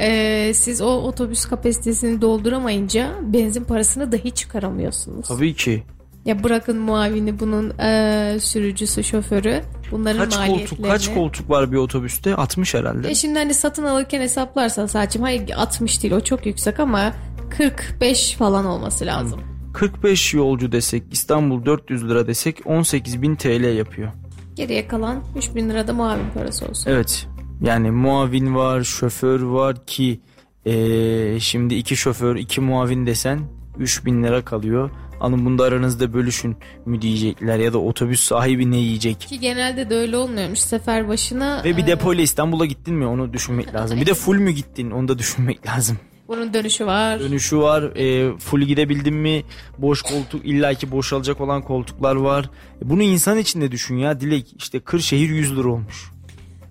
e, 0.00 0.50
siz 0.54 0.80
o 0.80 0.86
otobüs 0.86 1.44
kapasitesini 1.44 2.20
dolduramayınca 2.20 3.14
benzin 3.22 3.64
parasını 3.64 4.12
dahi 4.12 4.30
çıkaramıyorsunuz. 4.30 5.28
Tabii 5.28 5.54
ki. 5.54 5.82
Ya 6.24 6.44
bırakın 6.44 6.78
muavini 6.78 7.40
bunun 7.40 7.78
e, 7.78 8.36
sürücüsü 8.40 9.04
şoförü 9.04 9.62
bunların 9.90 10.24
Kaç 10.24 10.36
maliyetlerini. 10.36 10.68
koltuk 10.68 10.86
kaç 10.86 11.14
koltuk 11.14 11.50
var 11.50 11.72
bir 11.72 11.76
otobüste? 11.76 12.34
60 12.34 12.74
herhalde. 12.74 13.10
E 13.10 13.14
şimdi 13.14 13.38
hani 13.38 13.54
satın 13.54 13.84
alırken 13.84 14.20
hesaplarsan 14.20 14.86
saçım 14.86 15.22
hayır 15.22 15.50
60 15.56 16.02
değil 16.02 16.14
o 16.14 16.20
çok 16.20 16.46
yüksek 16.46 16.80
ama 16.80 17.12
45 17.50 18.34
falan 18.34 18.64
olması 18.66 19.06
lazım. 19.06 19.40
45 19.74 20.34
yolcu 20.34 20.72
desek 20.72 21.02
İstanbul 21.12 21.64
400 21.66 22.08
lira 22.08 22.26
desek 22.26 22.58
18.000 22.60 23.36
TL 23.36 23.76
yapıyor. 23.76 24.08
Geriye 24.54 24.88
kalan 24.88 25.24
3000 25.36 25.70
lira 25.70 25.86
da 25.86 25.92
muavin 25.92 26.30
parası 26.34 26.66
olsun. 26.66 26.90
Evet 26.90 27.26
yani 27.62 27.90
muavin 27.90 28.54
var 28.54 28.82
şoför 28.82 29.40
var 29.40 29.86
ki 29.86 30.20
eee, 30.64 31.36
şimdi 31.40 31.74
iki 31.74 31.96
şoför 31.96 32.36
iki 32.36 32.60
muavin 32.60 33.06
desen 33.06 33.40
3000 33.78 34.22
lira 34.22 34.44
kalıyor. 34.44 34.90
Alın 35.24 35.46
bunu 35.46 35.58
da 35.58 35.64
aranızda 35.64 36.12
bölüşün 36.12 36.56
mü 36.86 37.02
diyecekler 37.02 37.58
ya 37.58 37.72
da 37.72 37.78
otobüs 37.78 38.20
sahibi 38.20 38.70
ne 38.70 38.76
yiyecek. 38.76 39.20
Ki 39.20 39.40
genelde 39.40 39.90
de 39.90 39.96
öyle 39.96 40.16
olmuyormuş 40.16 40.58
sefer 40.58 41.08
başına. 41.08 41.62
Ve 41.64 41.76
bir 41.76 41.82
e, 41.82 41.86
depoyla 41.86 42.22
İstanbul'a 42.22 42.66
gittin 42.66 42.94
mi 42.94 43.06
onu 43.06 43.32
düşünmek 43.32 43.74
lazım. 43.74 44.00
Bir 44.00 44.06
de 44.06 44.14
full 44.14 44.36
mü 44.36 44.50
gittin 44.50 44.90
onu 44.90 45.08
da 45.08 45.18
düşünmek 45.18 45.66
lazım. 45.66 45.98
Bunun 46.28 46.54
dönüşü 46.54 46.86
var. 46.86 47.20
Dönüşü 47.20 47.58
var. 47.58 47.82
E, 47.82 48.38
full 48.38 48.60
gidebildin 48.62 49.14
mi? 49.14 49.42
Boş 49.78 50.02
koltuk 50.02 50.44
illaki 50.44 50.90
boşalacak 50.90 51.40
olan 51.40 51.62
koltuklar 51.62 52.16
var. 52.16 52.50
E, 52.82 52.90
bunu 52.90 53.02
insan 53.02 53.38
içinde 53.38 53.70
düşün 53.70 53.96
ya. 53.96 54.20
Dilek 54.20 54.54
işte 54.58 54.80
Kırşehir 54.80 55.28
100 55.28 55.56
lira 55.56 55.68
olmuş. 55.68 56.10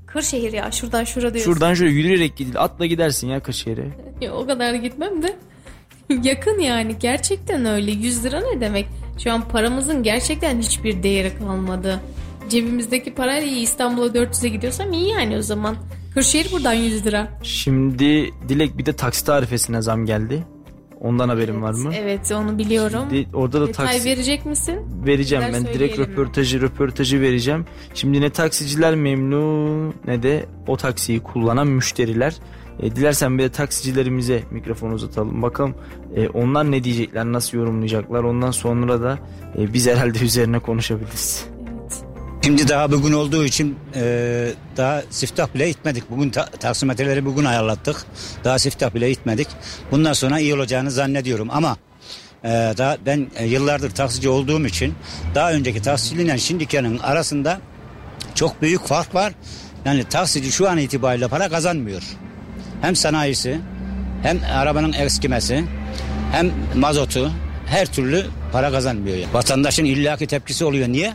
Kırşehir 0.06 0.54
ya 0.54 0.72
şuradan 0.72 1.04
şura 1.04 1.34
diyorsun. 1.34 1.54
Şuradan 1.54 1.74
şöyle 1.74 1.92
yürüyerek 1.92 2.38
gidil. 2.38 2.62
Atla 2.62 2.86
gidersin 2.86 3.28
ya 3.28 3.40
Kırşehir'e. 3.40 3.88
Ya, 4.22 4.34
o 4.34 4.48
kadar 4.48 4.74
gitmem 4.74 5.24
de. 5.24 5.36
Yakın 6.24 6.60
yani 6.60 6.96
gerçekten 7.00 7.66
öyle 7.66 7.92
100 7.92 8.26
lira 8.26 8.40
ne 8.54 8.62
demek? 8.62 8.88
Şu 9.24 9.32
an 9.32 9.48
paramızın 9.48 10.04
gerçekten 10.04 10.60
hiçbir 10.60 11.04
değeri 11.04 11.38
kalmadı. 11.38 12.00
Cebimizdeki 12.50 13.14
parayla 13.14 13.48
iyi 13.48 13.62
İstanbul'a 13.62 14.06
400'e 14.08 14.50
gidiyorsam 14.50 14.94
iyi 14.94 15.10
yani 15.10 15.38
o 15.38 15.42
zaman. 15.42 15.76
Kırşehir 16.14 16.52
buradan 16.52 16.74
100 16.74 17.06
lira. 17.06 17.28
Şimdi 17.44 18.32
Dilek 18.50 18.78
bir 18.78 18.86
de 18.86 18.94
taksi 18.94 19.26
tarifesine 19.26 19.82
zam 19.82 20.06
geldi. 20.06 20.44
Ondan 21.02 21.30
haberin 21.30 21.62
var 21.62 21.74
mı? 21.74 21.92
Evet 21.96 22.32
onu 22.32 22.58
biliyorum. 22.58 23.10
Di- 23.10 23.28
Orada 23.34 23.62
da 23.62 23.68
Detay 23.68 23.86
taksi 23.88 24.10
verecek 24.10 24.46
misin? 24.46 24.80
vereceğim 25.06 25.46
Güzel 25.48 25.66
ben 25.66 25.74
direkt 25.74 26.00
röportajı 26.00 26.62
röportajı 26.62 27.22
vereceğim. 27.22 27.66
Şimdi 27.94 28.22
ne 28.22 28.30
taksiciler 28.30 28.96
memnun 28.96 29.94
ne 30.08 30.24
de 30.24 30.46
o 30.68 30.78
taksiyi 30.78 31.20
kullanan 31.20 31.68
müşteriler. 31.68 32.36
E, 32.80 32.96
dilersen 32.96 33.38
bir 33.38 33.44
de 33.44 33.50
taksicilerimize 33.50 34.44
mikrofon 34.52 34.92
uzatalım. 34.92 35.42
Bakalım 35.42 35.76
e, 36.16 36.28
onlar 36.28 36.72
ne 36.72 36.84
diyecekler, 36.84 37.26
nasıl 37.26 37.58
yorumlayacaklar. 37.58 38.24
Ondan 38.24 38.52
sonra 38.52 39.02
da 39.02 39.20
e, 39.58 39.74
biz 39.74 39.88
herhalde 39.88 40.20
üzerine 40.26 40.60
konuşabiliriz. 40.60 41.46
Şimdi 42.44 42.68
daha 42.68 42.92
bugün 42.92 43.14
olduğu 43.14 43.46
için 43.46 43.76
e, 43.96 44.52
daha 44.78 45.04
siftah 45.10 45.54
bile 45.56 45.70
gitmedik. 45.70 46.04
Bugün 46.12 46.30
ta- 46.30 46.46
taksimetreleri 46.46 47.26
bugün 47.26 47.46
ayarlattık. 47.46 48.06
Daha 48.44 48.60
siftah 48.60 48.94
bile 48.96 49.10
gitmedik. 49.10 49.48
Bundan 49.92 50.14
sonra 50.14 50.40
iyi 50.40 50.56
olacağını 50.56 50.92
zannediyorum 50.92 51.48
ama 51.52 51.78
e, 52.44 52.50
daha 52.78 52.98
ben 53.06 53.28
e, 53.36 53.46
yıllardır 53.46 53.92
taksici 53.92 54.30
olduğum 54.30 54.66
için 54.66 54.94
daha 55.36 55.52
önceki 55.54 55.82
taksiciliğiyle 55.82 56.38
şimdikinin 56.38 56.98
arasında 57.00 57.62
çok 58.36 58.62
büyük 58.62 58.86
fark 58.86 59.16
var. 59.16 59.34
Yani 59.86 60.04
taksici 60.04 60.52
şu 60.52 60.70
an 60.70 60.78
itibariyle 60.78 61.28
para 61.28 61.50
kazanmıyor. 61.50 62.04
Hem 62.84 62.96
sanayisi 62.96 63.60
hem 64.24 64.40
arabanın 64.56 64.94
eskimesi 64.94 65.64
hem 66.32 66.52
mazotu 66.76 67.32
her 67.66 67.86
türlü 67.86 68.26
para 68.52 68.72
kazanmıyor. 68.72 69.18
Yani. 69.18 69.34
Vatandaşın 69.34 69.86
illaki 69.86 70.28
tepkisi 70.28 70.66
oluyor. 70.66 70.88
Niye? 70.88 71.14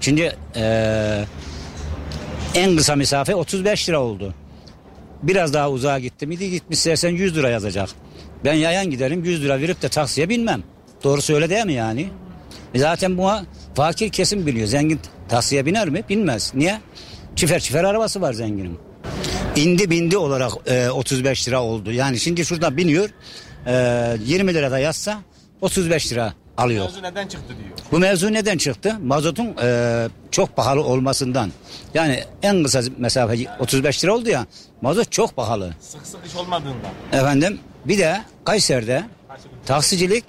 Şimdi 0.00 0.36
eee, 0.56 1.24
en 2.54 2.76
kısa 2.76 2.96
mesafe 2.96 3.34
35 3.34 3.88
lira 3.88 4.00
oldu. 4.00 4.34
Biraz 5.22 5.54
daha 5.54 5.70
uzağa 5.70 5.98
gitti 5.98 6.26
miydi 6.26 6.50
gitmiş 6.50 6.78
istersen 6.78 7.10
100 7.10 7.36
lira 7.36 7.48
yazacak. 7.48 7.88
Ben 8.44 8.54
yayan 8.54 8.90
giderim 8.90 9.24
100 9.24 9.44
lira 9.44 9.60
verip 9.60 9.82
de 9.82 9.88
taksiye 9.88 10.28
binmem. 10.28 10.62
Doğrusu 11.04 11.34
öyle 11.34 11.50
değil 11.50 11.66
mi 11.66 11.72
yani? 11.72 12.08
E 12.74 12.78
Zaten 12.78 13.18
buna 13.18 13.44
fakir 13.74 14.08
kesim 14.08 14.46
biliyor. 14.46 14.66
Zengin 14.66 15.00
taksiye 15.28 15.66
biner 15.66 15.88
mi? 15.88 16.02
Binmez. 16.08 16.52
Niye? 16.54 16.80
Çifer 17.36 17.60
çifer 17.60 17.84
arabası 17.84 18.20
var 18.20 18.32
zenginin. 18.32 18.87
İndi 19.58 19.90
bindi 19.90 20.16
olarak 20.16 20.52
e, 20.66 20.90
35 20.90 21.48
lira 21.48 21.62
oldu. 21.62 21.92
Yani 21.92 22.20
şimdi 22.20 22.44
şurada 22.44 22.76
biniyor 22.76 23.10
e, 23.66 24.16
20 24.24 24.54
lira 24.54 24.70
da 24.70 24.78
yazsa 24.78 25.18
35 25.60 26.12
lira 26.12 26.34
alıyor. 26.56 26.90
neden 27.02 27.28
çıktı 27.28 27.48
diyor. 27.48 27.78
Bu 27.92 27.98
mevzu 27.98 28.32
neden 28.32 28.58
çıktı? 28.58 28.96
Mazotun 29.02 29.56
e, 29.62 30.08
çok 30.30 30.56
pahalı 30.56 30.84
olmasından. 30.84 31.52
Yani 31.94 32.24
en 32.42 32.62
kısa 32.62 32.82
mesafe 32.98 33.36
35 33.60 34.04
lira 34.04 34.14
oldu 34.14 34.28
ya. 34.28 34.46
Mazot 34.82 35.12
çok 35.12 35.36
pahalı. 35.36 35.74
Sık 35.80 36.06
sık 36.06 36.26
iş 36.26 36.36
olmadığından. 36.36 36.92
Efendim 37.12 37.58
bir 37.84 37.98
de 37.98 38.22
Kayseri'de 38.44 39.04
taksicilik 39.66 40.24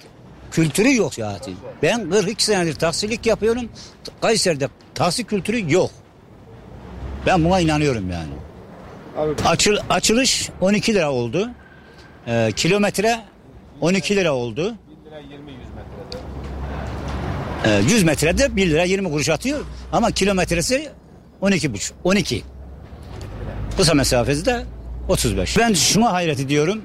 kültürü 0.50 0.96
yok 0.96 1.14
zaten. 1.14 1.54
Ben 1.82 2.10
42 2.10 2.44
senedir 2.44 2.74
taksilik 2.74 3.26
yapıyorum. 3.26 3.68
Kayseri'de 4.20 4.68
taksi 4.94 5.24
kültürü 5.24 5.72
yok. 5.72 5.90
Ben 7.26 7.44
buna 7.44 7.60
inanıyorum 7.60 8.10
yani. 8.10 8.39
Açıl, 9.46 9.76
açılış 9.90 10.50
12 10.60 10.94
lira 10.94 11.12
oldu. 11.12 11.50
Ee, 12.26 12.52
kilometre 12.56 13.20
12 13.80 14.16
lira 14.16 14.32
oldu. 14.32 14.74
Ee, 17.64 17.80
100 17.88 18.02
metrede 18.02 18.56
1 18.56 18.70
lira 18.70 18.84
20 18.84 19.10
kuruş 19.10 19.28
atıyor 19.28 19.60
ama 19.92 20.10
kilometresi 20.10 20.88
12 21.40 21.74
buçuk 21.74 21.96
12. 22.04 22.42
Kısa 23.76 23.94
mesafesi 23.94 24.46
de 24.46 24.64
35. 25.08 25.58
Ben 25.58 25.72
şuna 25.72 26.12
hayret 26.12 26.40
ediyorum. 26.40 26.82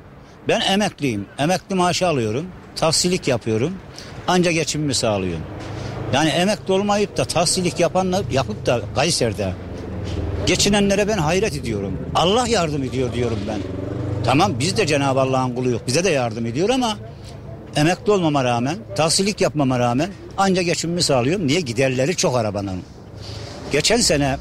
Ben 0.48 0.62
emekliyim. 0.62 1.26
Emekli 1.38 1.76
maaşı 1.76 2.08
alıyorum. 2.08 2.46
Taksilik 2.76 3.28
yapıyorum. 3.28 3.74
Anca 4.28 4.52
geçimimi 4.52 4.94
sağlıyorum. 4.94 5.44
Yani 6.14 6.30
emekli 6.30 6.74
olmayıp 6.74 7.18
da 7.18 7.26
taksilik 7.26 7.80
yapanla 7.80 8.22
yapıp 8.32 8.66
da 8.66 8.82
Kayseri'de 8.96 9.54
geçinenlere 10.46 11.08
ben 11.08 11.18
hayret 11.18 11.56
ediyorum. 11.56 11.98
Allah 12.16 12.48
yardım 12.48 12.84
ediyor 12.84 13.14
diyorum 13.14 13.40
ben. 13.48 13.60
Tamam 14.26 14.60
biz 14.60 14.78
de 14.78 14.88
Cenab-ı 14.88 15.20
Allah'ın 15.22 15.56
kuluyuz. 15.56 15.82
Bize 15.88 16.04
de 16.04 16.10
yardım 16.10 16.46
ediyor 16.46 16.70
ama 16.70 16.98
emekli 17.76 18.12
olmama 18.12 18.44
rağmen, 18.44 18.78
tahsilik 18.96 19.42
yapmama 19.42 19.80
rağmen 19.80 20.10
anca 20.38 20.62
geçimimi 20.62 21.04
sağlıyorum. 21.04 21.48
Niye? 21.48 21.62
Giderleri 21.62 22.16
çok 22.16 22.38
arabanın. 22.38 22.82
Geçen 23.72 23.98
sene 23.98 24.38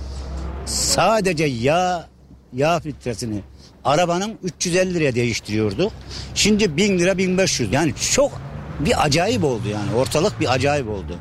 sadece 0.67 1.45
yağ, 1.45 2.09
yağ 2.53 2.81
filtresini 2.81 3.41
arabanın 3.85 4.39
350 4.43 4.95
liraya 4.95 5.15
değiştiriyorduk. 5.15 5.93
Şimdi 6.35 6.77
1000 6.77 6.99
lira 6.99 7.19
1500. 7.19 7.73
Yani 7.73 7.95
çok 8.13 8.33
bir 8.81 9.05
acayip 9.05 9.45
oldu 9.45 9.69
yani. 9.73 10.01
Ortalık 10.01 10.41
bir 10.41 10.53
acayip 10.53 10.89
oldu. 10.89 11.19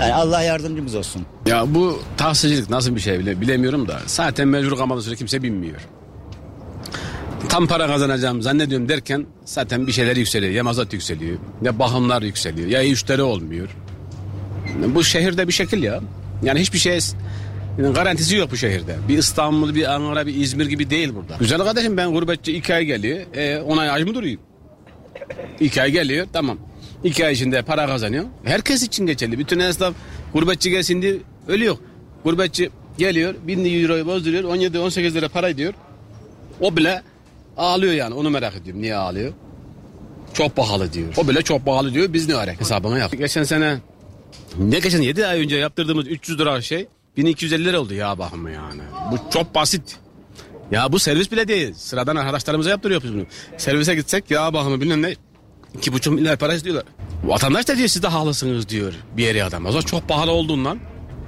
Yani 0.00 0.14
Allah 0.14 0.42
yardımcımız 0.42 0.94
olsun. 0.94 1.22
Ya 1.46 1.74
bu 1.74 2.02
taksicilik 2.16 2.70
nasıl 2.70 2.96
bir 2.96 3.00
şey 3.00 3.18
bile 3.18 3.40
bilemiyorum 3.40 3.88
da 3.88 3.98
zaten 4.06 4.48
mecbur 4.48 4.76
kalmadığı 4.76 5.02
süre 5.02 5.16
kimse 5.16 5.42
binmiyor. 5.42 5.80
Tam 7.48 7.66
para 7.66 7.86
kazanacağım 7.86 8.42
zannediyorum 8.42 8.88
derken 8.88 9.26
zaten 9.44 9.86
bir 9.86 9.92
şeyler 9.92 10.16
yükseliyor. 10.16 10.52
Ya 10.52 10.64
mazot 10.64 10.92
yükseliyor 10.92 11.38
ya 11.62 11.78
bakımlar 11.78 12.22
yükseliyor 12.22 12.68
ya 12.68 12.82
müşteri 12.82 13.22
olmuyor. 13.22 13.68
Bu 14.94 15.04
şehirde 15.04 15.48
bir 15.48 15.52
şekil 15.52 15.82
ya. 15.82 16.00
Yani 16.42 16.60
hiçbir 16.60 16.78
şey 16.78 16.98
garantisi 17.78 18.36
yok 18.36 18.50
bu 18.50 18.56
şehirde. 18.56 18.96
Bir 19.08 19.18
İstanbul, 19.18 19.74
bir 19.74 19.94
Ankara, 19.94 20.26
bir 20.26 20.34
İzmir 20.34 20.66
gibi 20.66 20.90
değil 20.90 21.14
burada. 21.14 21.36
Güzel 21.40 21.58
kardeşim 21.58 21.96
ben 21.96 22.12
gurbetçi 22.12 22.56
iki 22.56 22.74
ay 22.74 22.84
geliyor. 22.84 23.18
E, 23.34 23.60
ona 23.60 23.80
ay 23.80 24.04
mı 24.04 24.14
durayım? 24.14 24.40
İki 25.60 25.82
ay 25.82 25.90
geliyor 25.90 26.26
tamam. 26.32 26.58
İki 27.04 27.26
ay 27.26 27.32
içinde 27.32 27.62
para 27.62 27.86
kazanıyor. 27.86 28.24
Herkes 28.44 28.82
için 28.82 29.06
geçerli. 29.06 29.38
Bütün 29.38 29.58
esnaf 29.58 29.94
gurbetçi 30.32 30.70
gelsin 30.70 31.02
diye 31.02 31.16
ölüyor. 31.48 31.76
Gurbetçi 32.24 32.70
Geliyor 32.98 33.34
1000 33.46 33.82
euroyu 33.82 34.06
bozduruyor 34.06 34.44
17-18 34.44 35.14
lira 35.14 35.28
para 35.28 35.48
ediyor. 35.48 35.74
O 36.60 36.76
bile 36.76 37.02
ağlıyor 37.56 37.92
yani 37.92 38.14
onu 38.14 38.30
merak 38.30 38.56
ediyorum 38.56 38.82
niye 38.82 38.96
ağlıyor. 38.96 39.32
Çok 40.34 40.56
pahalı 40.56 40.92
diyor. 40.92 41.14
O 41.16 41.28
bile 41.28 41.42
çok 41.42 41.66
pahalı 41.66 41.94
diyor 41.94 42.12
biz 42.12 42.28
ne 42.28 42.34
arayalım 42.34 42.60
hesabına 42.60 42.98
yap. 42.98 43.12
Geçen 43.18 43.42
sene 43.42 43.78
ne 44.58 44.78
geçen 44.78 45.02
7 45.02 45.26
ay 45.26 45.40
önce 45.40 45.56
yaptırdığımız 45.56 46.08
300 46.08 46.38
lira 46.38 46.62
şey 46.62 46.86
1250 47.16 47.64
lira 47.64 47.80
oldu 47.80 47.94
ya 47.94 48.18
bakımı 48.18 48.50
yani. 48.50 48.82
Bu 49.12 49.30
çok 49.30 49.54
basit. 49.54 49.96
Ya 50.70 50.92
bu 50.92 50.98
servis 50.98 51.32
bile 51.32 51.48
değil. 51.48 51.74
Sıradan 51.74 52.16
arkadaşlarımıza 52.16 52.70
yaptırıyoruz 52.70 53.14
bunu. 53.14 53.26
Servise 53.56 53.94
gitsek 53.94 54.30
ya 54.30 54.54
bakımı 54.54 54.80
bilmem 54.80 55.02
ne. 55.02 55.14
İki 55.74 55.92
buçuk 55.92 56.14
milyar 56.14 56.38
para 56.38 56.54
istiyorlar. 56.54 56.84
Vatandaş 57.24 57.68
da 57.68 57.76
diyor 57.76 57.88
siz 57.88 58.02
de 58.02 58.08
haklısınız 58.08 58.68
diyor 58.68 58.92
bir 59.16 59.22
yere 59.22 59.44
adam. 59.44 59.66
O 59.66 59.70
zaman 59.72 59.84
çok 59.84 60.08
pahalı 60.08 60.30
olduğundan 60.30 60.78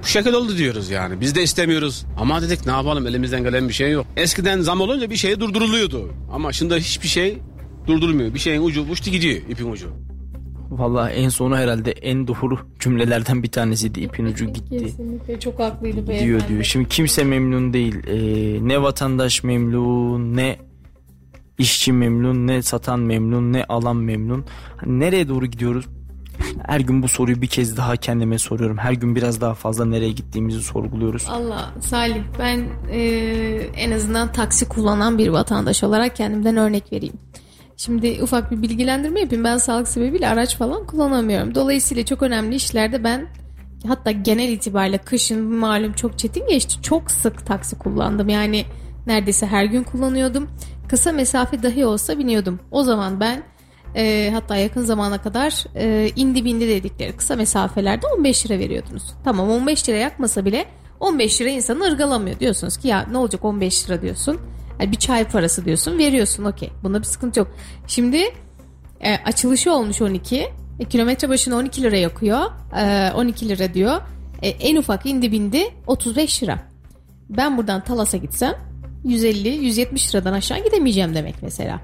bu 0.02 0.06
şekilde 0.06 0.36
oldu 0.36 0.56
diyoruz 0.56 0.90
yani. 0.90 1.20
Biz 1.20 1.34
de 1.34 1.42
istemiyoruz. 1.42 2.04
Ama 2.18 2.42
dedik 2.42 2.66
ne 2.66 2.72
yapalım 2.72 3.06
elimizden 3.06 3.42
gelen 3.44 3.68
bir 3.68 3.74
şey 3.74 3.90
yok. 3.90 4.06
Eskiden 4.16 4.60
zam 4.60 4.80
olunca 4.80 5.10
bir 5.10 5.16
şey 5.16 5.40
durduruluyordu. 5.40 6.10
Ama 6.32 6.52
şimdi 6.52 6.74
hiçbir 6.74 7.08
şey 7.08 7.38
durdurulmuyor. 7.86 8.34
Bir 8.34 8.38
şeyin 8.38 8.62
ucu 8.62 8.82
uçtu 8.90 9.10
gidiyor 9.10 9.34
ipin 9.48 9.70
ucu. 9.72 9.88
Vallahi 10.70 11.12
en 11.12 11.28
sonu 11.28 11.56
herhalde 11.56 11.90
en 11.92 12.26
doğru 12.26 12.58
cümlelerden 12.80 13.42
bir 13.42 13.50
tanesiydi. 13.50 14.00
İpin 14.00 14.24
ucu 14.24 14.46
gitti. 14.52 14.78
Kesinlikle 14.78 15.40
çok 15.40 15.58
haklıydı 15.60 15.96
Diyor 15.96 16.08
beyefendi. 16.08 16.48
diyor. 16.48 16.62
Şimdi 16.64 16.88
kimse 16.88 17.24
memnun 17.24 17.72
değil. 17.72 17.94
Ee, 18.06 18.68
ne 18.68 18.82
vatandaş 18.82 19.42
memnun 19.44 20.36
ne 20.36 20.56
işçi 21.58 21.92
memnun 21.92 22.46
ne 22.46 22.62
satan 22.62 23.00
memnun 23.00 23.52
ne 23.52 23.64
alan 23.64 23.96
memnun. 23.96 24.44
Hani 24.76 25.00
nereye 25.00 25.28
doğru 25.28 25.46
gidiyoruz? 25.46 25.86
Her 26.66 26.80
gün 26.80 27.02
bu 27.02 27.08
soruyu 27.08 27.42
bir 27.42 27.46
kez 27.46 27.76
daha 27.76 27.96
kendime 27.96 28.38
soruyorum. 28.38 28.78
Her 28.78 28.92
gün 28.92 29.16
biraz 29.16 29.40
daha 29.40 29.54
fazla 29.54 29.84
nereye 29.84 30.12
gittiğimizi 30.12 30.60
sorguluyoruz. 30.62 31.26
Allah 31.28 31.72
Salih 31.80 32.22
ben 32.38 32.66
e, 32.90 33.00
en 33.76 33.90
azından 33.90 34.32
taksi 34.32 34.68
kullanan 34.68 35.18
bir 35.18 35.28
vatandaş 35.28 35.84
olarak 35.84 36.16
kendimden 36.16 36.56
örnek 36.56 36.92
vereyim. 36.92 37.14
Şimdi 37.76 38.18
ufak 38.22 38.50
bir 38.50 38.62
bilgilendirme 38.62 39.20
yapayım. 39.20 39.44
Ben 39.44 39.56
sağlık 39.56 39.88
sebebiyle 39.88 40.28
araç 40.28 40.56
falan 40.56 40.86
kullanamıyorum. 40.86 41.54
Dolayısıyla 41.54 42.04
çok 42.04 42.22
önemli 42.22 42.54
işlerde 42.54 43.04
ben 43.04 43.26
hatta 43.86 44.10
genel 44.10 44.48
itibariyle 44.48 44.98
kışın 44.98 45.42
malum 45.42 45.92
çok 45.92 46.18
çetin 46.18 46.46
geçti. 46.46 46.82
Çok 46.82 47.10
sık 47.10 47.46
taksi 47.46 47.78
kullandım. 47.78 48.28
Yani 48.28 48.64
neredeyse 49.06 49.46
her 49.46 49.64
gün 49.64 49.82
kullanıyordum. 49.82 50.48
Kısa 50.88 51.12
mesafe 51.12 51.62
dahi 51.62 51.86
olsa 51.86 52.18
biniyordum. 52.18 52.60
O 52.70 52.82
zaman 52.82 53.20
ben 53.20 53.42
e, 53.96 54.30
hatta 54.32 54.56
yakın 54.56 54.82
zamana 54.82 55.22
kadar 55.22 55.64
e, 55.74 56.10
indi 56.16 56.44
bindi 56.44 56.68
dedikleri 56.68 57.16
kısa 57.16 57.36
mesafelerde 57.36 58.06
15 58.06 58.46
lira 58.46 58.58
veriyordunuz. 58.58 59.02
Tamam 59.24 59.50
15 59.50 59.88
lira 59.88 59.96
yakmasa 59.96 60.44
bile 60.44 60.66
15 61.00 61.40
lira 61.40 61.48
insanı 61.48 61.84
ırgalamıyor. 61.84 62.40
Diyorsunuz 62.40 62.76
ki 62.76 62.88
ya 62.88 63.06
ne 63.10 63.18
olacak 63.18 63.44
15 63.44 63.90
lira 63.90 64.02
diyorsun. 64.02 64.40
Yani 64.80 64.92
bir 64.92 64.96
çay 64.96 65.24
parası 65.28 65.64
diyorsun 65.64 65.98
veriyorsun 65.98 66.44
okey. 66.44 66.70
Bunda 66.82 66.98
bir 66.98 67.04
sıkıntı 67.04 67.40
yok. 67.40 67.48
Şimdi 67.86 68.18
e, 69.00 69.14
açılışı 69.24 69.72
olmuş 69.72 70.02
12. 70.02 70.52
E, 70.80 70.84
kilometre 70.84 71.28
başına 71.28 71.56
12 71.56 71.82
lira 71.82 71.96
yakıyor. 71.96 72.40
E, 72.76 73.12
12 73.14 73.48
lira 73.48 73.74
diyor. 73.74 74.00
E, 74.42 74.48
en 74.48 74.76
ufak 74.76 75.06
indi 75.06 75.32
bindi 75.32 75.74
35 75.86 76.42
lira. 76.42 76.58
Ben 77.30 77.56
buradan 77.56 77.84
Talas'a 77.84 78.16
gitsem 78.16 78.54
150-170 79.04 80.14
liradan 80.14 80.32
aşağı 80.32 80.64
gidemeyeceğim 80.64 81.14
demek 81.14 81.34
mesela. 81.42 81.80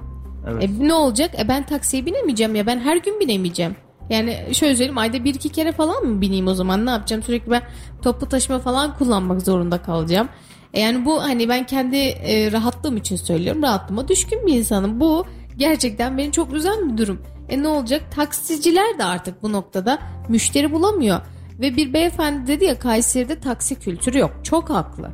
Evet. 0.49 0.65
E, 0.65 0.89
ne 0.89 0.95
olacak? 0.95 1.31
E, 1.39 1.49
ben 1.49 1.67
taksiye 1.67 2.07
binemeyeceğim 2.07 2.55
ya. 2.55 2.67
Ben 2.67 2.81
her 2.81 2.97
gün 2.97 3.21
binemeyeceğim. 3.21 3.77
Yani 4.11 4.37
şöyle 4.53 4.75
söyleyeyim 4.75 4.99
ayda 4.99 5.25
bir 5.25 5.35
iki 5.35 5.49
kere 5.49 5.73
falan 5.73 6.05
mı 6.05 6.21
bineyim 6.21 6.47
o 6.47 6.55
zaman 6.55 6.87
ne 6.87 6.91
yapacağım? 6.91 7.23
Sürekli 7.23 7.51
ben 7.51 7.63
toplu 8.03 8.29
taşıma 8.29 8.59
falan 8.59 8.99
kullanmak 8.99 9.43
zorunda 9.43 9.83
kalacağım. 9.83 10.29
E, 10.75 10.81
yani 10.81 11.05
bu 11.05 11.23
hani 11.23 11.49
ben 11.49 11.67
kendi 11.67 11.97
e, 11.97 12.53
rahatlığım 12.53 12.97
için 12.97 13.17
söylüyorum. 13.17 13.63
Rahatlığıma 13.63 14.09
düşkün 14.09 14.47
bir 14.47 14.55
insanım. 14.55 15.01
Bu 15.01 15.25
gerçekten 15.57 16.19
beni 16.19 16.33
çok 16.33 16.53
üzen 16.53 16.93
bir 16.93 16.99
durum. 16.99 17.23
E 17.49 17.63
ne 17.63 17.69
olacak? 17.69 18.03
Taksiciler 18.15 18.99
de 18.99 19.05
artık 19.05 19.43
bu 19.43 19.53
noktada 19.53 19.99
müşteri 20.29 20.73
bulamıyor. 20.73 21.21
Ve 21.61 21.77
bir 21.77 21.93
beyefendi 21.93 22.47
dedi 22.47 22.65
ya 22.65 22.79
Kayseri'de 22.79 23.41
taksi 23.41 23.75
kültürü 23.75 24.19
yok. 24.19 24.33
Çok 24.43 24.71
haklı. 24.71 25.11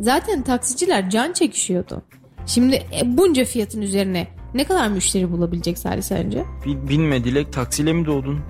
Zaten 0.00 0.42
taksiciler 0.42 1.10
can 1.10 1.32
çekişiyordu. 1.32 2.02
Şimdi 2.46 2.74
e, 2.74 3.16
bunca 3.18 3.44
fiyatın 3.44 3.82
üzerine 3.82 4.28
ne 4.54 4.64
kadar 4.64 4.88
müşteri 4.88 5.32
bulabilecek 5.32 5.78
Salih 5.78 6.02
sence? 6.02 6.44
Bil- 6.66 6.88
Binme 6.88 7.24
Dilek 7.24 7.52
taksiyle 7.52 7.92
mi 7.92 8.06
doğdun? 8.06 8.40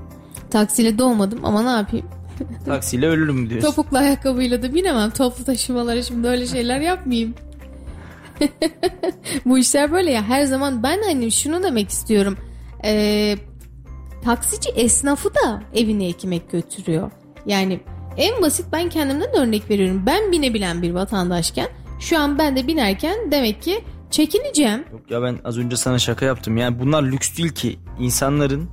Taksiyle 0.51 0.99
doğmadım 0.99 1.45
ama 1.45 1.63
ne 1.63 1.71
yapayım? 1.71 2.07
Taksiyle 2.67 3.07
ölürüm 3.07 3.51
diyorsun. 3.51 3.69
Topuklu 3.69 3.99
ayakkabıyla 3.99 4.63
da 4.63 4.75
binemem. 4.75 5.11
Toplu 5.11 5.45
taşımalara 5.45 6.03
şimdi 6.03 6.29
öyle 6.29 6.47
şeyler 6.47 6.81
yapmayayım. 6.81 7.35
Bu 9.47 9.59
işler 9.59 9.93
böyle 9.93 10.11
ya 10.13 10.23
her 10.23 10.45
zaman 10.45 10.83
ben 10.83 11.03
hani 11.03 11.33
şunu 11.33 11.63
demek 11.63 11.89
istiyorum. 11.91 12.37
Ee, 12.85 13.37
taksici 14.25 14.71
esnafı 14.71 15.35
da 15.35 15.63
evine 15.75 16.07
ekmek 16.09 16.51
götürüyor. 16.51 17.11
Yani 17.47 17.81
en 18.17 18.43
basit 18.43 18.67
ben 18.73 18.89
kendimden 18.89 19.37
örnek 19.37 19.71
veriyorum. 19.71 20.03
Ben 20.07 20.33
binebilen 20.33 20.83
bir 20.83 20.91
vatandaşken 20.91 21.69
şu 22.01 22.19
an 22.19 22.39
ben 22.39 22.57
de 22.57 22.67
binerken 22.67 23.31
demek 23.31 23.63
ki 23.63 23.85
çekineceğim. 24.11 24.85
Yok 24.93 25.11
ya 25.11 25.23
ben 25.23 25.39
az 25.45 25.59
önce 25.59 25.77
sana 25.77 25.99
şaka 25.99 26.27
yaptım. 26.27 26.57
Yani 26.57 26.79
bunlar 26.79 27.03
lüks 27.03 27.37
değil 27.37 27.49
ki 27.51 27.79
insanların 27.99 28.69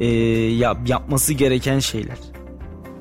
e, 0.00 0.06
yap, 0.06 0.78
yapması 0.86 1.32
gereken 1.32 1.78
şeyler. 1.78 2.16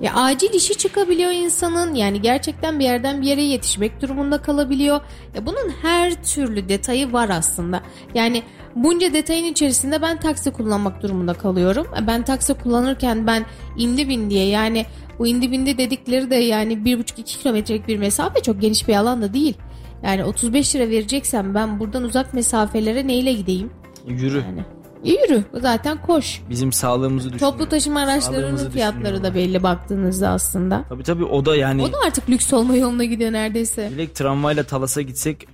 Ya 0.01 0.13
acil 0.15 0.53
işi 0.53 0.77
çıkabiliyor 0.77 1.31
insanın. 1.31 1.95
Yani 1.95 2.21
gerçekten 2.21 2.79
bir 2.79 2.83
yerden 2.83 3.21
bir 3.21 3.27
yere 3.27 3.41
yetişmek 3.41 4.01
durumunda 4.01 4.41
kalabiliyor. 4.41 5.01
Ya 5.35 5.45
bunun 5.45 5.69
her 5.81 6.23
türlü 6.23 6.69
detayı 6.69 7.13
var 7.13 7.29
aslında. 7.29 7.81
Yani 8.13 8.43
bunca 8.75 9.13
detayın 9.13 9.45
içerisinde 9.45 10.01
ben 10.01 10.19
taksi 10.19 10.51
kullanmak 10.51 11.01
durumunda 11.03 11.33
kalıyorum. 11.33 11.87
E, 12.03 12.07
Ben 12.07 12.23
taksi 12.25 12.53
kullanırken 12.53 13.27
ben 13.27 13.45
indi 13.77 14.09
bin 14.09 14.29
diye 14.29 14.47
yani 14.47 14.85
bu 15.19 15.27
indi 15.27 15.51
bindi 15.51 15.77
dedikleri 15.77 16.29
de 16.29 16.35
yani 16.35 16.73
1,5-2 16.73 17.23
kilometrelik 17.23 17.87
bir 17.87 17.97
mesafe 17.97 18.41
çok 18.41 18.61
geniş 18.61 18.87
bir 18.87 18.95
alan 18.95 19.21
da 19.21 19.33
değil. 19.33 19.57
Yani 20.03 20.23
35 20.23 20.75
lira 20.75 20.89
vereceksem 20.89 21.55
ben 21.55 21.79
buradan 21.79 22.03
uzak 22.03 22.33
mesafelere 22.33 23.07
neyle 23.07 23.33
gideyim? 23.33 23.71
Yürü. 24.07 24.39
E, 24.39 24.80
Yürü 25.03 25.43
zaten 25.61 26.01
koş. 26.01 26.41
Bizim 26.49 26.71
sağlığımızı 26.73 27.27
düşün. 27.33 27.45
Toplu 27.45 27.69
taşıma 27.69 27.99
araçlarının 28.01 28.41
Sağlığımızı 28.41 28.69
fiyatları 28.69 29.23
da 29.23 29.35
belli 29.35 29.63
baktığınızda 29.63 30.29
aslında. 30.29 30.85
Tabii 30.89 31.03
tabii 31.03 31.23
o 31.25 31.45
da 31.45 31.55
yani 31.55 31.83
O 31.83 31.91
da 31.93 31.97
artık 32.07 32.29
lüks 32.29 32.53
olma 32.53 32.75
yoluna 32.75 33.03
gidiyor 33.03 33.31
neredeyse. 33.31 33.89
Dilek 33.89 34.15
tramvayla 34.15 34.63
Talas'a 34.63 35.01
gitsek 35.01 35.47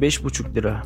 5,5 0.00 0.54
lira. 0.54 0.82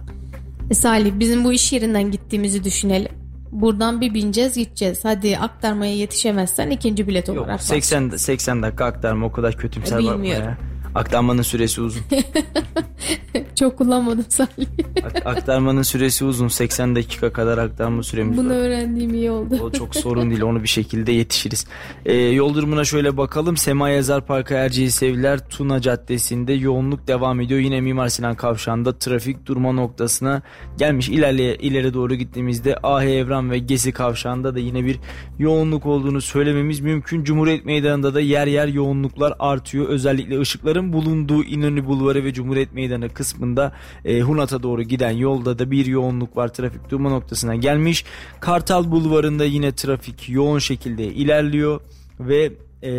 E 0.71 0.75
Salih 0.75 1.13
bizim 1.15 1.45
bu 1.45 1.53
iş 1.53 1.73
yerinden 1.73 2.11
gittiğimizi 2.11 2.65
düşünelim. 2.65 3.13
Buradan 3.53 4.01
bir 4.01 4.15
bineceğiz 4.15 4.55
gideceğiz. 4.57 5.01
Hadi 5.05 5.39
aktarmaya 5.39 5.95
yetişemezsen 5.97 6.71
ikinci 6.71 7.09
bilet 7.09 7.29
olarak. 7.29 7.47
Yok 7.47 7.55
bak. 7.55 7.63
80 7.63 8.09
80 8.11 8.63
dakika 8.63 8.85
aktarma 8.85 9.27
o 9.27 9.33
kadar 9.33 9.57
kötümser 9.57 9.97
E, 9.99 10.03
bakma 10.05 10.15
bilmiyorum. 10.15 10.45
ya. 10.45 10.59
Aktarmanın 10.99 11.43
süresi 11.43 11.81
uzun. 11.81 12.03
Çok 13.55 13.79
kullanmadım 13.79 14.25
Salih. 14.29 14.67
Ak- 15.05 15.27
aktarmanın 15.27 15.83
süresi 15.83 16.25
uzun. 16.25 16.49
80 16.49 16.97
dakika 16.97 17.33
kadar 17.33 17.59
aktarma 17.59 18.03
süremiz 18.03 18.39
Bunu 18.39 18.49
var. 18.51 18.55
öğrendiğim 18.55 19.15
iyi 19.15 19.31
oldu. 19.31 19.59
O 19.63 19.71
çok 19.71 19.97
sorun 19.97 20.31
değil 20.31 20.43
onu 20.43 20.63
bir 20.63 20.69
şekilde 20.69 21.13
yetişiriz. 21.13 21.67
Ee, 22.07 22.15
yol 22.17 22.55
durumuna 22.55 22.85
şöyle 22.85 23.17
bakalım. 23.17 23.57
Sema 23.57 23.89
Yazar 23.89 24.27
Parkı 24.27 24.55
Erciyes 24.55 24.95
Sevgiler 24.95 25.49
Tuna 25.49 25.81
Caddesi'nde 25.81 26.53
yoğunluk 26.53 27.09
devam 27.09 27.41
ediyor. 27.41 27.61
Yine 27.61 27.81
Mimar 27.81 28.09
Sinan 28.09 28.35
Kavşağı'nda 28.35 28.99
trafik 28.99 29.47
durma 29.47 29.73
noktasına 29.73 30.43
gelmiş. 30.79 31.09
İlerle, 31.09 31.57
ileri 31.57 31.95
doğru 31.95 32.15
gittiğimizde 32.15 32.77
Ah 32.83 33.03
Evran 33.03 33.51
ve 33.51 33.59
Gezi 33.59 33.93
Kavşağı'nda 33.93 34.55
da 34.55 34.59
yine 34.59 34.85
bir 34.85 34.99
yoğunluk 35.39 35.87
olduğunu 35.87 36.21
söylememiz 36.21 36.81
mümkün. 36.81 37.25
Cumhuriyet 37.25 37.65
Meydanı'nda 37.65 38.15
da 38.15 38.21
yer 38.21 38.47
yer 38.47 38.69
yoğunluklar 38.69 39.35
artıyor. 39.39 39.89
Özellikle 39.89 40.41
ışıkların 40.41 40.88
bulunduğu 40.93 41.45
İnönü 41.45 41.87
Bulvarı 41.87 42.25
ve 42.25 42.33
Cumhuriyet 42.33 42.73
Meydanı 42.73 43.09
kısmında 43.09 43.73
e, 44.05 44.21
Hunat'a 44.21 44.63
doğru 44.63 44.83
giden 44.83 45.11
yolda 45.11 45.59
da 45.59 45.71
bir 45.71 45.87
yoğunluk 45.87 46.37
var. 46.37 46.49
Trafik 46.49 46.91
durma 46.91 47.11
noktasına 47.11 47.55
gelmiş. 47.55 48.05
Kartal 48.41 48.91
Bulvarı'nda 48.91 49.45
yine 49.45 49.73
trafik 49.73 50.29
yoğun 50.29 50.59
şekilde 50.59 51.05
ilerliyor 51.05 51.81
ve 52.21 52.53
e, 52.83 52.93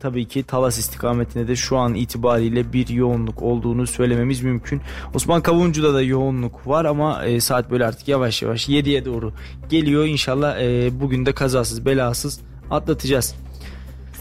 tabii 0.00 0.28
ki 0.28 0.42
Talas 0.42 0.78
istikametinde 0.78 1.48
de 1.48 1.56
şu 1.56 1.78
an 1.78 1.94
itibariyle 1.94 2.72
bir 2.72 2.88
yoğunluk 2.88 3.42
olduğunu 3.42 3.86
söylememiz 3.86 4.42
mümkün. 4.42 4.80
Osman 5.14 5.42
Kavuncu'da 5.42 5.94
da 5.94 6.02
yoğunluk 6.02 6.66
var 6.66 6.84
ama 6.84 7.24
e, 7.24 7.40
saat 7.40 7.70
böyle 7.70 7.86
artık 7.86 8.08
yavaş 8.08 8.42
yavaş 8.42 8.68
7'ye 8.68 9.04
doğru 9.04 9.32
geliyor. 9.70 10.04
İnşallah 10.04 10.60
e, 10.60 11.00
bugün 11.00 11.26
de 11.26 11.32
kazasız 11.32 11.86
belasız 11.86 12.40
atlatacağız. 12.70 13.34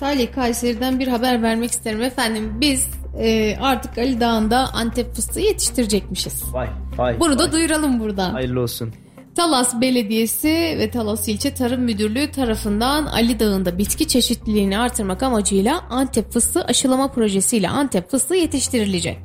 Salih 0.01 0.33
Kayseri'den 0.35 0.99
bir 0.99 1.07
haber 1.07 1.41
vermek 1.41 1.71
isterim 1.71 2.01
efendim. 2.01 2.53
Biz 2.61 2.87
e, 3.19 3.57
artık 3.61 3.97
Ali 3.97 4.19
Dağı'nda 4.19 4.73
Antep 4.73 5.15
fıstığı 5.15 5.39
yetiştirecekmişiz. 5.39 6.43
Vay 6.53 6.67
vay. 6.97 7.19
Bunu 7.19 7.39
da 7.39 7.43
vay. 7.43 7.51
duyuralım 7.51 7.99
buradan. 7.99 8.31
Hayırlı 8.31 8.61
olsun. 8.61 8.93
Talas 9.35 9.81
Belediyesi 9.81 10.75
ve 10.79 10.91
Talas 10.91 11.27
İlçe 11.27 11.53
Tarım 11.53 11.81
Müdürlüğü 11.81 12.31
tarafından 12.31 13.05
Ali 13.05 13.39
Dağı'nda 13.39 13.77
bitki 13.77 14.07
çeşitliliğini 14.07 14.77
artırmak 14.77 15.23
amacıyla 15.23 15.81
Antep 15.89 16.31
fıstığı 16.31 16.63
aşılama 16.65 17.11
projesiyle 17.11 17.69
Antep 17.69 18.11
fıstığı 18.11 18.35
yetiştirilecek. 18.35 19.19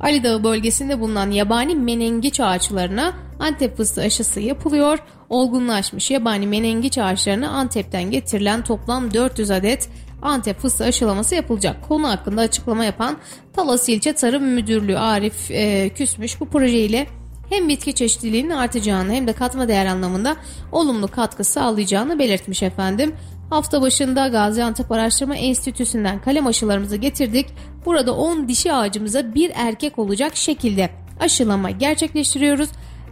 Ali 0.00 0.24
Dağı 0.24 0.44
bölgesinde 0.44 1.00
bulunan 1.00 1.30
yabani 1.30 1.74
menengiç 1.74 2.40
ağaçlarına 2.40 3.14
Antep 3.40 3.76
fıstığı 3.76 4.00
aşısı 4.00 4.40
yapılıyor. 4.40 4.98
Olgunlaşmış 5.28 6.10
yabani 6.10 6.46
menengiç 6.46 6.98
ağaçlarına 6.98 7.48
Antep'ten 7.48 8.10
getirilen 8.10 8.64
toplam 8.64 9.14
400 9.14 9.50
adet 9.50 9.88
Antep 10.26 10.58
fıstığı 10.60 10.84
aşılaması 10.84 11.34
yapılacak. 11.34 11.88
Konu 11.88 12.08
hakkında 12.08 12.40
açıklama 12.40 12.84
yapan 12.84 13.16
Talas 13.52 13.88
İlçe 13.88 14.12
Tarım 14.12 14.44
Müdürlüğü 14.44 14.98
Arif 14.98 15.50
e, 15.50 15.88
Küsmüş 15.88 16.40
bu 16.40 16.48
projeyle 16.48 17.06
hem 17.50 17.68
bitki 17.68 17.94
çeşitliliğinin 17.94 18.50
artacağını 18.50 19.12
hem 19.12 19.26
de 19.26 19.32
katma 19.32 19.68
değer 19.68 19.86
anlamında 19.86 20.36
olumlu 20.72 21.08
katkı 21.08 21.44
sağlayacağını 21.44 22.18
belirtmiş 22.18 22.62
efendim. 22.62 23.14
Hafta 23.50 23.82
başında 23.82 24.28
Gaziantep 24.28 24.92
Araştırma 24.92 25.36
Enstitüsü'nden 25.36 26.20
kalem 26.20 26.46
aşılarımızı 26.46 26.96
getirdik. 26.96 27.46
Burada 27.84 28.14
10 28.14 28.48
dişi 28.48 28.72
ağacımıza 28.72 29.34
bir 29.34 29.52
erkek 29.54 29.98
olacak 29.98 30.36
şekilde 30.36 30.90
aşılama 31.20 31.70
gerçekleştiriyoruz. 31.70 32.68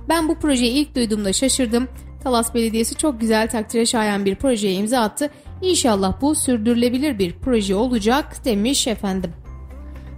Ben 0.09 0.29
bu 0.29 0.39
projeyi 0.39 0.73
ilk 0.73 0.95
duyduğumda 0.95 1.33
şaşırdım. 1.33 1.89
Talas 2.25 2.55
Belediyesi 2.55 2.95
çok 2.95 3.21
güzel 3.21 3.49
takdire 3.49 3.87
şayan 3.87 4.25
bir 4.25 4.35
projeye 4.35 4.75
imza 4.75 5.01
attı. 5.01 5.31
İnşallah 5.63 6.21
bu 6.21 6.35
sürdürülebilir 6.35 7.19
bir 7.19 7.33
proje 7.33 7.75
olacak 7.75 8.45
demiş 8.45 8.87
efendim. 8.87 9.33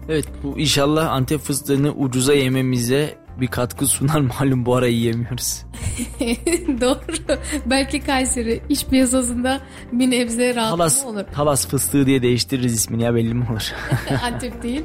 Evet 0.09 0.27
bu 0.43 0.59
inşallah 0.59 1.13
Antep 1.13 1.41
fıstığını 1.41 1.95
ucuza 1.95 2.35
yememize 2.35 3.15
bir 3.41 3.47
katkı 3.47 3.87
sunar 3.87 4.21
malum 4.41 4.67
bu 4.67 4.75
ara 4.75 4.87
yiyemiyoruz. 4.87 5.63
Doğru. 6.81 7.39
Belki 7.67 8.01
Kayseri 8.01 8.61
iş 8.69 8.85
piyasasında 8.85 9.61
bir 9.93 10.11
nebze 10.11 10.55
rahatlama 10.55 10.77
Talas, 10.77 11.05
olur. 11.05 11.25
Talas 11.35 11.69
fıstığı 11.69 12.07
diye 12.07 12.23
değiştiririz 12.23 12.75
ismini 12.75 13.03
ya 13.03 13.15
belli 13.15 13.35
mi 13.35 13.47
olur? 13.53 13.73
Antep 14.23 14.63
değil. 14.63 14.83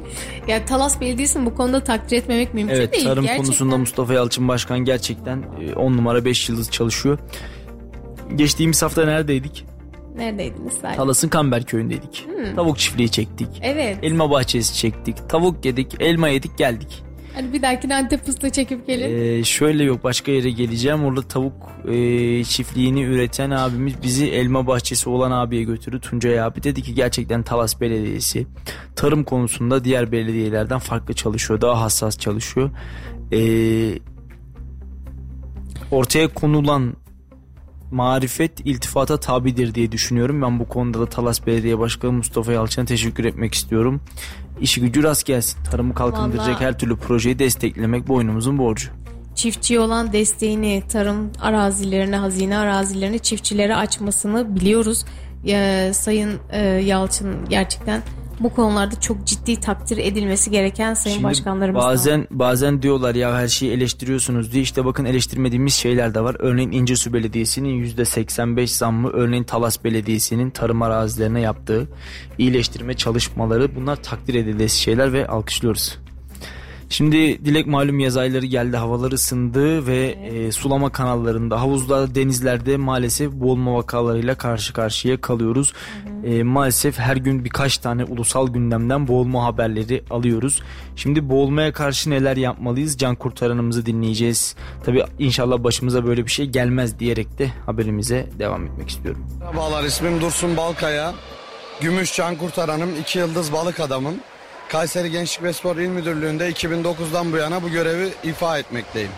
Yani 0.48 0.64
Talas 0.64 1.00
Belediyesi'ni 1.00 1.46
bu 1.46 1.54
konuda 1.54 1.84
takdir 1.84 2.16
etmemek 2.16 2.54
mümkün 2.54 2.74
evet 2.74 2.92
değil. 2.92 3.04
tarım 3.04 3.24
Gerçekten. 3.24 3.44
konusunda 3.46 3.78
Mustafa 3.78 4.14
Yalçın 4.14 4.48
Başkan 4.48 4.78
gerçekten 4.78 5.42
10 5.76 5.92
numara 5.92 6.24
5 6.24 6.48
yıldız 6.48 6.70
çalışıyor. 6.70 7.18
Geçtiğimiz 8.34 8.82
hafta 8.82 9.04
neredeydik? 9.04 9.64
Neredeydiniz 10.16 10.72
Salih? 10.72 10.96
Talas'ın 10.96 11.28
Kamber 11.28 11.64
köyündeydik. 11.64 12.26
Hmm. 12.26 12.54
Tavuk 12.56 12.78
çiftliği 12.78 13.08
çektik. 13.08 13.48
Evet. 13.62 13.98
Elma 14.02 14.30
bahçesi 14.30 14.74
çektik. 14.76 15.28
Tavuk 15.28 15.64
yedik, 15.64 15.94
elma 16.00 16.28
yedik 16.28 16.58
geldik. 16.58 17.02
Hadi 17.34 17.52
bir 17.52 17.62
dahakine 17.62 17.94
Antep 17.94 18.26
fıstığı 18.26 18.50
çekip 18.50 18.86
gelin. 18.86 19.38
Ee, 19.38 19.44
şöyle 19.44 19.84
yok 19.84 20.04
başka 20.04 20.32
yere 20.32 20.50
geleceğim. 20.50 21.04
Orada 21.04 21.22
tavuk 21.22 21.52
e, 21.88 22.44
çiftliğini 22.44 23.02
üreten 23.02 23.50
abimiz 23.50 24.02
bizi 24.02 24.26
elma 24.26 24.66
bahçesi 24.66 25.08
olan 25.08 25.30
abiye 25.30 25.62
götürdü. 25.62 26.00
Tuncay 26.00 26.40
abi 26.40 26.62
dedi 26.62 26.82
ki 26.82 26.94
gerçekten 26.94 27.42
Talas 27.42 27.80
Belediyesi 27.80 28.46
tarım 28.96 29.24
konusunda 29.24 29.84
diğer 29.84 30.12
belediyelerden 30.12 30.78
farklı 30.78 31.14
çalışıyor. 31.14 31.60
Daha 31.60 31.80
hassas 31.80 32.18
çalışıyor. 32.18 32.70
Ee, 33.32 33.98
ortaya 35.90 36.28
konulan 36.28 36.94
marifet 37.92 38.60
iltifata 38.60 39.20
tabidir 39.20 39.74
diye 39.74 39.92
düşünüyorum. 39.92 40.42
Ben 40.42 40.60
bu 40.60 40.68
konuda 40.68 41.00
da 41.00 41.06
Talas 41.06 41.46
Belediye 41.46 41.78
Başkanı 41.78 42.12
Mustafa 42.12 42.52
Yalçın'a 42.52 42.84
teşekkür 42.84 43.24
etmek 43.24 43.54
istiyorum. 43.54 44.00
İşi 44.60 44.80
gücü 44.80 45.02
rast 45.02 45.26
gelsin. 45.26 45.58
Tarımı 45.70 45.94
kalkındıracak 45.94 46.48
Vallahi. 46.48 46.64
her 46.64 46.78
türlü 46.78 46.96
projeyi 46.96 47.38
desteklemek 47.38 48.08
boynumuzun 48.08 48.58
borcu. 48.58 48.88
Çiftçiye 49.34 49.80
olan 49.80 50.12
desteğini, 50.12 50.82
tarım 50.88 51.30
arazilerini, 51.40 52.16
hazine 52.16 52.58
arazilerini 52.58 53.18
çiftçilere 53.20 53.76
açmasını 53.76 54.56
biliyoruz. 54.56 55.04
Ya, 55.44 55.94
Sayın 55.94 56.38
e, 56.50 56.60
Yalçın 56.66 57.48
gerçekten 57.48 58.02
bu 58.42 58.54
konularda 58.54 59.00
çok 59.00 59.26
ciddi 59.26 59.60
takdir 59.60 59.98
edilmesi 59.98 60.50
gereken 60.50 60.94
sayın 60.94 61.14
Şimdi 61.16 61.24
başkanlarımız. 61.24 61.82
da 61.82 61.86
var. 61.86 61.92
bazen 61.92 62.26
bazen 62.30 62.82
diyorlar 62.82 63.14
ya 63.14 63.34
her 63.36 63.48
şeyi 63.48 63.72
eleştiriyorsunuz 63.72 64.52
diye 64.52 64.62
işte 64.62 64.84
bakın 64.84 65.04
eleştirmediğimiz 65.04 65.74
şeyler 65.74 66.14
de 66.14 66.20
var. 66.20 66.36
Örneğin 66.38 66.72
İncesu 66.72 67.12
Belediyesi'nin 67.12 67.84
%85 67.84 68.66
zammı 68.66 69.08
örneğin 69.10 69.44
Talas 69.44 69.84
Belediyesi'nin 69.84 70.50
tarım 70.50 70.82
arazilerine 70.82 71.40
yaptığı 71.40 71.88
iyileştirme 72.38 72.94
çalışmaları 72.94 73.76
bunlar 73.76 73.96
takdir 73.96 74.34
edilesi 74.34 74.80
şeyler 74.80 75.12
ve 75.12 75.26
alkışlıyoruz. 75.26 76.01
Şimdi 76.92 77.44
Dilek 77.44 77.66
malum 77.66 78.00
yaz 78.00 78.16
ayları 78.16 78.46
geldi 78.46 78.76
havalar 78.76 79.12
ısındı 79.12 79.86
ve 79.86 80.06
e, 80.06 80.52
sulama 80.52 80.92
kanallarında 80.92 81.60
havuzlarda 81.60 82.14
denizlerde 82.14 82.76
maalesef 82.76 83.32
boğulma 83.32 83.74
vakalarıyla 83.74 84.34
karşı 84.34 84.72
karşıya 84.72 85.20
kalıyoruz. 85.20 85.72
E, 86.24 86.42
maalesef 86.42 86.98
her 86.98 87.16
gün 87.16 87.44
birkaç 87.44 87.78
tane 87.78 88.04
ulusal 88.04 88.48
gündemden 88.48 89.08
boğulma 89.08 89.44
haberleri 89.44 90.04
alıyoruz. 90.10 90.62
Şimdi 90.96 91.28
boğulmaya 91.28 91.72
karşı 91.72 92.10
neler 92.10 92.36
yapmalıyız 92.36 92.98
can 92.98 93.14
kurtaranımızı 93.14 93.86
dinleyeceğiz. 93.86 94.56
Tabi 94.84 95.04
inşallah 95.18 95.64
başımıza 95.64 96.06
böyle 96.06 96.26
bir 96.26 96.30
şey 96.30 96.46
gelmez 96.46 96.98
diyerek 96.98 97.38
de 97.38 97.50
haberimize 97.66 98.26
devam 98.38 98.66
etmek 98.66 98.88
istiyorum. 98.88 99.26
Merhabalar 99.40 99.84
ismim 99.84 100.20
Dursun 100.20 100.56
Balkaya. 100.56 101.14
Gümüş 101.80 102.16
Can 102.16 102.36
Kurtaranım, 102.36 102.90
iki 103.00 103.18
yıldız 103.18 103.52
balık 103.52 103.80
adamım. 103.80 104.14
Kayseri 104.72 105.10
Gençlik 105.10 105.42
ve 105.42 105.52
Spor 105.52 105.76
İl 105.76 105.88
Müdürlüğü'nde 105.88 106.50
2009'dan 106.50 107.32
bu 107.32 107.36
yana 107.36 107.62
bu 107.62 107.68
görevi 107.68 108.12
ifa 108.24 108.58
etmekteyim. 108.58 109.10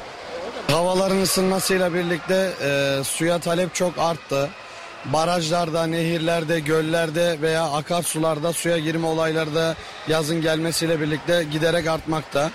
Havaların 0.70 1.20
ısınmasıyla 1.20 1.94
birlikte 1.94 2.50
e, 2.62 3.00
suya 3.04 3.38
talep 3.38 3.74
çok 3.74 3.98
arttı. 3.98 4.50
Barajlarda, 5.04 5.86
nehirlerde, 5.86 6.60
göllerde 6.60 7.36
veya 7.42 7.64
akarsularda 7.64 8.52
suya 8.52 8.78
girme 8.78 9.06
olayları 9.06 9.54
da 9.54 9.74
yazın 10.08 10.40
gelmesiyle 10.40 11.00
birlikte 11.00 11.44
giderek 11.52 11.86
artmakta. 11.86 12.50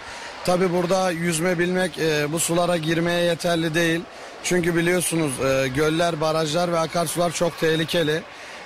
Tabi 0.45 0.73
burada 0.73 1.11
yüzme 1.11 1.59
bilmek 1.59 1.99
e, 1.99 2.31
bu 2.31 2.39
sulara 2.39 2.77
girmeye 2.77 3.23
yeterli 3.23 3.73
değil. 3.73 4.01
Çünkü 4.43 4.75
biliyorsunuz 4.75 5.31
e, 5.39 5.67
göller, 5.67 6.21
barajlar 6.21 6.71
ve 6.71 6.79
akarsular 6.79 7.31
çok 7.31 7.59
tehlikeli. 7.59 8.21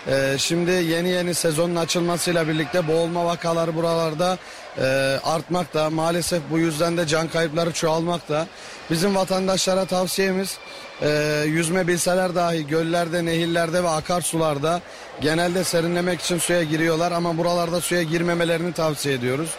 Ee, 0.08 0.36
şimdi 0.38 0.72
yeni 0.72 1.10
yeni 1.10 1.34
sezonun 1.34 1.76
açılmasıyla 1.76 2.48
birlikte 2.48 2.88
boğulma 2.88 3.26
vakaları 3.26 3.76
buralarda 3.76 4.38
e, 4.78 4.84
artmakta. 5.24 5.90
Maalesef 5.90 6.42
bu 6.52 6.60
yüzden 6.60 6.98
de 6.98 7.08
can 7.08 7.28
kayıpları 7.28 7.72
çoğalmakta. 7.72 8.48
Bizim 8.92 9.16
vatandaşlara 9.16 9.86
tavsiyemiz 9.86 10.58
e, 11.02 11.44
yüzme 11.48 11.88
bilseler 11.88 12.36
dahi 12.36 12.68
göllerde, 12.68 13.26
nehirlerde 13.26 13.84
ve 13.84 13.90
akarsularda 13.90 14.82
genelde 15.22 15.64
serinlemek 15.64 16.22
için 16.22 16.38
suya 16.38 16.64
giriyorlar 16.64 17.12
ama 17.12 17.38
buralarda 17.38 17.82
suya 17.82 18.04
girmemelerini 18.04 18.74
tavsiye 18.74 19.16
ediyoruz. 19.16 19.50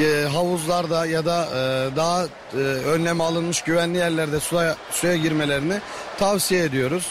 E, 0.00 0.26
havuzlarda 0.32 1.06
ya 1.06 1.24
da 1.24 1.46
e, 1.46 1.96
daha 1.96 2.24
e, 2.24 2.56
önlem 2.86 3.20
alınmış 3.20 3.62
güvenli 3.62 3.98
yerlerde 3.98 4.40
suya, 4.40 4.76
suya 4.90 5.16
girmelerini 5.16 5.74
tavsiye 6.18 6.64
ediyoruz. 6.64 7.06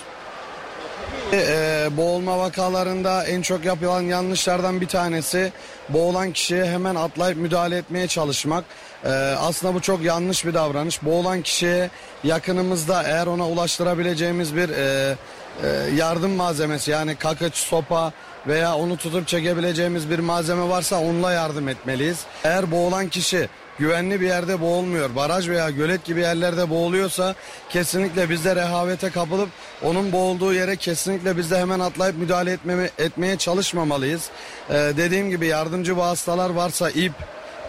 Ee, 1.34 1.90
boğulma 1.98 2.40
vakalarında 2.40 3.24
en 3.24 3.42
çok 3.42 3.66
yapılan 3.66 4.02
yanlışlardan 4.02 4.82
bir 4.82 4.88
tanesi 4.88 5.52
boğulan 5.90 6.32
kişiye 6.32 6.66
hemen 6.66 6.96
atlayıp 6.96 7.38
müdahale 7.38 7.78
etmeye 7.78 8.08
çalışmak. 8.08 8.64
Ee, 9.06 9.10
aslında 9.40 9.74
bu 9.74 9.82
çok 9.82 10.02
yanlış 10.02 10.46
bir 10.46 10.54
davranış. 10.54 11.04
Boğulan 11.04 11.42
kişiye 11.42 11.90
yakınımızda 12.24 13.04
eğer 13.04 13.28
ona 13.28 13.50
ulaştırabileceğimiz 13.50 14.56
bir 14.56 14.70
e, 14.70 15.16
e, 15.64 15.68
yardım 15.96 16.32
malzemesi 16.32 16.92
yani 16.92 17.16
kakıç, 17.16 17.56
sopa 17.56 18.14
veya 18.48 18.76
onu 18.76 18.98
tutup 18.98 19.28
çekebileceğimiz 19.28 20.10
bir 20.10 20.20
malzeme 20.20 20.70
varsa 20.70 21.00
onunla 21.00 21.32
yardım 21.32 21.68
etmeliyiz. 21.68 22.20
Eğer 22.44 22.72
boğulan 22.72 23.08
kişi 23.08 23.50
güvenli 23.82 24.22
bir 24.22 24.28
yerde 24.28 24.62
boğulmuyor, 24.62 25.16
baraj 25.16 25.50
veya 25.50 25.70
gölet 25.70 26.06
gibi 26.06 26.20
yerlerde 26.20 26.70
boğuluyorsa 26.70 27.36
kesinlikle 27.70 28.30
biz 28.30 28.46
de 28.46 28.56
rehavete 28.56 29.10
kapılıp 29.10 29.50
onun 29.84 30.12
boğulduğu 30.12 30.54
yere 30.54 30.76
kesinlikle 30.76 31.38
biz 31.38 31.52
de 31.52 31.58
hemen 31.60 31.80
atlayıp 31.80 32.18
müdahale 32.18 32.52
etmeme, 32.52 32.90
etmeye 32.98 33.38
çalışmamalıyız. 33.38 34.30
Ee, 34.70 34.74
dediğim 34.74 35.30
gibi 35.30 35.48
yardımcı 35.48 35.98
vasıtalar 35.98 36.50
varsa 36.50 36.90
ip 36.90 37.14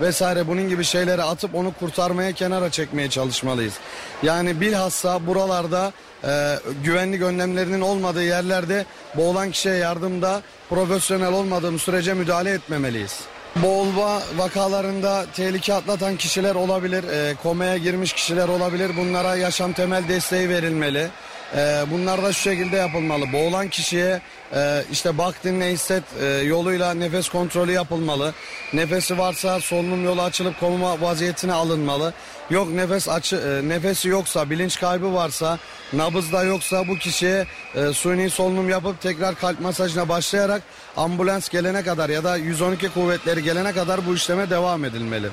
vesaire 0.01 0.49
bunun 0.49 0.69
gibi 0.69 0.85
şeyleri 0.85 1.23
atıp 1.23 1.55
onu 1.55 1.73
kurtarmaya 1.81 2.33
kenara 2.33 2.71
çekmeye 2.71 3.11
çalışmalıyız. 3.11 3.75
Yani 4.23 4.61
bilhassa 4.61 5.27
buralarda 5.27 5.93
e, 6.25 6.59
güvenlik 6.85 7.23
önlemlerinin 7.23 7.81
olmadığı 7.81 8.25
yerlerde 8.25 8.85
boğulan 9.17 9.51
kişiye 9.51 9.75
yardımda 9.75 10.43
profesyonel 10.71 11.33
olmadığımız 11.33 11.83
sürece 11.83 12.15
müdahale 12.15 12.51
etmemeliyiz. 12.51 13.21
Boğulma 13.57 14.23
vakalarında 14.37 15.27
tehlike 15.37 15.75
atlatan 15.75 16.17
kişiler 16.17 16.55
olabilir, 16.55 17.05
e, 17.05 17.35
komaya 17.43 17.77
girmiş 17.77 18.13
kişiler 18.13 18.49
olabilir. 18.49 18.97
Bunlara 18.97 19.37
yaşam 19.37 19.73
temel 19.73 20.09
desteği 20.09 20.49
verilmeli. 20.49 21.09
E, 21.57 21.85
bunlar 21.91 22.23
da 22.23 22.33
şu 22.33 22.41
şekilde 22.41 22.77
yapılmalı. 22.77 23.33
Boğulan 23.33 23.69
kişiye 23.69 24.21
e, 24.55 24.85
işte 24.93 25.19
bak 25.19 25.45
dinle 25.45 25.73
hisset 25.73 26.03
e, 26.21 26.27
yoluyla 26.27 26.95
nefes 26.95 27.29
kontrolü 27.29 27.73
yapılmalı. 27.73 28.33
Nefesi 28.73 29.19
varsa 29.19 29.61
solunum 29.61 30.05
yolu 30.05 30.23
açılıp 30.23 30.61
koma 30.61 31.01
vaziyetine 31.01 31.53
alınmalı. 31.53 32.13
Yok 32.51 32.71
nefes 32.71 33.09
açı 33.09 33.37
e, 33.37 33.69
nefesi 33.69 34.09
yoksa 34.09 34.51
bilinç 34.51 34.81
kaybı 34.81 35.15
varsa 35.15 35.59
nabızda 35.93 36.43
yoksa 36.43 36.89
bu 36.89 36.99
kişiye 36.99 37.47
e, 37.75 37.93
suni 37.93 38.31
solunum 38.31 38.69
yapıp 38.69 39.01
tekrar 39.01 39.35
kalp 39.35 39.61
masajına 39.61 40.09
başlayarak 40.09 40.63
ambulans 40.97 41.49
gelene 41.49 41.83
kadar 41.83 42.09
ya 42.09 42.25
da 42.25 42.37
112 42.37 42.89
kuvvetleri 42.89 43.43
gelene 43.43 43.73
kadar 43.73 44.07
bu 44.07 44.15
işleme 44.15 44.51
devam 44.51 44.85
edilmeli. 44.85 45.29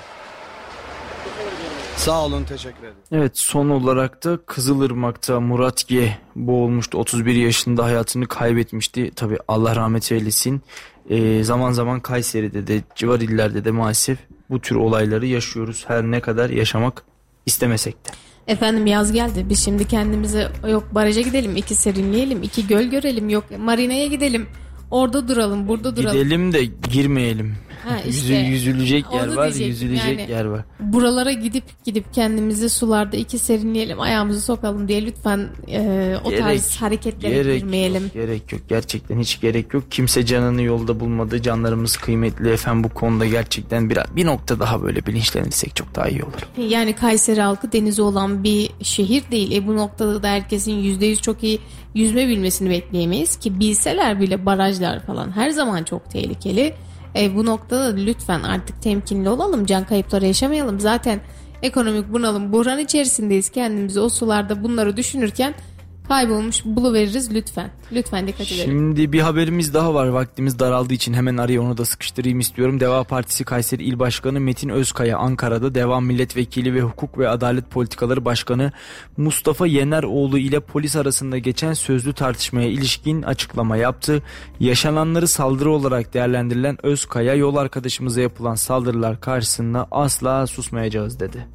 Sağ 1.99 2.25
olun 2.25 2.43
teşekkür 2.43 2.79
ederim. 2.79 2.95
Evet 3.11 3.37
son 3.37 3.69
olarak 3.69 4.23
da 4.23 4.39
Kızılırmak'ta 4.45 5.39
Murat 5.39 5.87
G 5.87 6.17
boğulmuştu. 6.35 6.97
31 6.97 7.35
yaşında 7.35 7.83
hayatını 7.83 8.27
kaybetmişti. 8.27 9.11
Tabi 9.15 9.37
Allah 9.47 9.75
rahmet 9.75 10.11
eylesin. 10.11 10.61
Ee, 11.09 11.43
zaman 11.43 11.71
zaman 11.71 11.99
Kayseri'de 11.99 12.67
de 12.67 12.81
civar 12.95 13.19
illerde 13.19 13.65
de 13.65 13.71
maalesef 13.71 14.17
bu 14.49 14.61
tür 14.61 14.75
olayları 14.75 15.25
yaşıyoruz. 15.25 15.85
Her 15.87 16.03
ne 16.03 16.19
kadar 16.19 16.49
yaşamak 16.49 17.03
istemesek 17.45 18.05
de. 18.05 18.09
Efendim 18.47 18.85
yaz 18.85 19.11
geldi. 19.11 19.45
Biz 19.49 19.65
şimdi 19.65 19.87
kendimize 19.87 20.51
yok 20.67 20.83
baraja 20.91 21.21
gidelim, 21.21 21.55
iki 21.55 21.75
serinleyelim, 21.75 22.43
iki 22.43 22.67
göl 22.67 22.83
görelim, 22.83 23.29
yok 23.29 23.43
marinaya 23.59 24.07
gidelim. 24.07 24.47
Orada 24.91 25.27
duralım, 25.27 25.67
burada 25.67 25.95
duralım. 25.95 26.17
Gidelim 26.17 26.53
de 26.53 26.65
girmeyelim. 26.65 27.55
Ha, 27.87 27.97
Yüzü- 28.05 28.09
işte. 28.09 28.33
yüzülecek 28.35 29.05
yer 29.13 29.33
var, 29.35 29.47
yüzülecek 29.47 30.19
yani. 30.19 30.31
yer 30.31 30.45
var. 30.45 30.61
Buralara 30.79 31.31
gidip 31.31 31.63
gidip 31.85 32.13
kendimizi 32.13 32.69
sularda 32.69 33.17
iki 33.17 33.39
serinleyelim, 33.39 34.01
ayağımızı 34.01 34.41
sokalım 34.41 34.87
diye 34.87 35.05
lütfen 35.05 35.47
e, 35.71 36.15
o 36.23 36.29
tarz 36.31 36.75
hareketlere 36.75 37.33
gerek 37.33 37.59
girmeyelim. 37.61 38.03
Yok, 38.03 38.13
gerek 38.13 38.51
yok. 38.51 38.61
Gerçekten 38.69 39.19
hiç 39.19 39.41
gerek 39.41 39.73
yok. 39.73 39.83
Kimse 39.91 40.25
canını 40.25 40.61
yolda 40.61 40.99
bulmadı. 40.99 41.41
Canlarımız 41.41 41.97
kıymetli. 41.97 42.49
Efendim 42.49 42.83
bu 42.83 42.89
konuda 42.89 43.25
gerçekten 43.25 43.89
bir, 43.89 43.97
bir 44.15 44.25
nokta 44.25 44.59
daha 44.59 44.81
böyle 44.83 45.05
bilinçlenirsek 45.05 45.75
çok 45.75 45.95
daha 45.95 46.07
iyi 46.09 46.23
olur. 46.23 46.67
Yani 46.69 46.93
Kayseri 46.93 47.41
halkı 47.41 47.71
denizi 47.71 48.01
olan 48.01 48.43
bir 48.43 48.69
şehir 48.81 49.23
değil. 49.31 49.51
E 49.51 49.67
bu 49.67 49.77
noktada 49.77 50.23
da 50.23 50.27
herkesin 50.27 50.71
%100 50.83 51.21
çok 51.21 51.43
iyi 51.43 51.59
yüzme 51.95 52.27
bilmesini 52.27 52.69
bekleyemeyiz 52.69 53.35
ki 53.37 53.59
bilseler 53.59 54.21
bile 54.21 54.45
barajlar 54.45 55.05
falan 55.05 55.31
her 55.35 55.49
zaman 55.49 55.83
çok 55.83 56.09
tehlikeli. 56.11 56.73
E 57.19 57.35
bu 57.35 57.45
noktada 57.45 57.95
lütfen 57.95 58.43
artık 58.43 58.81
temkinli 58.81 59.29
olalım. 59.29 59.65
Can 59.65 59.85
kayıpları 59.85 60.25
yaşamayalım. 60.25 60.79
Zaten 60.79 61.19
ekonomik 61.61 62.13
bunalım, 62.13 62.53
buhran 62.53 62.79
içerisindeyiz. 62.79 63.49
Kendimizi 63.49 63.99
o 63.99 64.09
sularda 64.09 64.63
bunları 64.63 64.97
düşünürken 64.97 65.53
kaybolmuş 66.09 66.65
buluveririz 66.65 67.33
lütfen. 67.33 67.71
Lütfen 67.91 68.27
dikkat 68.27 68.51
edelim. 68.51 68.65
Şimdi 68.65 69.13
bir 69.13 69.19
haberimiz 69.19 69.73
daha 69.73 69.93
var. 69.93 70.07
Vaktimiz 70.07 70.59
daraldığı 70.59 70.93
için 70.93 71.13
hemen 71.13 71.37
araya 71.37 71.61
onu 71.61 71.77
da 71.77 71.85
sıkıştırayım 71.85 72.39
istiyorum. 72.39 72.79
Deva 72.79 73.03
Partisi 73.03 73.43
Kayseri 73.43 73.83
İl 73.83 73.99
Başkanı 73.99 74.39
Metin 74.39 74.69
Özkaya 74.69 75.17
Ankara'da 75.17 75.75
Deva 75.75 75.99
Milletvekili 75.99 76.73
ve 76.73 76.81
Hukuk 76.81 77.17
ve 77.17 77.29
Adalet 77.29 77.71
Politikaları 77.71 78.25
Başkanı 78.25 78.71
Mustafa 79.17 79.67
Yeneroğlu 79.67 80.37
ile 80.37 80.59
polis 80.59 80.95
arasında 80.95 81.37
geçen 81.37 81.73
sözlü 81.73 82.13
tartışmaya 82.13 82.67
ilişkin 82.67 83.21
açıklama 83.21 83.77
yaptı. 83.77 84.23
Yaşananları 84.59 85.27
saldırı 85.27 85.71
olarak 85.71 86.13
değerlendirilen 86.13 86.85
Özkaya 86.85 87.35
yol 87.35 87.55
arkadaşımıza 87.55 88.21
yapılan 88.21 88.55
saldırılar 88.55 89.21
karşısında 89.21 89.87
asla 89.91 90.47
susmayacağız 90.47 91.19
dedi. 91.19 91.47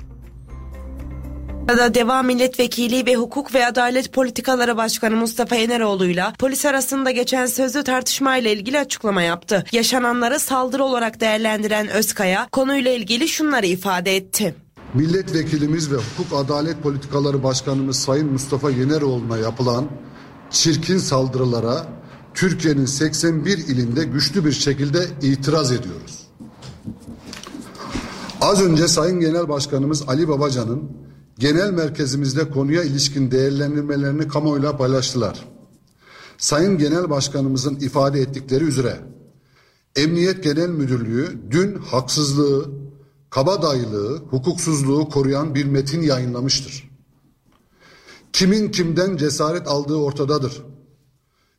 Da 1.68 1.94
Deva 1.94 2.22
Milletvekili 2.22 3.06
ve 3.06 3.16
Hukuk 3.16 3.54
ve 3.54 3.66
Adalet 3.66 4.12
Politikaları 4.12 4.76
Başkanı 4.76 5.16
Mustafa 5.16 5.56
Yeneroğlu'yla 5.56 6.32
polis 6.38 6.66
arasında 6.66 7.10
geçen 7.10 7.46
sözlü 7.46 7.84
tartışmayla 7.84 8.50
ilgili 8.50 8.78
açıklama 8.78 9.22
yaptı. 9.22 9.64
Yaşananları 9.72 10.40
saldırı 10.40 10.84
olarak 10.84 11.20
değerlendiren 11.20 11.88
Özkaya 11.88 12.48
konuyla 12.52 12.92
ilgili 12.92 13.28
şunları 13.28 13.66
ifade 13.66 14.16
etti. 14.16 14.54
Milletvekilimiz 14.94 15.92
ve 15.92 15.96
Hukuk 15.96 16.44
Adalet 16.44 16.82
Politikaları 16.82 17.42
Başkanımız 17.42 17.98
Sayın 17.98 18.32
Mustafa 18.32 18.70
Yeneroğlu'na 18.70 19.38
yapılan 19.38 19.86
çirkin 20.50 20.98
saldırılara 20.98 21.86
Türkiye'nin 22.34 22.86
81 22.86 23.58
ilinde 23.58 24.04
güçlü 24.04 24.44
bir 24.44 24.52
şekilde 24.52 24.98
itiraz 25.22 25.72
ediyoruz. 25.72 26.24
Az 28.40 28.62
önce 28.62 28.88
Sayın 28.88 29.20
Genel 29.20 29.48
Başkanımız 29.48 30.08
Ali 30.08 30.28
Babacan'ın 30.28 31.03
genel 31.38 31.70
merkezimizde 31.70 32.50
konuya 32.50 32.82
ilişkin 32.82 33.30
değerlendirmelerini 33.30 34.28
kamuoyuyla 34.28 34.76
paylaştılar. 34.76 35.48
Sayın 36.38 36.78
Genel 36.78 37.10
Başkanımızın 37.10 37.74
ifade 37.74 38.20
ettikleri 38.20 38.64
üzere 38.64 39.00
Emniyet 39.96 40.44
Genel 40.44 40.68
Müdürlüğü 40.68 41.38
dün 41.50 41.74
haksızlığı, 41.74 42.70
kabadayılığı, 43.30 44.16
hukuksuzluğu 44.30 45.08
koruyan 45.08 45.54
bir 45.54 45.64
metin 45.64 46.02
yayınlamıştır. 46.02 46.90
Kimin 48.32 48.70
kimden 48.70 49.16
cesaret 49.16 49.68
aldığı 49.68 49.96
ortadadır. 49.96 50.62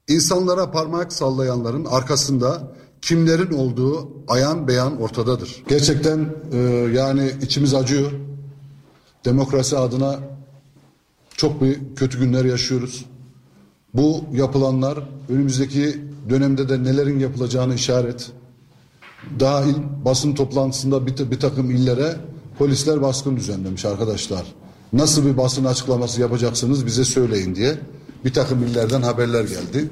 İnsanlara 0.07 0.71
parmak 0.71 1.13
sallayanların 1.13 1.85
arkasında 1.85 2.75
kimlerin 3.01 3.53
olduğu 3.53 4.09
ayan 4.27 4.67
beyan 4.67 5.01
ortadadır. 5.01 5.63
Gerçekten 5.67 6.35
e, 6.51 6.57
yani 6.93 7.31
içimiz 7.41 7.73
acıyor. 7.73 8.11
Demokrasi 9.25 9.77
adına 9.77 10.19
çok 11.37 11.61
bir 11.61 11.79
kötü 11.95 12.19
günler 12.19 12.45
yaşıyoruz. 12.45 13.05
Bu 13.93 14.23
yapılanlar 14.33 14.99
önümüzdeki 15.29 16.01
dönemde 16.29 16.69
de 16.69 16.83
nelerin 16.83 17.19
yapılacağını 17.19 17.75
işaret. 17.75 18.31
Daha 19.39 19.63
il, 19.63 19.75
basın 20.05 20.35
toplantısında 20.35 21.07
bir, 21.07 21.31
bir 21.31 21.39
takım 21.39 21.71
illere 21.71 22.15
polisler 22.57 23.01
baskın 23.01 23.37
düzenlemiş 23.37 23.85
arkadaşlar. 23.85 24.45
Nasıl 24.93 25.25
bir 25.25 25.37
basın 25.37 25.65
açıklaması 25.65 26.21
yapacaksınız 26.21 26.85
bize 26.85 27.05
söyleyin 27.05 27.55
diye 27.55 27.77
bir 28.25 28.33
takım 28.33 28.63
illerden 28.63 29.01
haberler 29.01 29.43
geldi. 29.43 29.89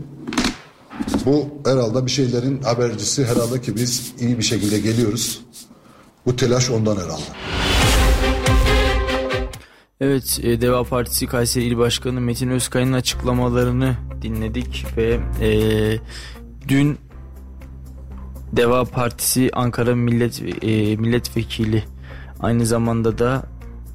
Bu 1.26 1.48
herhalde 1.66 2.06
bir 2.06 2.12
şeylerin 2.12 2.62
habercisi 2.62 3.26
herhalde 3.26 3.62
ki 3.62 3.76
biz 3.76 4.14
iyi 4.20 4.38
bir 4.38 4.44
şekilde 4.44 4.80
geliyoruz. 4.80 5.42
Bu 6.26 6.36
telaş 6.36 6.70
ondan 6.70 6.96
herhalde. 6.96 7.73
Evet, 10.04 10.40
e, 10.44 10.62
Deva 10.62 10.84
Partisi 10.84 11.28
Kayseri 11.28 11.66
İl 11.66 11.78
Başkanı 11.78 12.22
Metin 12.22 12.50
Özkaya'nın 12.50 12.94
açıklamalarını 12.94 13.96
dinledik 14.22 14.86
ve 14.98 15.20
e, 15.42 15.50
dün 16.68 16.98
Deva 18.52 18.86
Partisi 18.86 19.50
Ankara 19.54 19.96
Millet 19.96 20.42
e, 20.62 20.96
Milletvekili 20.96 21.84
aynı 22.40 22.66
zamanda 22.66 23.18
da 23.18 23.44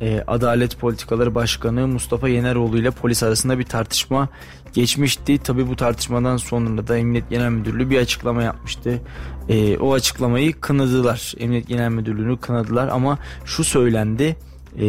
e, 0.01 0.25
Adalet 0.27 0.79
Politikaları 0.79 1.35
Başkanı 1.35 1.89
Mustafa 1.89 2.29
Yeneroğlu 2.29 2.79
ile 2.79 2.91
polis 2.91 3.23
arasında 3.23 3.59
bir 3.59 3.65
tartışma 3.65 4.29
geçmişti. 4.73 5.39
Tabi 5.39 5.69
bu 5.69 5.77
tartışmadan 5.77 6.37
sonra 6.37 6.89
da 6.89 6.99
Emniyet 6.99 7.31
Genel 7.31 7.51
Müdürlüğü 7.51 7.91
bir 7.91 7.99
açıklama 7.99 8.43
yapmıştı. 8.43 9.01
E, 9.49 9.79
o 9.79 9.93
açıklamayı 9.93 10.61
kınadılar. 10.61 11.35
Emniyet 11.39 11.69
Genel 11.69 11.91
Müdürlüğü'nü 11.91 12.37
kınadılar 12.37 12.89
ama 12.89 13.19
şu 13.45 13.65
söylendi. 13.65 14.37
E, 14.81 14.85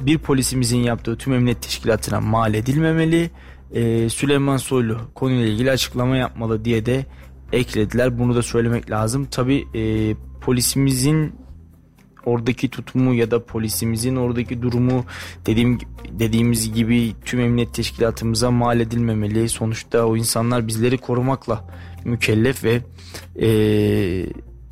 bir 0.00 0.18
polisimizin 0.18 0.78
yaptığı 0.78 1.16
tüm 1.16 1.32
emniyet 1.32 1.62
teşkilatına 1.62 2.20
mal 2.20 2.54
edilmemeli. 2.54 3.30
E, 3.72 4.08
Süleyman 4.08 4.56
Soylu 4.56 4.98
konuyla 5.14 5.46
ilgili 5.46 5.70
açıklama 5.70 6.16
yapmalı 6.16 6.64
diye 6.64 6.86
de 6.86 7.06
eklediler. 7.52 8.18
Bunu 8.18 8.34
da 8.34 8.42
söylemek 8.42 8.90
lazım. 8.90 9.24
Tabi 9.24 9.66
e, 9.74 10.14
polisimizin 10.40 11.34
oradaki 12.24 12.68
tutumu 12.68 13.14
ya 13.14 13.30
da 13.30 13.44
polisimizin 13.44 14.16
oradaki 14.16 14.62
durumu 14.62 15.04
dediğim 15.46 15.78
dediğimiz 16.10 16.72
gibi 16.72 17.12
tüm 17.24 17.40
emniyet 17.40 17.74
teşkilatımıza 17.74 18.50
mal 18.50 18.80
edilmemeli. 18.80 19.48
Sonuçta 19.48 20.06
o 20.06 20.16
insanlar 20.16 20.66
bizleri 20.66 20.98
korumakla 20.98 21.64
mükellef 22.04 22.64
ve 22.64 22.80
e, 23.40 23.48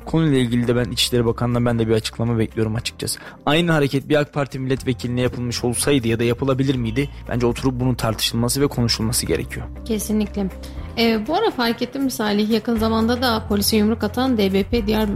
konuyla 0.09 0.37
ilgili 0.37 0.67
de 0.67 0.75
ben 0.75 0.91
İçişleri 0.91 1.25
Bakanı'ndan 1.25 1.65
ben 1.65 1.79
de 1.79 1.87
bir 1.87 1.93
açıklama 1.93 2.39
bekliyorum 2.39 2.75
açıkçası. 2.75 3.19
Aynı 3.45 3.71
hareket 3.71 4.09
bir 4.09 4.15
AK 4.15 4.33
Parti 4.33 4.59
milletvekiline 4.59 5.21
yapılmış 5.21 5.63
olsaydı 5.63 6.07
ya 6.07 6.19
da 6.19 6.23
yapılabilir 6.23 6.75
miydi? 6.75 7.09
Bence 7.29 7.45
oturup 7.45 7.79
bunun 7.79 7.95
tartışılması 7.95 8.61
ve 8.61 8.67
konuşulması 8.67 9.25
gerekiyor. 9.25 9.65
Kesinlikle. 9.85 10.49
Ee, 10.97 11.27
bu 11.27 11.35
ara 11.35 11.51
fark 11.51 11.81
ettim 11.81 12.09
Salih 12.09 12.49
yakın 12.49 12.77
zamanda 12.77 13.21
da 13.21 13.45
polise 13.49 13.77
yumruk 13.77 14.03
atan 14.03 14.37
DBP 14.37 14.87
Diyar, 14.87 15.09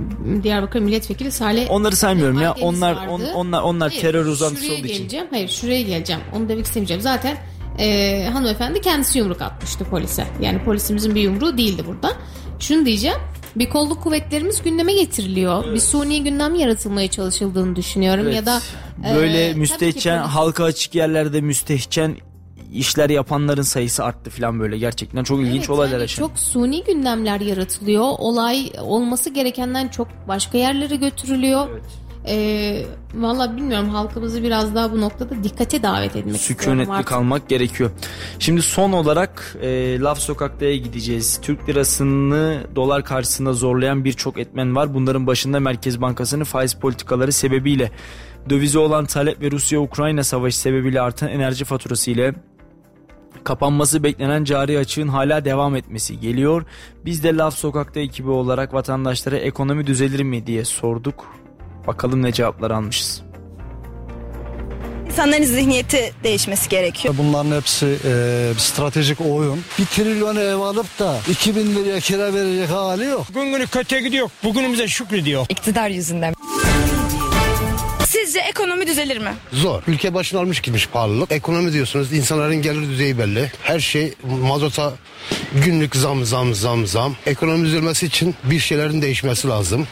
Diyarbakır 0.43 0.79
Milletvekili 0.79 1.31
Salih 1.31 1.71
Onları 1.71 1.95
saymıyorum 1.95 2.41
ya. 2.41 2.51
Akdeniz 2.51 2.67
Onlar 2.67 2.95
vardı. 2.95 3.11
on, 3.11 3.21
onlar 3.33 3.61
onlar 3.61 3.89
Hayır, 3.89 4.01
terör 4.01 4.25
uzantısı 4.25 4.73
olduğu 4.73 4.85
için. 4.85 4.97
geleceğim. 4.97 5.27
Hayır 5.29 5.49
şuraya 5.49 5.81
geleceğim. 5.81 6.21
Onu 6.35 6.49
demek 6.49 6.65
istemeyeceğim. 6.65 7.01
Zaten 7.01 7.37
e, 7.79 8.29
hanımefendi 8.33 8.81
kendisi 8.81 9.19
yumruk 9.19 9.41
atmıştı 9.41 9.85
polise. 9.85 10.27
Yani 10.41 10.63
polisimizin 10.63 11.15
bir 11.15 11.21
yumruğu 11.21 11.57
değildi 11.57 11.83
burada. 11.87 12.11
Şunu 12.63 12.85
diyeceğim. 12.85 13.17
Bir 13.55 13.69
kolluk 13.69 14.03
kuvvetlerimiz 14.03 14.63
gündeme 14.63 14.93
getiriliyor. 14.93 15.73
Bir 15.73 15.79
suni 15.79 16.23
gündem 16.23 16.55
yaratılmaya 16.55 17.07
çalışıldığını 17.07 17.75
düşünüyorum 17.75 18.23
Evet. 18.25 18.35
ya 18.35 18.45
da 18.45 18.61
Böyle 19.15 19.49
e, 19.49 19.53
müstehcen 19.53 20.23
ki 20.23 20.29
halka 20.29 20.63
açık 20.63 20.95
yerlerde 20.95 21.41
müstehcen 21.41 22.15
işler 22.73 23.09
yapanların 23.09 23.61
sayısı 23.61 24.03
arttı 24.03 24.29
falan 24.29 24.59
böyle 24.59 24.77
gerçekten 24.77 25.23
çok 25.23 25.39
ilginç 25.39 25.57
Evet, 25.57 25.69
olaylar 25.69 25.93
yani 25.93 26.01
yaşanıyor. 26.01 26.29
Çok 26.29 26.39
suni 26.39 26.83
gündemler 26.83 27.39
yaratılıyor. 27.41 28.03
Olay 28.03 28.71
olması 28.81 29.29
gerekenden 29.29 29.87
çok 29.87 30.07
başka 30.27 30.57
yerlere 30.57 30.95
götürülüyor. 30.95 31.67
Ee, 32.27 32.85
Valla 33.15 33.57
bilmiyorum 33.57 33.89
halkımızı 33.89 34.43
biraz 34.43 34.75
daha 34.75 34.91
bu 34.91 35.01
noktada 35.01 35.43
dikkate 35.43 35.83
davet 35.83 36.15
etmek 36.15 36.35
Sükunetli 36.35 37.03
kalmak 37.03 37.49
gerekiyor. 37.49 37.91
Şimdi 38.39 38.61
son 38.61 38.91
olarak 38.91 39.55
e, 39.61 39.99
Laf 39.99 40.19
Sokak'ta'ya 40.19 40.75
gideceğiz. 40.75 41.39
Türk 41.41 41.69
lirasını 41.69 42.63
dolar 42.75 43.05
karşısında 43.05 43.53
zorlayan 43.53 44.05
birçok 44.05 44.39
etmen 44.39 44.75
var. 44.75 44.93
Bunların 44.93 45.27
başında 45.27 45.59
Merkez 45.59 46.01
Bankası'nın 46.01 46.43
faiz 46.43 46.73
politikaları 46.73 47.31
sebebiyle 47.31 47.91
dövize 48.49 48.79
olan 48.79 49.05
talep 49.05 49.41
ve 49.41 49.51
Rusya-Ukrayna 49.51 50.23
savaşı 50.23 50.59
sebebiyle 50.59 51.01
artan 51.01 51.29
enerji 51.29 51.65
faturası 51.65 52.11
ile 52.11 52.33
kapanması 53.43 54.03
beklenen 54.03 54.43
cari 54.43 54.79
açığın 54.79 55.07
hala 55.07 55.45
devam 55.45 55.75
etmesi 55.75 56.19
geliyor. 56.19 56.65
Biz 57.05 57.23
de 57.23 57.35
Laf 57.35 57.57
Sokak'ta 57.57 57.99
ekibi 57.99 58.29
olarak 58.29 58.73
vatandaşlara 58.73 59.37
ekonomi 59.37 59.87
düzelir 59.87 60.23
mi 60.23 60.47
diye 60.47 60.65
sorduk. 60.65 61.42
Bakalım 61.87 62.23
ne 62.23 62.31
cevaplar 62.31 62.71
almışız. 62.71 63.21
İnsanların 65.07 65.43
zihniyeti 65.43 66.13
değişmesi 66.23 66.69
gerekiyor. 66.69 67.15
Bunların 67.17 67.55
hepsi 67.55 67.85
e, 67.85 68.51
bir 68.55 68.59
stratejik 68.59 69.21
oyun. 69.21 69.61
Bir 69.79 69.85
trilyon 69.85 70.35
ev 70.35 70.55
alıp 70.55 70.99
da 70.99 71.17
2000 71.29 71.75
liraya 71.75 71.99
kira 71.99 72.33
verecek 72.33 72.69
hali 72.69 73.05
yok. 73.05 73.27
Gün 73.33 73.51
günü 73.51 73.67
kötüye 73.67 74.01
gidiyor. 74.01 74.29
Bugünümüze 74.43 74.87
şükrediyor. 74.87 75.45
İktidar 75.49 75.89
yüzünden. 75.89 76.33
Sizce 78.07 78.39
ekonomi 78.39 78.87
düzelir 78.87 79.17
mi? 79.17 79.33
Zor. 79.51 79.81
Ülke 79.87 80.13
başına 80.13 80.39
almış 80.39 80.59
gitmiş 80.61 80.87
pahalılık. 80.87 81.31
Ekonomi 81.31 81.73
diyorsunuz 81.73 82.13
insanların 82.13 82.61
gelir 82.61 82.89
düzeyi 82.89 83.17
belli. 83.17 83.51
Her 83.63 83.79
şey 83.79 84.13
mazota 84.41 84.93
günlük 85.65 85.95
zam 85.95 86.25
zam 86.25 86.53
zam 86.53 86.87
zam. 86.87 87.15
Ekonomi 87.25 87.65
düzelmesi 87.65 88.05
için 88.05 88.35
bir 88.43 88.59
şeylerin 88.59 89.01
değişmesi 89.01 89.47
lazım. 89.47 89.87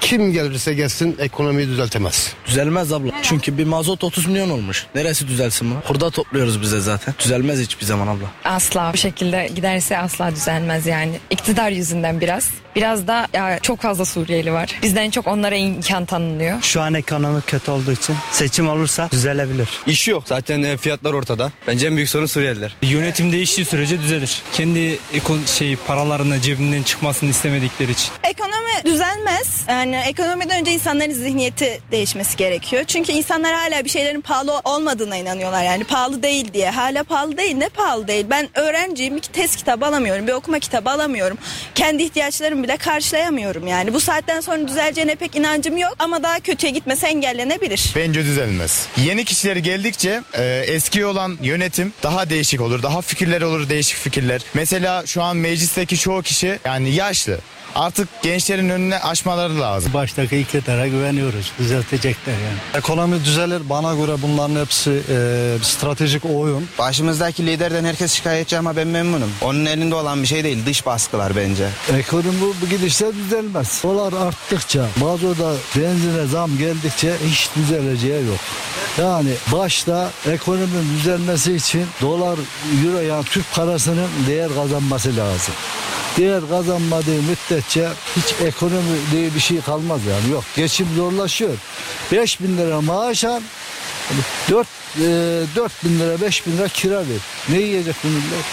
Kim 0.00 0.32
gelirse 0.32 0.74
gelsin 0.74 1.16
ekonomiyi 1.18 1.68
düzeltemez. 1.68 2.32
Düzelmez 2.46 2.92
abla. 2.92 3.10
Çünkü 3.22 3.58
bir 3.58 3.64
mazot 3.64 4.04
30 4.04 4.26
milyon 4.26 4.50
olmuş. 4.50 4.86
Neresi 4.94 5.28
düzelsin 5.28 5.70
bu? 5.70 5.74
Hurda 5.88 6.10
topluyoruz 6.10 6.62
bize 6.62 6.80
zaten. 6.80 7.14
Düzelmez 7.24 7.60
hiçbir 7.60 7.84
zaman 7.86 8.06
abla. 8.06 8.26
Asla 8.44 8.90
bu 8.92 8.96
şekilde 8.96 9.50
giderse 9.54 9.98
asla 9.98 10.30
düzelmez 10.30 10.86
yani. 10.86 11.18
İktidar 11.30 11.70
yüzünden 11.70 12.20
biraz. 12.20 12.50
Biraz 12.76 13.06
da 13.06 13.26
ya, 13.32 13.58
çok 13.62 13.80
fazla 13.80 14.04
Suriyeli 14.04 14.52
var. 14.52 14.70
Bizden 14.82 15.10
çok 15.10 15.26
onlara 15.26 15.56
imkan 15.56 16.04
tanınıyor. 16.04 16.62
Şu 16.62 16.80
an 16.80 16.94
ekonomi 16.94 17.40
kötü 17.46 17.70
olduğu 17.70 17.92
için 17.92 18.16
seçim 18.32 18.68
olursa 18.68 19.08
düzelebilir. 19.12 19.68
İş 19.86 20.08
yok. 20.08 20.22
Zaten 20.26 20.62
e, 20.62 20.76
fiyatlar 20.76 21.12
ortada. 21.12 21.52
Bence 21.66 21.86
en 21.86 21.96
büyük 21.96 22.08
sorun 22.08 22.26
Suriyeliler. 22.26 22.76
Yönetim 22.82 23.32
değiştiği 23.32 23.64
sürece 23.64 24.00
düzelir. 24.00 24.42
Kendi 24.52 24.98
ekon 25.14 25.40
şey 25.58 25.76
paralarını 25.76 26.40
cebinden 26.40 26.82
çıkmasını 26.82 27.30
istemedikleri 27.30 27.92
için. 27.92 28.08
Ekonomi 28.24 28.84
düzelmez. 28.94 29.53
Yani 29.68 29.96
ekonomiden 29.96 30.60
önce 30.60 30.72
insanların 30.72 31.12
zihniyeti 31.12 31.80
değişmesi 31.90 32.36
gerekiyor. 32.36 32.84
Çünkü 32.84 33.12
insanlar 33.12 33.54
hala 33.54 33.84
bir 33.84 33.90
şeylerin 33.90 34.20
pahalı 34.20 34.60
olmadığına 34.64 35.16
inanıyorlar. 35.16 35.64
Yani 35.64 35.84
pahalı 35.84 36.22
değil 36.22 36.52
diye. 36.52 36.70
Hala 36.70 37.04
pahalı 37.04 37.36
değil. 37.36 37.56
Ne 37.56 37.68
pahalı 37.68 38.08
değil? 38.08 38.26
Ben 38.30 38.48
öğrenciyim. 38.54 39.16
Bir 39.16 39.20
test 39.20 39.56
kitabı 39.56 39.86
alamıyorum. 39.86 40.26
Bir 40.26 40.32
okuma 40.32 40.58
kitabı 40.58 40.90
alamıyorum. 40.90 41.38
Kendi 41.74 42.02
ihtiyaçlarımı 42.02 42.62
bile 42.62 42.76
karşılayamıyorum 42.76 43.66
yani. 43.66 43.94
Bu 43.94 44.00
saatten 44.00 44.40
sonra 44.40 44.68
düzeleceğine 44.68 45.14
pek 45.14 45.36
inancım 45.36 45.76
yok. 45.76 45.96
Ama 45.98 46.22
daha 46.22 46.40
kötüye 46.40 46.72
gitmesi 46.72 47.06
engellenebilir. 47.06 47.92
Bence 47.96 48.24
düzelmez. 48.24 48.86
Yeni 48.96 49.24
kişileri 49.24 49.62
geldikçe 49.62 50.22
e, 50.38 50.64
eski 50.66 51.06
olan 51.06 51.38
yönetim 51.42 51.92
daha 52.02 52.30
değişik 52.30 52.60
olur. 52.60 52.82
Daha 52.82 53.00
fikirler 53.02 53.42
olur 53.42 53.68
değişik 53.68 53.96
fikirler. 53.98 54.40
Mesela 54.54 55.06
şu 55.06 55.22
an 55.22 55.36
meclisteki 55.36 55.98
çoğu 55.98 56.22
kişi 56.22 56.58
yani 56.64 56.94
yaşlı. 56.94 57.38
Artık 57.74 58.08
gençlerin 58.22 58.68
önüne 58.68 58.98
aşmaları 58.98 59.60
lazım. 59.60 59.92
Baştaki 59.94 60.38
iktidara 60.38 60.88
güveniyoruz. 60.88 61.52
Düzeltecekler 61.58 62.32
yani. 62.32 62.58
Ekonomi 62.74 63.24
düzelir. 63.24 63.68
Bana 63.68 63.94
göre 63.94 64.16
bunların 64.22 64.60
hepsi 64.60 64.90
e, 64.90 65.56
stratejik 65.62 66.24
oyun. 66.24 66.68
Başımızdaki 66.78 67.46
liderden 67.46 67.84
herkes 67.84 68.12
şikayetçi 68.12 68.58
ama 68.58 68.76
ben 68.76 68.86
memnunum. 68.86 69.30
Onun 69.42 69.66
elinde 69.66 69.94
olan 69.94 70.22
bir 70.22 70.26
şey 70.26 70.44
değil. 70.44 70.66
Dış 70.66 70.86
baskılar 70.86 71.36
bence. 71.36 71.68
Ekonomi 71.98 72.40
bu, 72.40 72.54
bu 72.62 72.68
gidişle 72.68 73.14
düzelmez. 73.14 73.80
Dolar 73.82 74.12
arttıkça, 74.12 74.86
mazota, 75.00 75.52
benzine 75.76 76.26
zam 76.26 76.58
geldikçe 76.58 77.14
hiç 77.26 77.48
düzeleceği 77.56 78.26
yok. 78.26 78.40
Yani 78.98 79.30
başta 79.52 80.10
ekonominin 80.32 80.96
düzelmesi 80.98 81.54
için 81.54 81.86
dolar, 82.02 82.38
euro 82.84 83.00
yani 83.00 83.24
Türk 83.24 83.54
parasının 83.54 84.08
değer 84.28 84.54
kazanması 84.54 85.16
lazım. 85.16 85.54
Değer 86.18 86.40
kazanmadığı 86.50 87.22
müddetçe 87.22 87.63
hiç 88.16 88.34
ekonomi 88.46 88.98
diye 89.12 89.34
bir 89.34 89.40
şey 89.40 89.60
kalmaz 89.60 90.00
yani 90.10 90.32
yok. 90.32 90.44
Geçim 90.56 90.88
zorlaşıyor. 90.96 91.54
5 92.12 92.40
bin 92.40 92.58
lira 92.58 92.80
maaş 92.80 93.24
al, 93.24 93.40
4, 94.50 94.66
e, 94.96 95.00
4 95.56 95.84
bin 95.84 96.00
lira 96.00 96.20
5 96.20 96.46
bin 96.46 96.52
lira 96.58 96.68
kira 96.68 96.98
ver. 96.98 97.20
Ne 97.48 97.58
yiyecek 97.58 97.96
bu 98.04 98.08
millet? 98.08 98.44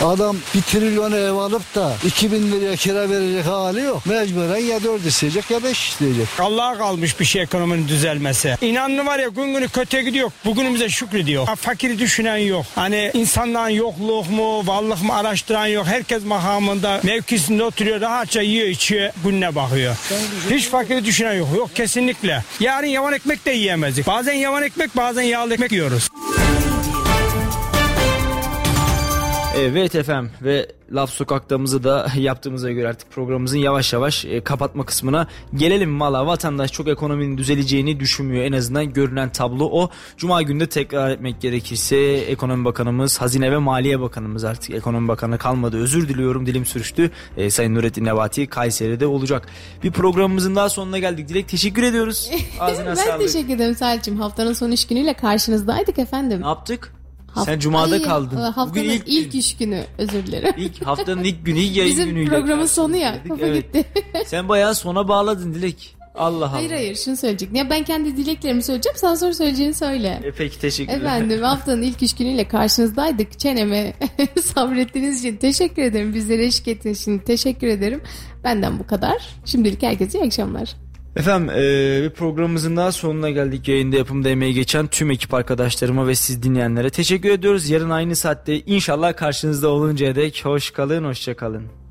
Adam 0.00 0.36
bir 0.54 0.62
trilyon 0.62 1.12
ev 1.12 1.32
alıp 1.32 1.74
da 1.74 1.92
2000 2.06 2.52
liraya 2.52 2.76
kira 2.76 3.10
verecek 3.10 3.46
hali 3.46 3.80
yok. 3.80 4.06
Mecburen 4.06 4.56
ya 4.56 4.82
4 4.84 5.06
isteyecek 5.06 5.50
ya 5.50 5.64
5 5.64 5.88
isteyecek. 5.88 6.26
Allah'a 6.38 6.78
kalmış 6.78 7.20
bir 7.20 7.24
şey 7.24 7.42
ekonominin 7.42 7.88
düzelmesi. 7.88 8.56
İnanlı 8.60 9.06
var 9.06 9.18
ya 9.18 9.28
gün 9.28 9.54
günü 9.54 9.68
kötüye 9.68 10.02
gidiyor. 10.02 10.30
Bugünümüze 10.44 10.88
şükrediyor. 10.88 11.46
Fakiri 11.56 11.98
düşünen 11.98 12.36
yok. 12.36 12.64
Hani 12.74 13.10
insanların 13.14 13.74
yokluk 13.74 14.30
mu, 14.30 14.66
varlık 14.66 15.02
mı 15.02 15.14
araştıran 15.14 15.66
yok. 15.66 15.86
Herkes 15.86 16.24
makamında, 16.24 17.00
mevkisinde 17.02 17.64
oturuyor. 17.64 18.00
Rahatça 18.00 18.42
yiyor, 18.42 18.66
içiyor, 18.68 19.10
gününe 19.24 19.54
bakıyor. 19.54 19.96
Hiç 20.50 20.68
fakiri 20.68 21.04
düşünen 21.04 21.34
yok. 21.34 21.48
Yok 21.56 21.76
kesinlikle. 21.76 22.44
Yarın 22.60 22.86
yavan 22.86 23.12
ekmek 23.12 23.46
de 23.46 23.50
yiyemezdik. 23.50 24.06
Bazen 24.06 24.32
yavan 24.32 24.62
ekmek, 24.62 24.96
bazen 24.96 25.22
yağlı 25.22 25.54
ekmek 25.54 25.72
yiyoruz. 25.72 26.08
Evet 29.56 29.94
efendim 29.94 30.30
ve 30.42 30.68
Laf 30.92 31.10
Sokak'tamızı 31.10 31.84
da 31.84 32.06
yaptığımıza 32.16 32.70
göre 32.70 32.88
artık 32.88 33.10
programımızın 33.10 33.58
yavaş 33.58 33.92
yavaş 33.92 34.24
e, 34.24 34.40
kapatma 34.44 34.84
kısmına 34.84 35.26
gelelim. 35.54 36.00
Valla 36.00 36.26
vatandaş 36.26 36.72
çok 36.72 36.88
ekonominin 36.88 37.38
düzeleceğini 37.38 38.00
düşünmüyor. 38.00 38.44
En 38.44 38.52
azından 38.52 38.92
görünen 38.92 39.32
tablo 39.32 39.64
o. 39.64 39.90
Cuma 40.16 40.42
günde 40.42 40.68
tekrar 40.68 41.10
etmek 41.10 41.40
gerekirse 41.40 41.96
Ekonomi 42.06 42.64
Bakanımız, 42.64 43.20
Hazine 43.20 43.52
ve 43.52 43.58
Maliye 43.58 44.00
Bakanımız 44.00 44.44
artık 44.44 44.70
Ekonomi 44.70 45.08
Bakanı 45.08 45.38
kalmadı. 45.38 45.76
Özür 45.76 46.08
diliyorum 46.08 46.46
dilim 46.46 46.66
sürüştü. 46.66 47.10
E, 47.36 47.50
Sayın 47.50 47.74
Nurettin 47.74 48.04
Nebati 48.04 48.46
Kayseri'de 48.46 49.06
olacak. 49.06 49.48
Bir 49.84 49.90
programımızın 49.92 50.56
daha 50.56 50.68
sonuna 50.68 50.98
geldik. 50.98 51.28
Dilek 51.28 51.48
teşekkür 51.48 51.82
ediyoruz. 51.82 52.30
Ağzına 52.60 52.86
ben 52.86 52.94
sağlık. 52.94 53.20
teşekkür 53.20 53.54
ederim 53.54 53.74
Selçuk'um. 53.74 54.20
Haftanın 54.20 54.52
son 54.52 54.70
iş 54.70 54.86
günüyle 54.86 55.14
karşınızdaydık 55.14 55.98
efendim. 55.98 56.40
Ne 56.42 56.46
yaptık? 56.46 56.92
Haft- 57.34 57.44
Sen 57.46 57.58
Cuma'da 57.58 57.94
Ay, 57.94 58.02
kaldın. 58.02 58.36
Haftanın 58.36 58.70
Bugün 58.70 58.82
ilk, 58.84 59.02
ilk 59.06 59.34
iş 59.34 59.56
günü 59.56 59.84
özür 59.98 60.26
dilerim. 60.26 60.54
İlk 60.56 60.86
haftanın 60.86 61.24
ilk 61.24 61.46
günü, 61.46 61.58
ilk 61.58 61.76
yayın 61.76 61.92
Bizim 61.92 62.08
günüyle. 62.08 62.30
programın 62.30 62.66
sonu 62.66 62.96
ya. 62.96 63.22
Kafa 63.28 63.46
Evet. 63.46 63.72
gitti. 63.72 63.84
Sen 64.26 64.48
bayağı 64.48 64.74
sona 64.74 65.08
bağladın 65.08 65.54
Dilek. 65.54 65.96
Allah 66.14 66.36
Allah. 66.36 66.52
hayır 66.52 66.70
hayır 66.70 66.96
şunu 66.96 67.16
söyleyecektim. 67.16 67.56
Ya 67.56 67.70
ben 67.70 67.84
kendi 67.84 68.16
dileklerimi 68.16 68.62
söyleyeceğim. 68.62 68.96
Sen 68.98 69.14
sonra 69.14 69.34
söyleyeceğini 69.34 69.74
söyle. 69.74 70.20
E, 70.24 70.30
peki 70.32 70.58
teşekkür 70.60 70.92
ederim. 70.92 71.06
Efendim 71.06 71.42
haftanın 71.42 71.82
ilk 71.82 72.02
iş 72.02 72.14
günüyle 72.14 72.48
karşınızdaydık. 72.48 73.38
Çeneme 73.38 73.92
sabrettiğiniz 74.42 75.24
için 75.24 75.36
teşekkür 75.36 75.82
ederim. 75.82 76.14
Bizlere 76.14 76.44
eşlik 76.46 76.68
ettiğiniz 76.68 77.00
için 77.00 77.18
teşekkür 77.18 77.66
ederim. 77.66 78.02
Benden 78.44 78.78
bu 78.78 78.86
kadar. 78.86 79.16
Şimdilik 79.44 79.82
herkese 79.82 80.18
iyi 80.18 80.24
akşamlar. 80.24 80.76
Efendim 81.16 81.50
e, 81.50 82.02
bir 82.02 82.10
programımızın 82.10 82.76
daha 82.76 82.92
sonuna 82.92 83.30
geldik. 83.30 83.68
Yayında 83.68 83.96
yapımda 83.96 84.28
emeği 84.28 84.54
geçen 84.54 84.86
tüm 84.86 85.10
ekip 85.10 85.34
arkadaşlarıma 85.34 86.06
ve 86.06 86.14
siz 86.14 86.42
dinleyenlere 86.42 86.90
teşekkür 86.90 87.30
ediyoruz. 87.30 87.70
Yarın 87.70 87.90
aynı 87.90 88.16
saatte 88.16 88.60
inşallah 88.60 89.16
karşınızda 89.16 89.68
oluncaya 89.68 90.14
dek 90.14 90.44
hoş 90.44 90.70
kalın, 90.70 91.04
hoşça 91.04 91.36
kalın. 91.36 91.81